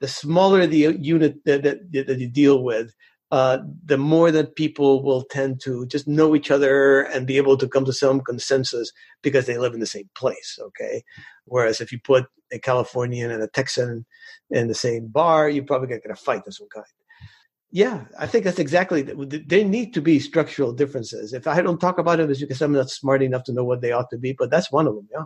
the 0.01 0.09
smaller 0.09 0.67
the 0.67 0.97
unit 0.99 1.45
that, 1.45 1.63
that, 1.63 1.93
that 1.93 2.19
you 2.19 2.29
deal 2.29 2.63
with, 2.63 2.95
uh, 3.33 3.59
the 3.85 3.99
more 3.99 4.31
that 4.31 4.55
people 4.55 5.03
will 5.03 5.25
tend 5.25 5.61
to 5.61 5.85
just 5.87 6.07
know 6.07 6.37
each 6.37 6.51
other 6.51 7.03
and 7.03 7.27
be 7.27 7.37
able 7.37 7.57
to 7.57 7.69
come 7.69 7.85
to 7.85 7.93
some 7.93 8.21
consensus 8.21 8.93
because 9.23 9.47
they 9.47 9.59
live 9.59 9.75
in 9.75 9.81
the 9.81 9.87
same 9.87 10.09
place. 10.15 10.59
Okay. 10.61 11.03
Whereas 11.45 11.81
if 11.81 11.91
you 11.91 11.99
put 11.99 12.27
a 12.53 12.59
Californian 12.59 13.31
and 13.31 13.43
a 13.43 13.49
Texan 13.49 14.07
in 14.51 14.69
the 14.69 14.75
same 14.75 15.09
bar, 15.09 15.49
you're 15.49 15.65
probably 15.65 15.89
going 15.89 16.01
to 16.01 16.09
get 16.09 16.17
a 16.17 16.21
fight 16.21 16.47
of 16.47 16.55
some 16.55 16.69
kind. 16.73 16.87
Yeah, 17.73 18.05
I 18.19 18.27
think 18.27 18.45
that's 18.45 18.61
exactly. 18.61 19.03
There 19.03 19.65
need 19.65 19.93
to 19.95 20.01
be 20.01 20.21
structural 20.21 20.73
differences. 20.73 21.33
If 21.33 21.49
I 21.49 21.61
don't 21.63 21.81
talk 21.81 21.99
about 21.99 22.19
them, 22.19 22.31
it's 22.31 22.41
because 22.41 22.63
I'm 22.63 22.73
not 22.73 22.91
smart 22.91 23.23
enough 23.23 23.43
to 23.45 23.53
know 23.53 23.65
what 23.65 23.81
they 23.81 23.91
ought 23.91 24.09
to 24.11 24.19
be. 24.19 24.33
But 24.33 24.51
that's 24.51 24.71
one 24.71 24.87
of 24.87 24.95
them. 24.95 25.09
Yeah. 25.11 25.25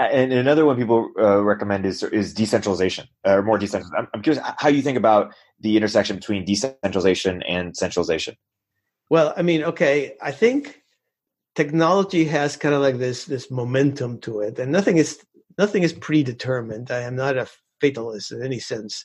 And 0.00 0.32
another 0.32 0.64
one 0.64 0.76
people 0.76 1.10
uh, 1.18 1.42
recommend 1.42 1.84
is 1.84 2.02
is 2.02 2.32
decentralization 2.32 3.06
or 3.24 3.42
more 3.42 3.58
decentralization. 3.58 3.98
I'm, 3.98 4.08
I'm 4.14 4.22
curious 4.22 4.42
how 4.56 4.68
you 4.68 4.80
think 4.80 4.96
about 4.96 5.34
the 5.60 5.76
intersection 5.76 6.16
between 6.16 6.46
decentralization 6.46 7.42
and 7.42 7.76
centralization. 7.76 8.36
Well, 9.10 9.34
I 9.36 9.42
mean, 9.42 9.62
okay, 9.64 10.16
I 10.22 10.30
think 10.30 10.82
technology 11.54 12.24
has 12.24 12.56
kind 12.56 12.74
of 12.74 12.80
like 12.80 12.96
this 12.96 13.26
this 13.26 13.50
momentum 13.50 14.20
to 14.20 14.40
it, 14.40 14.58
and 14.58 14.72
nothing 14.72 14.96
is 14.96 15.20
nothing 15.58 15.82
is 15.82 15.92
predetermined. 15.92 16.90
I 16.90 17.00
am 17.00 17.16
not 17.16 17.36
a 17.36 17.46
fatalist 17.80 18.32
in 18.32 18.42
any 18.42 18.58
sense, 18.58 19.04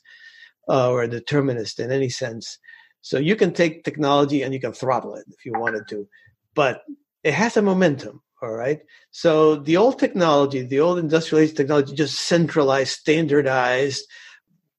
uh, 0.70 0.90
or 0.90 1.04
a 1.04 1.10
determinist 1.10 1.80
in 1.82 1.92
any 1.92 2.10
sense. 2.10 2.58
So 3.02 3.18
you 3.18 3.36
can 3.36 3.52
take 3.52 3.84
technology 3.84 4.44
and 4.44 4.54
you 4.54 4.62
can 4.62 4.74
throttle 4.74 5.16
it 5.16 5.26
if 5.28 5.46
you 5.46 5.54
wanted 5.54 5.88
to, 5.90 6.08
but 6.56 6.84
it 7.24 7.34
has 7.34 7.58
a 7.58 7.62
momentum. 7.62 8.22
All 8.42 8.52
right. 8.52 8.82
So 9.12 9.56
the 9.56 9.78
old 9.78 9.98
technology, 9.98 10.62
the 10.62 10.82
old 10.82 11.00
industrialized 11.00 11.56
technology 11.56 11.96
just 11.96 12.20
centralized, 12.20 12.92
standardized, 12.92 14.06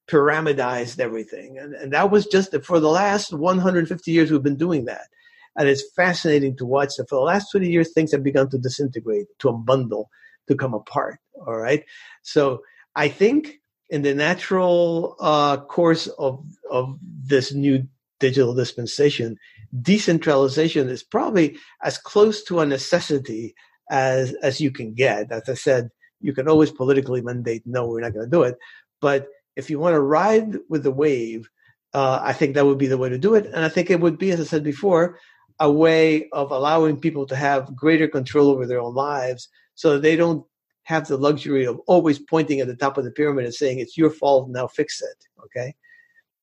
pyramidized 0.06 1.00
everything. 1.00 1.58
And, 1.58 1.74
and 1.74 1.92
that 1.92 2.10
was 2.10 2.26
just 2.26 2.54
for 2.64 2.80
the 2.80 2.90
last 2.90 3.32
150 3.32 4.10
years, 4.10 4.30
we've 4.30 4.42
been 4.42 4.56
doing 4.56 4.84
that. 4.84 5.08
And 5.56 5.68
it's 5.68 5.82
fascinating 5.94 6.56
to 6.58 6.66
watch 6.66 6.96
that 6.96 7.08
for 7.08 7.16
the 7.16 7.24
last 7.24 7.50
20 7.50 7.68
years, 7.68 7.92
things 7.92 8.12
have 8.12 8.22
begun 8.22 8.50
to 8.50 8.58
disintegrate, 8.58 9.26
to 9.38 9.48
unbundle, 9.48 10.06
to 10.48 10.54
come 10.54 10.74
apart. 10.74 11.18
All 11.46 11.56
right. 11.56 11.82
So 12.22 12.62
I 12.94 13.08
think 13.08 13.60
in 13.88 14.02
the 14.02 14.14
natural 14.14 15.16
uh, 15.18 15.56
course 15.56 16.08
of, 16.18 16.44
of 16.70 16.98
this 17.02 17.54
new 17.54 17.88
digital 18.20 18.54
dispensation, 18.54 19.38
decentralization 19.82 20.88
is 20.88 21.02
probably 21.02 21.58
as 21.82 21.98
close 21.98 22.42
to 22.44 22.60
a 22.60 22.66
necessity 22.66 23.54
as 23.90 24.34
as 24.42 24.60
you 24.60 24.70
can 24.70 24.94
get. 24.94 25.30
As 25.30 25.48
I 25.48 25.54
said, 25.54 25.90
you 26.20 26.32
can 26.32 26.48
always 26.48 26.70
politically 26.70 27.20
mandate, 27.20 27.62
no, 27.66 27.86
we're 27.86 28.00
not 28.00 28.14
going 28.14 28.26
to 28.26 28.30
do 28.30 28.42
it. 28.42 28.56
But 29.00 29.28
if 29.54 29.70
you 29.70 29.78
want 29.78 29.94
to 29.94 30.00
ride 30.00 30.56
with 30.68 30.82
the 30.82 30.90
wave, 30.90 31.48
uh, 31.94 32.20
I 32.22 32.32
think 32.32 32.54
that 32.54 32.66
would 32.66 32.78
be 32.78 32.86
the 32.86 32.98
way 32.98 33.08
to 33.08 33.18
do 33.18 33.34
it. 33.34 33.46
And 33.46 33.64
I 33.64 33.68
think 33.68 33.90
it 33.90 34.00
would 34.00 34.18
be, 34.18 34.30
as 34.30 34.40
I 34.40 34.44
said 34.44 34.64
before, 34.64 35.18
a 35.60 35.70
way 35.70 36.28
of 36.30 36.50
allowing 36.50 37.00
people 37.00 37.26
to 37.26 37.36
have 37.36 37.74
greater 37.74 38.08
control 38.08 38.48
over 38.48 38.66
their 38.66 38.80
own 38.80 38.94
lives 38.94 39.48
so 39.74 39.94
that 39.94 40.02
they 40.02 40.16
don't 40.16 40.44
have 40.84 41.06
the 41.08 41.16
luxury 41.16 41.64
of 41.64 41.80
always 41.86 42.18
pointing 42.18 42.60
at 42.60 42.66
the 42.66 42.76
top 42.76 42.98
of 42.98 43.04
the 43.04 43.10
pyramid 43.10 43.44
and 43.44 43.54
saying, 43.54 43.78
it's 43.78 43.96
your 43.96 44.10
fault, 44.10 44.48
now 44.50 44.66
fix 44.66 45.02
it. 45.02 45.24
Okay. 45.44 45.74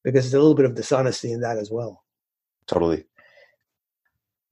Because 0.03 0.24
there's 0.24 0.34
a 0.34 0.40
little 0.40 0.56
bit 0.56 0.66
of 0.66 0.76
dishonesty 0.76 1.32
in 1.32 1.41
that 1.41 1.57
as 1.57 1.72
well. 1.72 2.03
Totally 2.68 3.06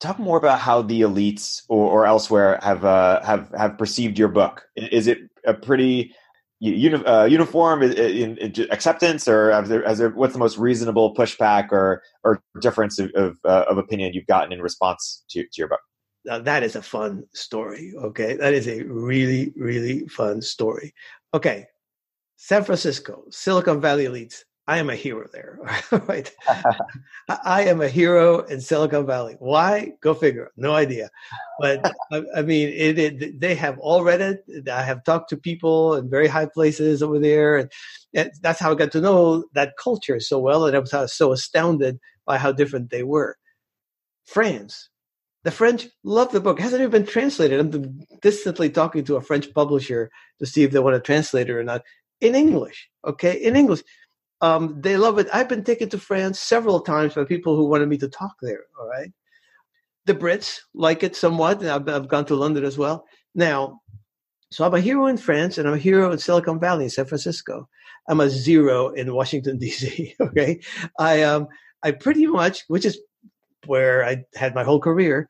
talk 0.02 0.20
more 0.20 0.38
about 0.38 0.60
how 0.60 0.82
the 0.82 1.02
elites 1.02 1.62
or, 1.70 1.90
or 1.90 2.06
elsewhere 2.06 2.60
have 2.62 2.84
uh, 2.84 3.24
have 3.24 3.52
have 3.58 3.78
perceived 3.78 4.20
your 4.20 4.28
book. 4.28 4.66
Is 4.76 5.08
it 5.08 5.20
a 5.46 5.54
pretty 5.54 6.14
uni- 6.60 7.06
uh, 7.06 7.26
uniform 7.26 7.84
in, 7.84 7.94
in, 8.38 8.68
acceptance, 8.72 9.28
or 9.28 9.52
has 9.52 9.70
there, 9.70 9.88
has 9.88 10.00
there, 10.00 10.10
what's 10.10 10.34
the 10.34 10.40
most 10.40 10.58
reasonable 10.58 11.16
pushback 11.16 11.72
or 11.72 12.02
or 12.24 12.42
difference 12.60 13.00
of 13.00 13.12
of, 13.16 13.38
uh, 13.46 13.66
of 13.70 13.78
opinion 13.78 14.14
you've 14.14 14.28
gotten 14.28 14.52
in 14.52 14.62
response 14.62 15.24
to, 15.30 15.44
to 15.44 15.50
your 15.58 15.70
book? 15.70 15.82
Now 16.26 16.40
that 16.40 16.64
is 16.64 16.76
a 16.76 16.82
fun 16.82 17.24
story. 17.34 17.94
Okay, 17.98 18.36
that 18.36 18.54
is 18.54 18.68
a 18.68 18.84
really 18.84 19.54
really 19.56 20.08
fun 20.08 20.42
story. 20.42 20.94
Okay, 21.34 21.66
San 22.38 22.64
Francisco, 22.64 23.24
Silicon 23.30 23.80
Valley 23.80 24.06
elites 24.06 24.44
I 24.68 24.78
am 24.78 24.90
a 24.90 24.96
hero 24.96 25.28
there. 25.34 25.60
right? 26.08 26.32
I 27.28 27.64
am 27.64 27.82
a 27.82 27.90
hero 27.90 28.40
in 28.40 28.62
Silicon 28.62 29.06
Valley. 29.06 29.36
Why? 29.40 29.94
Go 30.02 30.14
figure. 30.14 30.52
No 30.56 30.74
idea. 30.74 31.10
But 31.60 31.92
I, 32.12 32.24
I 32.38 32.42
mean, 32.44 32.70
it, 32.70 33.00
it, 33.00 33.40
they 33.40 33.56
have 33.56 33.80
all 33.80 34.04
read 34.04 34.22
it. 34.22 34.70
I 34.70 34.84
have 34.84 35.04
talked 35.04 35.30
to 35.30 35.38
people 35.38 35.96
in 35.96 36.10
very 36.10 36.28
high 36.28 36.46
places 36.46 37.02
over 37.02 37.20
there, 37.20 37.58
and, 37.58 37.72
and 38.14 38.32
that's 38.42 38.60
how 38.60 38.72
I 38.72 38.76
got 38.76 38.92
to 38.92 39.02
know 39.02 39.46
that 39.54 39.78
culture 39.82 40.20
so 40.20 40.38
well. 40.38 40.66
And 40.66 40.76
I 40.76 40.80
was 40.80 41.14
so 41.14 41.32
astounded 41.32 42.00
by 42.26 42.38
how 42.38 42.52
different 42.52 42.92
they 42.92 43.04
were. 43.04 43.38
France. 44.26 44.90
The 45.44 45.52
French 45.52 45.88
love 46.04 46.32
the 46.32 46.40
book. 46.40 46.60
It 46.60 46.64
hasn't 46.64 46.82
even 46.82 46.92
been 46.92 47.06
translated. 47.08 47.60
I'm 47.60 48.06
distantly 48.22 48.70
talking 48.70 49.04
to 49.06 49.16
a 49.16 49.22
French 49.22 49.52
publisher 49.56 50.12
to 50.38 50.46
see 50.46 50.62
if 50.62 50.72
they 50.72 50.80
want 50.80 50.94
to 50.96 51.00
translate 51.00 51.50
it 51.50 51.54
or 51.54 51.64
not 51.64 51.82
in 52.22 52.36
English. 52.36 52.90
Okay, 53.06 53.34
in 53.34 53.56
English 53.56 53.82
um, 54.42 54.82
they 54.82 54.98
love 54.98 55.20
it. 55.20 55.28
I've 55.34 55.50
been 55.50 55.64
taken 55.64 55.90
to 55.90 56.00
France 56.00 56.40
several 56.40 56.82
times 56.82 57.14
by 57.16 57.24
people 57.26 57.56
who 57.56 57.66
wanted 57.66 57.90
me 57.90 57.98
to 58.00 58.10
talk 58.10 58.36
there. 58.42 58.66
All 58.80 58.88
right. 58.88 59.12
the 60.06 60.16
Brits 60.16 60.60
like 60.74 61.04
it 61.04 61.16
somewhat. 61.16 61.64
I've, 61.64 61.88
I've 61.88 62.08
gone 62.08 62.26
to 62.26 62.36
London 62.36 62.66
as 62.66 62.78
well. 62.78 63.06
Now, 63.36 63.82
so 64.52 64.66
I'm 64.66 64.74
a 64.74 64.82
hero 64.82 65.08
in 65.08 65.18
France 65.18 65.58
and 65.58 65.68
I'm 65.68 65.76
a 65.76 65.80
hero 65.80 66.12
in 66.12 66.18
Silicon 66.18 66.60
Valley, 66.60 66.86
in 66.86 66.90
San 66.90 67.06
Francisco. 67.06 67.70
I'm 68.10 68.20
a 68.20 68.30
zero 68.30 68.90
in 68.90 69.14
Washington 69.14 69.58
D.C. 69.60 70.16
Okay, 70.20 70.60
I 71.00 71.24
um 71.24 71.48
I 71.84 71.92
pretty 71.92 72.28
much, 72.28 72.64
which 72.68 72.86
is 72.86 73.00
where 73.68 74.04
I 74.06 74.26
had 74.36 74.56
my 74.56 74.64
whole 74.64 74.80
career. 74.80 75.30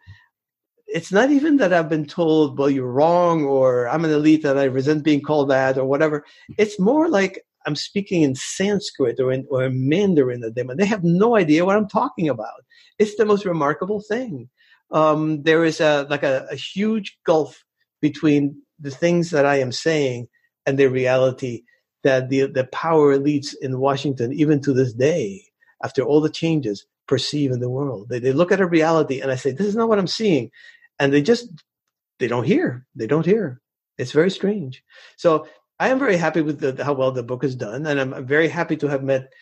It's 0.87 1.11
not 1.11 1.31
even 1.31 1.57
that 1.57 1.73
I've 1.73 1.89
been 1.89 2.05
told, 2.05 2.59
well, 2.59 2.69
you're 2.69 2.91
wrong, 2.91 3.45
or 3.45 3.87
I'm 3.89 4.03
an 4.05 4.11
elite 4.11 4.43
and 4.45 4.59
I 4.59 4.65
resent 4.65 5.03
being 5.03 5.21
called 5.21 5.49
that, 5.49 5.77
or 5.77 5.85
whatever. 5.85 6.25
It's 6.57 6.79
more 6.79 7.09
like 7.09 7.45
I'm 7.65 7.75
speaking 7.75 8.23
in 8.23 8.35
Sanskrit 8.35 9.19
or 9.19 9.31
in 9.31 9.45
or 9.49 9.63
in 9.65 9.87
Mandarin 9.89 10.41
to 10.41 10.51
them, 10.51 10.69
and 10.69 10.79
they 10.79 10.85
have 10.85 11.03
no 11.03 11.35
idea 11.35 11.65
what 11.65 11.77
I'm 11.77 11.87
talking 11.87 12.29
about. 12.29 12.65
It's 12.99 13.15
the 13.15 13.25
most 13.25 13.45
remarkable 13.45 14.01
thing. 14.01 14.49
Um, 14.91 15.43
there 15.43 15.63
is 15.63 15.79
a 15.81 16.07
like 16.09 16.23
a, 16.23 16.47
a 16.51 16.55
huge 16.55 17.17
gulf 17.25 17.63
between 18.01 18.61
the 18.79 18.91
things 18.91 19.31
that 19.31 19.45
I 19.45 19.57
am 19.59 19.71
saying 19.71 20.27
and 20.65 20.77
the 20.77 20.87
reality 20.87 21.63
that 22.03 22.29
the 22.29 22.47
the 22.47 22.65
power 22.65 23.17
elites 23.17 23.53
in 23.61 23.79
Washington, 23.79 24.33
even 24.33 24.61
to 24.61 24.73
this 24.73 24.93
day, 24.93 25.43
after 25.83 26.01
all 26.03 26.21
the 26.21 26.29
changes, 26.29 26.85
perceive 27.07 27.51
in 27.51 27.59
the 27.59 27.69
world. 27.69 28.09
They, 28.09 28.19
they 28.19 28.33
look 28.33 28.51
at 28.51 28.61
a 28.61 28.65
reality, 28.65 29.21
and 29.21 29.31
I 29.31 29.35
say, 29.35 29.51
"This 29.51 29.67
is 29.67 29.75
not 29.75 29.89
what 29.89 29.99
I'm 29.99 30.07
seeing," 30.07 30.51
and 30.99 31.13
they 31.13 31.21
just 31.21 31.47
they 32.19 32.27
don't 32.27 32.45
hear. 32.45 32.85
They 32.95 33.07
don't 33.07 33.25
hear. 33.25 33.61
It's 33.97 34.11
very 34.11 34.31
strange. 34.31 34.83
So 35.17 35.47
I 35.81 35.87
am 35.89 35.97
very 35.97 36.15
happy 36.15 36.41
with 36.41 36.59
the, 36.59 36.85
how 36.85 36.93
well 36.93 37.11
the 37.11 37.23
book 37.23 37.43
is 37.43 37.55
done, 37.55 37.87
and 37.87 37.99
I'm, 37.99 38.13
I'm 38.13 38.27
very 38.27 38.47
happy 38.47 38.77
to 38.77 38.87
have 38.87 39.01
met 39.03 39.33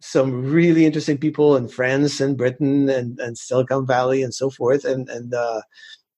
some 0.00 0.44
really 0.44 0.86
interesting 0.86 1.18
people 1.18 1.56
in 1.56 1.66
France 1.66 2.20
and 2.20 2.36
Britain 2.36 2.88
and, 2.88 3.18
and 3.18 3.36
Silicon 3.36 3.84
Valley 3.84 4.22
and 4.22 4.32
so 4.32 4.50
forth, 4.50 4.84
and 4.84 5.08
and 5.08 5.34
uh, 5.34 5.62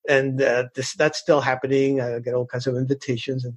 and 0.07 0.43
uh, 0.43 0.65
this 0.75 0.93
that's 0.93 1.19
still 1.19 1.41
happening. 1.41 2.03
I 2.03 2.19
get 2.19 2.35
all 2.35 2.45
kinds 2.45 2.67
of 2.67 2.77
invitations, 2.77 3.47
and 3.47 3.57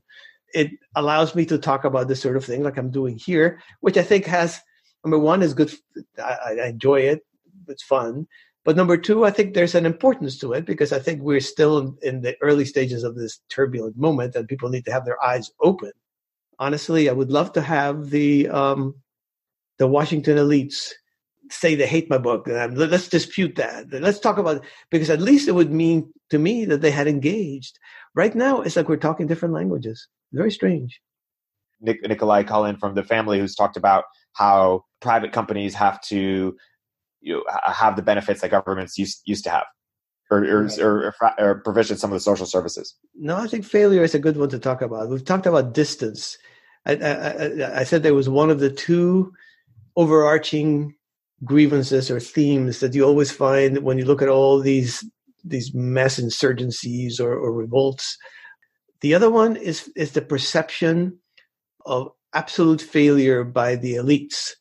it 0.53 0.71
allows 0.95 1.35
me 1.35 1.45
to 1.47 1.57
talk 1.57 1.83
about 1.83 2.07
this 2.07 2.21
sort 2.21 2.37
of 2.37 2.45
thing, 2.45 2.63
like 2.63 2.77
I'm 2.77 2.91
doing 2.91 3.17
here, 3.17 3.61
which 3.81 3.97
I 3.97 4.03
think 4.03 4.25
has 4.25 4.61
number 5.03 5.19
one 5.19 5.43
is 5.43 5.53
good. 5.53 5.73
I, 6.17 6.61
I 6.61 6.67
enjoy 6.67 7.01
it; 7.01 7.25
it's 7.67 7.83
fun. 7.83 8.25
But 8.69 8.75
number 8.75 8.97
two, 8.97 9.25
I 9.25 9.31
think 9.31 9.55
there's 9.55 9.73
an 9.73 9.87
importance 9.87 10.37
to 10.37 10.53
it 10.53 10.63
because 10.63 10.93
I 10.93 10.99
think 10.99 11.23
we're 11.23 11.39
still 11.39 11.97
in, 12.03 12.21
the 12.21 12.35
early 12.39 12.65
stages 12.65 13.03
of 13.03 13.15
this 13.15 13.39
turbulent 13.49 13.97
moment, 13.97 14.35
and 14.35 14.47
people 14.47 14.69
need 14.69 14.85
to 14.85 14.91
have 14.91 15.05
their 15.05 15.19
eyes 15.23 15.49
open. 15.59 15.91
Honestly, 16.59 17.09
I 17.09 17.13
would 17.13 17.31
love 17.31 17.51
to 17.53 17.61
have 17.61 18.11
the 18.11 18.47
um, 18.49 18.93
the 19.79 19.87
Washington 19.87 20.37
elites 20.37 20.91
say 21.49 21.73
they 21.73 21.87
hate 21.87 22.11
my 22.11 22.19
book. 22.19 22.45
Let's 22.45 23.07
dispute 23.07 23.55
that. 23.55 23.91
Let's 23.91 24.19
talk 24.19 24.37
about 24.37 24.57
it 24.57 24.63
because 24.91 25.09
at 25.09 25.19
least 25.19 25.47
it 25.47 25.55
would 25.55 25.71
mean 25.71 26.13
to 26.29 26.37
me 26.37 26.65
that 26.65 26.81
they 26.81 26.91
had 26.91 27.07
engaged. 27.07 27.79
Right 28.13 28.35
now, 28.35 28.61
it's 28.61 28.75
like 28.75 28.87
we're 28.87 28.97
talking 28.97 29.25
different 29.25 29.55
languages. 29.55 30.07
Very 30.31 30.51
strange. 30.51 31.01
Nick, 31.81 32.07
Nicolas 32.07 32.45
Colin 32.47 32.77
from 32.77 32.93
the 32.93 33.03
family 33.03 33.39
who's 33.39 33.55
talked 33.55 33.77
about 33.77 34.03
how 34.33 34.85
private 35.01 35.31
companies 35.31 35.73
have 35.73 35.99
to 36.01 36.55
you 37.21 37.33
know, 37.35 37.43
have 37.71 37.95
the 37.95 38.01
benefits 38.01 38.41
that 38.41 38.51
governments 38.51 38.97
used 38.97 39.21
used 39.25 39.43
to 39.45 39.49
have. 39.49 39.65
Or, 40.31 40.45
or, 40.45 40.69
or, 40.79 41.15
or, 41.39 41.55
provision 41.61 41.97
some 41.97 42.11
of 42.11 42.15
the 42.15 42.19
social 42.19 42.45
services. 42.45 42.95
No, 43.15 43.35
I 43.35 43.47
think 43.47 43.65
failure 43.65 44.03
is 44.03 44.13
a 44.13 44.19
good 44.19 44.37
one 44.37 44.49
to 44.49 44.59
talk 44.59 44.83
about. 44.83 45.09
We've 45.09 45.25
talked 45.25 45.47
about 45.47 45.73
distance. 45.73 46.37
I, 46.85 46.97
I, 46.97 47.79
I 47.79 47.83
said 47.83 48.03
there 48.03 48.13
was 48.13 48.29
one 48.29 48.51
of 48.51 48.59
the 48.59 48.69
two 48.69 49.33
overarching 49.95 50.93
grievances 51.43 52.11
or 52.11 52.19
themes 52.19 52.79
that 52.79 52.93
you 52.93 53.03
always 53.03 53.31
find 53.31 53.79
when 53.79 53.97
you 53.97 54.05
look 54.05 54.21
at 54.21 54.29
all 54.29 54.59
these 54.59 55.03
these 55.43 55.73
mass 55.73 56.19
insurgencies 56.19 57.19
or, 57.19 57.33
or 57.33 57.53
revolts. 57.53 58.17
The 59.01 59.15
other 59.15 59.29
one 59.29 59.55
is 59.55 59.89
is 59.95 60.11
the 60.11 60.21
perception 60.21 61.19
of 61.85 62.09
absolute 62.33 62.81
failure 62.81 63.43
by 63.43 63.75
the 63.75 63.95
elites, 63.95 64.51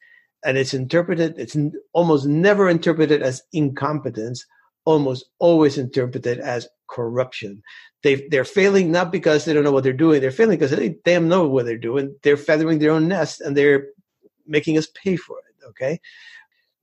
and 0.45 0.57
it's 0.59 0.75
interpreted. 0.75 1.35
It's 1.39 1.57
almost 1.93 2.27
never 2.27 2.69
interpreted 2.69 3.23
as 3.23 3.43
incompetence. 3.53 4.45
Almost 4.85 5.27
always 5.39 5.77
interpreted 5.77 6.39
as 6.39 6.69
corruption. 6.89 7.63
They 8.03 8.27
they're 8.31 8.45
failing 8.45 8.91
not 8.91 9.13
because 9.13 9.45
they 9.45 9.53
don't 9.53 9.65
know 9.65 9.73
what 9.73 9.85
they're 9.85 9.93
doing. 9.93 10.21
They're 10.21 10.31
failing 10.31 10.59
because 10.59 10.71
they 10.71 10.97
damn 11.05 11.29
know 11.29 11.47
what 11.47 11.67
they're 11.67 11.77
doing. 11.77 12.17
They're 12.23 12.37
feathering 12.37 12.79
their 12.79 12.93
own 12.93 13.09
nest 13.09 13.41
and 13.41 13.57
they're 13.57 13.89
making 14.47 14.79
us 14.79 14.87
pay 14.95 15.17
for 15.17 15.39
it. 15.39 15.67
Okay, 15.69 16.01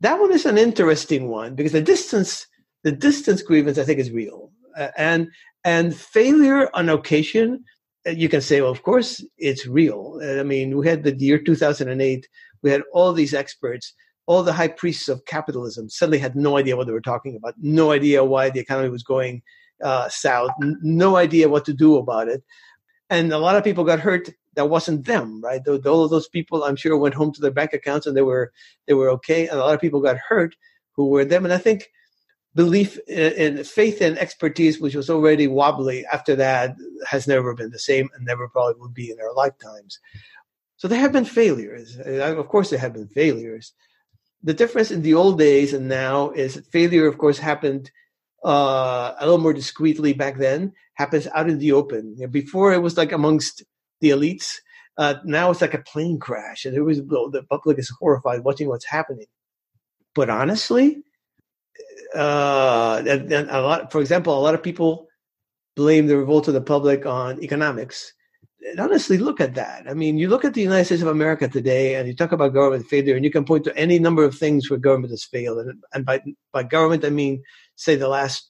that 0.02 0.20
one 0.20 0.32
is 0.32 0.46
an 0.46 0.58
interesting 0.58 1.30
one 1.30 1.56
because 1.56 1.72
the 1.72 1.82
distance 1.82 2.48
the 2.84 2.92
distance 2.92 3.42
grievance 3.42 3.78
i 3.78 3.84
think 3.84 4.00
is 4.00 4.12
real 4.12 4.52
uh, 4.78 4.90
and 4.98 5.30
and 5.64 5.96
failure 5.96 6.70
on 6.74 6.90
occasion 6.90 7.64
uh, 8.08 8.12
you 8.12 8.30
can 8.30 8.42
say 8.42 8.62
well 8.62 8.72
of 8.72 8.84
course 8.84 9.24
it's 9.38 9.66
real 9.66 10.20
uh, 10.24 10.40
i 10.40 10.44
mean 10.44 10.78
we 10.78 10.88
had 10.88 11.04
the 11.04 11.16
year 11.16 11.40
2008 11.40 12.28
we 12.66 12.72
had 12.72 12.84
all 12.92 13.14
these 13.14 13.34
experts 13.34 13.94
all 14.28 14.42
the 14.44 14.54
high 14.54 14.68
priests 14.68 15.08
of 15.08 15.24
capitalism 15.26 15.88
suddenly 15.88 16.18
had 16.18 16.36
no 16.36 16.58
idea 16.58 16.76
what 16.76 16.88
they 16.88 16.94
were 16.94 17.10
talking 17.12 17.36
about 17.36 17.54
no 17.60 17.92
idea 17.92 18.24
why 18.24 18.50
the 18.50 18.60
economy 18.60 18.90
was 18.90 19.04
going 19.04 19.42
uh, 19.84 20.10
south 20.10 20.52
n- 20.62 20.78
no 20.82 21.16
idea 21.16 21.48
what 21.48 21.66
to 21.66 21.74
do 21.74 21.96
about 21.96 22.28
it 22.28 22.44
and 23.10 23.32
a 23.32 23.38
lot 23.38 23.56
of 23.56 23.64
people 23.64 23.84
got 23.84 24.00
hurt 24.00 24.30
that 24.56 24.70
wasn't 24.70 25.06
them, 25.06 25.42
right? 25.42 25.62
All 25.68 26.04
of 26.04 26.10
those 26.10 26.28
people, 26.28 26.64
I'm 26.64 26.76
sure, 26.76 26.98
went 26.98 27.14
home 27.14 27.32
to 27.34 27.42
their 27.42 27.52
bank 27.52 27.74
accounts 27.74 28.08
and 28.08 28.16
they 28.16 28.22
were 28.22 28.52
they 28.88 28.94
were 28.94 29.10
okay. 29.12 29.48
And 29.48 29.60
a 29.60 29.64
lot 29.64 29.76
of 29.76 29.82
people 29.82 30.02
got 30.02 30.18
hurt 30.18 30.56
who 30.94 31.08
were 31.08 31.26
them. 31.26 31.46
And 31.46 31.54
I 31.54 31.58
think 31.58 31.92
belief 32.56 32.98
in, 33.08 33.58
in 33.58 33.64
faith 33.64 34.02
and 34.02 34.18
expertise, 34.18 34.80
which 34.80 34.96
was 34.96 35.10
already 35.10 35.48
wobbly 35.48 36.06
after 36.12 36.36
that, 36.38 36.76
has 37.08 37.28
never 37.28 37.54
been 37.54 37.72
the 37.72 37.80
same 37.80 38.10
and 38.16 38.26
never 38.26 38.48
probably 38.48 38.80
will 38.80 38.90
be 38.90 39.12
in 39.12 39.20
our 39.20 39.34
lifetimes. 39.34 40.00
So 40.86 40.90
there 40.90 41.00
have 41.00 41.14
been 41.14 41.26
failures. 41.26 41.98
Of 41.98 42.48
course, 42.48 42.70
there 42.70 42.78
have 42.78 42.94
been 42.94 43.08
failures. 43.08 43.74
The 44.44 44.54
difference 44.54 44.92
in 44.92 45.02
the 45.02 45.16
old 45.16 45.40
days 45.40 45.74
and 45.74 45.88
now 45.88 46.30
is 46.30 46.62
failure, 46.72 47.08
of 47.08 47.18
course, 47.18 47.40
happened 47.40 47.90
uh, 48.46 49.16
a 49.18 49.26
little 49.26 49.40
more 49.40 49.52
discreetly 49.52 50.14
back 50.14 50.38
then, 50.38 50.74
happens 50.94 51.28
out 51.34 51.50
in 51.50 51.58
the 51.58 51.72
open. 51.72 52.16
Before 52.30 52.72
it 52.72 52.84
was 52.84 52.98
like 52.98 53.12
amongst 53.12 53.64
the 54.00 54.12
elites. 54.12 54.58
Uh, 54.96 55.16
now 55.24 55.50
it's 55.50 55.62
like 55.62 55.74
a 55.74 55.80
plane 55.80 56.20
crash, 56.20 56.66
and 56.66 56.78
it 56.78 56.84
was 56.84 56.98
the 57.00 57.44
public 57.50 57.80
is 57.80 57.92
horrified 58.00 58.44
watching 58.44 58.68
what's 58.68 58.86
happening. 58.86 59.26
But 60.14 60.30
honestly, 60.30 61.02
uh, 62.14 63.02
and, 63.08 63.34
and 63.34 63.50
a 63.50 63.60
lot, 63.60 63.92
for 63.92 64.02
example, 64.02 64.38
a 64.38 64.46
lot 64.46 64.54
of 64.54 64.62
people 64.62 65.08
blame 65.76 66.06
the 66.06 66.16
revolt 66.16 66.48
of 66.48 66.54
the 66.54 66.62
public 66.62 67.08
on 67.08 67.42
economics. 67.42 68.14
And 68.70 68.80
honestly, 68.80 69.18
look 69.18 69.40
at 69.40 69.56
that. 69.56 69.86
I 69.88 69.94
mean, 69.94 70.18
you 70.18 70.28
look 70.28 70.44
at 70.44 70.56
the 70.56 70.62
United 70.62 70.86
States 70.86 71.02
of 71.02 71.08
America 71.08 71.48
today, 71.48 71.96
and 71.96 72.08
you 72.08 72.16
talk 72.16 72.32
about 72.32 72.54
government 72.54 72.88
failure, 72.88 73.16
and 73.16 73.24
you 73.24 73.32
can 73.32 73.46
point 73.46 73.64
to 73.66 73.78
any 73.78 74.00
number 74.00 74.24
of 74.24 74.36
things 74.36 74.70
where 74.70 74.80
government 74.80 75.12
has 75.12 75.24
failed. 75.24 75.60
And, 75.60 75.84
and 75.94 76.06
by 76.06 76.22
by 76.52 76.64
government, 76.64 77.06
I 77.06 77.10
mean 77.10 77.44
say 77.76 77.96
the 77.96 78.08
last 78.08 78.50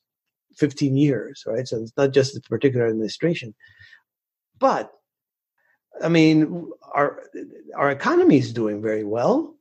15 0.58 0.96
years, 0.96 1.44
right? 1.46 1.68
So 1.68 1.82
it's 1.82 1.92
not 1.98 2.12
just 2.12 2.34
the 2.34 2.42
particular 2.42 2.88
administration. 2.88 3.54
But 4.58 4.92
I 6.02 6.10
mean, 6.10 6.70
our 6.94 7.22
our 7.76 7.92
economy 7.92 8.38
is 8.38 8.54
doing 8.54 8.82
very 8.82 9.04
well. 9.04 9.56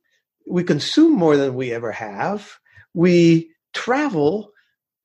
We 0.47 0.63
consume 0.63 1.13
more 1.13 1.37
than 1.37 1.55
we 1.55 1.73
ever 1.73 1.91
have. 1.91 2.49
We 2.93 3.51
travel. 3.73 4.51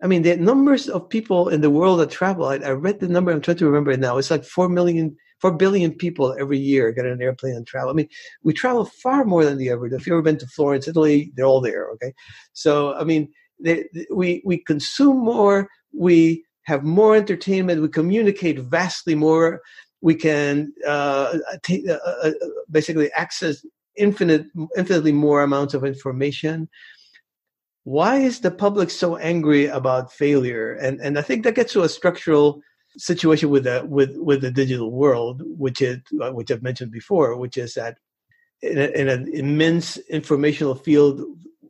I 0.02 0.06
mean, 0.06 0.22
the 0.22 0.36
numbers 0.36 0.88
of 0.88 1.08
people 1.08 1.48
in 1.48 1.60
the 1.60 1.70
world 1.70 2.00
that 2.00 2.10
travel. 2.10 2.46
I, 2.46 2.56
I 2.56 2.70
read 2.70 3.00
the 3.00 3.08
number. 3.08 3.32
I'm 3.32 3.40
trying 3.40 3.58
to 3.58 3.66
remember 3.66 3.90
it 3.90 4.00
now. 4.00 4.16
It's 4.18 4.30
like 4.30 4.44
four 4.44 4.68
million, 4.68 5.16
four 5.40 5.52
billion 5.52 5.92
people 5.92 6.36
every 6.38 6.58
year 6.58 6.92
get 6.92 7.06
on 7.06 7.12
an 7.12 7.22
airplane 7.22 7.54
and 7.54 7.66
travel. 7.66 7.90
I 7.90 7.94
mean, 7.94 8.08
we 8.42 8.52
travel 8.52 8.84
far 8.84 9.24
more 9.24 9.44
than 9.44 9.58
the 9.58 9.70
ever. 9.70 9.86
If 9.86 10.06
you've 10.06 10.14
ever 10.14 10.22
been 10.22 10.38
to 10.38 10.46
Florence, 10.46 10.88
Italy, 10.88 11.32
they're 11.34 11.46
all 11.46 11.60
there. 11.60 11.90
Okay, 11.92 12.12
so 12.52 12.94
I 12.94 13.04
mean, 13.04 13.28
they, 13.58 13.86
we 14.14 14.42
we 14.44 14.58
consume 14.58 15.18
more. 15.18 15.68
We 15.92 16.44
have 16.64 16.84
more 16.84 17.16
entertainment. 17.16 17.82
We 17.82 17.88
communicate 17.88 18.60
vastly 18.60 19.14
more 19.14 19.60
we 20.00 20.14
can 20.14 20.72
uh, 20.86 21.38
t- 21.62 21.88
uh, 21.88 21.98
uh, 22.22 22.32
basically 22.70 23.12
access 23.12 23.64
infinite, 23.96 24.46
infinitely 24.76 25.12
more 25.12 25.42
amounts 25.42 25.74
of 25.74 25.84
information. 25.84 26.68
Why 27.84 28.18
is 28.18 28.40
the 28.40 28.50
public 28.50 28.90
so 28.90 29.16
angry 29.16 29.66
about 29.66 30.12
failure? 30.12 30.74
And 30.74 31.00
and 31.00 31.18
I 31.18 31.22
think 31.22 31.44
that 31.44 31.54
gets 31.54 31.72
to 31.74 31.82
a 31.82 31.88
structural 31.88 32.62
situation 32.96 33.50
with 33.50 33.64
the 33.64 33.84
with 33.88 34.16
with 34.16 34.40
the 34.40 34.50
digital 34.50 34.90
world, 34.90 35.42
which 35.44 35.80
is 35.82 36.00
uh, 36.20 36.30
which 36.30 36.50
I've 36.50 36.62
mentioned 36.62 36.92
before, 36.92 37.36
which 37.36 37.56
is 37.56 37.74
that 37.74 37.98
in, 38.62 38.78
a, 38.78 38.86
in 38.86 39.08
an 39.08 39.32
immense 39.32 39.96
informational 40.08 40.74
field 40.74 41.22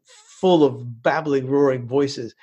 full 0.05 0.65
of 0.65 1.03
babbling, 1.03 1.47
roaring 1.47 1.87
voices, 1.87 2.35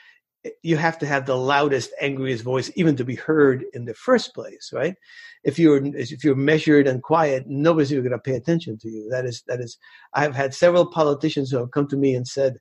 you 0.61 0.77
have 0.77 0.97
to 0.99 1.05
have 1.05 1.25
the 1.25 1.35
loudest, 1.35 1.91
angriest 1.99 2.43
voice 2.43 2.71
even 2.75 2.95
to 2.95 3.03
be 3.03 3.15
heard 3.15 3.65
in 3.73 3.85
the 3.85 3.93
first 3.93 4.33
place, 4.33 4.71
right? 4.73 4.95
If 5.43 5.57
you're 5.57 5.83
if 5.95 6.23
you're 6.23 6.35
measured 6.35 6.87
and 6.87 7.01
quiet, 7.01 7.45
nobody's 7.47 7.91
going 7.91 8.09
to 8.09 8.19
pay 8.19 8.35
attention 8.35 8.77
to 8.79 8.89
you. 8.89 9.09
That 9.09 9.25
is 9.25 9.43
that 9.47 9.59
is. 9.59 9.77
I've 10.13 10.35
had 10.35 10.53
several 10.53 10.85
politicians 10.85 11.51
who 11.51 11.57
have 11.57 11.71
come 11.71 11.87
to 11.87 11.97
me 11.97 12.15
and 12.15 12.27
said, 12.27 12.57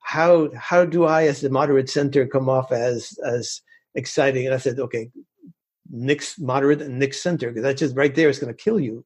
how 0.00 0.50
how 0.56 0.84
do 0.84 1.04
I, 1.04 1.26
as 1.26 1.40
the 1.40 1.50
moderate 1.50 1.88
center, 1.88 2.26
come 2.26 2.48
off 2.48 2.72
as 2.72 3.18
as 3.24 3.62
exciting? 3.94 4.46
And 4.46 4.54
I 4.54 4.58
said, 4.58 4.78
okay, 4.78 5.10
nix 5.94 6.38
moderate 6.38 6.82
and 6.82 6.98
nix 6.98 7.22
center, 7.22 7.48
because 7.48 7.62
that's 7.62 7.80
just 7.80 7.96
right 7.96 8.14
there 8.14 8.28
is 8.28 8.38
going 8.38 8.54
to 8.54 8.62
kill 8.62 8.80
you. 8.80 9.04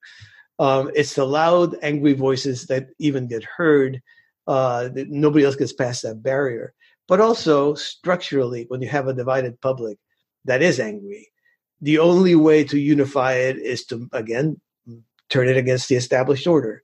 Um, 0.59 0.91
it's 0.95 1.15
the 1.15 1.25
loud, 1.25 1.77
angry 1.83 2.15
voices 2.15 2.67
that 2.67 2.89
even 2.99 3.29
get 3.29 3.45
heard. 3.45 4.01
Uh, 4.47 4.89
nobody 4.95 5.45
else 5.45 5.57
gets 5.57 5.73
past 5.73 6.03
that 6.03 6.23
barrier. 6.23 6.73
But 7.07 7.21
also 7.21 7.75
structurally, 7.75 8.65
when 8.69 8.83
you 8.83 8.89
have 8.89 9.09
a 9.09 9.15
divided 9.15 9.61
public 9.61 9.99
that 10.47 10.63
is 10.63 10.81
angry, 10.81 11.29
the 11.81 11.99
only 11.99 12.35
way 12.35 12.65
to 12.65 12.79
unify 12.79 13.35
it 13.35 13.57
is 13.59 13.85
to 13.87 14.09
again 14.13 14.61
turn 15.29 15.49
it 15.49 15.57
against 15.57 15.89
the 15.89 15.97
established 15.97 16.47
order. 16.47 16.83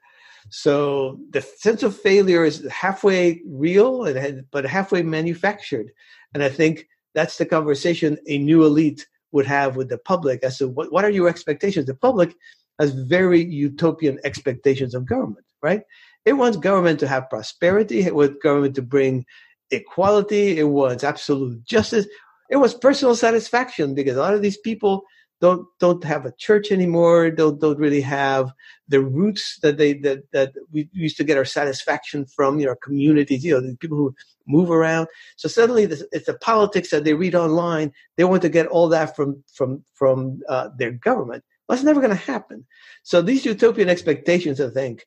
So 0.50 1.18
the 1.30 1.40
sense 1.40 1.82
of 1.82 1.98
failure 1.98 2.44
is 2.44 2.66
halfway 2.70 3.42
real, 3.46 4.04
and 4.04 4.44
but 4.52 4.66
halfway 4.66 5.02
manufactured. 5.02 5.90
And 6.32 6.42
I 6.42 6.48
think 6.48 6.86
that's 7.14 7.38
the 7.38 7.46
conversation 7.46 8.18
a 8.28 8.38
new 8.38 8.64
elite 8.64 9.06
would 9.34 9.46
have 9.46 9.76
with 9.76 9.88
the 9.88 9.98
public 9.98 10.42
as 10.44 10.58
to 10.58 10.68
what, 10.68 10.92
what 10.92 11.04
are 11.04 11.10
your 11.10 11.28
expectations. 11.28 11.86
The 11.86 11.94
public 11.94 12.34
has 12.78 12.92
very 12.92 13.44
utopian 13.44 14.18
expectations 14.24 14.94
of 14.94 15.06
government, 15.06 15.44
right? 15.60 15.82
It 16.24 16.34
wants 16.34 16.56
government 16.56 17.00
to 17.00 17.08
have 17.08 17.28
prosperity. 17.28 18.00
It 18.02 18.14
wants 18.14 18.36
government 18.40 18.76
to 18.76 18.82
bring 18.82 19.26
equality. 19.72 20.58
It 20.58 20.68
wants 20.68 21.02
absolute 21.02 21.64
justice. 21.64 22.06
It 22.48 22.56
was 22.56 22.74
personal 22.74 23.16
satisfaction 23.16 23.94
because 23.94 24.16
a 24.16 24.20
lot 24.20 24.34
of 24.34 24.42
these 24.42 24.58
people 24.58 25.02
don't 25.40 25.66
don't 25.80 26.04
have 26.04 26.26
a 26.26 26.32
church 26.38 26.70
anymore. 26.72 27.30
Don't 27.30 27.60
don't 27.60 27.78
really 27.78 28.00
have 28.00 28.52
the 28.88 29.00
roots 29.00 29.58
that 29.62 29.76
they 29.76 29.94
that 29.94 30.30
that 30.32 30.52
we 30.72 30.88
used 30.92 31.16
to 31.18 31.24
get 31.24 31.36
our 31.36 31.44
satisfaction 31.44 32.26
from. 32.26 32.58
You 32.60 32.66
know, 32.66 32.76
communities. 32.76 33.44
You 33.44 33.54
know, 33.54 33.60
the 33.60 33.76
people 33.76 33.96
who 33.96 34.14
move 34.46 34.70
around. 34.70 35.08
So 35.36 35.48
suddenly, 35.48 35.86
this, 35.86 36.04
it's 36.12 36.26
the 36.26 36.34
politics 36.34 36.90
that 36.90 37.04
they 37.04 37.14
read 37.14 37.34
online. 37.34 37.92
They 38.16 38.24
want 38.24 38.42
to 38.42 38.48
get 38.48 38.66
all 38.66 38.88
that 38.88 39.16
from 39.16 39.42
from 39.52 39.84
from 39.94 40.40
uh, 40.48 40.70
their 40.78 40.92
government. 40.92 41.44
That's 41.68 41.82
never 41.82 42.00
going 42.00 42.16
to 42.16 42.32
happen. 42.32 42.66
So 43.02 43.22
these 43.22 43.44
utopian 43.44 43.88
expectations, 43.88 44.60
I 44.60 44.68
think, 44.70 45.06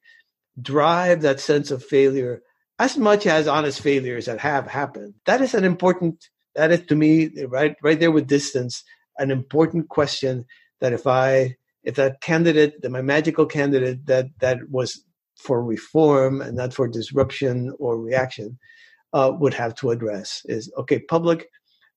drive 0.62 1.22
that 1.22 1.40
sense 1.40 1.72
of 1.72 1.84
failure 1.84 2.42
as 2.80 2.98
much 2.98 3.26
as 3.26 3.48
honest 3.48 3.82
failures 3.82 4.26
that 4.26 4.40
have 4.40 4.68
happened. 4.68 5.16
That 5.26 5.42
is 5.42 5.54
an 5.54 5.64
important. 5.64 6.26
That 6.56 6.72
is 6.72 6.86
to 6.88 6.96
me 6.96 7.30
right 7.46 7.76
right 7.82 8.00
there 8.00 8.12
with 8.12 8.28
distance 8.28 8.84
an 9.20 9.32
important 9.32 9.90
question 9.90 10.46
that 10.82 10.94
if 10.94 11.08
I 11.08 11.56
if 11.84 11.96
that 11.96 12.20
candidate, 12.22 12.82
that 12.82 12.92
my 12.92 13.02
magical 13.02 13.46
candidate 13.46 14.06
that 14.08 14.28
that 14.40 14.70
was 14.70 15.04
for 15.38 15.64
reform 15.64 16.42
and 16.42 16.58
not 16.58 16.74
for 16.74 16.88
disruption 16.88 17.74
or 17.80 17.98
reaction, 17.98 18.58
uh, 19.14 19.32
would 19.40 19.54
have 19.54 19.74
to 19.76 19.92
address 19.92 20.42
is 20.46 20.72
okay, 20.78 21.00
public. 21.00 21.50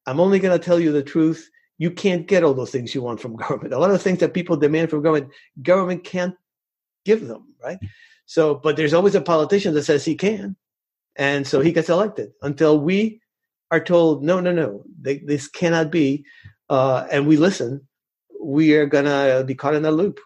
I'm 0.07 0.21
only 0.21 0.39
going 0.39 0.59
to 0.59 0.65
tell 0.65 0.81
you 0.81 0.93
the 0.93 1.03
truth. 1.03 1.51
You 1.79 1.91
can't 1.91 2.27
get 2.27 2.45
all 2.45 2.55
those 2.55 2.71
things 2.71 2.95
you 2.95 3.03
want 3.03 3.21
from 3.21 3.37
government. 3.45 3.75
A 3.75 3.79
lot 3.79 3.91
of 3.91 4.03
things 4.03 4.21
that 4.21 4.35
people 4.35 4.57
demand 4.57 4.91
from 4.91 5.03
government, 5.03 5.33
government 5.63 6.05
can't 6.05 6.35
give 7.05 7.27
them, 7.27 7.55
right? 7.63 7.79
So, 8.27 8.55
but 8.55 8.77
there's 8.77 8.95
always 8.95 9.15
a 9.15 9.21
politician 9.21 9.75
that 9.75 9.85
says 9.85 10.05
he 10.05 10.15
can, 10.15 10.57
and 11.17 11.47
so 11.47 11.61
he 11.61 11.73
gets 11.73 11.89
elected 11.89 12.31
until 12.43 12.79
we 12.79 13.21
are 13.71 13.81
told, 13.81 14.23
no, 14.23 14.41
no, 14.41 14.53
no, 14.53 14.85
they, 15.01 15.19
this 15.19 15.49
cannot 15.49 15.91
be 15.91 16.25
uh, 16.71 17.07
and 17.11 17.27
we 17.27 17.37
listen, 17.37 17.87
we 18.43 18.75
are 18.75 18.87
going 18.87 19.05
to 19.05 19.45
be 19.45 19.55
caught 19.55 19.75
in 19.75 19.85
a 19.85 19.91
loop. 19.91 20.21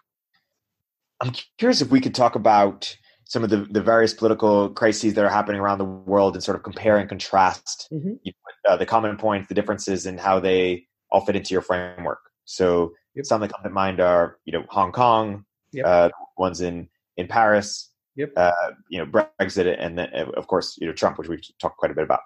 I'm 1.19 1.33
curious 1.57 1.81
if 1.81 1.89
we 1.89 1.99
could 1.99 2.15
talk 2.15 2.35
about 2.35 2.95
some 3.25 3.43
of 3.43 3.49
the, 3.49 3.57
the 3.57 3.81
various 3.81 4.13
political 4.13 4.69
crises 4.69 5.15
that 5.15 5.25
are 5.25 5.29
happening 5.29 5.59
around 5.59 5.79
the 5.79 5.85
world 5.85 6.35
and 6.35 6.43
sort 6.43 6.55
of 6.55 6.63
compare 6.63 6.97
and 6.97 7.09
contrast 7.09 7.87
mm-hmm. 7.91 8.13
you 8.21 8.31
know, 8.31 8.73
uh, 8.73 8.77
the 8.77 8.85
common 8.85 9.17
points, 9.17 9.47
the 9.47 9.55
differences, 9.55 10.05
and 10.05 10.19
how 10.19 10.39
they 10.39 10.85
all 11.11 11.25
fit 11.25 11.35
into 11.35 11.53
your 11.53 11.61
framework. 11.61 12.19
So 12.45 12.93
yep. 13.15 13.25
some 13.25 13.41
that 13.41 13.51
come 13.51 13.63
to 13.63 13.69
mind 13.69 13.99
are, 13.99 14.37
you 14.45 14.53
know, 14.53 14.63
Hong 14.69 14.91
Kong, 14.91 15.45
yep. 15.71 15.85
uh, 15.85 16.09
ones 16.37 16.61
in 16.61 16.87
in 17.17 17.27
Paris, 17.27 17.89
yep. 18.15 18.31
uh, 18.35 18.51
you 18.89 18.99
know, 18.99 19.05
Brexit, 19.05 19.75
and 19.79 19.97
then 19.97 20.09
of 20.13 20.45
course, 20.47 20.77
you 20.79 20.85
know, 20.85 20.93
Trump, 20.93 21.17
which 21.17 21.27
we've 21.27 21.41
talked 21.59 21.77
quite 21.77 21.91
a 21.91 21.95
bit 21.95 22.03
about. 22.03 22.21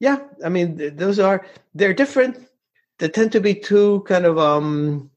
Yeah, 0.00 0.20
I 0.42 0.48
mean, 0.48 0.96
those 0.96 1.18
are 1.18 1.44
they're 1.74 1.94
different 1.94 2.38
there 3.04 3.10
tend 3.10 3.32
to 3.32 3.40
be 3.40 3.54
two 3.54 4.00
kind 4.06 4.24
of 4.24 4.38
um, 4.38 5.10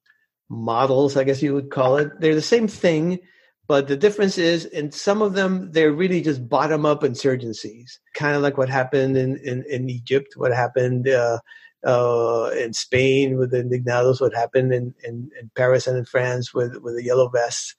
models, 0.49 1.15
I 1.15 1.23
guess 1.23 1.41
you 1.41 1.53
would 1.53 1.71
call 1.71 1.95
it. 1.95 2.19
They're 2.19 2.35
the 2.35 2.41
same 2.41 2.67
thing, 2.67 3.19
but 3.65 3.87
the 3.87 3.95
difference 3.95 4.37
is 4.37 4.65
in 4.65 4.91
some 4.91 5.21
of 5.21 5.35
them, 5.35 5.71
they're 5.71 5.93
really 5.93 6.19
just 6.19 6.49
bottom 6.49 6.85
up 6.85 7.03
insurgencies, 7.03 7.91
kind 8.13 8.35
of 8.35 8.41
like 8.41 8.57
what 8.57 8.67
happened 8.67 9.15
in, 9.15 9.37
in, 9.37 9.63
in 9.69 9.89
Egypt, 9.89 10.33
what 10.35 10.53
happened 10.53 11.07
uh, 11.07 11.39
uh, 11.85 12.51
in 12.57 12.73
Spain 12.73 13.37
with 13.37 13.51
the 13.51 13.63
Indignados, 13.63 14.19
what 14.19 14.35
happened 14.35 14.73
in, 14.73 14.93
in, 15.05 15.29
in, 15.39 15.49
Paris 15.55 15.87
and 15.87 15.97
in 15.97 16.03
France 16.03 16.53
with, 16.53 16.75
with 16.81 16.97
the 16.97 17.05
Yellow 17.05 17.29
Vests. 17.29 17.73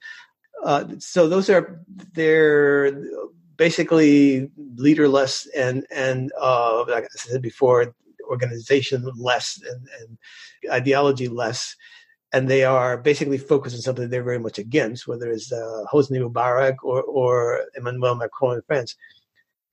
Uh, 0.64 0.86
so 1.00 1.28
those 1.28 1.50
are, 1.50 1.84
they're 2.14 2.98
basically 3.58 4.50
leaderless 4.76 5.46
and, 5.54 5.86
and 5.90 6.32
uh, 6.40 6.86
like 6.88 7.04
I 7.04 7.08
said 7.14 7.42
before, 7.42 7.94
organization 8.28 9.10
less 9.16 9.60
and, 9.68 9.88
and 10.00 10.18
ideology 10.72 11.28
less 11.28 11.74
and 12.32 12.48
they 12.48 12.64
are 12.64 12.98
basically 12.98 13.38
focused 13.38 13.74
on 13.74 13.82
something 13.82 14.08
they're 14.08 14.22
very 14.22 14.38
much 14.38 14.58
against, 14.58 15.06
whether 15.06 15.30
it's 15.30 15.50
uh, 15.50 15.84
Hosni 15.92 16.20
Mubarak 16.20 16.76
or, 16.82 17.02
or 17.02 17.64
Emmanuel 17.74 18.16
Macron 18.16 18.56
in 18.56 18.62
France. 18.66 18.94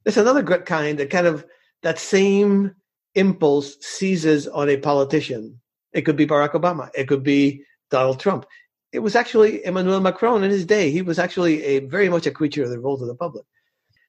There's 0.03 0.17
another 0.17 0.43
kind 0.59 0.97
that 0.99 1.09
kind 1.09 1.27
of 1.27 1.45
that 1.83 1.99
same 1.99 2.75
impulse 3.15 3.75
seizes 3.81 4.47
on 4.47 4.69
a 4.69 4.77
politician. 4.77 5.59
It 5.93 6.03
could 6.03 6.15
be 6.15 6.27
Barack 6.27 6.51
Obama. 6.51 6.89
It 6.93 7.07
could 7.07 7.23
be 7.23 7.63
Donald 7.91 8.19
Trump. 8.19 8.45
It 8.91 8.99
was 8.99 9.15
actually 9.15 9.65
Emmanuel 9.65 9.99
Macron 9.99 10.43
in 10.43 10.51
his 10.51 10.65
day. 10.65 10.91
He 10.91 11.01
was 11.01 11.19
actually 11.19 11.63
a 11.63 11.79
very 11.79 12.07
much 12.07 12.25
a 12.25 12.31
creature 12.31 12.63
of 12.63 12.69
the 12.69 12.77
revolt 12.77 13.01
of 13.01 13.07
the 13.07 13.15
public. 13.15 13.45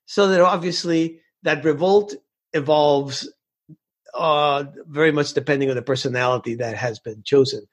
So 0.04 0.28
that 0.28 0.40
obviously 0.40 1.20
that 1.42 1.64
revolt 1.64 2.14
evolves 2.52 3.28
uh, 4.16 4.64
very 4.86 5.12
much 5.12 5.34
depending 5.34 5.70
on 5.70 5.76
the 5.76 5.82
personality 5.82 6.54
that 6.56 6.76
has 6.76 6.98
been 6.98 7.22
chosen. 7.22 7.66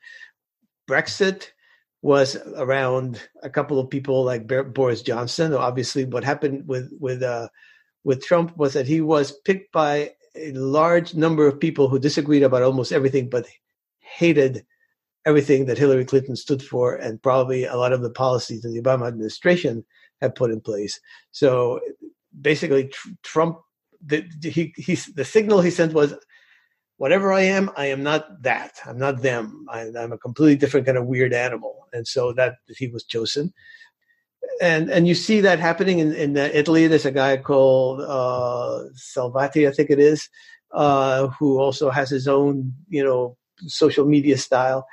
Brexit 0.89 1.49
was 2.01 2.35
around 2.57 3.21
a 3.41 3.49
couple 3.49 3.79
of 3.79 3.89
people 3.89 4.23
like 4.23 4.47
Boris 4.73 5.01
Johnson. 5.01 5.53
Obviously, 5.53 6.05
what 6.05 6.23
happened 6.23 6.67
with 6.67 6.91
with 6.99 7.23
uh, 7.23 7.47
with 8.03 8.23
Trump 8.23 8.55
was 8.57 8.73
that 8.73 8.87
he 8.87 8.99
was 9.01 9.31
picked 9.31 9.71
by 9.71 10.11
a 10.35 10.51
large 10.51 11.13
number 11.13 11.47
of 11.47 11.59
people 11.59 11.87
who 11.87 11.99
disagreed 11.99 12.43
about 12.43 12.63
almost 12.63 12.91
everything, 12.91 13.29
but 13.29 13.47
hated 13.99 14.65
everything 15.25 15.65
that 15.65 15.77
Hillary 15.77 16.03
Clinton 16.03 16.35
stood 16.35 16.61
for, 16.61 16.95
and 16.95 17.23
probably 17.23 17.63
a 17.63 17.77
lot 17.77 17.93
of 17.93 18.01
the 18.01 18.09
policies 18.09 18.61
that 18.61 18.69
the 18.69 18.81
Obama 18.81 19.07
administration 19.07 19.85
had 20.19 20.35
put 20.35 20.51
in 20.51 20.59
place. 20.59 20.99
So 21.31 21.79
basically, 22.41 22.89
tr- 22.89 23.09
Trump 23.21 23.59
the, 24.05 24.25
he, 24.41 24.73
he, 24.75 24.95
the 25.15 25.25
signal 25.25 25.61
he 25.61 25.71
sent 25.71 25.93
was 25.93 26.13
whatever 27.03 27.33
I 27.33 27.41
am, 27.41 27.69
I 27.75 27.87
am 27.87 28.01
not 28.01 28.43
that. 28.43 28.79
I'm 28.85 28.97
not 28.97 29.21
them. 29.21 29.65
I, 29.69 29.81
am 29.81 30.13
a 30.13 30.17
completely 30.17 30.55
different 30.55 30.85
kind 30.85 30.97
of 30.97 31.05
weird 31.05 31.33
animal. 31.33 31.89
And 31.91 32.07
so 32.07 32.31
that 32.31 32.59
he 32.69 32.87
was 32.87 33.03
chosen. 33.03 33.53
And 34.61 34.89
and 34.89 35.05
you 35.05 35.13
see 35.13 35.41
that 35.41 35.59
happening 35.59 35.99
in, 35.99 36.13
in 36.13 36.37
Italy. 36.37 36.87
There's 36.87 37.05
a 37.05 37.11
guy 37.11 37.35
called 37.35 37.99
uh, 37.99 38.87
Salvati, 38.95 39.67
I 39.67 39.73
think 39.73 39.89
it 39.89 39.99
is, 39.99 40.29
uh, 40.71 41.27
who 41.27 41.59
also 41.59 41.89
has 41.89 42.09
his 42.09 42.25
own, 42.25 42.71
you 42.87 43.03
know, 43.03 43.35
social 43.67 44.05
media 44.05 44.37
style. 44.37 44.87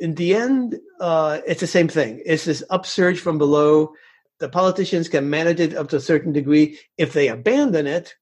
In 0.00 0.16
the 0.16 0.34
end, 0.34 0.80
uh, 0.98 1.38
it's 1.46 1.60
the 1.60 1.68
same 1.68 1.86
thing. 1.86 2.20
It's 2.26 2.46
this 2.46 2.64
upsurge 2.68 3.20
from 3.20 3.38
below. 3.38 3.92
The 4.40 4.48
politicians 4.48 5.08
can 5.08 5.30
manage 5.30 5.60
it 5.60 5.76
up 5.76 5.88
to 5.90 5.96
a 5.98 6.06
certain 6.10 6.32
degree. 6.32 6.80
If 6.98 7.12
they 7.12 7.28
abandon 7.28 7.86
it, 7.86 8.16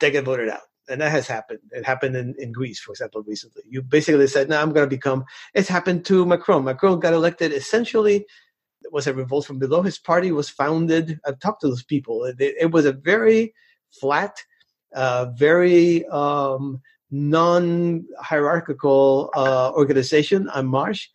they 0.00 0.10
get 0.10 0.26
voted 0.26 0.50
out 0.50 0.65
and 0.88 1.00
that 1.00 1.10
has 1.10 1.26
happened. 1.26 1.60
It 1.72 1.84
happened 1.84 2.16
in, 2.16 2.34
in 2.38 2.52
Greece, 2.52 2.80
for 2.80 2.92
example, 2.92 3.22
recently. 3.22 3.62
You 3.68 3.82
basically 3.82 4.26
said, 4.26 4.48
"No, 4.48 4.60
I'm 4.60 4.72
going 4.72 4.88
to 4.88 4.96
become." 4.96 5.24
It's 5.54 5.68
happened 5.68 6.04
to 6.06 6.26
Macron. 6.26 6.64
Macron 6.64 7.00
got 7.00 7.14
elected 7.14 7.52
essentially. 7.52 8.26
It 8.82 8.92
was 8.92 9.06
a 9.06 9.14
revolt 9.14 9.46
from 9.46 9.58
below. 9.58 9.82
His 9.82 9.98
party 9.98 10.32
was 10.32 10.48
founded. 10.48 11.18
I've 11.26 11.40
talked 11.40 11.62
to 11.62 11.68
those 11.68 11.82
people. 11.82 12.24
It, 12.24 12.36
it 12.38 12.70
was 12.70 12.84
a 12.84 12.92
very 12.92 13.54
flat, 13.90 14.38
uh, 14.94 15.26
very 15.36 16.06
um, 16.06 16.80
non-hierarchical 17.10 19.30
uh, 19.34 19.72
organization 19.74 20.48
En 20.54 20.66
Marche, 20.66 21.10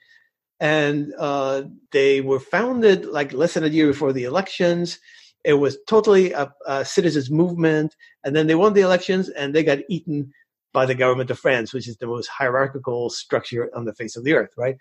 and 0.59 1.13
uh, 1.17 1.63
they 1.91 2.21
were 2.21 2.39
founded 2.39 3.05
like 3.05 3.33
less 3.33 3.53
than 3.53 3.63
a 3.63 3.67
year 3.67 3.87
before 3.87 4.13
the 4.13 4.25
elections. 4.25 4.99
It 5.43 5.53
was 5.53 5.77
totally 5.87 6.33
a, 6.33 6.53
a 6.65 6.85
citizens 6.85 7.31
movement, 7.31 7.95
and 8.23 8.35
then 8.35 8.47
they 8.47 8.55
won 8.55 8.73
the 8.73 8.81
elections, 8.81 9.29
and 9.29 9.53
they 9.53 9.63
got 9.63 9.79
eaten 9.89 10.33
by 10.73 10.85
the 10.85 10.95
government 10.95 11.31
of 11.31 11.39
France, 11.39 11.73
which 11.73 11.87
is 11.87 11.97
the 11.97 12.07
most 12.07 12.27
hierarchical 12.27 13.09
structure 13.09 13.69
on 13.75 13.85
the 13.85 13.93
face 13.93 14.15
of 14.15 14.23
the 14.23 14.33
earth, 14.33 14.51
right? 14.57 14.77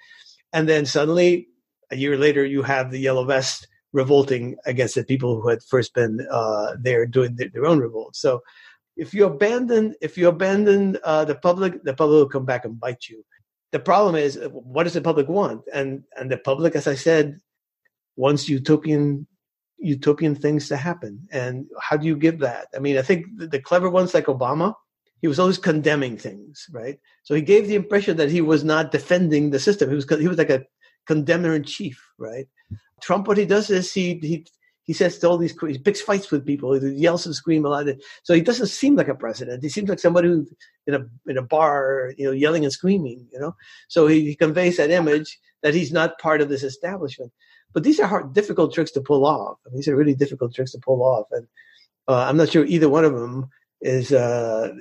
And 0.53 0.69
then 0.69 0.87
suddenly, 0.87 1.49
a 1.91 1.97
year 1.97 2.16
later, 2.16 2.45
you 2.45 2.62
have 2.62 2.91
the 2.91 2.99
yellow 2.99 3.24
vest 3.24 3.66
revolting 3.93 4.57
against 4.66 4.95
the 4.95 5.05
people 5.05 5.41
who 5.41 5.49
had 5.49 5.62
first 5.62 5.95
been 5.95 6.27
uh, 6.31 6.77
there 6.81 7.07
doing 7.07 7.35
their, 7.37 7.49
their, 7.53 7.66
own 7.66 7.81
revolt. 7.81 8.15
So 8.15 8.41
if 8.97 9.12
you 9.15 9.24
abandon 9.24 9.95
if 10.01 10.16
you 10.16 10.28
abandon 10.28 10.99
uh, 11.03 11.24
the 11.24 11.35
public, 11.35 11.82
the 11.82 11.95
public 11.95 12.19
will 12.19 12.28
come 12.28 12.45
back 12.45 12.65
and 12.65 12.78
bite 12.78 13.09
you. 13.09 13.24
The 13.73 13.81
problem 13.81 14.16
is, 14.16 14.39
what 14.53 14.85
does 14.85 14.95
the 14.95 15.01
public 15.01 15.28
want? 15.28 15.62
And 15.73 16.05
and 16.16 16.31
the 16.31 16.37
public, 16.37 16.77
as 16.77 16.87
I 16.87 16.95
said, 16.95 17.39
wants 18.16 18.49
utopian 18.49 19.27
utopian 19.81 20.35
things 20.35 20.69
to 20.69 20.77
happen. 20.77 21.27
And 21.32 21.66
how 21.81 21.97
do 21.97 22.07
you 22.07 22.16
give 22.16 22.39
that? 22.40 22.69
I 22.74 22.78
mean, 22.78 22.98
I 22.98 23.02
think 23.02 23.27
the, 23.36 23.47
the 23.47 23.61
clever 23.61 23.90
ones 23.90 24.15
like 24.15 24.27
Obama, 24.27 24.74
he 25.20 25.28
was 25.28 25.39
always 25.39 25.59
condemning 25.59 26.16
things, 26.16 26.66
right? 26.73 26.98
So 27.23 27.35
he 27.35 27.43
gave 27.43 27.69
the 27.69 27.74
impression 27.74 28.16
that 28.19 28.31
he 28.31 28.40
was 28.40 28.65
not 28.65 28.93
defending 28.93 29.51
the 29.51 29.59
system. 29.59 29.89
He 29.89 29.97
was 29.97 30.07
he 30.09 30.28
was 30.28 30.39
like 30.39 30.51
a 30.51 30.65
condemner 31.07 31.55
in 31.55 31.65
chief, 31.65 32.02
right? 32.19 32.47
Trump, 33.01 33.28
what 33.28 33.39
he 33.39 33.47
does 33.47 33.70
is 33.70 33.93
he 33.93 34.19
he 34.23 34.47
he 34.85 34.93
says 34.93 35.19
to 35.19 35.28
all 35.28 35.39
these 35.39 35.55
he 35.61 35.78
picks 35.78 36.01
fights 36.01 36.31
with 36.31 36.47
people, 36.47 36.73
he 36.73 36.89
yells 36.90 37.27
and 37.27 37.35
screams 37.35 37.65
a 37.65 37.69
lot. 37.69 37.86
So 38.23 38.35
he 38.35 38.40
doesn't 38.40 38.66
seem 38.66 38.97
like 38.97 39.09
a 39.09 39.15
president. 39.15 39.62
He 39.62 39.69
seems 39.69 39.89
like 39.89 39.98
somebody 39.98 40.28
who 40.28 40.47
in 40.86 40.94
a 40.94 41.07
in 41.27 41.39
a 41.39 41.43
bar, 41.43 42.12
you 42.16 42.27
know, 42.27 42.32
yelling 42.32 42.65
and 42.65 42.73
screaming, 42.73 43.27
you 43.32 43.39
know. 43.39 43.55
So 43.89 44.07
he, 44.07 44.24
he 44.24 44.35
conveys 44.35 44.78
that 44.78 44.90
image 44.90 45.39
that 45.62 45.74
he's 45.74 45.93
not 45.93 46.19
part 46.19 46.40
of 46.40 46.48
this 46.48 46.62
establishment. 46.62 47.32
But 47.72 47.84
these 47.84 48.01
are 48.01 48.06
hard, 48.06 48.32
difficult 48.32 48.74
tricks 48.74 48.90
to 48.92 49.01
pull 49.01 49.24
off. 49.26 49.59
I 49.66 49.70
mean, 49.70 49.76
these 49.76 49.88
are 49.88 49.97
really 49.97 50.14
difficult 50.14 50.55
tricks 50.55 50.72
to 50.72 50.78
pull 50.78 51.02
off, 51.02 51.26
and 51.30 51.47
uh, 52.09 52.24
I'm 52.28 52.36
not 52.36 52.51
sure 52.51 52.64
either 52.64 52.88
one 52.88 53.05
of 53.05 53.12
them 53.12 53.48
is 53.80 54.12
uh, 54.12 54.72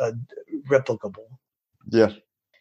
uh, 0.00 0.12
replicable. 0.68 1.26
Yeah. 1.90 2.12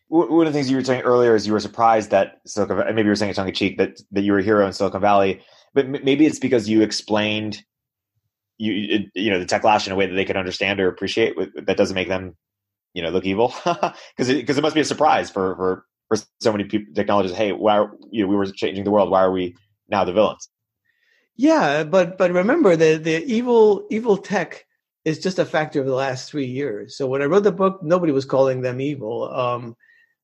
One 0.09 0.45
of 0.45 0.53
the 0.53 0.57
things 0.57 0.69
you 0.69 0.77
were 0.77 0.83
saying 0.83 1.01
earlier 1.01 1.33
is 1.33 1.47
you 1.47 1.53
were 1.53 1.59
surprised 1.59 2.11
that 2.11 2.39
Silicon, 2.45 2.77
maybe 2.93 3.01
you 3.01 3.07
were 3.07 3.15
saying 3.15 3.31
it 3.31 3.33
tongue 3.33 3.47
in 3.47 3.53
cheek 3.55 3.79
that 3.79 3.99
that 4.11 4.21
you 4.21 4.31
were 4.31 4.39
a 4.39 4.43
hero 4.43 4.67
in 4.67 4.73
Silicon 4.73 5.01
Valley, 5.01 5.41
but 5.73 5.87
maybe 5.87 6.27
it's 6.27 6.37
because 6.37 6.69
you 6.69 6.83
explained 6.83 7.63
you 8.59 9.09
you 9.15 9.31
know 9.31 9.39
the 9.39 9.45
techlash 9.47 9.87
in 9.87 9.93
a 9.93 9.95
way 9.95 10.05
that 10.05 10.13
they 10.13 10.25
could 10.25 10.37
understand 10.37 10.79
or 10.79 10.87
appreciate. 10.87 11.35
That 11.65 11.77
doesn't 11.77 11.95
make 11.95 12.09
them 12.09 12.35
you 12.93 13.01
know 13.01 13.09
look 13.09 13.25
evil 13.25 13.55
because 13.65 14.29
it, 14.29 14.47
it, 14.47 14.61
must 14.61 14.75
be 14.75 14.81
a 14.81 14.85
surprise 14.85 15.31
for 15.31 15.55
for 15.55 15.85
for 16.15 16.26
so 16.41 16.52
many 16.52 16.65
people 16.65 16.94
technologists. 16.94 17.38
Hey, 17.38 17.52
why 17.52 17.77
are, 17.77 17.91
you 18.11 18.23
know 18.23 18.30
we 18.30 18.35
were 18.35 18.45
changing 18.45 18.84
the 18.84 18.91
world? 18.91 19.10
Why 19.10 19.22
are 19.22 19.31
we 19.31 19.56
now 19.90 20.03
the 20.03 20.14
villains? 20.14 20.49
Yeah, 21.35 21.84
but 21.84 22.18
but 22.18 22.31
remember 22.31 22.76
the 22.76 22.98
the 22.98 23.23
evil 23.26 23.88
evil 23.90 24.18
tech 24.18 24.65
is 25.06 25.19
just 25.19 25.40
a 25.40 25.45
factor 25.45 25.81
of 25.81 25.88
the 25.88 25.95
last 25.95 26.30
three 26.30 26.45
years. 26.45 26.98
So 26.98 27.07
when 27.07 27.22
I 27.22 27.26
wrote 27.26 27.44
the 27.44 27.52
book, 27.52 27.81
nobody 27.84 28.14
was 28.14 28.26
calling 28.26 28.61
them 28.61 28.80
evil. 28.80 29.30
Um, 29.34 29.76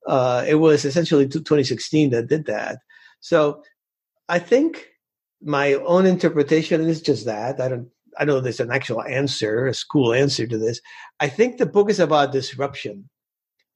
uh, 0.07 0.45
it 0.47 0.55
was 0.55 0.85
essentially 0.85 1.27
2016 1.27 2.11
that 2.11 2.27
did 2.27 2.45
that. 2.45 2.77
So 3.19 3.63
I 4.29 4.39
think 4.39 4.87
my 5.41 5.73
own 5.73 6.05
interpretation 6.05 6.81
is 6.81 7.01
just 7.01 7.25
that. 7.25 7.59
I 7.59 7.67
don't. 7.67 7.89
I 8.17 8.25
know 8.25 8.39
there's 8.39 8.59
an 8.59 8.71
actual 8.71 9.01
answer, 9.03 9.67
a 9.67 9.73
school 9.73 10.13
answer 10.13 10.45
to 10.45 10.57
this. 10.57 10.81
I 11.19 11.29
think 11.29 11.57
the 11.57 11.65
book 11.65 11.89
is 11.89 11.99
about 11.99 12.33
disruption. 12.33 13.09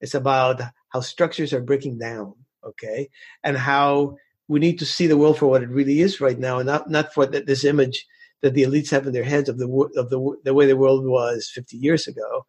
It's 0.01 0.15
about 0.15 0.61
how 0.93 1.01
structures 1.01 1.53
are 1.53 1.61
breaking 1.61 1.97
down, 1.97 2.33
okay, 2.63 3.09
and 3.43 3.57
how 3.57 4.15
we 4.47 4.59
need 4.59 4.79
to 4.79 4.85
see 4.85 5.07
the 5.07 5.17
world 5.17 5.37
for 5.37 5.47
what 5.47 5.63
it 5.63 5.69
really 5.69 5.99
is 6.01 6.21
right 6.21 6.37
now, 6.39 6.59
and 6.59 6.67
not 6.67 6.89
not 6.89 7.13
for 7.13 7.25
this 7.25 7.65
image 7.65 8.05
that 8.41 8.53
the 8.53 8.63
elites 8.63 8.91
have 8.91 9.07
in 9.07 9.13
their 9.13 9.23
heads 9.23 9.49
of 9.49 9.57
the 9.57 9.67
of 9.95 10.09
the 10.09 10.37
the 10.43 10.53
way 10.53 10.65
the 10.65 10.77
world 10.77 11.05
was 11.05 11.51
50 11.53 11.77
years 11.77 12.07
ago. 12.07 12.45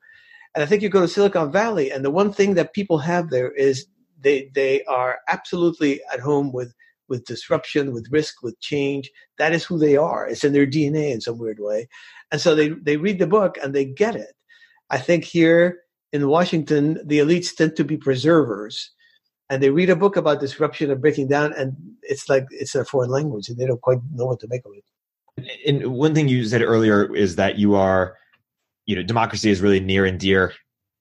And 0.55 0.63
I 0.63 0.67
think 0.67 0.83
you 0.83 0.89
go 0.89 1.01
to 1.01 1.09
Silicon 1.09 1.51
Valley, 1.51 1.91
and 1.91 2.05
the 2.05 2.11
one 2.11 2.33
thing 2.33 2.55
that 2.55 2.75
people 2.75 2.99
have 2.99 3.31
there 3.31 3.51
is 3.53 3.87
they 4.21 4.51
they 4.55 4.85
are 4.85 5.19
absolutely 5.29 6.01
at 6.13 6.21
home 6.21 6.53
with 6.53 6.75
with 7.09 7.27
disruption, 7.27 7.93
with 7.93 8.09
risk, 8.11 8.43
with 8.43 8.59
change. 8.61 9.11
That 9.39 9.53
is 9.53 9.65
who 9.65 9.79
they 9.79 9.97
are. 9.97 10.27
It's 10.27 10.45
in 10.45 10.53
their 10.53 10.67
DNA 10.67 11.13
in 11.13 11.21
some 11.21 11.39
weird 11.39 11.61
way, 11.61 11.89
and 12.31 12.41
so 12.41 12.55
they 12.55 12.71
they 12.71 12.97
read 12.97 13.19
the 13.19 13.27
book 13.27 13.57
and 13.63 13.75
they 13.75 13.85
get 13.85 14.17
it. 14.17 14.35
I 14.91 14.99
think 14.99 15.25
here 15.25 15.84
in 16.15 16.29
Washington, 16.29 17.01
the 17.05 17.19
elites 17.19 17.55
tend 17.57 17.75
to 17.75 17.85
be 17.85 17.97
preservers, 17.97 18.93
and 19.51 19.61
they 19.61 19.71
read 19.71 19.91
a 19.91 19.97
book 19.97 20.17
about 20.17 20.39
disruption 20.39 20.89
and 20.93 21.01
breaking 21.01 21.27
down, 21.27 21.53
and 21.55 21.77
it's 22.03 22.29
like 22.29 22.47
it's 22.51 22.77
a 22.77 22.85
foreign 22.85 23.11
language, 23.11 23.49
and 23.49 23.59
they 23.59 23.67
don't 23.67 23.81
quite 23.81 23.99
know 24.15 24.27
what 24.27 24.39
to 24.39 24.47
make 24.49 24.63
of 24.65 24.73
it. 24.77 24.85
And 25.67 25.93
one 25.93 26.15
thing 26.15 26.29
you 26.29 26.45
said 26.45 26.63
earlier 26.63 27.13
is 27.13 27.35
that 27.35 27.59
you 27.59 27.75
are, 27.75 28.17
you 28.87 28.95
know, 28.95 29.03
democracy 29.03 29.51
is 29.51 29.61
really 29.61 29.81
near 29.81 30.05
and 30.05 30.21
dear 30.21 30.53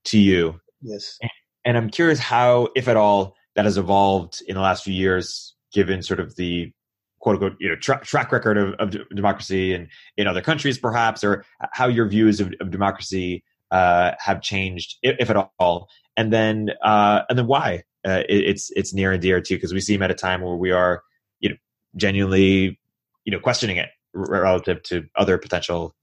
to 0.05 0.17
you. 0.17 0.59
Yes. 0.81 1.19
And 1.63 1.77
I'm 1.77 1.91
curious 1.91 2.17
how, 2.17 2.69
if 2.75 2.87
at 2.87 2.97
all, 2.97 3.35
that 3.55 3.65
has 3.65 3.77
evolved 3.77 4.41
in 4.47 4.55
the 4.55 4.61
last 4.61 4.83
few 4.83 4.95
years, 4.95 5.53
given 5.73 6.01
sort 6.01 6.19
of 6.19 6.35
the 6.37 6.71
quote 7.19 7.35
unquote, 7.35 7.55
you 7.59 7.69
know, 7.69 7.75
tra- 7.75 8.03
track 8.03 8.31
record 8.31 8.57
of, 8.57 8.73
of 8.79 8.97
democracy 9.15 9.75
and 9.75 9.89
in 10.17 10.25
other 10.25 10.41
countries, 10.41 10.79
perhaps, 10.79 11.23
or 11.23 11.45
how 11.71 11.87
your 11.87 12.07
views 12.07 12.39
of, 12.39 12.51
of 12.59 12.71
democracy 12.71 13.43
uh, 13.73 14.13
have 14.19 14.41
changed, 14.41 14.97
if, 15.01 15.15
if, 15.19 15.29
at 15.29 15.49
all. 15.57 15.89
And 16.15 16.31
then, 16.31 16.69
uh, 16.83 17.23
and 17.27 17.37
then 17.37 17.47
why 17.47 17.83
uh, 18.05 18.21
it, 18.29 18.45
it's 18.45 18.71
it's 18.75 18.93
near 18.93 19.11
and 19.11 19.21
dear 19.21 19.41
to 19.41 19.53
you 19.53 19.57
because 19.57 19.73
we 19.73 19.81
see 19.81 19.95
him 19.95 20.03
at 20.03 20.11
a 20.11 20.15
time 20.15 20.41
where 20.41 20.55
we 20.55 20.71
are, 20.71 21.01
you 21.39 21.49
know, 21.49 21.55
genuinely, 21.95 22.79
you 23.25 23.31
know, 23.31 23.39
questioning 23.39 23.77
it 23.77 23.89
relative 24.13 24.83
to 24.83 25.05
other 25.15 25.39
potential 25.39 25.95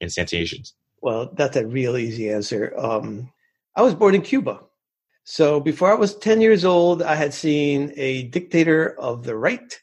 instantiations? 0.00 0.72
Well, 1.00 1.30
that's 1.34 1.56
a 1.56 1.66
real 1.66 1.96
easy 1.96 2.30
answer. 2.30 2.72
Um, 2.78 3.32
I 3.74 3.82
was 3.82 3.94
born 3.94 4.14
in 4.14 4.22
Cuba. 4.22 4.60
So 5.24 5.58
before 5.58 5.90
I 5.90 5.96
was 5.96 6.14
10 6.14 6.40
years 6.40 6.64
old, 6.64 7.02
I 7.02 7.16
had 7.16 7.34
seen 7.34 7.92
a 7.96 8.24
dictator 8.28 8.96
of 9.00 9.24
the 9.24 9.36
right 9.36 9.80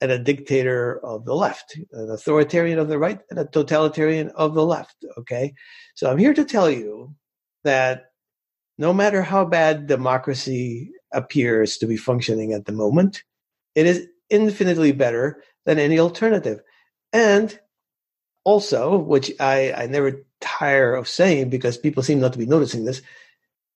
and 0.00 0.10
a 0.10 0.18
dictator 0.18 0.98
of 1.04 1.24
the 1.24 1.34
left, 1.34 1.78
an 1.92 2.10
authoritarian 2.10 2.78
of 2.78 2.88
the 2.88 2.98
right 2.98 3.20
and 3.28 3.38
a 3.38 3.44
totalitarian 3.44 4.30
of 4.30 4.54
the 4.54 4.64
left. 4.64 5.04
Okay. 5.18 5.54
So 5.94 6.10
I'm 6.10 6.18
here 6.18 6.34
to 6.34 6.44
tell 6.44 6.70
you 6.70 7.14
that 7.64 8.06
no 8.78 8.92
matter 8.94 9.22
how 9.22 9.44
bad 9.44 9.86
democracy 9.86 10.92
appears 11.12 11.76
to 11.78 11.86
be 11.86 11.96
functioning 11.96 12.52
at 12.52 12.64
the 12.64 12.72
moment, 12.72 13.24
it 13.74 13.86
is 13.86 14.06
infinitely 14.30 14.92
better 14.92 15.42
than 15.66 15.78
any 15.78 15.98
alternative. 15.98 16.60
And 17.12 17.58
also, 18.44 18.96
which 18.96 19.32
I, 19.38 19.72
I 19.72 19.86
never 19.86 20.24
tire 20.40 20.94
of 20.94 21.08
saying 21.08 21.50
because 21.50 21.76
people 21.76 22.02
seem 22.02 22.20
not 22.20 22.32
to 22.32 22.38
be 22.38 22.46
noticing 22.46 22.84
this, 22.84 23.02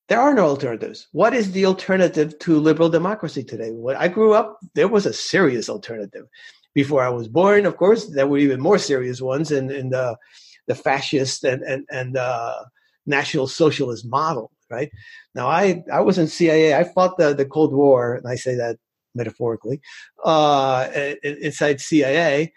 there 0.08 0.20
are 0.20 0.34
no 0.34 0.46
alternatives. 0.46 1.08
What 1.12 1.34
is 1.34 1.52
the 1.52 1.66
alternative 1.66 2.38
to 2.40 2.60
liberal 2.60 2.88
democracy 2.88 3.42
today? 3.42 3.70
When 3.70 3.96
I 3.96 4.08
grew 4.08 4.34
up, 4.34 4.58
there 4.74 4.88
was 4.88 5.06
a 5.06 5.12
serious 5.12 5.68
alternative. 5.68 6.26
Before 6.74 7.02
I 7.02 7.08
was 7.08 7.28
born, 7.28 7.66
of 7.66 7.76
course, 7.76 8.06
there 8.06 8.26
were 8.26 8.38
even 8.38 8.60
more 8.60 8.78
serious 8.78 9.20
ones 9.20 9.52
in, 9.52 9.70
in 9.70 9.90
the, 9.90 10.16
the 10.66 10.74
fascist 10.74 11.44
and, 11.44 11.62
and, 11.62 11.86
and 11.90 12.16
uh, 12.16 12.64
national 13.06 13.46
socialist 13.46 14.04
model, 14.06 14.50
right? 14.68 14.90
Now, 15.34 15.46
I, 15.48 15.84
I 15.92 16.00
was 16.00 16.18
in 16.18 16.26
CIA. 16.26 16.74
I 16.74 16.84
fought 16.84 17.16
the, 17.16 17.32
the 17.32 17.46
Cold 17.46 17.72
War, 17.72 18.14
and 18.14 18.26
I 18.26 18.34
say 18.34 18.56
that 18.56 18.76
metaphorically, 19.14 19.80
uh, 20.24 20.88
inside 21.22 21.80
CIA 21.80 22.52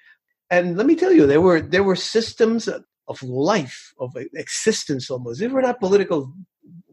and 0.49 0.77
let 0.77 0.85
me 0.85 0.95
tell 0.95 1.11
you, 1.11 1.25
there 1.25 1.41
were 1.41 1.61
there 1.61 1.83
were 1.83 1.95
systems 1.95 2.67
of 2.67 3.23
life, 3.23 3.93
of 3.99 4.15
existence 4.33 5.09
almost. 5.09 5.39
These 5.39 5.51
were 5.51 5.61
not 5.61 5.79
political 5.79 6.33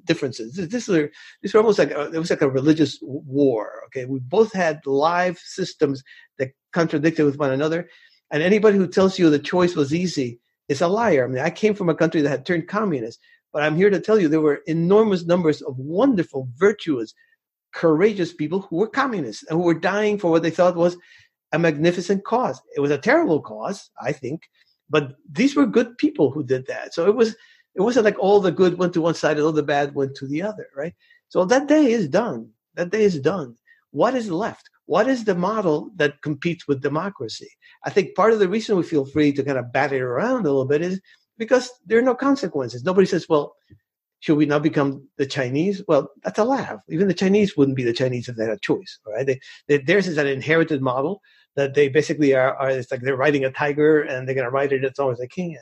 differences. 0.05 0.55
This 0.55 0.89
were 0.89 1.11
almost 1.55 1.79
like 1.79 1.91
a, 1.91 2.11
it 2.13 2.19
was 2.19 2.31
like 2.31 2.43
a 2.43 2.51
religious 2.51 2.99
war. 3.03 3.83
Okay, 3.87 4.05
we 4.05 4.21
both 4.21 4.53
had 4.53 4.81
live 4.87 5.39
systems 5.39 6.03
that 6.39 6.51
contradicted 6.73 7.25
with 7.25 7.39
one 7.39 7.53
another, 7.53 7.89
and 8.31 8.43
anybody 8.43 8.77
who 8.77 8.87
tells 8.87 9.19
you 9.19 9.31
the 9.31 9.39
choice 9.39 9.77
was 9.77 9.95
easy 9.95 10.41
is 10.69 10.81
a 10.81 10.89
liar. 10.89 11.25
I 11.25 11.29
mean, 11.29 11.45
I 11.45 11.51
came 11.51 11.75
from 11.75 11.89
a 11.89 11.95
country 11.95 12.21
that 12.23 12.31
had 12.31 12.47
turned 12.47 12.69
communist, 12.69 13.21
but 13.53 13.63
I'm 13.63 13.77
here 13.77 13.91
to 13.91 14.01
tell 14.01 14.19
you 14.19 14.29
there 14.29 14.41
were 14.41 14.63
enormous 14.67 15.25
numbers 15.25 15.63
of 15.63 15.79
wonderful, 15.79 16.49
virtuous, 16.57 17.15
courageous 17.75 18.33
people 18.33 18.61
who 18.63 18.77
were 18.77 18.89
communists 18.89 19.45
and 19.49 19.59
who 19.59 19.65
were 19.65 19.75
dying 19.75 20.19
for 20.19 20.31
what 20.31 20.43
they 20.43 20.51
thought 20.51 20.77
was 20.77 20.97
a 21.53 21.59
magnificent 21.59 22.25
cause. 22.25 22.61
It 22.77 22.81
was 22.81 22.91
a 22.91 22.99
terrible 22.99 23.41
cause, 23.41 23.91
I 24.01 24.13
think, 24.13 24.43
but 24.91 25.17
these 25.31 25.55
were 25.55 25.67
good 25.67 25.97
people 25.99 26.31
who 26.31 26.43
did 26.43 26.67
that. 26.67 26.95
So 26.95 27.07
it 27.07 27.15
was 27.15 27.37
it 27.75 27.83
wasn't 27.83 28.05
like 28.05 28.19
all 28.19 28.41
the 28.41 28.53
good 28.53 28.79
went 28.79 28.93
to 28.95 29.01
one 29.01 29.15
side 29.15 29.37
and 29.37 29.45
all 29.45 29.53
the 29.53 29.63
bad 29.63 29.95
went 29.95 30.15
to 30.17 30.27
the 30.27 30.43
other, 30.43 30.69
right? 30.77 30.95
So 31.29 31.45
that 31.45 31.67
day 31.67 31.91
is 31.91 32.09
done. 32.09 32.51
That 32.75 32.91
day 32.91 33.03
is 33.03 33.19
done. 33.21 33.57
What 33.91 34.15
is 34.15 34.31
left? 34.31 34.69
What 34.87 35.09
is 35.09 35.25
the 35.25 35.35
model 35.35 35.91
that 35.97 36.21
competes 36.23 36.69
with 36.69 36.83
democracy? 36.83 37.49
I 37.85 37.91
think 37.91 38.15
part 38.15 38.33
of 38.33 38.39
the 38.39 38.49
reason 38.49 38.77
we 38.77 38.83
feel 38.83 39.07
free 39.07 39.33
to 39.33 39.43
kind 39.43 39.59
of 39.59 39.73
bat 39.73 39.93
it 39.93 40.03
around 40.03 40.41
a 40.41 40.51
little 40.51 40.67
bit 40.67 40.83
is 40.83 41.01
because 41.39 41.71
there 41.87 41.99
are 41.99 42.03
no 42.03 42.15
consequences. 42.15 42.85
Nobody 42.85 43.07
says, 43.07 43.27
well, 43.29 43.55
should 44.21 44.37
we 44.37 44.47
now 44.47 44.59
become 44.59 45.07
the 45.17 45.27
Chinese? 45.27 45.83
Well, 45.89 46.11
that's 46.23 46.39
a 46.39 46.45
laugh. 46.45 46.81
Even 46.89 47.09
the 47.09 47.15
Chinese 47.15 47.57
wouldn't 47.57 47.77
be 47.77 47.85
the 47.85 47.93
Chinese 47.93 48.29
if 48.29 48.37
they 48.37 48.45
had 48.45 48.55
a 48.55 48.59
choice, 48.59 48.99
right? 49.07 49.27
They, 49.27 49.41
they, 49.69 49.79
theirs 49.79 50.07
is 50.07 50.19
an 50.19 50.27
inherited 50.27 50.81
model 50.81 51.21
that 51.57 51.75
they 51.75 51.89
basically 51.89 52.35
are, 52.35 52.57
are 52.57 52.71
it's 52.71 52.91
like 52.91 53.03
they're 53.03 53.17
riding 53.17 53.45
a 53.45 53.51
tiger 53.51 54.03
and 54.03 54.27
they're 54.27 54.35
going 54.35 54.47
to 54.47 54.51
ride 54.51 54.73
it 54.73 54.85
as 54.85 54.99
long 54.99 55.13
as 55.13 55.19
they 55.19 55.27
can. 55.27 55.59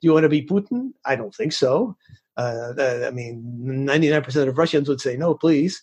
Do 0.00 0.06
you 0.08 0.12
want 0.12 0.24
to 0.24 0.28
be 0.28 0.46
Putin? 0.46 0.92
I 1.04 1.16
don't 1.16 1.34
think 1.34 1.52
so. 1.52 1.96
Uh, 2.36 2.72
I 3.06 3.10
mean, 3.10 3.44
99% 3.62 4.48
of 4.48 4.56
Russians 4.56 4.88
would 4.88 5.00
say 5.00 5.16
no, 5.16 5.34
please. 5.34 5.82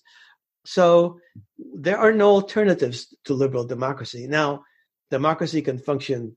So 0.66 1.20
there 1.58 1.98
are 1.98 2.12
no 2.12 2.32
alternatives 2.32 3.16
to 3.26 3.34
liberal 3.34 3.64
democracy. 3.64 4.28
Now, 4.28 4.64
democracy 5.12 5.62
can 5.62 5.78
function 5.78 6.36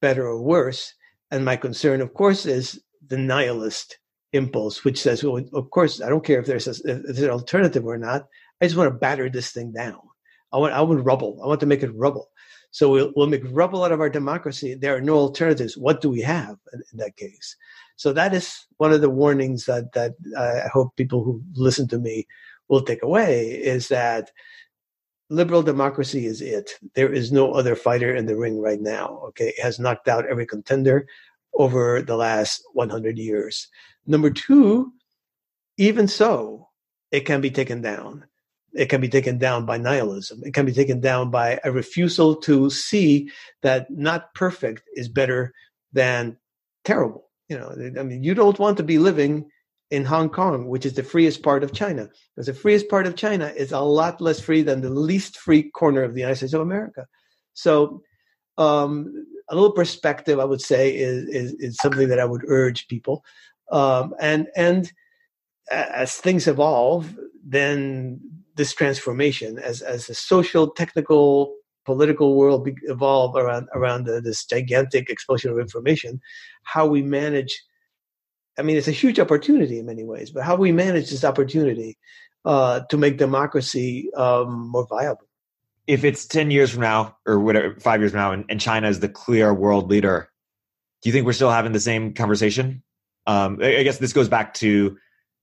better 0.00 0.26
or 0.26 0.40
worse. 0.40 0.94
And 1.30 1.44
my 1.44 1.56
concern, 1.56 2.00
of 2.00 2.14
course, 2.14 2.46
is 2.46 2.80
the 3.06 3.18
nihilist 3.18 3.98
impulse, 4.32 4.84
which 4.84 5.00
says, 5.00 5.24
well, 5.24 5.44
of 5.52 5.70
course, 5.70 6.00
I 6.00 6.08
don't 6.08 6.24
care 6.24 6.40
if 6.40 6.46
there's, 6.46 6.68
a, 6.68 6.70
if 6.70 7.02
there's 7.02 7.22
an 7.22 7.30
alternative 7.30 7.84
or 7.84 7.98
not. 7.98 8.26
I 8.60 8.66
just 8.66 8.76
want 8.76 8.92
to 8.92 8.98
batter 8.98 9.28
this 9.28 9.50
thing 9.50 9.72
down. 9.72 10.00
I 10.52 10.58
want, 10.58 10.72
I 10.72 10.80
want 10.82 11.04
rubble. 11.04 11.40
I 11.42 11.46
want 11.46 11.60
to 11.60 11.66
make 11.66 11.82
it 11.82 11.94
rubble. 11.94 12.28
So 12.70 12.90
we'll, 12.90 13.12
we'll 13.16 13.26
make 13.26 13.42
rubble 13.50 13.84
out 13.84 13.92
of 13.92 14.00
our 14.00 14.08
democracy. 14.08 14.74
There 14.74 14.96
are 14.96 15.00
no 15.00 15.16
alternatives. 15.16 15.76
What 15.76 16.00
do 16.00 16.08
we 16.08 16.20
have 16.22 16.56
in, 16.72 16.82
that 16.94 17.16
case? 17.16 17.56
So 17.96 18.12
that 18.12 18.32
is 18.32 18.66
one 18.76 18.92
of 18.92 19.00
the 19.00 19.10
warnings 19.10 19.66
that, 19.66 19.92
that 19.92 20.14
I 20.38 20.68
hope 20.68 20.96
people 20.96 21.24
who 21.24 21.42
listen 21.54 21.88
to 21.88 21.98
me 21.98 22.26
will 22.68 22.82
take 22.82 23.02
away 23.02 23.50
is 23.50 23.88
that 23.88 24.30
liberal 25.28 25.62
democracy 25.62 26.26
is 26.26 26.40
it. 26.40 26.72
There 26.94 27.12
is 27.12 27.32
no 27.32 27.52
other 27.52 27.74
fighter 27.74 28.14
in 28.14 28.26
the 28.26 28.36
ring 28.36 28.60
right 28.60 28.80
now. 28.80 29.20
Okay. 29.28 29.48
It 29.48 29.62
has 29.62 29.78
knocked 29.78 30.08
out 30.08 30.26
every 30.26 30.46
contender 30.46 31.06
over 31.54 32.02
the 32.02 32.16
last 32.16 32.62
100 32.74 33.18
years. 33.18 33.68
Number 34.06 34.30
two, 34.30 34.92
even 35.76 36.08
so, 36.08 36.68
it 37.10 37.20
can 37.20 37.40
be 37.40 37.50
taken 37.50 37.80
down. 37.80 38.24
It 38.74 38.86
can 38.86 39.00
be 39.00 39.08
taken 39.08 39.38
down 39.38 39.66
by 39.66 39.78
nihilism. 39.78 40.42
It 40.44 40.54
can 40.54 40.66
be 40.66 40.72
taken 40.72 41.00
down 41.00 41.30
by 41.30 41.58
a 41.64 41.72
refusal 41.72 42.36
to 42.42 42.70
see 42.70 43.30
that 43.62 43.90
not 43.90 44.32
perfect 44.34 44.82
is 44.94 45.08
better 45.08 45.52
than 45.92 46.36
terrible. 46.84 47.28
You 47.48 47.58
know, 47.58 47.74
I 47.98 48.04
mean, 48.04 48.22
you 48.22 48.34
don't 48.34 48.58
want 48.58 48.76
to 48.76 48.84
be 48.84 48.98
living 48.98 49.50
in 49.90 50.04
Hong 50.04 50.28
Kong, 50.28 50.68
which 50.68 50.86
is 50.86 50.94
the 50.94 51.02
freest 51.02 51.42
part 51.42 51.64
of 51.64 51.72
China, 51.72 52.08
because 52.34 52.46
the 52.46 52.54
freest 52.54 52.88
part 52.88 53.06
of 53.06 53.16
China 53.16 53.46
is 53.46 53.72
a 53.72 53.80
lot 53.80 54.20
less 54.20 54.40
free 54.40 54.62
than 54.62 54.82
the 54.82 54.90
least 54.90 55.36
free 55.36 55.64
corner 55.64 56.04
of 56.04 56.14
the 56.14 56.20
United 56.20 56.36
States 56.36 56.52
of 56.52 56.60
America. 56.60 57.06
So, 57.54 58.02
um, 58.56 59.26
a 59.48 59.54
little 59.54 59.72
perspective, 59.72 60.38
I 60.38 60.44
would 60.44 60.60
say, 60.60 60.96
is, 60.96 61.28
is, 61.28 61.54
is 61.54 61.76
something 61.78 62.08
that 62.08 62.20
I 62.20 62.24
would 62.24 62.44
urge 62.46 62.86
people. 62.86 63.24
Um, 63.72 64.14
and 64.20 64.46
and 64.56 64.92
as 65.70 66.14
things 66.14 66.46
evolve, 66.46 67.16
then 67.44 68.20
this 68.60 68.74
transformation, 68.74 69.50
as 69.70 69.80
as 69.94 70.00
the 70.06 70.14
social, 70.14 70.64
technical, 70.80 71.54
political 71.86 72.28
world 72.40 72.68
evolve 72.94 73.32
around 73.42 73.64
around 73.78 74.00
the, 74.04 74.20
this 74.20 74.44
gigantic 74.44 75.04
explosion 75.08 75.50
of 75.52 75.58
information, 75.58 76.20
how 76.74 76.84
we 76.94 77.00
manage. 77.02 77.52
I 78.58 78.62
mean, 78.62 78.76
it's 78.76 78.92
a 78.94 79.00
huge 79.02 79.18
opportunity 79.18 79.76
in 79.78 79.86
many 79.86 80.04
ways, 80.04 80.30
but 80.34 80.42
how 80.44 80.56
we 80.64 80.72
manage 80.72 81.08
this 81.10 81.24
opportunity 81.24 81.96
uh, 82.44 82.80
to 82.90 82.96
make 82.98 83.16
democracy 83.16 84.10
um, 84.24 84.68
more 84.74 84.86
viable. 84.86 85.28
If 85.86 86.04
it's 86.04 86.26
ten 86.26 86.50
years 86.50 86.70
from 86.70 86.82
now, 86.82 87.16
or 87.26 87.40
whatever, 87.40 87.68
five 87.80 88.00
years 88.00 88.12
from 88.12 88.20
now, 88.20 88.32
and, 88.32 88.44
and 88.50 88.60
China 88.60 88.88
is 88.88 89.00
the 89.00 89.08
clear 89.08 89.54
world 89.54 89.88
leader, 89.88 90.28
do 91.00 91.08
you 91.08 91.12
think 91.14 91.24
we're 91.24 91.32
still 91.40 91.50
having 91.50 91.72
the 91.72 91.80
same 91.80 92.12
conversation? 92.12 92.82
Um, 93.26 93.58
I 93.62 93.82
guess 93.82 93.98
this 93.98 94.12
goes 94.12 94.28
back 94.28 94.52
to, 94.54 94.98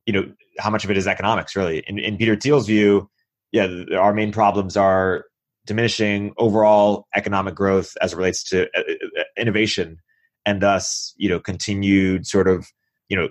you 0.06 0.14
know, 0.14 0.26
how 0.59 0.69
much 0.69 0.84
of 0.84 0.91
it 0.91 0.97
is 0.97 1.07
economics, 1.07 1.55
really. 1.55 1.84
In, 1.88 1.99
in 1.99 2.17
Peter 2.17 2.35
Thiel's 2.35 2.67
view, 2.67 3.09
yeah, 3.51 3.67
our 3.97 4.13
main 4.13 4.31
problems 4.31 4.75
are 4.75 5.25
diminishing 5.65 6.34
overall 6.38 7.07
economic 7.15 7.55
growth 7.55 7.95
as 8.01 8.13
it 8.13 8.17
relates 8.17 8.43
to 8.49 8.63
uh, 8.75 8.81
uh, 9.19 9.23
innovation, 9.38 9.97
and 10.45 10.61
thus, 10.61 11.13
you 11.17 11.29
know, 11.29 11.39
continued 11.39 12.25
sort 12.25 12.47
of, 12.47 12.67
you 13.09 13.17
know, 13.17 13.29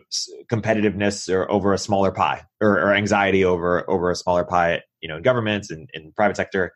competitiveness 0.51 1.33
or 1.33 1.51
over 1.51 1.73
a 1.73 1.79
smaller 1.79 2.11
pie, 2.11 2.45
or, 2.61 2.79
or 2.79 2.95
anxiety 2.95 3.45
over 3.45 3.89
over 3.91 4.11
a 4.11 4.17
smaller 4.17 4.45
pie, 4.45 4.83
you 5.01 5.09
know, 5.09 5.17
in 5.17 5.23
governments 5.23 5.71
and 5.71 5.89
in 5.93 6.13
private 6.13 6.37
sector. 6.37 6.73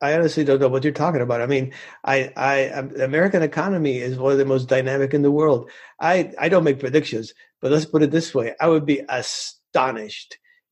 I 0.00 0.14
honestly 0.14 0.44
don't 0.44 0.60
know 0.60 0.68
what 0.68 0.84
you're 0.84 0.92
talking 0.92 1.22
about. 1.22 1.40
I 1.40 1.46
mean, 1.46 1.72
I, 2.04 2.30
I, 2.36 2.68
um, 2.68 2.90
the 2.90 3.04
American 3.04 3.42
economy 3.42 3.96
is 3.96 4.18
one 4.18 4.30
of 4.30 4.36
the 4.36 4.44
most 4.44 4.68
dynamic 4.68 5.14
in 5.14 5.22
the 5.22 5.30
world. 5.30 5.70
I, 5.98 6.34
I 6.38 6.50
don't 6.50 6.64
make 6.64 6.80
predictions, 6.80 7.32
but 7.62 7.72
let's 7.72 7.86
put 7.86 8.02
it 8.02 8.10
this 8.10 8.34
way: 8.34 8.54
I 8.60 8.68
would 8.68 8.84
be 8.84 9.00
astonished 9.08 9.54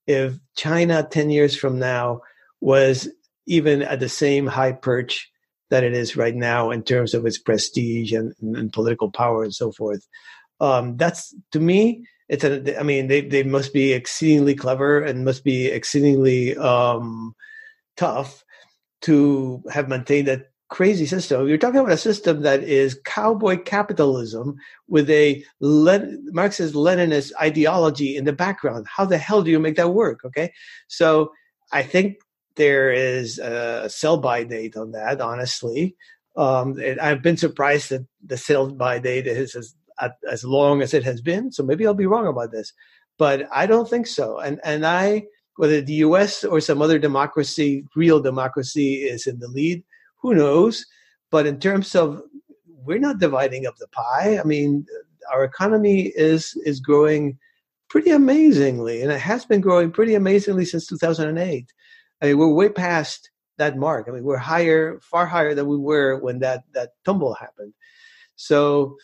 if 0.06 0.34
China 0.56 1.06
ten 1.08 1.30
years 1.30 1.56
from 1.56 1.78
now 1.78 2.20
was 2.60 3.08
even 3.46 3.82
at 3.82 4.00
the 4.00 4.08
same 4.08 4.46
high 4.46 4.72
perch 4.72 5.30
that 5.70 5.84
it 5.84 5.94
is 5.94 6.16
right 6.16 6.34
now 6.34 6.70
in 6.70 6.82
terms 6.82 7.14
of 7.14 7.26
its 7.26 7.38
prestige 7.38 8.12
and, 8.12 8.34
and 8.40 8.72
political 8.72 9.10
power 9.10 9.42
and 9.42 9.54
so 9.54 9.72
forth. 9.72 10.06
Um, 10.60 10.96
that's 10.96 11.34
to 11.52 11.60
me, 11.60 12.06
it's 12.28 12.44
a. 12.44 12.78
I 12.78 12.82
mean, 12.82 13.08
they 13.08 13.22
they 13.22 13.42
must 13.42 13.72
be 13.72 13.92
exceedingly 13.92 14.54
clever 14.54 15.02
and 15.02 15.24
must 15.24 15.44
be 15.44 15.66
exceedingly 15.66 16.56
um, 16.56 17.34
tough 17.96 18.44
to 19.02 19.62
have 19.70 19.88
maintained 19.88 20.28
that 20.28 20.50
crazy 20.74 21.06
system. 21.06 21.46
You're 21.46 21.56
talking 21.56 21.78
about 21.78 21.92
a 21.92 21.96
system 21.96 22.42
that 22.42 22.64
is 22.64 23.00
cowboy 23.04 23.58
capitalism 23.58 24.56
with 24.88 25.08
a 25.08 25.44
Len- 25.60 26.26
Marxist 26.32 26.74
Leninist 26.74 27.30
ideology 27.40 28.16
in 28.16 28.24
the 28.24 28.32
background. 28.32 28.88
How 28.88 29.04
the 29.04 29.16
hell 29.16 29.40
do 29.40 29.52
you 29.52 29.60
make 29.60 29.76
that 29.76 29.94
work? 29.94 30.24
Okay. 30.24 30.52
So 30.88 31.30
I 31.70 31.84
think 31.84 32.16
there 32.56 32.90
is 32.92 33.38
a 33.38 33.88
sell 33.88 34.16
by 34.16 34.42
date 34.42 34.76
on 34.76 34.90
that, 34.90 35.20
honestly. 35.20 35.94
Um, 36.36 36.76
I've 37.00 37.22
been 37.22 37.36
surprised 37.36 37.90
that 37.90 38.04
the 38.26 38.36
sell 38.36 38.68
by 38.68 38.98
date 38.98 39.28
is 39.28 39.54
as, 39.54 39.76
as 40.28 40.44
long 40.44 40.82
as 40.82 40.92
it 40.92 41.04
has 41.04 41.20
been. 41.20 41.52
So 41.52 41.62
maybe 41.62 41.86
I'll 41.86 41.94
be 41.94 42.06
wrong 42.06 42.26
about 42.26 42.50
this, 42.50 42.72
but 43.16 43.46
I 43.52 43.66
don't 43.66 43.88
think 43.88 44.08
so. 44.08 44.40
And, 44.40 44.60
and 44.64 44.84
I, 44.84 45.26
whether 45.54 45.80
the 45.80 46.02
US 46.08 46.42
or 46.42 46.60
some 46.60 46.82
other 46.82 46.98
democracy, 46.98 47.84
real 47.94 48.18
democracy, 48.18 49.04
is 49.04 49.28
in 49.28 49.38
the 49.38 49.46
lead, 49.46 49.84
who 50.24 50.34
knows? 50.34 50.86
But 51.30 51.46
in 51.46 51.60
terms 51.60 51.94
of 51.94 52.22
we're 52.66 52.98
not 52.98 53.18
dividing 53.18 53.66
up 53.66 53.76
the 53.76 53.88
pie. 53.88 54.38
I 54.38 54.44
mean, 54.44 54.86
our 55.32 55.44
economy 55.44 56.12
is 56.16 56.56
is 56.64 56.80
growing 56.80 57.38
pretty 57.90 58.10
amazingly, 58.10 59.02
and 59.02 59.12
it 59.12 59.20
has 59.20 59.44
been 59.44 59.60
growing 59.60 59.90
pretty 59.90 60.14
amazingly 60.14 60.64
since 60.64 60.86
2008. 60.86 61.72
I 62.22 62.26
mean, 62.26 62.38
we're 62.38 62.48
way 62.48 62.70
past 62.70 63.30
that 63.58 63.76
mark. 63.76 64.06
I 64.08 64.12
mean, 64.12 64.24
we're 64.24 64.38
higher, 64.38 64.98
far 65.02 65.26
higher 65.26 65.54
than 65.54 65.66
we 65.66 65.76
were 65.76 66.18
when 66.18 66.38
that 66.38 66.64
that 66.72 66.92
tumble 67.04 67.34
happened. 67.34 67.74
So 68.36 68.96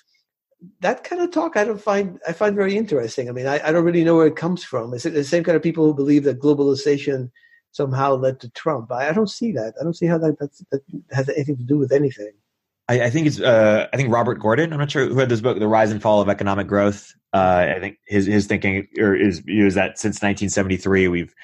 that 0.81 1.05
kind 1.05 1.21
of 1.21 1.31
talk 1.31 1.57
I 1.57 1.65
don't 1.65 1.81
find 1.81 2.19
I 2.27 2.33
find 2.33 2.57
very 2.57 2.79
interesting. 2.79 3.29
I 3.29 3.33
mean, 3.33 3.47
I, 3.47 3.61
I 3.63 3.73
don't 3.73 3.85
really 3.85 4.05
know 4.05 4.17
where 4.17 4.27
it 4.27 4.37
comes 4.37 4.65
from. 4.65 4.95
Is 4.95 5.05
it 5.05 5.13
the 5.13 5.25
same 5.25 5.45
kind 5.45 5.57
of 5.57 5.63
people 5.63 5.85
who 5.85 5.95
believe 5.95 6.25
that 6.25 6.41
globalization 6.41 7.31
somehow 7.73 8.15
led 8.15 8.41
to 8.41 8.51
Trump? 8.51 8.91
I, 8.93 9.09
I 9.09 9.13
don't 9.13 9.31
see 9.31 9.53
that. 9.53 9.75
I 9.81 9.85
don't 9.85 9.97
see 9.97 10.07
how 10.07 10.19
that 10.19 10.39
that 10.71 10.83
has 11.11 11.29
anything 11.29 11.57
to 11.57 11.65
do 11.65 11.79
with 11.79 11.93
anything. 11.93 12.33
I, 12.89 13.03
I 13.03 13.11
think 13.11 13.27
it's 13.27 13.41
uh, 13.41 13.87
I 13.93 13.97
think 13.97 14.13
Robert 14.13 14.41
Gordon. 14.41 14.73
I'm 14.73 14.79
not 14.79 14.91
sure 14.91 15.07
who 15.07 15.19
had 15.19 15.29
this 15.29 15.41
book, 15.41 15.59
The 15.59 15.69
Rise 15.69 15.93
and 15.93 16.03
Fall 16.03 16.21
of 16.21 16.29
Economic 16.29 16.67
Growth. 16.67 17.15
Uh, 17.33 17.67
I 17.77 17.81
think 17.81 17.99
his 18.07 18.27
his 18.27 18.47
thinking 18.47 18.89
or 18.99 19.17
view 19.17 19.67
is 19.67 19.75
that 19.75 19.99
since 19.99 20.17
1973, 20.17 21.09
we've 21.09 21.35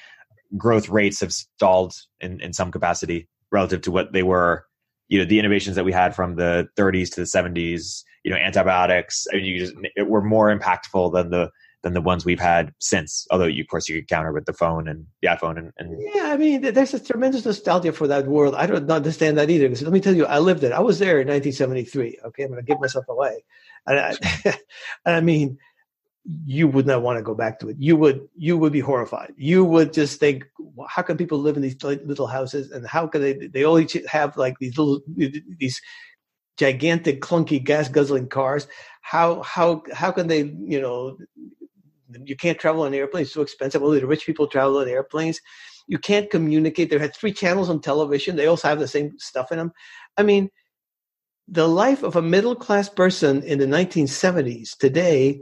growth 0.55 0.89
rates 0.89 1.19
have 1.21 1.33
stalled 1.33 1.93
in, 2.19 2.39
in 2.41 2.53
some 2.53 2.71
capacity 2.71 3.27
relative 3.51 3.81
to 3.81 3.91
what 3.91 4.13
they 4.13 4.23
were 4.23 4.65
you 5.09 5.19
know 5.19 5.25
the 5.25 5.39
innovations 5.39 5.75
that 5.75 5.85
we 5.85 5.91
had 5.91 6.15
from 6.15 6.35
the 6.35 6.67
30s 6.77 7.09
to 7.13 7.21
the 7.21 7.25
70s 7.25 8.03
you 8.23 8.31
know 8.31 8.37
antibiotics 8.37 9.25
I 9.31 9.37
mean, 9.37 9.45
you 9.45 9.59
just 9.59 9.73
it 9.95 10.07
were 10.07 10.21
more 10.21 10.55
impactful 10.55 11.13
than 11.13 11.29
the 11.29 11.49
than 11.87 11.93
the 11.93 12.01
ones 12.01 12.25
we've 12.25 12.39
had 12.39 12.73
since 12.79 13.25
although 13.31 13.45
you, 13.45 13.61
of 13.61 13.67
course 13.67 13.87
you 13.89 13.95
could 13.95 14.07
counter 14.07 14.31
with 14.31 14.45
the 14.45 14.53
phone 14.53 14.87
and 14.87 15.05
the 15.21 15.29
iphone 15.29 15.57
and, 15.57 15.71
and 15.77 15.97
yeah 16.13 16.27
i 16.33 16.37
mean 16.37 16.61
there's 16.61 16.93
a 16.93 16.99
tremendous 16.99 17.45
nostalgia 17.45 17.91
for 17.91 18.07
that 18.07 18.27
world 18.27 18.53
i 18.55 18.65
don't 18.65 18.89
understand 18.91 19.37
that 19.37 19.49
either 19.49 19.67
because 19.67 19.81
let 19.81 19.93
me 19.93 20.01
tell 20.01 20.15
you 20.15 20.25
i 20.25 20.39
lived 20.39 20.63
it 20.63 20.71
i 20.71 20.79
was 20.79 20.99
there 20.99 21.19
in 21.19 21.27
1973 21.27 22.19
okay 22.25 22.43
i'm 22.43 22.49
going 22.49 22.63
to 22.63 22.65
give 22.65 22.79
myself 22.79 23.05
away 23.09 23.43
and 23.87 23.99
I, 23.99 24.57
I 25.17 25.21
mean 25.21 25.57
you 26.45 26.67
would 26.67 26.85
not 26.85 27.01
want 27.01 27.17
to 27.17 27.23
go 27.23 27.33
back 27.33 27.59
to 27.59 27.69
it. 27.69 27.77
You 27.79 27.95
would 27.95 28.27
you 28.35 28.57
would 28.57 28.73
be 28.73 28.81
horrified. 28.81 29.33
You 29.37 29.63
would 29.63 29.93
just 29.93 30.19
think, 30.19 30.45
how 30.89 31.01
can 31.01 31.17
people 31.17 31.39
live 31.39 31.55
in 31.55 31.61
these 31.61 31.81
little 31.81 32.27
houses, 32.27 32.71
and 32.71 32.85
how 32.85 33.07
can 33.07 33.21
they? 33.21 33.33
They 33.33 33.65
each 33.65 33.97
have 34.07 34.35
like 34.35 34.59
these 34.59 34.77
little 34.77 35.01
these 35.15 35.81
gigantic 36.57 37.21
clunky 37.21 37.63
gas 37.63 37.87
guzzling 37.87 38.27
cars. 38.27 38.67
How 39.01 39.41
how 39.41 39.83
how 39.93 40.11
can 40.11 40.27
they? 40.27 40.43
You 40.43 40.81
know, 40.81 41.17
you 42.25 42.35
can't 42.35 42.59
travel 42.59 42.83
on 42.83 42.93
airplanes; 42.93 43.27
it's 43.27 43.33
so 43.33 43.41
expensive. 43.41 43.83
Only 43.83 43.99
the 43.99 44.07
rich 44.07 44.25
people 44.25 44.47
travel 44.47 44.77
on 44.77 44.87
airplanes. 44.87 45.39
You 45.87 45.97
can't 45.97 46.29
communicate. 46.29 46.89
They 46.89 46.97
had 46.97 47.15
three 47.15 47.33
channels 47.33 47.69
on 47.69 47.81
television. 47.81 48.35
They 48.35 48.47
also 48.47 48.67
have 48.67 48.79
the 48.79 48.87
same 48.87 49.17
stuff 49.19 49.51
in 49.51 49.57
them. 49.57 49.71
I 50.17 50.23
mean, 50.23 50.49
the 51.47 51.67
life 51.67 52.03
of 52.03 52.15
a 52.15 52.21
middle 52.21 52.55
class 52.55 52.89
person 52.89 53.41
in 53.43 53.59
the 53.59 53.65
1970s 53.65 54.77
today 54.77 55.39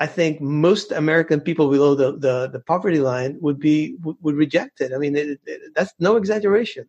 I 0.00 0.06
think 0.06 0.40
most 0.40 0.92
American 0.92 1.42
people 1.42 1.70
below 1.70 1.94
the, 1.94 2.12
the, 2.12 2.48
the 2.50 2.60
poverty 2.60 3.00
line 3.00 3.36
would 3.42 3.60
be 3.60 3.96
would, 4.02 4.16
would 4.22 4.34
reject 4.34 4.80
it. 4.80 4.92
I 4.94 4.98
mean, 4.98 5.14
it, 5.14 5.38
it, 5.44 5.60
that's 5.74 5.92
no 5.98 6.16
exaggeration. 6.16 6.88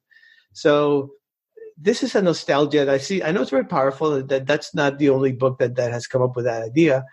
So 0.54 1.12
this 1.78 2.04
is 2.04 2.16
a 2.16 2.22
nostalgia 2.22 2.86
that 2.86 2.90
I 2.90 3.00
see. 3.00 3.22
I 3.22 3.34
know 3.34 3.42
it's 3.42 3.52
very 3.52 3.66
powerful. 3.66 4.24
That 4.24 4.48
that's 4.48 4.74
not 4.74 4.98
the 4.98 5.10
only 5.10 5.34
book 5.34 5.60
that 5.60 5.76
that 5.76 5.92
has 5.92 6.08
come 6.08 6.22
up 6.22 6.38
with 6.38 6.46
that 6.46 6.64
idea. 6.64 7.04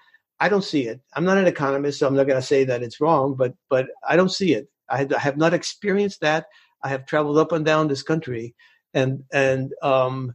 I 0.41 0.49
don't 0.49 0.65
see 0.65 0.87
it. 0.87 1.01
I'm 1.15 1.25
not 1.25 1.39
an 1.39 1.47
economist, 1.47 1.99
so 1.99 2.07
I'm 2.07 2.15
not 2.15 2.27
going 2.27 2.41
to 2.41 2.47
say 2.47 2.65
that 2.65 2.83
it's 2.83 3.01
wrong. 3.01 3.35
But 3.35 3.55
but 3.69 3.89
I 4.09 4.17
don't 4.17 4.31
see 4.33 4.55
it. 4.55 4.69
I, 4.89 5.07
have 5.19 5.37
not 5.37 5.55
experienced 5.55 6.21
that. 6.21 6.47
I 6.83 6.89
have 6.89 7.07
traveled 7.07 7.39
up 7.39 7.53
and 7.53 7.65
down 7.65 7.89
this 7.89 8.03
country, 8.03 8.55
and 8.95 9.25
and 9.33 9.73
um, 9.83 10.35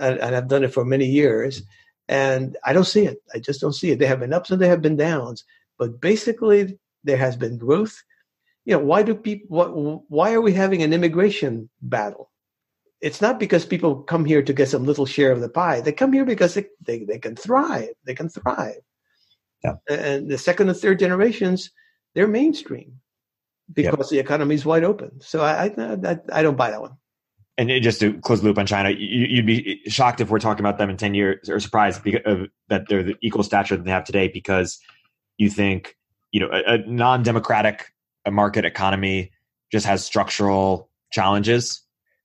and, 0.00 0.18
and 0.18 0.36
I've 0.36 0.48
done 0.48 0.64
it 0.64 0.72
for 0.72 0.84
many 0.84 1.06
years, 1.06 1.62
and 2.08 2.56
I 2.64 2.72
don't 2.72 2.84
see 2.84 3.06
it. 3.06 3.18
I 3.34 3.38
just 3.38 3.60
don't 3.60 3.72
see 3.72 3.90
it. 3.90 3.98
There 3.98 4.08
have 4.08 4.20
been 4.20 4.32
ups 4.32 4.50
and 4.50 4.60
there 4.60 4.70
have 4.70 4.82
been 4.82 4.96
downs, 4.96 5.44
but 5.78 6.00
basically 6.00 6.78
there 7.04 7.16
has 7.16 7.36
been 7.36 7.58
growth. 7.58 8.02
You 8.64 8.76
know, 8.76 8.84
why 8.84 9.02
do 9.02 9.14
people? 9.14 9.46
What, 9.48 10.10
why 10.10 10.32
are 10.34 10.40
we 10.40 10.52
having 10.52 10.82
an 10.82 10.92
immigration 10.92 11.68
battle? 11.82 12.30
It's 13.00 13.20
not 13.20 13.40
because 13.40 13.66
people 13.66 13.96
come 14.04 14.24
here 14.24 14.42
to 14.42 14.52
get 14.52 14.68
some 14.68 14.84
little 14.84 15.06
share 15.06 15.32
of 15.32 15.40
the 15.40 15.48
pie. 15.48 15.80
They 15.80 15.90
come 15.90 16.12
here 16.12 16.24
because 16.24 16.54
they, 16.54 16.66
they, 16.80 17.00
they 17.02 17.18
can 17.18 17.34
thrive. 17.34 17.88
They 18.04 18.14
can 18.14 18.28
thrive. 18.28 18.78
Yeah. 19.64 19.74
And 19.88 20.30
the 20.30 20.38
second 20.38 20.68
and 20.68 20.76
third 20.76 20.98
generations, 20.98 21.70
they're 22.14 22.28
mainstream 22.28 23.00
because 23.72 24.10
the 24.10 24.18
economy 24.18 24.54
is 24.54 24.64
wide 24.64 24.84
open. 24.84 25.20
So 25.20 25.42
I, 25.42 25.66
I, 25.76 26.18
I 26.32 26.42
don't 26.42 26.56
buy 26.56 26.70
that 26.70 26.80
one. 26.80 26.96
And 27.58 27.70
just 27.82 28.00
to 28.00 28.18
close 28.20 28.40
the 28.40 28.48
loop 28.48 28.58
on 28.58 28.66
China, 28.66 28.90
you, 28.90 29.36
would 29.36 29.46
be 29.46 29.82
shocked 29.86 30.20
if 30.20 30.30
we're 30.30 30.38
talking 30.38 30.60
about 30.60 30.78
them 30.78 30.88
in 30.88 30.96
ten 30.96 31.12
years, 31.12 31.50
or 31.50 31.60
surprised 31.60 32.02
because 32.02 32.48
that 32.68 32.88
they're 32.88 33.02
the 33.02 33.14
equal 33.22 33.42
stature 33.42 33.76
that 33.76 33.84
they 33.84 33.90
have 33.90 34.04
today, 34.04 34.28
because 34.28 34.78
you 35.36 35.50
think 35.50 35.96
you 36.30 36.40
know 36.40 36.48
a, 36.50 36.74
a 36.74 36.78
non-democratic 36.78 37.92
market 38.30 38.64
economy 38.64 39.32
just 39.70 39.84
has 39.84 40.02
structural 40.02 40.88
challenges. 41.10 41.82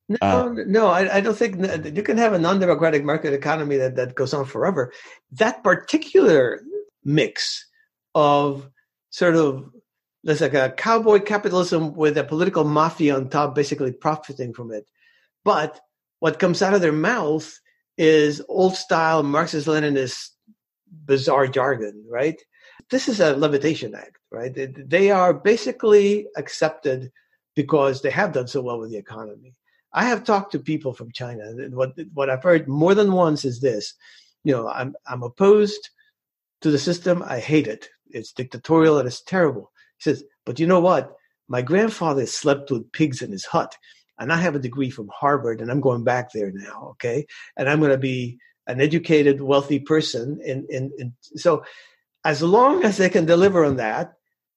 No, 0.08 0.18
uh, 0.22 0.54
no, 0.66 0.88
I, 0.88 1.18
I, 1.18 1.20
don't 1.20 1.36
think 1.36 1.58
you 1.94 2.02
can 2.02 2.18
have 2.18 2.32
a 2.32 2.40
non-democratic 2.40 3.04
market 3.04 3.34
economy 3.34 3.76
that, 3.76 3.98
that 3.98 4.16
goes 4.16 4.34
on 4.34 4.46
forever. 4.46 4.94
That 5.34 5.62
particular 5.66 6.62
mix 7.08 7.66
of 8.14 8.70
sort 9.10 9.36
of 9.36 9.72
there's 10.24 10.42
like 10.42 10.54
a 10.54 10.72
cowboy 10.72 11.20
capitalism 11.20 11.96
with 11.96 12.18
a 12.18 12.24
political 12.24 12.66
mafia 12.66 13.16
on 13.16 13.30
top, 13.30 13.56
basically 13.56 13.94
profiting 13.94 14.54
from 14.54 14.74
it. 14.74 14.86
But 15.46 15.80
what 16.20 16.38
comes 16.38 16.62
out 16.62 16.74
of 16.74 16.82
their 16.82 16.92
mouth 16.92 17.60
is 17.98 18.42
old 18.50 18.76
style 18.76 19.24
Marxist 19.24 19.68
Leninist 19.68 20.32
bizarre 21.06 21.48
jargon, 21.48 22.04
right? 22.10 22.40
This 22.90 23.08
is 23.08 23.20
a 23.20 23.36
levitation 23.36 23.96
act, 23.96 24.18
right? 24.32 24.54
They 24.54 25.12
are 25.12 25.34
basically 25.34 26.28
accepted 26.36 27.12
because 27.56 28.02
they 28.02 28.12
have 28.12 28.34
done 28.34 28.48
so 28.48 28.62
well 28.62 28.80
with 28.80 28.92
the 28.92 28.98
economy. 28.98 29.54
I 29.94 30.06
have 30.06 30.24
talked 30.24 30.52
to 30.52 30.60
people 30.60 30.94
from 30.94 31.12
China. 31.12 31.44
and 31.44 31.76
What 31.76 31.94
what 32.14 32.30
I've 32.30 32.44
heard 32.44 32.68
more 32.68 32.94
than 32.94 33.14
once 33.14 33.46
is 33.46 33.62
this: 33.62 33.94
you 34.44 34.52
know, 34.54 34.68
I'm 34.68 34.96
I'm 35.06 35.24
opposed 35.24 35.90
to 36.62 36.72
the 36.72 36.80
system. 36.80 37.24
I 37.26 37.40
hate 37.40 37.68
it. 37.68 37.90
It's 38.10 38.32
dictatorial 38.32 38.98
and 39.00 39.08
it's 39.08 39.22
terrible. 39.22 39.72
He 39.98 40.04
says, 40.04 40.24
but 40.46 40.60
you 40.60 40.68
know 40.68 40.80
what? 40.80 41.16
My 41.48 41.62
grandfather 41.62 42.26
slept 42.26 42.72
with 42.72 42.92
pigs 42.92 43.22
in 43.22 43.32
his 43.32 43.46
hut, 43.46 43.78
and 44.20 44.34
I 44.34 44.38
have 44.38 44.56
a 44.56 44.60
degree 44.60 44.90
from 44.90 45.10
Harvard, 45.14 45.62
and 45.62 45.72
I'm 45.72 45.82
going 45.82 46.04
back 46.04 46.32
there 46.32 46.52
now. 46.52 46.90
Okay, 46.92 47.26
and 47.56 47.70
I'm 47.70 47.80
going 47.80 47.92
to 47.92 47.98
be 47.98 48.40
an 48.68 48.82
educated, 48.82 49.42
wealthy 49.42 49.80
person. 49.80 50.42
And, 50.46 50.70
and, 50.70 51.14
so, 51.36 51.64
as 52.26 52.42
long 52.42 52.84
as 52.84 52.98
they 52.98 53.10
can 53.10 53.26
deliver 53.26 53.64
on 53.64 53.78
that, 53.78 54.14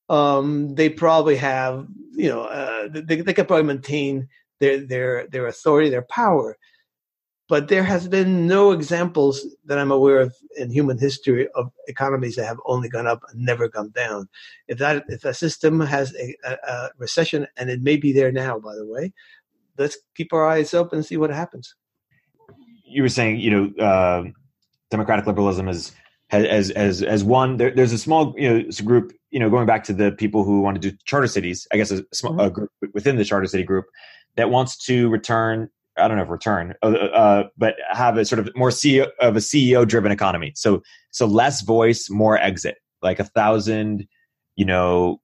um, 0.08 0.74
they 0.74 0.88
probably 0.88 1.36
have, 1.36 1.86
you 2.12 2.28
know, 2.28 2.42
uh, 2.42 2.88
they, 2.90 3.20
they 3.20 3.32
can 3.32 3.46
probably 3.46 3.66
maintain 3.66 4.28
their 4.58 4.78
their 4.80 5.26
their 5.28 5.46
authority, 5.46 5.90
their 5.90 6.02
power 6.02 6.56
but 7.50 7.66
there 7.66 7.82
has 7.82 8.06
been 8.06 8.46
no 8.46 8.70
examples 8.70 9.44
that 9.64 9.76
I'm 9.76 9.90
aware 9.90 10.20
of 10.20 10.36
in 10.56 10.70
human 10.70 10.98
history 10.98 11.48
of 11.56 11.72
economies 11.88 12.36
that 12.36 12.46
have 12.46 12.60
only 12.64 12.88
gone 12.88 13.08
up 13.08 13.22
and 13.28 13.44
never 13.44 13.68
gone 13.68 13.90
down. 13.90 14.28
If 14.68 14.78
that 14.78 15.04
if 15.08 15.24
a 15.24 15.34
system 15.34 15.80
has 15.80 16.14
a, 16.14 16.36
a, 16.44 16.52
a 16.52 16.90
recession, 16.96 17.48
and 17.56 17.68
it 17.68 17.82
may 17.82 17.96
be 17.96 18.12
there 18.12 18.30
now, 18.30 18.60
by 18.60 18.76
the 18.76 18.86
way, 18.86 19.12
let's 19.76 19.98
keep 20.14 20.32
our 20.32 20.46
eyes 20.46 20.72
open 20.72 20.98
and 20.98 21.04
see 21.04 21.16
what 21.16 21.30
happens. 21.30 21.74
You 22.84 23.02
were 23.02 23.08
saying, 23.08 23.40
you 23.40 23.50
know, 23.50 23.84
uh, 23.84 24.24
democratic 24.92 25.26
liberalism 25.26 25.66
is 25.66 25.90
as 26.30 26.70
as 26.70 27.02
as 27.02 27.24
one. 27.24 27.56
There, 27.56 27.72
there's 27.72 27.92
a 27.92 27.98
small 27.98 28.32
you 28.38 28.48
know 28.48 28.70
group, 28.84 29.12
you 29.32 29.40
know, 29.40 29.50
going 29.50 29.66
back 29.66 29.82
to 29.84 29.92
the 29.92 30.12
people 30.12 30.44
who 30.44 30.60
want 30.60 30.80
to 30.80 30.90
do 30.90 30.96
charter 31.04 31.26
cities. 31.26 31.66
I 31.72 31.78
guess 31.78 31.90
a, 31.90 32.04
small, 32.12 32.34
mm-hmm. 32.34 32.40
a 32.42 32.50
group 32.50 32.70
within 32.94 33.16
the 33.16 33.24
charter 33.24 33.48
city 33.48 33.64
group 33.64 33.86
that 34.36 34.50
wants 34.50 34.76
to 34.86 35.08
return 35.08 35.68
I 35.96 36.08
don't 36.08 36.16
know 36.16 36.22
if 36.22 36.30
return, 36.30 36.74
uh, 36.82 36.86
uh, 36.86 37.48
but 37.56 37.76
have 37.90 38.16
a 38.16 38.24
sort 38.24 38.38
of 38.38 38.50
more 38.56 38.70
CEO 38.70 39.08
of 39.20 39.36
a 39.36 39.40
CEO 39.40 39.86
driven 39.86 40.12
economy. 40.12 40.52
So 40.54 40.82
so 41.10 41.26
less 41.26 41.62
voice, 41.62 42.08
more 42.10 42.38
exit, 42.38 42.76
like 43.02 43.18
a 43.18 43.24
thousand, 43.24 44.06
you 44.56 44.64
know, 44.64 45.20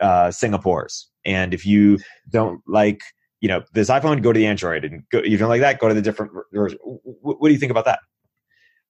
uh, 0.00 0.28
Singapores. 0.28 1.04
And 1.24 1.54
if 1.54 1.66
you 1.66 1.98
don't 2.30 2.60
like, 2.66 3.00
you 3.40 3.48
know, 3.48 3.62
this 3.72 3.90
iPhone, 3.90 4.22
go 4.22 4.32
to 4.32 4.38
the 4.38 4.46
Android, 4.46 4.84
and 4.84 5.02
go, 5.10 5.22
you 5.22 5.36
don't 5.36 5.48
like 5.48 5.60
that, 5.60 5.78
go 5.78 5.88
to 5.88 5.94
the 5.94 6.02
different 6.02 6.32
version. 6.52 6.78
What, 6.82 7.46
do 7.46 7.52
you 7.52 7.58
think 7.58 7.70
about 7.70 7.84
that? 7.84 8.00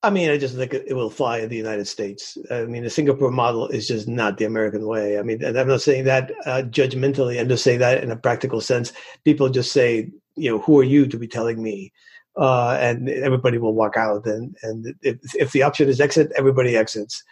I 0.03 0.11
mean, 0.11 0.31
I 0.31 0.39
just 0.39 0.55
think 0.55 0.73
it 0.73 0.95
will 0.95 1.11
fly 1.11 1.39
in 1.39 1.49
the 1.49 1.57
United 1.57 1.89
States. 1.89 2.39
I 2.53 2.67
mean, 2.67 2.85
the 2.85 2.91
Singapore 2.91 3.33
model 3.33 3.67
is 3.67 3.89
just 3.89 4.07
not 4.07 4.39
the 4.39 4.45
American 4.45 4.87
way. 4.87 5.19
I 5.19 5.23
mean, 5.23 5.43
and 5.43 5.59
I'm 5.59 5.67
not 5.67 5.83
saying 5.83 6.05
that 6.05 6.31
uh, 6.47 6.63
judgmentally. 6.63 7.41
I'm 7.41 7.49
just 7.49 7.65
saying 7.65 7.81
that 7.81 8.05
in 8.05 8.13
a 8.13 8.17
practical 8.17 8.61
sense. 8.61 8.93
People 9.25 9.49
just 9.49 9.73
say 9.73 10.11
you 10.39 10.51
know, 10.51 10.59
who 10.59 10.79
are 10.79 10.85
you 10.85 11.07
to 11.07 11.19
be 11.19 11.29
telling 11.29 11.63
me? 11.63 11.93
Uh, 12.37 12.79
and 12.81 13.09
everybody 13.09 13.59
will 13.59 13.75
walk 13.75 13.97
out. 13.97 14.27
And 14.27 14.57
and 14.63 14.95
if, 15.03 15.17
if 15.35 15.53
the 15.53 15.63
option 15.63 15.89
is 15.89 16.01
exit, 16.01 16.31
everybody 16.37 16.77
exits. 16.77 17.23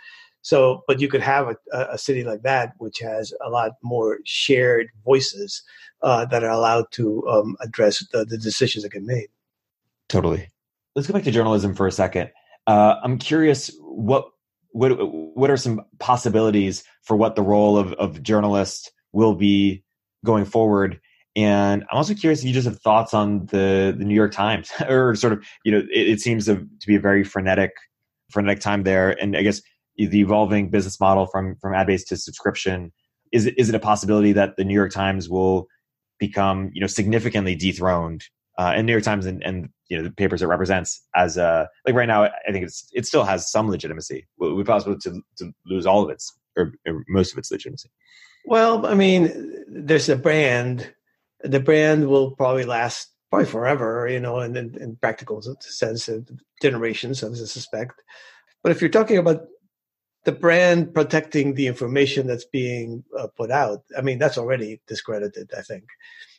So, 0.42 0.84
but 0.86 1.00
you 1.00 1.08
could 1.08 1.22
have 1.22 1.48
a, 1.48 1.56
a 1.90 1.98
city 1.98 2.22
like 2.22 2.42
that, 2.42 2.74
which 2.78 3.00
has 3.00 3.32
a 3.44 3.50
lot 3.50 3.72
more 3.82 4.18
shared 4.24 4.88
voices 5.04 5.62
uh, 6.02 6.24
that 6.26 6.44
are 6.44 6.50
allowed 6.50 6.84
to 6.92 7.26
um, 7.28 7.56
address 7.60 8.04
the, 8.12 8.24
the, 8.24 8.38
decisions 8.38 8.84
that 8.84 8.92
get 8.92 9.02
made. 9.02 9.26
Totally. 10.08 10.48
Let's 10.94 11.08
go 11.08 11.14
back 11.14 11.24
to 11.24 11.32
journalism 11.32 11.74
for 11.74 11.88
a 11.88 11.92
second. 11.92 12.30
Uh, 12.68 12.94
I'm 13.02 13.18
curious 13.18 13.76
what 13.80 14.28
what 14.70 14.90
what 15.36 15.50
are 15.50 15.56
some 15.56 15.82
possibilities 15.98 16.84
for 17.02 17.16
what 17.16 17.34
the 17.34 17.42
role 17.42 17.76
of, 17.76 17.92
of 17.94 18.22
journalists 18.22 18.90
will 19.12 19.34
be 19.34 19.82
going 20.24 20.44
forward 20.44 21.00
and 21.36 21.84
I'm 21.90 21.98
also 21.98 22.14
curious 22.14 22.40
if 22.40 22.46
you 22.46 22.54
just 22.54 22.66
have 22.66 22.80
thoughts 22.80 23.12
on 23.12 23.44
the, 23.46 23.94
the 23.96 24.04
New 24.04 24.14
York 24.14 24.32
Times, 24.32 24.72
or 24.88 25.14
sort 25.14 25.34
of, 25.34 25.44
you 25.64 25.70
know, 25.70 25.78
it, 25.92 26.08
it 26.08 26.20
seems 26.20 26.46
to, 26.46 26.56
to 26.56 26.86
be 26.86 26.96
a 26.96 27.00
very 27.00 27.22
frenetic, 27.22 27.72
frenetic 28.30 28.60
time 28.60 28.84
there. 28.84 29.10
And 29.22 29.36
I 29.36 29.42
guess 29.42 29.60
the 29.98 30.18
evolving 30.18 30.70
business 30.70 30.98
model 30.98 31.26
from 31.26 31.56
from 31.56 31.74
ad 31.74 31.86
based 31.86 32.08
to 32.08 32.16
subscription 32.16 32.92
is 33.32 33.46
it, 33.46 33.54
is 33.58 33.68
it 33.68 33.74
a 33.74 33.80
possibility 33.80 34.32
that 34.32 34.56
the 34.56 34.64
New 34.64 34.74
York 34.74 34.92
Times 34.92 35.28
will 35.28 35.66
become 36.18 36.70
you 36.72 36.80
know 36.80 36.86
significantly 36.86 37.54
dethroned 37.54 38.24
uh, 38.58 38.72
and 38.74 38.86
New 38.86 38.92
York 38.92 39.04
Times 39.04 39.26
and, 39.26 39.42
and 39.42 39.68
you 39.88 39.96
know 39.96 40.04
the 40.04 40.10
papers 40.10 40.42
it 40.42 40.46
represents 40.46 41.02
as 41.14 41.36
a 41.36 41.68
like 41.86 41.94
right 41.94 42.08
now 42.08 42.24
I 42.24 42.52
think 42.52 42.64
it's 42.64 42.88
it 42.92 43.06
still 43.06 43.24
has 43.24 43.50
some 43.50 43.70
legitimacy. 43.70 44.26
It 44.38 44.56
be 44.56 44.64
possible 44.64 44.98
to 44.98 45.22
to 45.38 45.52
lose 45.66 45.86
all 45.86 46.02
of 46.02 46.10
its 46.10 46.30
or, 46.58 46.72
or 46.86 47.04
most 47.08 47.32
of 47.32 47.38
its 47.38 47.50
legitimacy. 47.50 47.90
Well, 48.44 48.86
I 48.86 48.94
mean, 48.94 49.64
there's 49.66 50.08
a 50.08 50.16
brand 50.16 50.94
the 51.42 51.60
brand 51.60 52.08
will 52.08 52.32
probably 52.32 52.64
last 52.64 53.10
probably 53.30 53.46
forever, 53.46 54.08
you 54.08 54.20
know, 54.20 54.40
in, 54.40 54.56
in, 54.56 54.96
practical 54.96 55.42
sense, 55.60 56.08
generations, 56.62 57.24
I 57.24 57.32
suspect. 57.34 58.00
But 58.62 58.72
if 58.72 58.80
you're 58.80 58.90
talking 58.90 59.18
about 59.18 59.46
the 60.24 60.32
brand 60.32 60.94
protecting 60.94 61.54
the 61.54 61.66
information 61.66 62.26
that's 62.26 62.44
being 62.44 63.04
uh, 63.18 63.28
put 63.36 63.50
out, 63.50 63.82
I 63.96 64.02
mean, 64.02 64.18
that's 64.18 64.38
already 64.38 64.80
discredited, 64.86 65.50
I 65.56 65.62
think. 65.62 65.84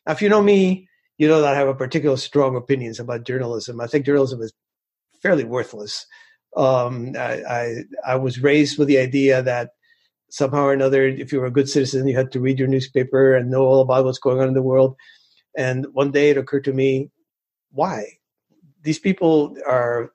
Now, 0.06 0.14
if 0.14 0.22
you 0.22 0.30
know 0.30 0.41
me, 0.41 0.90
you 1.18 1.28
know 1.28 1.41
that 1.41 1.53
I 1.53 1.57
have 1.57 1.68
a 1.68 1.76
particular 1.76 2.18
strong 2.18 2.56
opinions 2.56 2.99
about 2.99 3.26
journalism. 3.26 3.82
I 3.82 3.88
think 3.88 4.06
journalism 4.06 4.41
is 4.41 4.53
fairly 5.22 5.44
worthless. 5.44 6.06
Um, 6.56 7.14
I, 7.18 7.44
I, 7.44 7.76
I 8.06 8.15
was 8.15 8.41
raised 8.41 8.78
with 8.78 8.88
the 8.88 8.98
idea 8.98 9.41
that 9.41 9.72
somehow 10.30 10.64
or 10.64 10.74
another, 10.74 11.08
if 11.08 11.32
you 11.32 11.40
were 11.40 11.45
a 11.45 11.52
good 11.52 11.70
citizen, 11.70 12.08
you 12.08 12.16
had 12.16 12.32
to 12.32 12.40
read 12.40 12.60
your 12.60 12.68
newspaper 12.68 13.36
and 13.36 13.49
know 13.49 13.64
all 13.64 13.82
about 13.82 14.06
what's 14.06 14.20
going 14.20 14.40
on 14.40 14.48
in 14.48 14.54
the 14.54 14.62
world. 14.62 14.95
And 15.58 15.88
one 15.94 16.12
day 16.12 16.30
it 16.30 16.38
occurred 16.38 16.66
to 16.66 16.74
me, 16.74 17.10
why? 17.72 18.06
These 18.84 18.99
people 18.99 19.58
are 19.66 20.12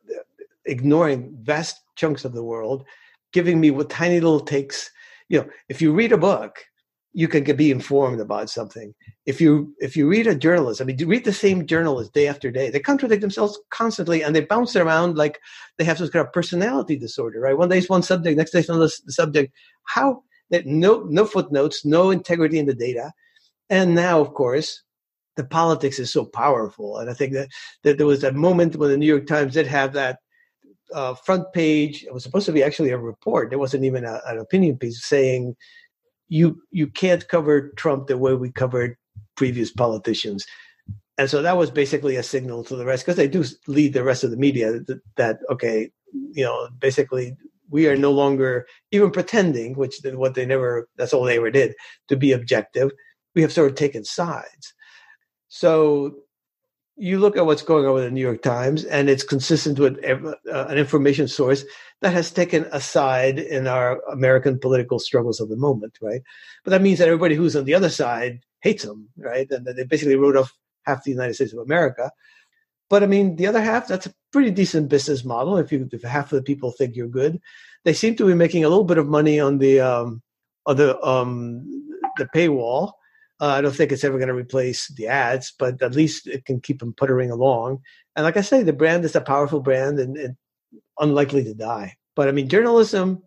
ignoring 0.65 1.37
vast 1.43 1.81
chunks 1.97 2.25
of 2.25 2.33
the 2.33 2.45
world, 2.45 2.85
giving 3.33 3.61
me 3.61 3.71
what 3.71 3.91
tiny 3.91 4.21
little 4.21 4.41
takes. 4.41 4.91
You 5.29 5.41
know, 5.41 5.49
if 5.69 5.83
you 5.83 5.93
read 5.93 6.13
a 6.13 6.19
book, 6.19 6.65
you 7.15 7.29
can 7.29 7.45
be 7.57 7.71
informed 7.71 8.21
about 8.21 8.49
something. 8.49 8.95
If 9.27 9.41
you 9.41 9.75
if 9.79 9.97
you 9.97 10.09
read 10.09 10.27
a 10.27 10.35
journalist, 10.35 10.81
I 10.81 10.85
mean, 10.85 10.99
you 10.99 11.07
read 11.07 11.25
the 11.25 11.33
same 11.33 11.67
journalist 11.67 12.15
day 12.15 12.27
after 12.27 12.51
day. 12.51 12.71
They 12.71 12.81
contradict 12.81 13.21
themselves 13.21 13.59
constantly, 13.71 14.25
and 14.25 14.35
they 14.35 14.41
bounce 14.41 14.77
around 14.77 15.17
like 15.17 15.41
they 15.77 15.85
have 15.85 15.99
some 15.99 16.09
kind 16.09 16.27
of 16.27 16.33
personality 16.33 16.97
disorder. 16.97 17.41
Right? 17.41 17.57
One 17.57 17.69
day 17.69 17.79
it's 17.79 17.89
one 17.89 18.03
subject, 18.03 18.37
next 18.37 18.53
day 18.53 18.61
it's 18.61 18.69
another 18.69 18.89
subject. 19.09 19.53
How 19.85 20.23
that 20.51 20.67
no 20.67 21.03
no 21.09 21.27
footnotes, 21.27 21.85
no 21.85 22.11
integrity 22.11 22.59
in 22.59 22.67
the 22.67 22.75
data, 22.75 23.13
and 23.69 23.95
now 23.95 24.21
of 24.21 24.33
course 24.33 24.83
the 25.37 25.45
politics 25.45 25.99
is 25.99 26.13
so 26.13 26.25
powerful. 26.25 26.99
And 26.99 27.11
I 27.11 27.15
think 27.15 27.35
that 27.35 27.49
that 27.85 27.99
there 27.99 28.07
was 28.07 28.25
a 28.25 28.33
moment 28.33 28.77
when 28.77 28.91
the 28.91 28.97
New 28.97 29.07
York 29.07 29.27
Times 29.27 29.55
did 29.55 29.67
have 29.67 29.93
that 29.93 30.19
uh, 30.95 31.15
front 31.15 31.53
page. 31.53 32.05
It 32.05 32.13
was 32.13 32.23
supposed 32.23 32.47
to 32.47 32.53
be 32.53 32.63
actually 32.63 32.91
a 32.91 32.99
report. 32.99 33.51
There 33.51 33.59
wasn't 33.59 33.85
even 33.85 34.05
a, 34.05 34.21
an 34.27 34.39
opinion 34.39 34.79
piece 34.79 35.05
saying 35.05 35.57
you 36.33 36.63
you 36.71 36.87
can't 36.87 37.29
cover 37.29 37.73
Trump 37.77 38.07
the 38.07 38.17
way 38.17 38.33
we 38.33 38.51
covered 38.51 38.97
previous 39.37 39.71
politicians. 39.71 40.47
And 41.19 41.29
so 41.29 41.43
that 41.43 41.59
was 41.59 41.71
basically 41.71 42.17
a 42.17 42.23
signal 42.23 42.65
to 42.65 42.75
the 42.75 42.87
rest 42.87 43.05
because 43.05 43.17
they 43.17 43.29
do 43.29 43.45
lead 43.67 43.93
the 43.93 44.03
rest 44.03 44.25
of 44.25 44.31
the 44.31 44.39
media 44.39 44.73
that, 44.73 45.01
that, 45.17 45.39
okay, 45.51 45.91
you 46.33 46.43
know, 46.43 46.69
basically 46.79 47.37
we 47.69 47.87
are 47.87 47.97
no 47.97 48.11
longer 48.11 48.67
even 48.93 49.11
pretending, 49.11 49.75
which 49.75 50.01
what 50.05 50.35
they 50.35 50.47
never, 50.47 50.89
that's 50.97 51.13
all 51.13 51.25
they 51.25 51.37
ever 51.37 51.51
did, 51.51 51.75
to 52.09 52.17
be 52.17 52.33
objective. 52.33 52.91
We 53.35 53.43
have 53.43 53.53
sort 53.53 53.71
of 53.71 53.77
taken 53.77 54.03
sides. 54.03 54.73
So 55.49 56.15
you 56.97 57.19
look 57.19 57.37
at 57.37 57.47
what's 57.47 57.63
going 57.63 57.87
on 57.87 57.95
with 57.95 58.05
the 58.05 58.11
New 58.11 58.21
York 58.21 58.43
Times, 58.43 58.85
and 58.85 59.09
it's 59.09 59.25
consistent 59.25 59.79
with 59.79 59.99
uh, 60.05 60.35
an 60.45 60.79
information 60.79 61.27
source 61.27 61.65
that 62.01 62.13
has 62.13 62.31
taken 62.31 62.67
a 62.73 62.81
side 62.81 63.39
in 63.39 63.67
our 63.67 64.01
American 64.11 64.59
political 64.59 64.99
struggles 64.99 65.41
of 65.41 65.49
the 65.49 65.57
moment, 65.57 65.99
right? 66.03 66.21
But 66.65 66.73
that 66.73 66.83
means 66.83 66.99
that 66.99 67.09
everybody 67.09 67.35
who's 67.35 67.57
on 67.57 67.65
the 67.65 67.75
other 67.75 67.89
side 67.89 68.41
hates 68.61 68.85
them, 68.85 69.09
right? 69.17 69.51
And 69.51 69.67
they 69.67 69.85
basically 69.85 70.17
wrote 70.17 70.37
off 70.37 70.53
half 70.85 71.05
the 71.05 71.11
United 71.11 71.35
States 71.35 71.53
of 71.53 71.61
America. 71.61 72.11
But 72.91 73.03
I 73.03 73.07
mean, 73.07 73.37
the 73.37 73.47
other 73.47 73.63
half, 73.63 73.89
that's 73.89 74.07
a 74.07 74.15
pretty 74.33 74.51
decent 74.51 74.91
business 74.91 75.25
model. 75.25 75.57
If 75.57 75.73
you 75.73 75.89
if 75.91 76.03
half 76.03 76.33
of 76.33 76.37
the 76.37 76.43
people 76.43 76.73
think 76.73 76.95
you're 76.95 77.09
good, 77.09 77.41
they 77.85 77.95
seem 77.95 78.17
to 78.17 78.27
be 78.27 78.35
making 78.35 78.65
a 78.65 78.69
little 78.69 78.85
bit 78.85 78.99
of 78.99 79.09
money 79.09 79.41
on 79.41 79.59
the 79.59 79.81
um, 79.81 80.23
on 80.67 80.77
the 80.77 81.01
um, 81.03 81.65
the 82.19 82.29
paywall 82.35 82.93
uh, 83.43 83.57
I 83.57 83.61
don't 83.61 83.75
think 83.75 83.91
it's 83.91 84.05
ever 84.05 84.19
going 84.19 84.29
to 84.29 84.35
replace 84.35 84.87
the 84.87 85.09
ads, 85.09 85.53
but 85.59 85.83
at 85.83 85.97
least 85.97 86.29
it 86.29 86.45
can 86.45 86.61
keep 86.61 86.79
them 86.79 86.95
puttering 86.95 87.33
along. 87.33 87.83
And 88.15 88.25
like 88.25 88.37
I 88.37 88.41
say, 88.41 88.63
the 88.63 88.73
brand 88.73 89.05
is 89.05 89.17
a 89.17 89.21
powerful 89.21 89.59
brand 89.59 89.99
and, 89.99 90.17
and 90.17 90.37
unlikely 91.01 91.43
to 91.45 91.55
die. 91.55 91.97
But 92.15 92.29
I 92.29 92.31
mean, 92.31 92.49
journalism, 92.49 93.21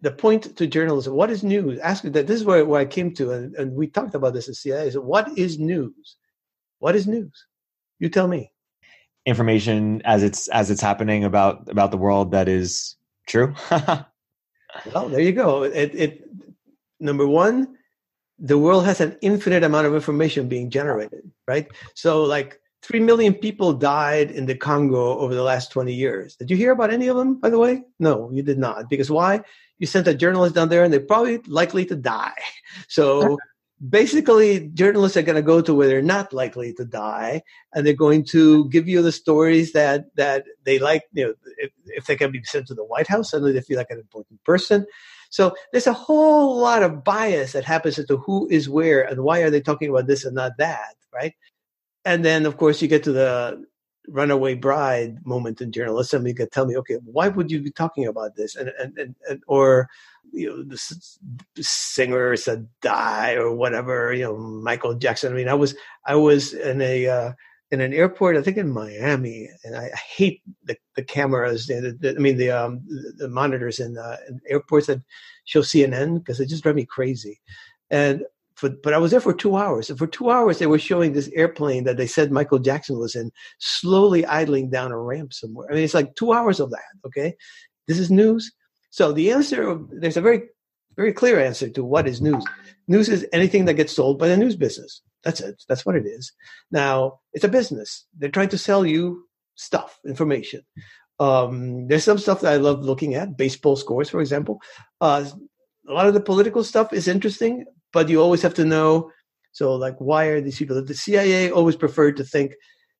the 0.00 0.10
point 0.10 0.56
to 0.56 0.66
journalism, 0.66 1.14
what 1.14 1.30
is 1.30 1.44
news? 1.44 1.78
Ask 1.78 2.02
that. 2.02 2.26
This 2.26 2.40
is 2.40 2.44
where, 2.44 2.66
where 2.66 2.80
I 2.80 2.86
came 2.86 3.14
to, 3.14 3.30
and, 3.30 3.54
and 3.54 3.72
we 3.74 3.86
talked 3.86 4.16
about 4.16 4.34
this 4.34 4.48
at 4.48 4.56
CIA. 4.56 4.88
Is 4.88 4.98
what 4.98 5.38
is 5.38 5.60
news? 5.60 6.16
What 6.80 6.96
is 6.96 7.06
news? 7.06 7.46
You 8.00 8.08
tell 8.08 8.26
me. 8.26 8.50
Information 9.26 10.02
as 10.04 10.24
it's 10.24 10.48
as 10.48 10.72
it's 10.72 10.80
happening 10.80 11.22
about 11.22 11.68
about 11.68 11.92
the 11.92 11.96
world 11.96 12.32
that 12.32 12.48
is 12.48 12.96
true. 13.28 13.54
well, 13.70 15.08
there 15.08 15.20
you 15.20 15.30
go. 15.30 15.62
It, 15.62 15.94
it 15.94 16.24
number 16.98 17.28
one, 17.28 17.76
the 18.42 18.58
world 18.58 18.84
has 18.84 19.00
an 19.00 19.16
infinite 19.22 19.62
amount 19.62 19.86
of 19.86 19.94
information 19.94 20.48
being 20.48 20.68
generated, 20.68 21.30
right? 21.46 21.68
So, 21.94 22.24
like, 22.24 22.60
3 22.82 22.98
million 22.98 23.34
people 23.34 23.72
died 23.72 24.32
in 24.32 24.46
the 24.46 24.56
Congo 24.56 25.16
over 25.18 25.32
the 25.32 25.44
last 25.44 25.70
20 25.70 25.94
years. 25.94 26.34
Did 26.34 26.50
you 26.50 26.56
hear 26.56 26.72
about 26.72 26.92
any 26.92 27.06
of 27.06 27.16
them, 27.16 27.38
by 27.38 27.50
the 27.50 27.58
way? 27.60 27.84
No, 28.00 28.30
you 28.32 28.42
did 28.42 28.58
not. 28.58 28.90
Because 28.90 29.08
why? 29.08 29.42
You 29.78 29.86
sent 29.86 30.08
a 30.08 30.14
journalist 30.14 30.56
down 30.56 30.68
there 30.68 30.82
and 30.82 30.92
they're 30.92 31.00
probably 31.00 31.38
likely 31.46 31.86
to 31.86 31.96
die. 31.96 32.34
So, 32.88 33.36
basically, 33.86 34.68
journalists 34.68 35.16
are 35.18 35.22
going 35.22 35.36
to 35.36 35.42
go 35.42 35.60
to 35.60 35.74
where 35.74 35.88
they're 35.88 36.00
not 36.00 36.32
likely 36.32 36.72
to 36.74 36.86
die 36.86 37.42
and 37.74 37.86
they're 37.86 37.92
going 37.92 38.24
to 38.30 38.68
give 38.70 38.88
you 38.88 39.02
the 39.02 39.12
stories 39.12 39.72
that, 39.72 40.06
that 40.16 40.44
they 40.64 40.78
like. 40.78 41.02
You 41.12 41.26
know, 41.26 41.34
if, 41.58 41.70
if 41.84 42.06
they 42.06 42.16
can 42.16 42.32
be 42.32 42.42
sent 42.44 42.66
to 42.68 42.74
the 42.74 42.84
White 42.84 43.08
House, 43.08 43.30
suddenly 43.30 43.52
they 43.52 43.60
feel 43.60 43.76
like 43.76 43.90
an 43.90 43.98
important 43.98 44.42
person. 44.42 44.86
So 45.32 45.56
there's 45.72 45.86
a 45.86 45.94
whole 45.94 46.58
lot 46.58 46.82
of 46.82 47.02
bias 47.02 47.52
that 47.52 47.64
happens 47.64 47.98
as 47.98 48.04
to 48.06 48.18
who 48.18 48.46
is 48.50 48.68
where 48.68 49.02
and 49.02 49.22
why 49.24 49.40
are 49.40 49.48
they 49.48 49.62
talking 49.62 49.88
about 49.88 50.06
this 50.06 50.26
and 50.26 50.34
not 50.34 50.58
that, 50.58 50.94
right? 51.10 51.32
And 52.04 52.22
then, 52.22 52.44
of 52.44 52.58
course, 52.58 52.82
you 52.82 52.88
get 52.88 53.02
to 53.04 53.12
the 53.12 53.64
runaway 54.08 54.54
bride 54.54 55.24
moment 55.24 55.62
in 55.62 55.72
journalism. 55.72 56.26
You 56.26 56.34
can 56.34 56.50
tell 56.50 56.66
me, 56.66 56.76
okay, 56.76 56.98
why 57.04 57.28
would 57.28 57.50
you 57.50 57.62
be 57.62 57.70
talking 57.70 58.06
about 58.06 58.36
this? 58.36 58.56
And 58.56 58.72
and 58.78 58.98
and, 58.98 59.14
and 59.26 59.42
or 59.46 59.88
you 60.32 60.50
know, 60.50 60.62
the, 60.64 60.78
the 61.54 61.64
singer 61.64 62.36
said 62.36 62.68
die 62.82 63.32
or 63.34 63.54
whatever. 63.54 64.12
You 64.12 64.24
know, 64.24 64.36
Michael 64.36 64.94
Jackson. 64.94 65.32
I 65.32 65.36
mean, 65.36 65.48
I 65.48 65.54
was 65.54 65.74
I 66.04 66.14
was 66.16 66.52
in 66.52 66.82
a 66.82 67.08
uh, 67.08 67.32
in 67.72 67.80
an 67.80 67.94
airport, 67.94 68.36
I 68.36 68.42
think 68.42 68.58
in 68.58 68.70
Miami, 68.70 69.48
and 69.64 69.74
I, 69.74 69.84
I 69.86 69.96
hate 69.96 70.42
the, 70.64 70.76
the 70.94 71.02
cameras. 71.02 71.66
The, 71.66 71.96
the, 71.98 72.10
I 72.10 72.18
mean, 72.18 72.36
the 72.36 72.50
um, 72.50 72.82
the 73.16 73.28
monitors 73.28 73.80
in, 73.80 73.96
uh, 73.96 74.18
in 74.28 74.40
airports 74.46 74.88
that 74.88 75.00
show 75.46 75.62
CNN 75.62 76.18
because 76.18 76.36
they 76.36 76.44
just 76.44 76.62
drive 76.62 76.74
me 76.74 76.84
crazy. 76.84 77.40
And 77.90 78.24
for, 78.56 78.68
but 78.68 78.92
I 78.92 78.98
was 78.98 79.10
there 79.10 79.20
for 79.20 79.32
two 79.32 79.56
hours, 79.56 79.88
and 79.88 79.98
for 79.98 80.06
two 80.06 80.30
hours 80.30 80.58
they 80.58 80.66
were 80.66 80.78
showing 80.78 81.14
this 81.14 81.30
airplane 81.34 81.84
that 81.84 81.96
they 81.96 82.06
said 82.06 82.30
Michael 82.30 82.58
Jackson 82.58 82.98
was 82.98 83.16
in, 83.16 83.32
slowly 83.58 84.26
idling 84.26 84.68
down 84.68 84.92
a 84.92 84.98
ramp 84.98 85.32
somewhere. 85.32 85.66
I 85.70 85.74
mean, 85.74 85.84
it's 85.84 85.94
like 85.94 86.14
two 86.14 86.34
hours 86.34 86.60
of 86.60 86.70
that. 86.70 87.06
Okay, 87.06 87.34
this 87.88 87.98
is 87.98 88.10
news. 88.10 88.52
So 88.90 89.12
the 89.12 89.32
answer, 89.32 89.80
there's 89.90 90.18
a 90.18 90.20
very 90.20 90.42
very 90.94 91.14
clear 91.14 91.40
answer 91.40 91.70
to 91.70 91.82
what 91.82 92.06
is 92.06 92.20
news. 92.20 92.44
News 92.86 93.08
is 93.08 93.26
anything 93.32 93.64
that 93.64 93.74
gets 93.74 93.96
sold 93.96 94.18
by 94.18 94.28
the 94.28 94.36
news 94.36 94.56
business. 94.56 95.00
That's 95.24 95.40
it. 95.40 95.62
That's 95.68 95.86
what 95.86 95.96
it 95.96 96.06
is. 96.06 96.32
Now, 96.70 97.20
it's 97.32 97.44
a 97.44 97.48
business. 97.48 98.06
They're 98.18 98.28
trying 98.30 98.48
to 98.50 98.58
sell 98.58 98.84
you 98.84 99.24
stuff, 99.54 99.98
information. 100.06 100.62
Um, 101.20 101.86
there's 101.86 102.04
some 102.04 102.18
stuff 102.18 102.40
that 102.40 102.52
I 102.52 102.56
love 102.56 102.82
looking 102.82 103.14
at, 103.14 103.36
baseball 103.36 103.76
scores, 103.76 104.10
for 104.10 104.20
example. 104.20 104.60
Uh, 105.00 105.24
a 105.88 105.92
lot 105.92 106.08
of 106.08 106.14
the 106.14 106.20
political 106.20 106.64
stuff 106.64 106.92
is 106.92 107.08
interesting, 107.08 107.64
but 107.92 108.08
you 108.08 108.20
always 108.20 108.42
have 108.42 108.54
to 108.54 108.64
know. 108.64 109.10
So, 109.52 109.74
like, 109.74 109.96
why 109.98 110.26
are 110.26 110.40
these 110.40 110.58
people? 110.58 110.82
The 110.82 110.94
CIA 110.94 111.50
always 111.50 111.76
preferred 111.76 112.16
to 112.16 112.24
think 112.24 112.54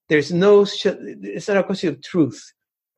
there's 0.08 0.32
no, 0.32 0.62
it's 0.84 1.48
not 1.48 1.56
a 1.56 1.64
question 1.64 1.88
of 1.88 2.02
truth 2.02 2.52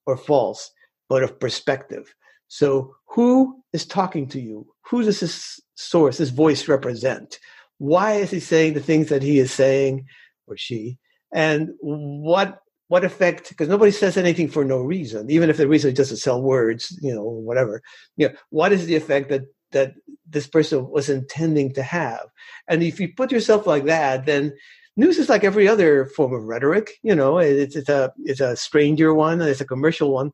or 0.06 0.16
false, 0.16 0.70
but 1.08 1.22
of 1.22 1.38
perspective. 1.38 2.14
So, 2.48 2.94
who 3.06 3.62
is 3.72 3.86
talking 3.86 4.28
to 4.28 4.40
you? 4.40 4.66
Who 4.90 5.02
does 5.02 5.20
this 5.20 5.60
source, 5.76 6.18
this 6.18 6.30
voice 6.30 6.68
represent? 6.68 7.38
Why 7.78 8.14
is 8.14 8.30
he 8.30 8.40
saying 8.40 8.74
the 8.74 8.80
things 8.80 9.08
that 9.08 9.22
he 9.22 9.38
is 9.38 9.52
saying 9.52 10.06
or 10.46 10.56
she? 10.56 10.98
And 11.32 11.70
what 11.80 12.60
what 12.88 13.04
effect 13.04 13.48
because 13.48 13.68
nobody 13.68 13.90
says 13.90 14.16
anything 14.16 14.46
for 14.48 14.64
no 14.64 14.78
reason 14.78 15.30
even 15.30 15.48
if 15.48 15.56
the 15.56 15.66
reason 15.66 15.90
is 15.90 15.96
just 15.96 16.10
to 16.10 16.16
sell 16.16 16.40
words 16.40 16.96
you 17.02 17.14
know 17.14 17.24
whatever. 17.24 17.82
You 18.16 18.28
know 18.28 18.34
what 18.50 18.72
is 18.72 18.86
the 18.86 18.96
effect 18.96 19.30
that 19.30 19.42
that 19.72 19.94
this 20.28 20.46
person 20.46 20.88
was 20.88 21.08
intending 21.08 21.74
to 21.74 21.82
have? 21.82 22.26
And 22.68 22.82
if 22.82 23.00
you 23.00 23.12
put 23.12 23.32
yourself 23.32 23.66
like 23.66 23.84
that 23.86 24.26
then 24.26 24.52
news 24.96 25.18
is 25.18 25.28
like 25.28 25.44
every 25.44 25.66
other 25.66 26.06
form 26.06 26.32
of 26.32 26.44
rhetoric 26.44 26.92
you 27.02 27.14
know 27.14 27.38
it's, 27.38 27.76
it's 27.76 27.88
a 27.88 28.12
it's 28.24 28.40
a 28.40 28.56
stranger 28.56 29.12
one 29.12 29.40
it's 29.40 29.60
a 29.60 29.66
commercial 29.66 30.12
one 30.12 30.30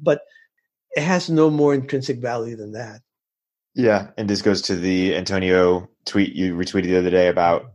but 0.00 0.20
it 0.94 1.02
has 1.02 1.28
no 1.28 1.50
more 1.50 1.74
intrinsic 1.74 2.18
value 2.18 2.56
than 2.56 2.72
that 2.72 3.00
yeah, 3.74 4.10
and 4.16 4.28
this 4.28 4.42
goes 4.42 4.62
to 4.62 4.76
the 4.76 5.16
Antonio 5.16 5.88
tweet 6.04 6.34
you 6.34 6.54
retweeted 6.54 6.84
the 6.84 6.98
other 6.98 7.10
day 7.10 7.28
about 7.28 7.72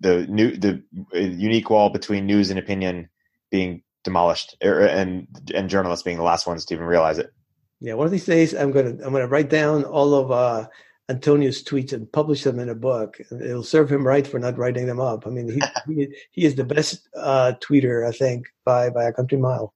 the 0.00 0.26
new 0.26 0.56
the 0.56 0.82
uh, 1.14 1.18
unique 1.18 1.70
wall 1.70 1.90
between 1.90 2.26
news 2.26 2.50
and 2.50 2.58
opinion 2.58 3.08
being 3.50 3.82
demolished, 4.04 4.56
er, 4.64 4.86
and 4.86 5.26
and 5.54 5.70
journalists 5.70 6.02
being 6.02 6.18
the 6.18 6.22
last 6.22 6.46
ones 6.46 6.64
to 6.66 6.74
even 6.74 6.86
realize 6.86 7.18
it. 7.18 7.32
Yeah, 7.80 7.94
one 7.94 8.06
of 8.06 8.12
these 8.12 8.26
days 8.26 8.54
I'm 8.54 8.72
gonna 8.72 8.90
I'm 9.04 9.12
gonna 9.12 9.26
write 9.26 9.48
down 9.48 9.84
all 9.84 10.14
of 10.14 10.30
uh, 10.30 10.68
Antonio's 11.08 11.62
tweets 11.62 11.92
and 11.92 12.10
publish 12.10 12.42
them 12.42 12.58
in 12.58 12.68
a 12.68 12.74
book. 12.74 13.18
It'll 13.30 13.62
serve 13.62 13.90
him 13.90 14.06
right 14.06 14.26
for 14.26 14.38
not 14.38 14.58
writing 14.58 14.86
them 14.86 15.00
up. 15.00 15.26
I 15.26 15.30
mean, 15.30 15.48
he 15.50 15.60
he, 15.94 16.08
he, 16.30 16.44
is 16.44 16.56
the 16.56 16.64
best 16.64 17.08
uh, 17.16 17.52
tweeter 17.60 18.06
I 18.06 18.12
think 18.12 18.46
by 18.64 18.90
by 18.90 19.04
a 19.04 19.12
country 19.12 19.38
mile. 19.38 19.72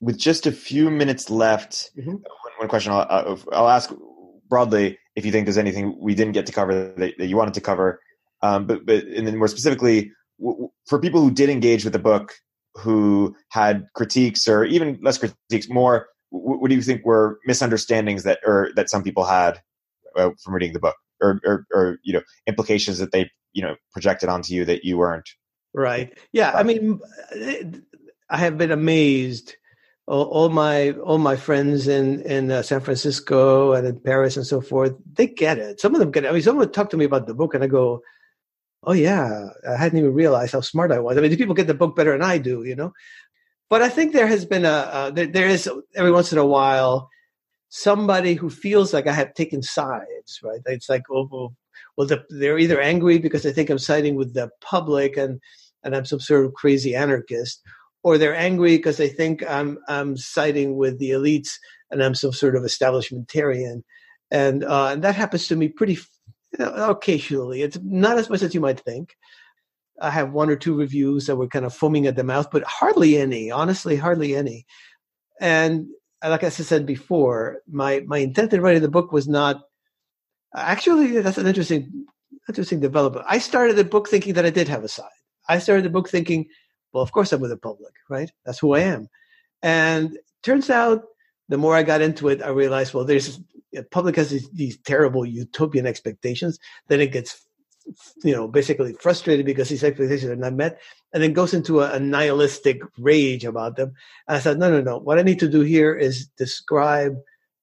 With 0.00 0.18
just 0.18 0.46
a 0.46 0.52
few 0.52 0.90
minutes 0.90 1.30
left, 1.30 1.90
mm-hmm. 1.96 2.10
one, 2.10 2.22
one, 2.58 2.68
question 2.68 2.92
I'll, 2.92 3.38
I'll 3.50 3.68
ask 3.68 3.90
broadly 4.48 4.98
if 5.14 5.24
you 5.24 5.32
think 5.32 5.46
there's 5.46 5.58
anything 5.58 5.96
we 5.98 6.14
didn't 6.14 6.32
get 6.32 6.46
to 6.46 6.52
cover 6.52 6.92
that, 6.96 7.14
that 7.18 7.26
you 7.26 7.36
wanted 7.36 7.54
to 7.54 7.60
cover. 7.60 8.00
Um, 8.42 8.66
but 8.66 8.84
but 8.86 9.04
and 9.04 9.26
then 9.26 9.36
more 9.36 9.48
specifically 9.48 10.12
w- 10.38 10.68
for 10.86 11.00
people 11.00 11.20
who 11.20 11.30
did 11.30 11.48
engage 11.48 11.84
with 11.84 11.92
the 11.92 11.98
book, 11.98 12.34
who 12.74 13.34
had 13.50 13.86
critiques 13.94 14.46
or 14.46 14.64
even 14.64 14.98
less 15.02 15.18
critiques, 15.18 15.68
more 15.68 16.08
w- 16.32 16.60
what 16.60 16.68
do 16.68 16.74
you 16.74 16.82
think 16.82 17.04
were 17.04 17.38
misunderstandings 17.46 18.24
that 18.24 18.40
or 18.44 18.70
that 18.76 18.90
some 18.90 19.02
people 19.02 19.24
had 19.24 19.60
uh, 20.16 20.30
from 20.42 20.54
reading 20.54 20.74
the 20.74 20.80
book, 20.80 20.96
or, 21.22 21.40
or 21.44 21.66
or 21.72 21.98
you 22.02 22.12
know 22.12 22.22
implications 22.46 22.98
that 22.98 23.12
they 23.12 23.30
you 23.54 23.62
know 23.62 23.74
projected 23.92 24.28
onto 24.28 24.54
you 24.54 24.64
that 24.66 24.84
you 24.84 24.98
weren't 24.98 25.28
right? 25.76 26.16
Yeah, 26.32 26.52
I 26.52 26.62
mean, 26.62 27.00
I 28.30 28.38
have 28.38 28.58
been 28.58 28.72
amazed 28.72 29.54
all, 30.06 30.24
all 30.24 30.48
my 30.48 30.92
all 30.92 31.18
my 31.18 31.36
friends 31.36 31.88
in 31.88 32.22
in 32.22 32.50
uh, 32.50 32.62
San 32.62 32.80
Francisco 32.80 33.72
and 33.72 33.86
in 33.86 34.00
Paris 34.00 34.36
and 34.36 34.46
so 34.46 34.60
forth, 34.60 34.94
they 35.14 35.26
get 35.26 35.58
it. 35.58 35.80
Some 35.80 35.94
of 35.94 36.00
them 36.00 36.10
get 36.10 36.24
it. 36.24 36.28
I 36.28 36.32
mean, 36.32 36.42
someone 36.42 36.60
would 36.60 36.74
talk 36.74 36.90
to 36.90 36.96
me 36.96 37.04
about 37.04 37.26
the 37.26 37.34
book, 37.34 37.54
and 37.54 37.64
I 37.64 37.66
go, 37.66 38.02
"Oh 38.84 38.92
yeah, 38.92 39.48
I 39.68 39.76
hadn't 39.76 39.98
even 39.98 40.14
realized 40.14 40.52
how 40.52 40.60
smart 40.60 40.92
I 40.92 41.00
was." 41.00 41.16
I 41.16 41.20
mean, 41.20 41.30
these 41.30 41.38
people 41.38 41.54
get 41.54 41.66
the 41.66 41.74
book 41.74 41.96
better 41.96 42.12
than 42.12 42.22
I 42.22 42.38
do, 42.38 42.64
you 42.64 42.76
know. 42.76 42.92
But 43.68 43.82
I 43.82 43.88
think 43.88 44.12
there 44.12 44.28
has 44.28 44.44
been 44.44 44.64
a 44.64 44.68
uh, 44.68 45.10
there, 45.10 45.26
there 45.26 45.48
is 45.48 45.68
every 45.94 46.12
once 46.12 46.32
in 46.32 46.38
a 46.38 46.46
while 46.46 47.08
somebody 47.68 48.34
who 48.34 48.48
feels 48.48 48.94
like 48.94 49.06
I 49.06 49.12
have 49.12 49.34
taken 49.34 49.62
sides, 49.62 50.40
right? 50.42 50.60
It's 50.66 50.88
like, 50.88 51.02
oh, 51.10 51.28
well, 51.30 51.54
well 51.96 52.06
the, 52.06 52.24
they're 52.30 52.58
either 52.58 52.80
angry 52.80 53.18
because 53.18 53.42
they 53.42 53.52
think 53.52 53.70
I'm 53.70 53.78
siding 53.78 54.14
with 54.14 54.34
the 54.34 54.50
public 54.60 55.16
and 55.16 55.40
and 55.84 55.94
I'm 55.94 56.04
some 56.04 56.18
sort 56.18 56.44
of 56.44 56.54
crazy 56.54 56.96
anarchist, 56.96 57.62
or 58.06 58.18
they're 58.18 58.36
angry 58.36 58.76
because 58.76 58.98
they 58.98 59.08
think 59.08 59.42
I'm 59.50 59.78
I'm 59.88 60.16
siding 60.16 60.76
with 60.76 61.00
the 61.00 61.10
elites 61.10 61.54
and 61.90 62.00
I'm 62.00 62.14
some 62.14 62.32
sort 62.32 62.54
of 62.54 62.62
establishmentarian, 62.62 63.82
and 64.30 64.62
uh, 64.62 64.90
and 64.92 65.02
that 65.02 65.16
happens 65.16 65.48
to 65.48 65.56
me 65.56 65.66
pretty 65.66 65.94
you 66.56 66.64
know, 66.64 66.90
occasionally. 66.90 67.62
It's 67.62 67.78
not 67.82 68.16
as 68.16 68.30
much 68.30 68.42
as 68.42 68.54
you 68.54 68.60
might 68.60 68.78
think, 68.78 69.16
I 70.00 70.10
have 70.10 70.32
one 70.32 70.50
or 70.50 70.54
two 70.54 70.76
reviews 70.76 71.26
that 71.26 71.34
were 71.34 71.48
kind 71.48 71.64
of 71.64 71.74
foaming 71.74 72.06
at 72.06 72.14
the 72.14 72.22
mouth, 72.22 72.48
but 72.52 72.62
hardly 72.62 73.16
any. 73.16 73.50
Honestly, 73.50 73.96
hardly 73.96 74.36
any. 74.36 74.66
And 75.40 75.88
like 76.22 76.44
I 76.44 76.50
said 76.50 76.86
before, 76.86 77.62
my 77.66 78.04
my 78.06 78.18
intent 78.18 78.52
in 78.52 78.60
writing 78.60 78.82
the 78.82 78.88
book 78.88 79.10
was 79.10 79.26
not 79.26 79.62
actually 80.54 81.20
that's 81.22 81.38
an 81.38 81.48
interesting 81.48 82.06
interesting 82.48 82.78
development. 82.78 83.26
I 83.28 83.38
started 83.38 83.74
the 83.74 83.84
book 83.84 84.08
thinking 84.08 84.34
that 84.34 84.46
I 84.46 84.50
did 84.50 84.68
have 84.68 84.84
a 84.84 84.88
side. 84.88 85.18
I 85.48 85.58
started 85.58 85.84
the 85.84 85.96
book 85.96 86.08
thinking, 86.08 86.46
well, 86.96 87.02
of 87.02 87.12
course 87.12 87.30
I'm 87.30 87.42
with 87.42 87.50
the 87.50 87.58
public, 87.58 87.92
right? 88.08 88.32
That's 88.46 88.58
who 88.58 88.72
I 88.72 88.80
am. 88.80 89.10
And 89.62 90.18
turns 90.42 90.70
out 90.70 91.04
the 91.50 91.58
more 91.58 91.76
I 91.76 91.82
got 91.82 92.00
into 92.00 92.28
it, 92.30 92.40
I 92.42 92.48
realized, 92.48 92.94
well, 92.94 93.04
there's 93.04 93.38
public 93.90 94.16
has 94.16 94.30
these, 94.30 94.48
these 94.48 94.78
terrible 94.78 95.26
utopian 95.26 95.86
expectations. 95.86 96.58
Then 96.88 97.02
it 97.02 97.12
gets, 97.12 97.46
you 98.24 98.34
know, 98.34 98.48
basically 98.48 98.94
frustrated 98.94 99.44
because 99.44 99.68
these 99.68 99.84
expectations 99.84 100.30
are 100.30 100.36
not 100.36 100.54
met, 100.54 100.80
and 101.12 101.22
then 101.22 101.34
goes 101.34 101.52
into 101.52 101.82
a, 101.82 101.92
a 101.92 102.00
nihilistic 102.00 102.80
rage 102.96 103.44
about 103.44 103.76
them. 103.76 103.92
And 104.26 104.38
I 104.38 104.40
said, 104.40 104.58
no, 104.58 104.70
no, 104.70 104.80
no. 104.80 104.96
What 104.96 105.18
I 105.18 105.22
need 105.22 105.40
to 105.40 105.50
do 105.50 105.60
here 105.60 105.94
is 105.94 106.28
describe 106.38 107.18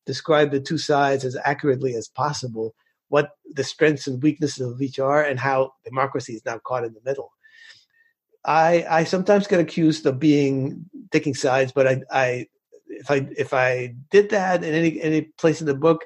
describe 0.05 0.51
the 0.51 0.59
two 0.59 0.77
sides 0.77 1.25
as 1.25 1.35
accurately 1.43 1.95
as 1.95 2.07
possible, 2.07 2.75
what 3.07 3.31
the 3.55 3.63
strengths 3.63 4.05
and 4.05 4.21
weaknesses 4.21 4.61
of 4.67 4.79
each 4.79 4.99
are, 4.99 5.23
and 5.23 5.39
how 5.39 5.73
democracy 5.83 6.33
is 6.33 6.45
now 6.45 6.59
caught 6.59 6.83
in 6.83 6.93
the 6.93 7.01
middle. 7.03 7.31
I 8.45 8.85
I 8.89 9.03
sometimes 9.03 9.47
get 9.47 9.59
accused 9.59 10.05
of 10.05 10.19
being 10.19 10.85
taking 11.11 11.33
sides, 11.33 11.71
but 11.71 11.87
I 11.87 12.01
I 12.11 12.47
if 12.87 13.09
I 13.09 13.27
if 13.37 13.53
I 13.53 13.95
did 14.11 14.29
that 14.31 14.63
in 14.63 14.73
any 14.73 15.01
any 15.01 15.21
place 15.21 15.61
in 15.61 15.67
the 15.67 15.75
book, 15.75 16.05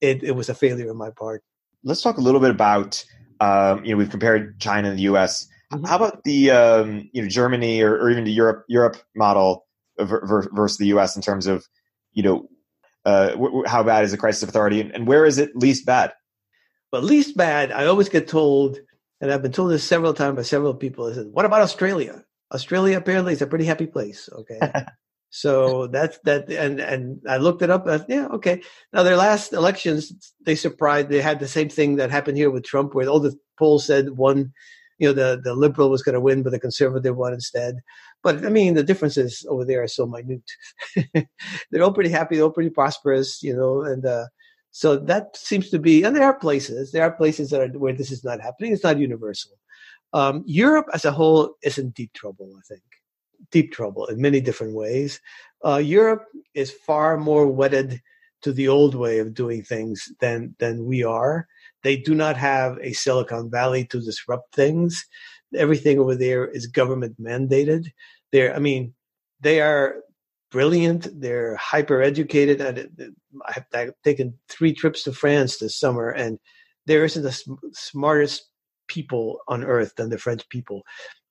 it, 0.00 0.22
it 0.22 0.32
was 0.32 0.48
a 0.48 0.54
failure 0.54 0.90
on 0.90 0.96
my 0.96 1.10
part. 1.10 1.42
Let's 1.84 2.02
talk 2.02 2.18
a 2.18 2.20
little 2.20 2.40
bit 2.40 2.50
about 2.50 3.04
um, 3.40 3.84
you 3.84 3.92
know 3.92 3.98
we've 3.98 4.10
compared 4.10 4.60
China 4.60 4.88
and 4.88 4.98
the 4.98 5.02
U.S. 5.02 5.48
Mm-hmm. 5.72 5.84
How 5.84 5.96
about 5.96 6.24
the 6.24 6.50
um, 6.50 7.08
you 7.12 7.22
know 7.22 7.28
Germany 7.28 7.82
or, 7.82 7.94
or 7.94 8.10
even 8.10 8.24
the 8.24 8.32
Europe 8.32 8.64
Europe 8.68 8.96
model 9.16 9.66
versus 9.98 10.78
the 10.78 10.86
U.S. 10.88 11.16
in 11.16 11.22
terms 11.22 11.46
of 11.46 11.66
you 12.12 12.22
know 12.22 12.48
uh, 13.04 13.36
how 13.66 13.82
bad 13.82 14.04
is 14.04 14.10
the 14.10 14.18
crisis 14.18 14.42
of 14.42 14.48
authority 14.48 14.80
and, 14.80 14.92
and 14.92 15.06
where 15.06 15.24
is 15.24 15.38
it 15.38 15.56
least 15.56 15.86
bad? 15.86 16.12
Well, 16.92 17.02
least 17.02 17.36
bad. 17.36 17.70
I 17.70 17.86
always 17.86 18.08
get 18.08 18.28
told, 18.28 18.78
and 19.20 19.32
I've 19.32 19.42
been 19.42 19.52
told 19.52 19.70
this 19.70 19.84
several 19.84 20.14
times 20.14 20.36
by 20.36 20.42
several 20.42 20.74
people. 20.74 21.06
I 21.06 21.14
said, 21.14 21.26
"What 21.30 21.44
about 21.44 21.62
Australia? 21.62 22.24
Australia 22.52 22.96
apparently 22.96 23.32
is 23.32 23.42
a 23.42 23.46
pretty 23.46 23.64
happy 23.64 23.86
place." 23.86 24.28
Okay, 24.32 24.58
So 25.30 25.86
that's 25.88 26.18
that, 26.24 26.50
and 26.50 26.80
and 26.80 27.20
I 27.28 27.36
looked 27.36 27.62
it 27.62 27.70
up. 27.70 27.86
Yeah, 28.08 28.28
okay. 28.28 28.62
Now 28.92 29.02
their 29.02 29.16
last 29.16 29.52
elections, 29.52 30.32
they 30.44 30.54
surprised. 30.54 31.10
They 31.10 31.20
had 31.20 31.38
the 31.38 31.48
same 31.48 31.68
thing 31.68 31.96
that 31.96 32.10
happened 32.10 32.38
here 32.38 32.50
with 32.50 32.64
Trump, 32.64 32.94
where 32.94 33.08
all 33.08 33.20
the 33.20 33.36
polls 33.58 33.86
said 33.86 34.16
one, 34.16 34.52
you 34.98 35.08
know, 35.08 35.12
the 35.12 35.40
the 35.42 35.54
liberal 35.54 35.90
was 35.90 36.02
going 36.02 36.14
to 36.14 36.20
win, 36.20 36.42
but 36.42 36.50
the 36.50 36.58
conservative 36.58 37.16
won 37.16 37.34
instead. 37.34 37.76
But 38.22 38.44
I 38.44 38.48
mean, 38.48 38.74
the 38.74 38.82
differences 38.82 39.44
over 39.50 39.66
there 39.66 39.82
are 39.82 39.88
so 39.88 40.06
minute. 40.06 40.50
they're 41.70 41.82
all 41.82 41.92
pretty 41.92 42.10
happy. 42.10 42.36
They're 42.36 42.44
all 42.44 42.50
pretty 42.50 42.70
prosperous, 42.70 43.42
you 43.42 43.54
know, 43.54 43.82
and 43.82 44.06
uh, 44.06 44.26
so 44.70 44.96
that 44.96 45.36
seems 45.36 45.70
to 45.70 45.78
be. 45.78 46.02
And 46.02 46.14
there 46.14 46.24
are 46.24 46.38
places. 46.38 46.92
There 46.92 47.02
are 47.02 47.10
places 47.10 47.50
that 47.50 47.60
are 47.60 47.78
where 47.78 47.92
this 47.92 48.10
is 48.10 48.24
not 48.24 48.40
happening. 48.40 48.72
It's 48.72 48.84
not 48.84 48.98
universal. 48.98 49.52
Um, 50.12 50.42
Europe 50.46 50.86
as 50.94 51.04
a 51.04 51.12
whole 51.12 51.54
is 51.62 51.78
in 51.78 51.90
deep 51.90 52.12
trouble. 52.12 52.50
I 52.56 52.62
think 52.66 52.82
deep 53.50 53.72
trouble 53.72 54.06
in 54.06 54.20
many 54.20 54.40
different 54.40 54.74
ways. 54.74 55.20
Uh, 55.64 55.76
Europe 55.76 56.24
is 56.54 56.70
far 56.70 57.16
more 57.16 57.46
wedded 57.46 58.00
to 58.42 58.52
the 58.52 58.68
old 58.68 58.94
way 58.94 59.18
of 59.18 59.34
doing 59.34 59.62
things 59.62 60.12
than 60.20 60.54
than 60.58 60.84
we 60.84 61.02
are. 61.02 61.46
They 61.82 61.96
do 61.96 62.14
not 62.14 62.36
have 62.36 62.78
a 62.80 62.92
Silicon 62.92 63.50
Valley 63.50 63.84
to 63.86 64.00
disrupt 64.00 64.54
things. 64.54 65.04
Everything 65.54 65.98
over 65.98 66.14
there 66.14 66.46
is 66.46 66.66
government 66.66 67.20
mandated. 67.20 67.90
They're, 68.32 68.54
I 68.54 68.58
mean, 68.58 68.94
they 69.40 69.60
are 69.60 69.96
brilliant. 70.50 71.08
They're 71.20 71.56
hyper 71.56 72.02
educated. 72.02 72.60
I've, 73.46 73.64
I've 73.74 73.92
taken 74.04 74.34
three 74.48 74.72
trips 74.72 75.02
to 75.04 75.12
France 75.12 75.58
this 75.58 75.78
summer, 75.78 76.10
and 76.10 76.38
there 76.86 77.04
isn't 77.04 77.22
the 77.22 77.58
smartest 77.72 78.48
people 78.86 79.40
on 79.48 79.64
earth 79.64 79.94
than 79.96 80.08
the 80.08 80.18
French 80.18 80.48
people 80.48 80.82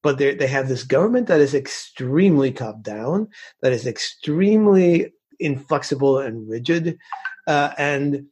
but 0.03 0.17
they 0.17 0.47
have 0.47 0.69
this 0.69 0.83
government 0.83 1.27
that 1.27 1.41
is 1.41 1.53
extremely 1.53 2.51
top 2.51 2.81
down, 2.81 3.27
that 3.61 3.73
is 3.73 3.85
extremely 3.85 5.11
inflexible 5.39 6.19
and 6.19 6.47
rigid, 6.49 6.97
uh, 7.47 7.73
and 7.77 8.25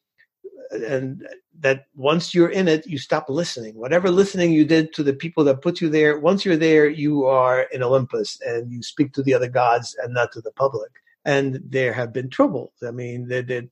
and 0.72 1.28
that 1.60 1.86
once 1.96 2.34
you're 2.34 2.50
in 2.50 2.68
it, 2.68 2.86
you 2.86 2.98
stop 2.98 3.30
listening. 3.30 3.76
Whatever 3.76 4.12
listening 4.12 4.52
you 4.52 4.66
did 4.66 4.94
to 4.94 5.04
the 5.04 5.14
people 5.14 5.44
that 5.46 5.62
put 5.62 5.82
you 5.82 5.90
there, 5.90 6.20
once 6.20 6.46
you're 6.46 6.58
there, 6.58 6.88
you 6.88 7.26
are 7.26 7.62
in 7.72 7.84
Olympus 7.84 8.40
and 8.42 8.72
you 8.72 8.84
speak 8.84 9.14
to 9.14 9.24
the 9.24 9.34
other 9.34 9.48
gods 9.48 9.96
and 10.02 10.14
not 10.14 10.32
to 10.34 10.42
the 10.42 10.52
public. 10.52 10.92
And 11.24 11.60
there 11.68 11.94
have 11.94 12.14
been 12.14 12.30
troubles. 12.30 12.74
I 12.86 12.92
mean, 12.92 13.28
they, 13.28 13.42
they, 13.42 13.68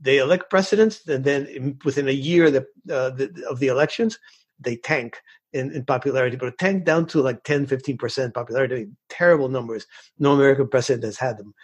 they 0.00 0.18
elect 0.18 0.48
presidents, 0.48 1.06
and 1.08 1.24
then 1.24 1.76
within 1.84 2.08
a 2.08 2.12
year 2.12 2.46
of 2.46 2.52
the, 2.52 2.60
uh, 2.94 3.10
the, 3.10 3.46
of 3.50 3.58
the 3.58 3.66
elections, 3.66 4.18
they 4.60 4.76
tank 4.76 5.20
in, 5.52 5.72
in 5.72 5.84
popularity, 5.84 6.36
but 6.36 6.56
tank 6.58 6.84
down 6.84 7.06
to 7.06 7.20
like 7.20 7.42
10, 7.42 7.66
15% 7.66 8.32
popularity. 8.32 8.88
Terrible 9.08 9.48
numbers. 9.48 9.86
No 10.18 10.32
American 10.32 10.68
president 10.68 11.04
has 11.04 11.18
had 11.18 11.36
them. 11.36 11.54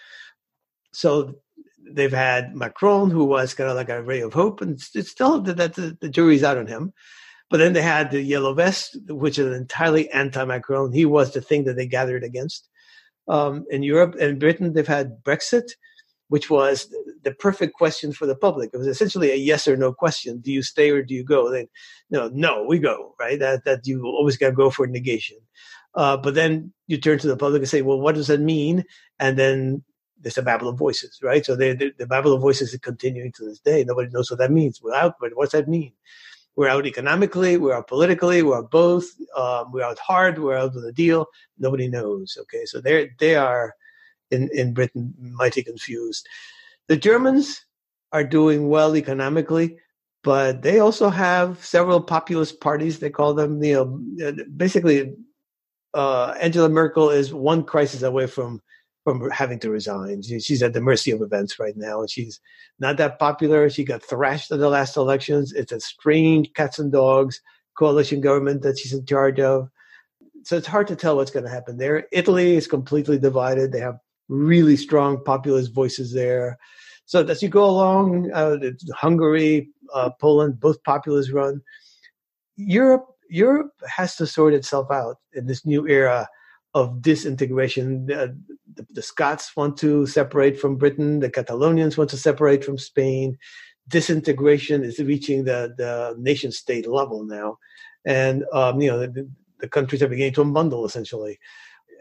So 0.92 1.36
they've 1.90 2.12
had 2.12 2.54
Macron, 2.54 3.10
who 3.10 3.24
was 3.24 3.54
kind 3.54 3.70
of 3.70 3.76
like 3.76 3.88
a 3.88 4.02
ray 4.02 4.20
of 4.20 4.32
hope, 4.32 4.60
and 4.60 4.80
it's 4.94 5.10
still 5.10 5.40
that 5.42 5.74
the, 5.74 5.96
the 6.00 6.08
jury's 6.08 6.44
out 6.44 6.58
on 6.58 6.66
him. 6.66 6.92
But 7.50 7.58
then 7.58 7.72
they 7.72 7.82
had 7.82 8.10
the 8.10 8.20
yellow 8.20 8.52
vest, 8.52 8.96
which 9.08 9.38
is 9.38 9.56
entirely 9.56 10.10
anti-Macron. 10.10 10.92
He 10.92 11.06
was 11.06 11.32
the 11.32 11.40
thing 11.40 11.64
that 11.64 11.76
they 11.76 11.86
gathered 11.86 12.22
against. 12.22 12.68
Um, 13.26 13.64
in 13.70 13.82
Europe 13.82 14.16
and 14.20 14.38
Britain, 14.38 14.74
they've 14.74 14.86
had 14.86 15.22
Brexit, 15.22 15.70
which 16.28 16.50
was 16.50 16.92
the 17.24 17.32
perfect 17.32 17.74
question 17.74 18.12
for 18.12 18.26
the 18.26 18.34
public. 18.34 18.70
It 18.72 18.76
was 18.76 18.86
essentially 18.86 19.30
a 19.30 19.36
yes 19.36 19.66
or 19.66 19.76
no 19.76 19.92
question: 19.92 20.40
Do 20.40 20.52
you 20.52 20.62
stay 20.62 20.90
or 20.90 21.02
do 21.02 21.14
you 21.14 21.24
go? 21.24 21.50
Then, 21.50 21.68
no, 22.10 22.28
no, 22.32 22.64
we 22.64 22.78
go. 22.78 23.14
Right? 23.18 23.38
That 23.38 23.64
that 23.64 23.86
you 23.86 24.04
always 24.04 24.36
got 24.36 24.50
to 24.50 24.54
go 24.54 24.70
for 24.70 24.86
negation. 24.86 25.38
Uh, 25.94 26.16
but 26.16 26.34
then 26.34 26.72
you 26.86 26.98
turn 26.98 27.18
to 27.18 27.26
the 27.26 27.36
public 27.36 27.60
and 27.60 27.68
say, 27.68 27.82
well, 27.82 28.00
what 28.00 28.14
does 28.14 28.28
that 28.28 28.40
mean? 28.40 28.84
And 29.18 29.38
then 29.38 29.82
there's 30.20 30.38
a 30.38 30.42
babel 30.42 30.68
of 30.68 30.78
voices, 30.78 31.20
right? 31.22 31.44
So 31.44 31.54
they, 31.56 31.74
they, 31.74 31.92
the 31.98 32.06
babel 32.06 32.32
of 32.32 32.40
voices 32.40 32.72
is 32.72 32.80
continuing 32.80 33.32
to 33.32 33.44
this 33.44 33.60
day. 33.60 33.84
Nobody 33.84 34.10
knows 34.10 34.30
what 34.30 34.38
that 34.40 34.50
means. 34.50 34.82
We're 34.82 34.94
out, 34.94 35.14
but 35.20 35.32
what's 35.34 35.52
that 35.52 35.68
mean? 35.68 35.92
We're 36.56 36.68
out 36.68 36.86
economically, 36.86 37.56
we're 37.56 37.74
out 37.74 37.86
politically, 37.86 38.42
we're 38.42 38.58
out 38.58 38.72
both. 38.72 39.06
Um, 39.36 39.70
we're 39.70 39.84
out 39.84 39.98
hard, 40.00 40.42
we're 40.42 40.56
out 40.56 40.74
with 40.74 40.84
a 40.84 40.92
deal. 40.92 41.26
Nobody 41.58 41.86
knows. 41.86 42.36
Okay, 42.40 42.64
so 42.64 42.80
they 42.80 43.10
they 43.20 43.36
are 43.36 43.76
in, 44.32 44.50
in 44.52 44.74
Britain 44.74 45.14
mighty 45.20 45.62
confused. 45.62 46.26
The 46.88 46.96
Germans 46.96 47.64
are 48.12 48.24
doing 48.24 48.68
well 48.68 48.96
economically, 48.96 49.78
but 50.24 50.62
they 50.62 50.80
also 50.80 51.10
have 51.10 51.64
several 51.64 52.00
populist 52.00 52.60
parties. 52.60 52.98
They 52.98 53.10
call 53.10 53.34
them, 53.34 53.62
you 53.62 53.74
know, 54.18 54.34
basically, 54.56 55.14
uh, 55.94 56.34
Angela 56.40 56.68
Merkel 56.68 57.10
is 57.10 57.32
one 57.32 57.62
crisis 57.62 58.02
away 58.02 58.26
from 58.26 58.60
from 59.08 59.30
having 59.30 59.58
to 59.60 59.70
resign. 59.70 60.22
She's 60.22 60.62
at 60.62 60.74
the 60.74 60.80
mercy 60.80 61.10
of 61.10 61.22
events 61.22 61.58
right 61.58 61.76
now, 61.76 62.00
and 62.00 62.10
she's 62.10 62.40
not 62.78 62.98
that 62.98 63.18
popular. 63.18 63.70
She 63.70 63.84
got 63.84 64.02
thrashed 64.02 64.50
in 64.50 64.60
the 64.60 64.68
last 64.68 64.96
elections. 64.96 65.52
It's 65.52 65.72
a 65.72 65.80
strange 65.80 66.52
cats 66.54 66.78
and 66.78 66.92
dogs 66.92 67.40
coalition 67.78 68.20
government 68.20 68.62
that 68.62 68.78
she's 68.78 68.92
in 68.92 69.06
charge 69.06 69.40
of. 69.40 69.70
So 70.42 70.56
it's 70.56 70.66
hard 70.66 70.88
to 70.88 70.96
tell 70.96 71.16
what's 71.16 71.30
going 71.30 71.44
to 71.44 71.50
happen 71.50 71.78
there. 71.78 72.06
Italy 72.12 72.56
is 72.56 72.66
completely 72.66 73.18
divided. 73.18 73.72
They 73.72 73.80
have 73.80 73.98
really 74.28 74.76
strong 74.76 75.22
populist 75.24 75.72
voices 75.72 76.12
there. 76.12 76.58
So 77.06 77.24
as 77.24 77.42
you 77.42 77.48
go 77.48 77.64
along, 77.64 78.30
uh, 78.32 78.58
Hungary, 78.92 79.70
uh, 79.94 80.10
Poland, 80.20 80.60
both 80.60 80.82
populists 80.82 81.30
run. 81.30 81.62
Europe, 82.56 83.06
Europe 83.30 83.72
has 83.86 84.16
to 84.16 84.26
sort 84.26 84.54
itself 84.54 84.90
out 84.90 85.16
in 85.32 85.46
this 85.46 85.64
new 85.64 85.86
era 85.88 86.28
of 86.74 87.02
disintegration. 87.02 88.06
The, 88.06 88.36
the, 88.74 88.86
the, 88.90 89.02
Scots 89.02 89.56
want 89.56 89.76
to 89.78 90.06
separate 90.06 90.58
from 90.58 90.76
Britain. 90.76 91.20
The 91.20 91.30
Catalonians 91.30 91.96
want 91.96 92.10
to 92.10 92.16
separate 92.16 92.64
from 92.64 92.78
Spain. 92.78 93.38
Disintegration 93.88 94.84
is 94.84 94.98
reaching 94.98 95.44
the, 95.44 95.74
the 95.76 96.14
nation 96.18 96.52
state 96.52 96.86
level 96.86 97.24
now. 97.24 97.58
And, 98.04 98.44
um, 98.52 98.80
you 98.80 98.90
know, 98.90 99.00
the, 99.00 99.28
the 99.60 99.68
countries 99.68 100.02
are 100.02 100.08
beginning 100.08 100.34
to 100.34 100.44
unbundle 100.44 100.86
essentially. 100.86 101.38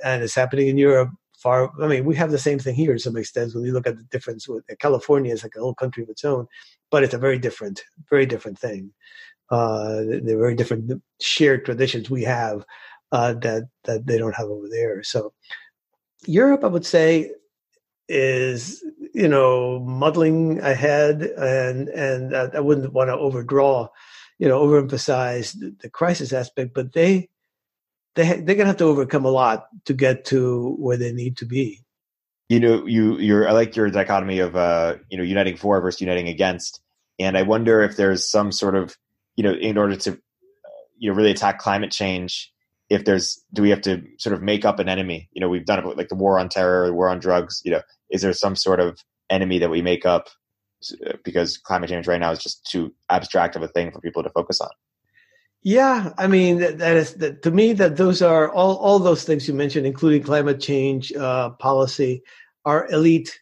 And 0.03 0.22
it's 0.22 0.35
happening 0.35 0.68
in 0.68 0.77
Europe 0.77 1.10
far. 1.38 1.72
I 1.81 1.88
mean, 1.88 2.06
we 2.06 2.15
have 2.15 2.31
the 2.31 2.38
same 2.38 2.60
thing 2.60 2.76
here 2.76 2.94
to 2.94 2.99
some 2.99 3.18
extent 3.18 3.56
when 3.56 3.64
you 3.64 3.73
look 3.73 3.88
at 3.88 3.98
the 3.98 4.03
difference 4.03 4.48
with 4.48 4.65
California 4.80 5.34
is 5.34 5.44
like 5.44 5.56
a 5.56 5.61
whole 5.61 5.76
country 5.76 6.03
of 6.03 6.10
its 6.10 6.26
own, 6.26 6.48
but 6.91 7.03
it's 7.03 7.14
a 7.14 7.19
very 7.19 7.39
different, 7.39 7.84
very 8.10 8.26
different 8.26 8.60
thing. 8.60 8.91
Uh, 9.49 10.02
they're 10.23 10.38
very 10.38 10.56
different 10.56 11.02
shared 11.22 11.64
traditions 11.64 12.10
we 12.10 12.23
have 12.23 12.65
uh, 13.11 13.34
that 13.34 13.69
that 13.85 14.05
they 14.05 14.17
don't 14.17 14.35
have 14.35 14.47
over 14.47 14.67
there. 14.69 15.03
So 15.03 15.34
Europe, 16.25 16.63
I 16.63 16.67
would 16.67 16.85
say, 16.85 17.31
is 18.09 18.84
you 19.13 19.27
know 19.27 19.79
muddling 19.79 20.59
ahead, 20.59 21.21
and 21.21 21.89
and 21.89 22.34
uh, 22.34 22.49
I 22.53 22.59
wouldn't 22.59 22.93
want 22.93 23.09
to 23.09 23.17
overdraw, 23.17 23.89
you 24.39 24.47
know, 24.47 24.65
overemphasize 24.65 25.57
the, 25.59 25.75
the 25.81 25.89
crisis 25.89 26.34
aspect, 26.34 26.73
but 26.73 26.93
they 26.93 27.29
they 28.15 28.41
they're 28.41 28.55
gonna 28.55 28.67
have 28.67 28.77
to 28.77 28.85
overcome 28.85 29.25
a 29.25 29.31
lot 29.31 29.67
to 29.85 29.93
get 29.93 30.25
to 30.25 30.75
where 30.79 30.97
they 30.97 31.13
need 31.13 31.38
to 31.38 31.45
be. 31.45 31.84
You 32.49 32.59
know, 32.59 32.85
you 32.85 33.17
you're 33.17 33.47
I 33.47 33.51
like 33.51 33.75
your 33.75 33.89
dichotomy 33.89 34.39
of 34.39 34.55
uh, 34.55 34.95
you 35.09 35.17
know, 35.17 35.23
uniting 35.23 35.57
for 35.57 35.81
versus 35.81 36.01
uniting 36.01 36.27
against, 36.27 36.81
and 37.19 37.38
I 37.38 37.43
wonder 37.43 37.81
if 37.81 37.97
there's 37.97 38.29
some 38.29 38.51
sort 38.51 38.75
of 38.75 38.95
you 39.35 39.43
know, 39.43 39.53
in 39.53 39.77
order 39.77 39.95
to 39.95 40.19
you 40.97 41.09
know 41.09 41.15
really 41.15 41.31
attack 41.31 41.59
climate 41.59 41.91
change, 41.91 42.51
if 42.89 43.05
there's 43.05 43.43
do 43.53 43.61
we 43.61 43.69
have 43.69 43.81
to 43.81 44.03
sort 44.18 44.34
of 44.34 44.41
make 44.41 44.65
up 44.65 44.80
an 44.80 44.89
enemy? 44.89 45.30
You 45.34 45.41
know, 45.41 45.49
we've 45.49 45.65
done 45.65 45.80
it 45.80 45.97
like 45.97 46.09
the 46.09 46.15
war 46.15 46.39
on 46.39 46.49
terror, 46.49 46.88
the 46.88 46.93
war 46.93 47.09
on 47.09 47.19
drugs. 47.19 47.61
You 47.65 47.72
know, 47.72 47.81
is 48.09 48.22
there 48.22 48.34
some 48.34 48.55
sort 48.55 48.80
of 48.80 49.03
enemy 49.30 49.59
that 49.59 49.69
we 49.69 49.81
make 49.81 50.05
up 50.05 50.30
because 51.23 51.57
climate 51.57 51.89
change 51.89 52.07
right 52.07 52.19
now 52.19 52.31
is 52.31 52.39
just 52.39 52.65
too 52.65 52.93
abstract 53.09 53.55
of 53.55 53.64
a 53.64 53.68
thing 53.68 53.91
for 53.91 53.99
people 53.99 54.23
to 54.23 54.30
focus 54.30 54.61
on? 54.61 54.69
Yeah, 55.64 56.14
I 56.18 56.27
mean 56.27 56.59
that, 56.59 56.77
that 56.77 56.95
is 56.95 57.15
that, 57.15 57.41
to 57.43 57.51
me 57.51 57.73
that 57.73 57.97
those 57.97 58.22
are 58.22 58.49
all 58.53 58.77
all 58.77 58.99
those 58.99 59.23
things 59.23 59.47
you 59.47 59.53
mentioned, 59.53 59.85
including 59.85 60.23
climate 60.23 60.61
change 60.61 61.11
uh, 61.14 61.49
policy, 61.51 62.23
are 62.64 62.88
elite 62.89 63.38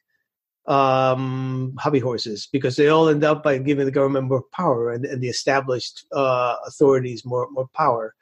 um, 0.65 1.75
hobby 1.77 1.99
horses 1.99 2.47
because 2.51 2.77
they 2.77 2.87
all 2.87 3.09
end 3.09 3.23
up 3.23 3.43
by 3.43 3.57
giving 3.59 3.85
the 3.85 3.91
government 3.91 4.27
more 4.27 4.43
power 4.51 4.91
and, 4.91 5.05
and 5.05 5.21
the 5.21 5.29
established 5.29 6.05
uh, 6.13 6.55
authorities 6.65 7.25
more 7.25 7.47
more 7.51 7.67
power. 7.75 8.15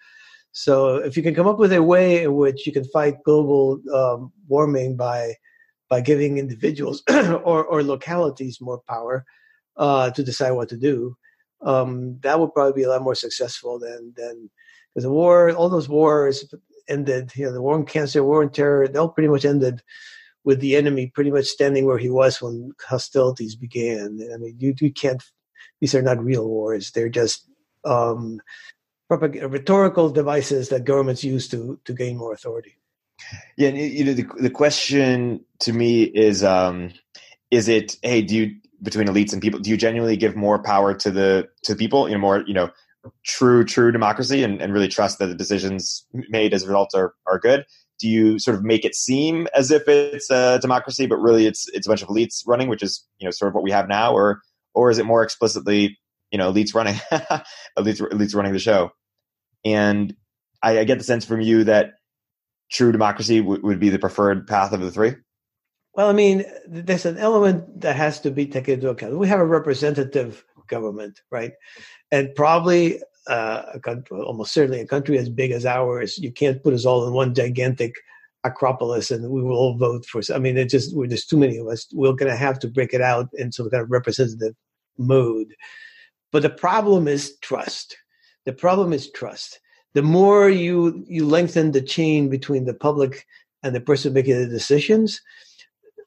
So 0.54 0.98
if 0.98 1.18
you 1.18 1.24
can 1.24 1.36
come 1.36 1.48
up 1.48 1.60
with 1.60 1.74
a 1.74 1.84
way 1.84 2.24
in 2.24 2.36
which 2.36 2.66
you 2.66 2.72
can 2.72 2.86
fight 2.86 3.24
global 3.26 3.80
um, 3.94 4.32
warming 4.48 4.96
by 4.96 5.34
by 5.90 6.00
giving 6.00 6.38
individuals 6.38 7.04
or, 7.10 7.66
or 7.66 7.84
localities 7.84 8.62
more 8.62 8.82
power 8.88 9.26
uh, 9.78 10.10
to 10.12 10.24
decide 10.24 10.52
what 10.52 10.70
to 10.70 10.78
do, 10.78 11.16
um, 11.62 12.18
that 12.22 12.40
would 12.40 12.54
probably 12.54 12.74
be 12.74 12.84
a 12.84 12.90
lot 12.90 13.02
more 13.02 13.16
successful 13.16 13.80
than 13.80 14.14
than 14.16 14.50
because 14.94 15.04
the 15.04 15.12
war, 15.12 15.52
all 15.52 15.70
those 15.70 15.90
wars 15.90 16.46
ended. 16.88 17.32
You 17.36 17.46
know, 17.46 17.54
the 17.54 17.62
war 17.62 17.76
on 17.76 17.86
cancer, 17.86 18.24
war 18.24 18.44
on 18.44 18.52
terror, 18.52 18.88
they 18.88 19.00
all 19.00 19.10
pretty 19.10 19.30
much 19.30 19.46
ended 19.46 19.82
with 20.44 20.60
the 20.60 20.76
enemy 20.76 21.08
pretty 21.08 21.32
much 21.32 21.46
standing 21.46 21.86
where 21.86 21.98
he 21.98 22.10
was 22.10 22.42
when 22.42 22.72
hostilities 22.88 23.56
began. 23.56 24.20
I 24.34 24.38
mean, 24.38 24.56
you 24.60 24.76
you 24.80 24.92
can't. 24.92 25.24
These 25.82 25.96
are 25.96 26.02
not 26.02 26.24
real 26.24 26.48
wars. 26.48 26.92
They're 26.92 27.10
just 27.10 27.50
um, 27.86 28.40
rhetorical 29.10 30.10
devices 30.10 30.70
that 30.70 30.86
governments 30.86 31.24
use 31.24 31.48
to 31.50 31.80
to 31.86 31.94
gain 31.94 32.18
more 32.18 32.34
authority. 32.34 32.78
Yeah, 33.58 33.70
you 33.70 34.04
know, 34.04 34.14
the 34.14 34.28
the 34.40 34.50
question 34.50 35.46
to 35.60 35.74
me 35.74 36.04
is, 36.04 36.44
um, 36.44 36.92
is 37.52 37.68
it, 37.68 37.98
hey, 38.02 38.22
do 38.22 38.36
you 38.36 38.56
between 38.82 39.08
elites 39.08 39.32
and 39.32 39.42
people, 39.42 39.60
do 39.60 39.70
you 39.70 39.78
genuinely 39.78 40.18
give 40.18 40.36
more 40.36 40.62
power 40.62 40.94
to 40.94 41.12
the 41.12 41.48
to 41.64 41.76
people, 41.76 42.10
you 42.10 42.16
know, 42.16 42.22
more, 42.22 42.44
you 42.46 42.54
know, 42.54 42.70
true 43.24 43.64
true 43.64 43.92
democracy, 43.92 44.44
and, 44.44 44.62
and 44.62 44.74
really 44.74 44.88
trust 44.88 45.20
that 45.20 45.28
the 45.28 45.36
decisions 45.36 46.06
made 46.30 46.54
as 46.54 46.64
a 46.64 46.68
result 46.68 46.92
are 46.96 47.14
are 47.28 47.40
good? 47.40 47.66
Do 48.00 48.10
you 48.10 48.40
sort 48.40 48.58
of 48.58 48.64
make 48.64 48.84
it 48.84 48.96
seem 48.96 49.48
as 49.56 49.72
if 49.72 49.88
it's 49.88 50.30
a 50.30 50.60
democracy, 50.60 51.06
but 51.06 51.18
really 51.18 51.46
it's 51.46 51.70
it's 51.70 51.88
a 51.88 51.90
bunch 51.90 52.02
of 52.02 52.10
elites 52.10 52.44
running, 52.48 52.68
which 52.68 52.84
is 52.84 53.06
you 53.20 53.26
know 53.26 53.32
sort 53.32 53.50
of 53.50 53.56
what 53.56 53.64
we 53.64 53.72
have 53.72 53.88
now, 53.88 54.14
or 54.14 54.42
or 54.74 54.90
is 54.90 54.98
it 54.98 55.06
more 55.06 55.24
explicitly 55.24 55.98
you 56.34 56.38
know 56.38 56.52
elites 56.52 56.76
running 56.76 56.96
elites 57.80 58.02
elites 58.02 58.36
running 58.36 58.52
the 58.52 58.60
show? 58.60 58.92
And 59.64 60.14
I, 60.62 60.80
I 60.80 60.84
get 60.84 60.98
the 60.98 61.06
sense 61.06 61.24
from 61.24 61.40
you 61.40 61.64
that 61.64 61.94
true 62.70 62.92
democracy 62.92 63.40
w- 63.40 63.62
would 63.62 63.80
be 63.80 63.90
the 63.90 64.00
preferred 64.00 64.48
path 64.48 64.74
of 64.74 64.82
the 64.82 64.92
three? 64.92 65.14
Well, 65.94 66.10
I 66.10 66.14
mean, 66.14 66.44
there's 66.68 67.06
an 67.06 67.20
element 67.20 67.82
that 67.82 67.96
has 67.96 68.20
to 68.22 68.32
be 68.32 68.48
taken 68.48 68.76
into 68.76 68.90
account. 68.90 69.18
We 69.18 69.28
have 69.28 69.40
a 69.40 69.46
representative 69.46 70.44
government, 70.68 71.22
right? 71.30 71.54
And 72.12 72.34
probably 72.36 73.00
uh, 73.28 73.64
a 73.76 73.80
country, 73.80 74.20
almost 74.20 74.54
certainly 74.54 74.82
a 74.82 74.88
country 74.88 75.20
as 75.20 75.30
big 75.30 75.52
as 75.52 75.66
ours, 75.66 76.18
you 76.18 76.32
can't 76.32 76.64
put 76.64 76.74
us 76.74 76.86
all 76.86 77.08
in 77.08 77.14
one 77.14 77.36
gigantic 77.36 77.94
acropolis 78.44 79.12
and 79.12 79.30
we 79.30 79.42
will 79.42 79.56
all 79.56 79.78
vote 79.78 80.06
for. 80.06 80.22
I 80.34 80.40
mean, 80.40 80.58
it 80.58 80.70
just 80.70 80.96
just 81.10 81.30
too 81.30 81.38
many 81.38 81.58
of 81.58 81.68
us. 81.68 81.88
We're 81.94 82.14
going 82.14 82.32
to 82.32 82.38
have 82.38 82.60
to 82.60 82.68
break 82.68 82.94
it 82.94 83.02
out 83.02 83.30
in 83.34 83.52
some 83.52 83.70
kind 83.70 83.84
of 83.84 83.92
representative 83.92 84.56
mode. 84.98 85.54
But 86.34 86.42
the 86.42 86.50
problem 86.50 87.08
is 87.08 87.38
trust. 87.42 87.96
The 88.46 88.52
problem 88.52 88.92
is 88.92 89.10
trust 89.10 89.62
the 89.94 90.02
more 90.02 90.50
you 90.50 91.06
you 91.08 91.26
lengthen 91.26 91.72
the 91.72 91.82
chain 91.82 92.30
between 92.30 92.66
the 92.66 92.74
public 92.74 93.26
and 93.62 93.76
the 93.76 93.82
person 93.82 94.14
making 94.14 94.40
the 94.40 94.48
decisions, 94.48 95.22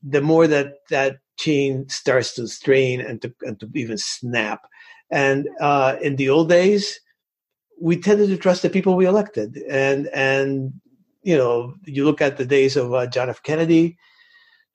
the 0.02 0.20
more 0.20 0.46
that 0.46 0.74
that 0.90 1.18
chain 1.38 1.88
starts 1.88 2.34
to 2.34 2.48
strain 2.48 3.00
and 3.00 3.22
to, 3.22 3.32
and 3.42 3.58
to 3.60 3.70
even 3.74 3.98
snap. 3.98 4.66
And 5.10 5.48
uh, 5.60 5.96
in 6.02 6.16
the 6.16 6.28
old 6.28 6.48
days, 6.48 7.00
we 7.80 7.96
tended 7.96 8.28
to 8.28 8.36
trust 8.36 8.62
the 8.62 8.70
people 8.70 8.96
we 8.96 9.06
elected. 9.06 9.62
And 9.68 10.08
and 10.08 10.72
you 11.22 11.36
know, 11.36 11.74
you 11.84 12.04
look 12.04 12.20
at 12.20 12.36
the 12.36 12.46
days 12.46 12.76
of 12.76 12.92
uh, 12.92 13.06
John 13.06 13.30
F. 13.30 13.42
Kennedy. 13.42 13.96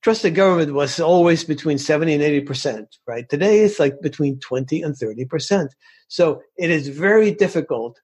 Trusted 0.02 0.34
government 0.34 0.74
was 0.74 1.00
always 1.00 1.44
between 1.44 1.78
70 1.78 2.16
and 2.16 2.24
80 2.24 2.42
percent, 2.42 2.98
right? 3.08 3.28
Today 3.30 3.60
it's 3.60 3.80
like 3.80 4.02
between 4.02 4.40
20 4.40 4.82
and 4.82 4.96
30 4.98 5.26
percent. 5.26 5.76
So 6.08 6.42
it 6.58 6.70
is 6.70 6.88
very 6.88 7.32
difficult 7.32 8.00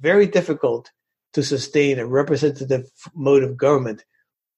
very 0.00 0.26
difficult 0.26 0.90
to 1.34 1.42
sustain 1.42 1.98
a 1.98 2.06
representative 2.06 2.90
mode 3.14 3.42
of 3.42 3.56
government 3.56 4.04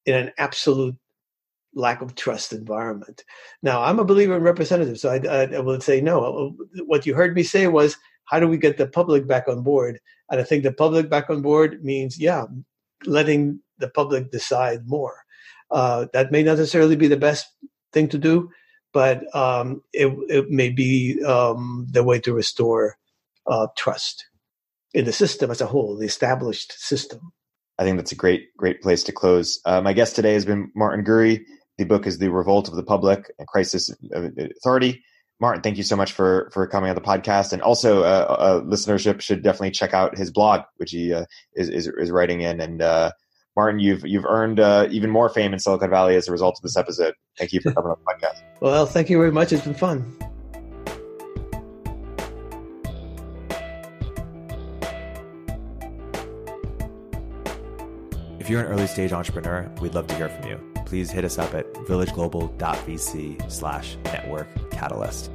in 0.07 0.15
an 0.15 0.33
absolute 0.39 0.97
lack 1.75 2.01
of 2.01 2.15
trust 2.15 2.53
environment. 2.53 3.25
Now, 3.63 3.83
I'm 3.83 3.99
a 3.99 4.05
believer 4.05 4.37
in 4.37 4.43
representatives, 4.43 5.03
so 5.03 5.11
I, 5.11 5.21
I, 5.27 5.55
I 5.55 5.61
would 5.61 5.83
say 5.83 6.01
no. 6.01 6.55
What 6.87 7.07
you 7.07 7.15
heard 7.15 7.35
me 7.35 7.43
say 7.43 7.67
was, 7.67 7.97
how 8.27 8.41
do 8.41 8.49
we 8.49 8.57
get 8.57 8.77
the 8.79 8.87
public 8.87 9.27
back 9.27 9.49
on 9.49 9.63
board? 9.63 9.99
And 10.31 10.41
I 10.41 10.45
think 10.45 10.63
the 10.63 10.73
public 10.73 11.11
back 11.11 11.29
on 11.29 11.43
board 11.43 11.85
means, 11.85 12.19
yeah, 12.19 12.45
letting 13.05 13.61
the 13.79 13.89
public 13.89 14.31
decide 14.31 14.87
more. 14.87 15.17
Uh, 15.73 16.07
that 16.12 16.31
may 16.31 16.43
not 16.43 16.59
necessarily 16.59 16.97
be 16.97 17.09
the 17.09 17.16
best 17.16 17.47
thing 17.93 18.09
to 18.09 18.19
do, 18.19 18.51
but 18.93 19.35
um, 19.35 19.82
it, 19.93 20.15
it, 20.28 20.51
may 20.51 20.69
be 20.69 21.23
um, 21.24 21.86
the 21.90 22.05
way 22.05 22.20
to 22.20 22.35
restore 22.35 22.97
uh, 23.47 23.66
trust 23.77 24.27
in 24.93 25.07
the 25.07 25.12
system 25.12 25.51
as 25.51 25.61
a 25.61 25.66
whole, 25.66 25.97
the 25.97 26.07
established 26.07 26.73
system. 26.78 27.32
I 27.78 27.85
think 27.85 27.97
that's 27.97 28.12
a 28.12 28.16
great, 28.16 28.55
great 28.57 28.82
place 28.82 29.03
to 29.05 29.12
close. 29.12 29.61
Uh, 29.65 29.81
my 29.81 29.94
guest 29.94 30.15
today 30.15 30.35
has 30.35 30.44
been 30.44 30.70
Martin 30.74 31.05
Gurri. 31.05 31.43
The 31.78 31.85
book 31.85 32.07
is 32.07 32.19
The 32.19 32.31
Revolt 32.31 32.69
of 32.69 32.74
the 32.74 32.82
Public 32.82 33.32
and 33.39 33.49
Crisis 33.49 33.90
of 34.12 34.31
Authority. 34.39 35.03
Martin, 35.40 35.62
thank 35.62 35.77
you 35.77 35.82
so 35.82 35.97
much 35.97 36.12
for 36.12 36.51
for 36.53 36.69
coming 36.69 36.90
on 36.90 36.94
the 36.94 37.03
podcast, 37.03 37.53
and 37.53 37.62
also 37.62 38.03
uh, 38.03 38.36
uh, 38.39 38.61
listenership 38.61 39.20
should 39.20 39.43
definitely 39.43 39.73
check 39.73 39.93
out 39.93 40.16
his 40.16 40.31
blog, 40.31 40.61
which 40.77 40.93
he 40.93 41.12
uh, 41.12 41.24
is, 41.55 41.69
is, 41.69 41.89
is 41.89 42.12
writing 42.12 42.43
in. 42.43 42.61
And 42.61 42.81
uh, 42.81 43.11
Martin, 43.57 43.81
you've 43.81 44.07
you've 44.07 44.24
earned 44.24 44.61
uh, 44.61 44.89
even 44.91 45.11
more 45.11 45.29
fame 45.29 45.53
in 45.53 45.59
Silicon 45.59 45.91
Valley 45.91 46.16
as 46.16 46.29
a 46.29 46.33
result 46.33 46.57
of 46.59 46.62
this 46.62 46.77
episode. 46.77 47.15
Thank 47.39 47.53
you 47.53 47.61
for 47.61 47.73
coming 47.73 47.91
on 47.91 47.97
the 48.05 48.27
podcast. 48.27 48.43
Well, 48.61 48.87
thank 48.87 49.11
you 49.11 49.19
very 49.19 49.33
much. 49.33 49.53
It's 49.53 49.65
been 49.65 49.74
fun. 49.74 50.16
If 58.41 58.51
you're 58.51 58.61
an 58.61 58.66
early 58.66 58.87
stage 58.87 59.12
entrepreneur, 59.12 59.70
we'd 59.81 59.95
love 59.95 60.09
to 60.09 60.15
hear 60.16 60.29
from 60.29 60.49
you. 60.49 60.59
Please 60.85 61.11
hit 61.11 61.24
us 61.24 61.39
up 61.39 61.55
at 61.55 61.73
villageglobal.vc 61.74 63.51
slash 63.51 63.97
network 64.05 64.49
catalyst. 64.70 65.31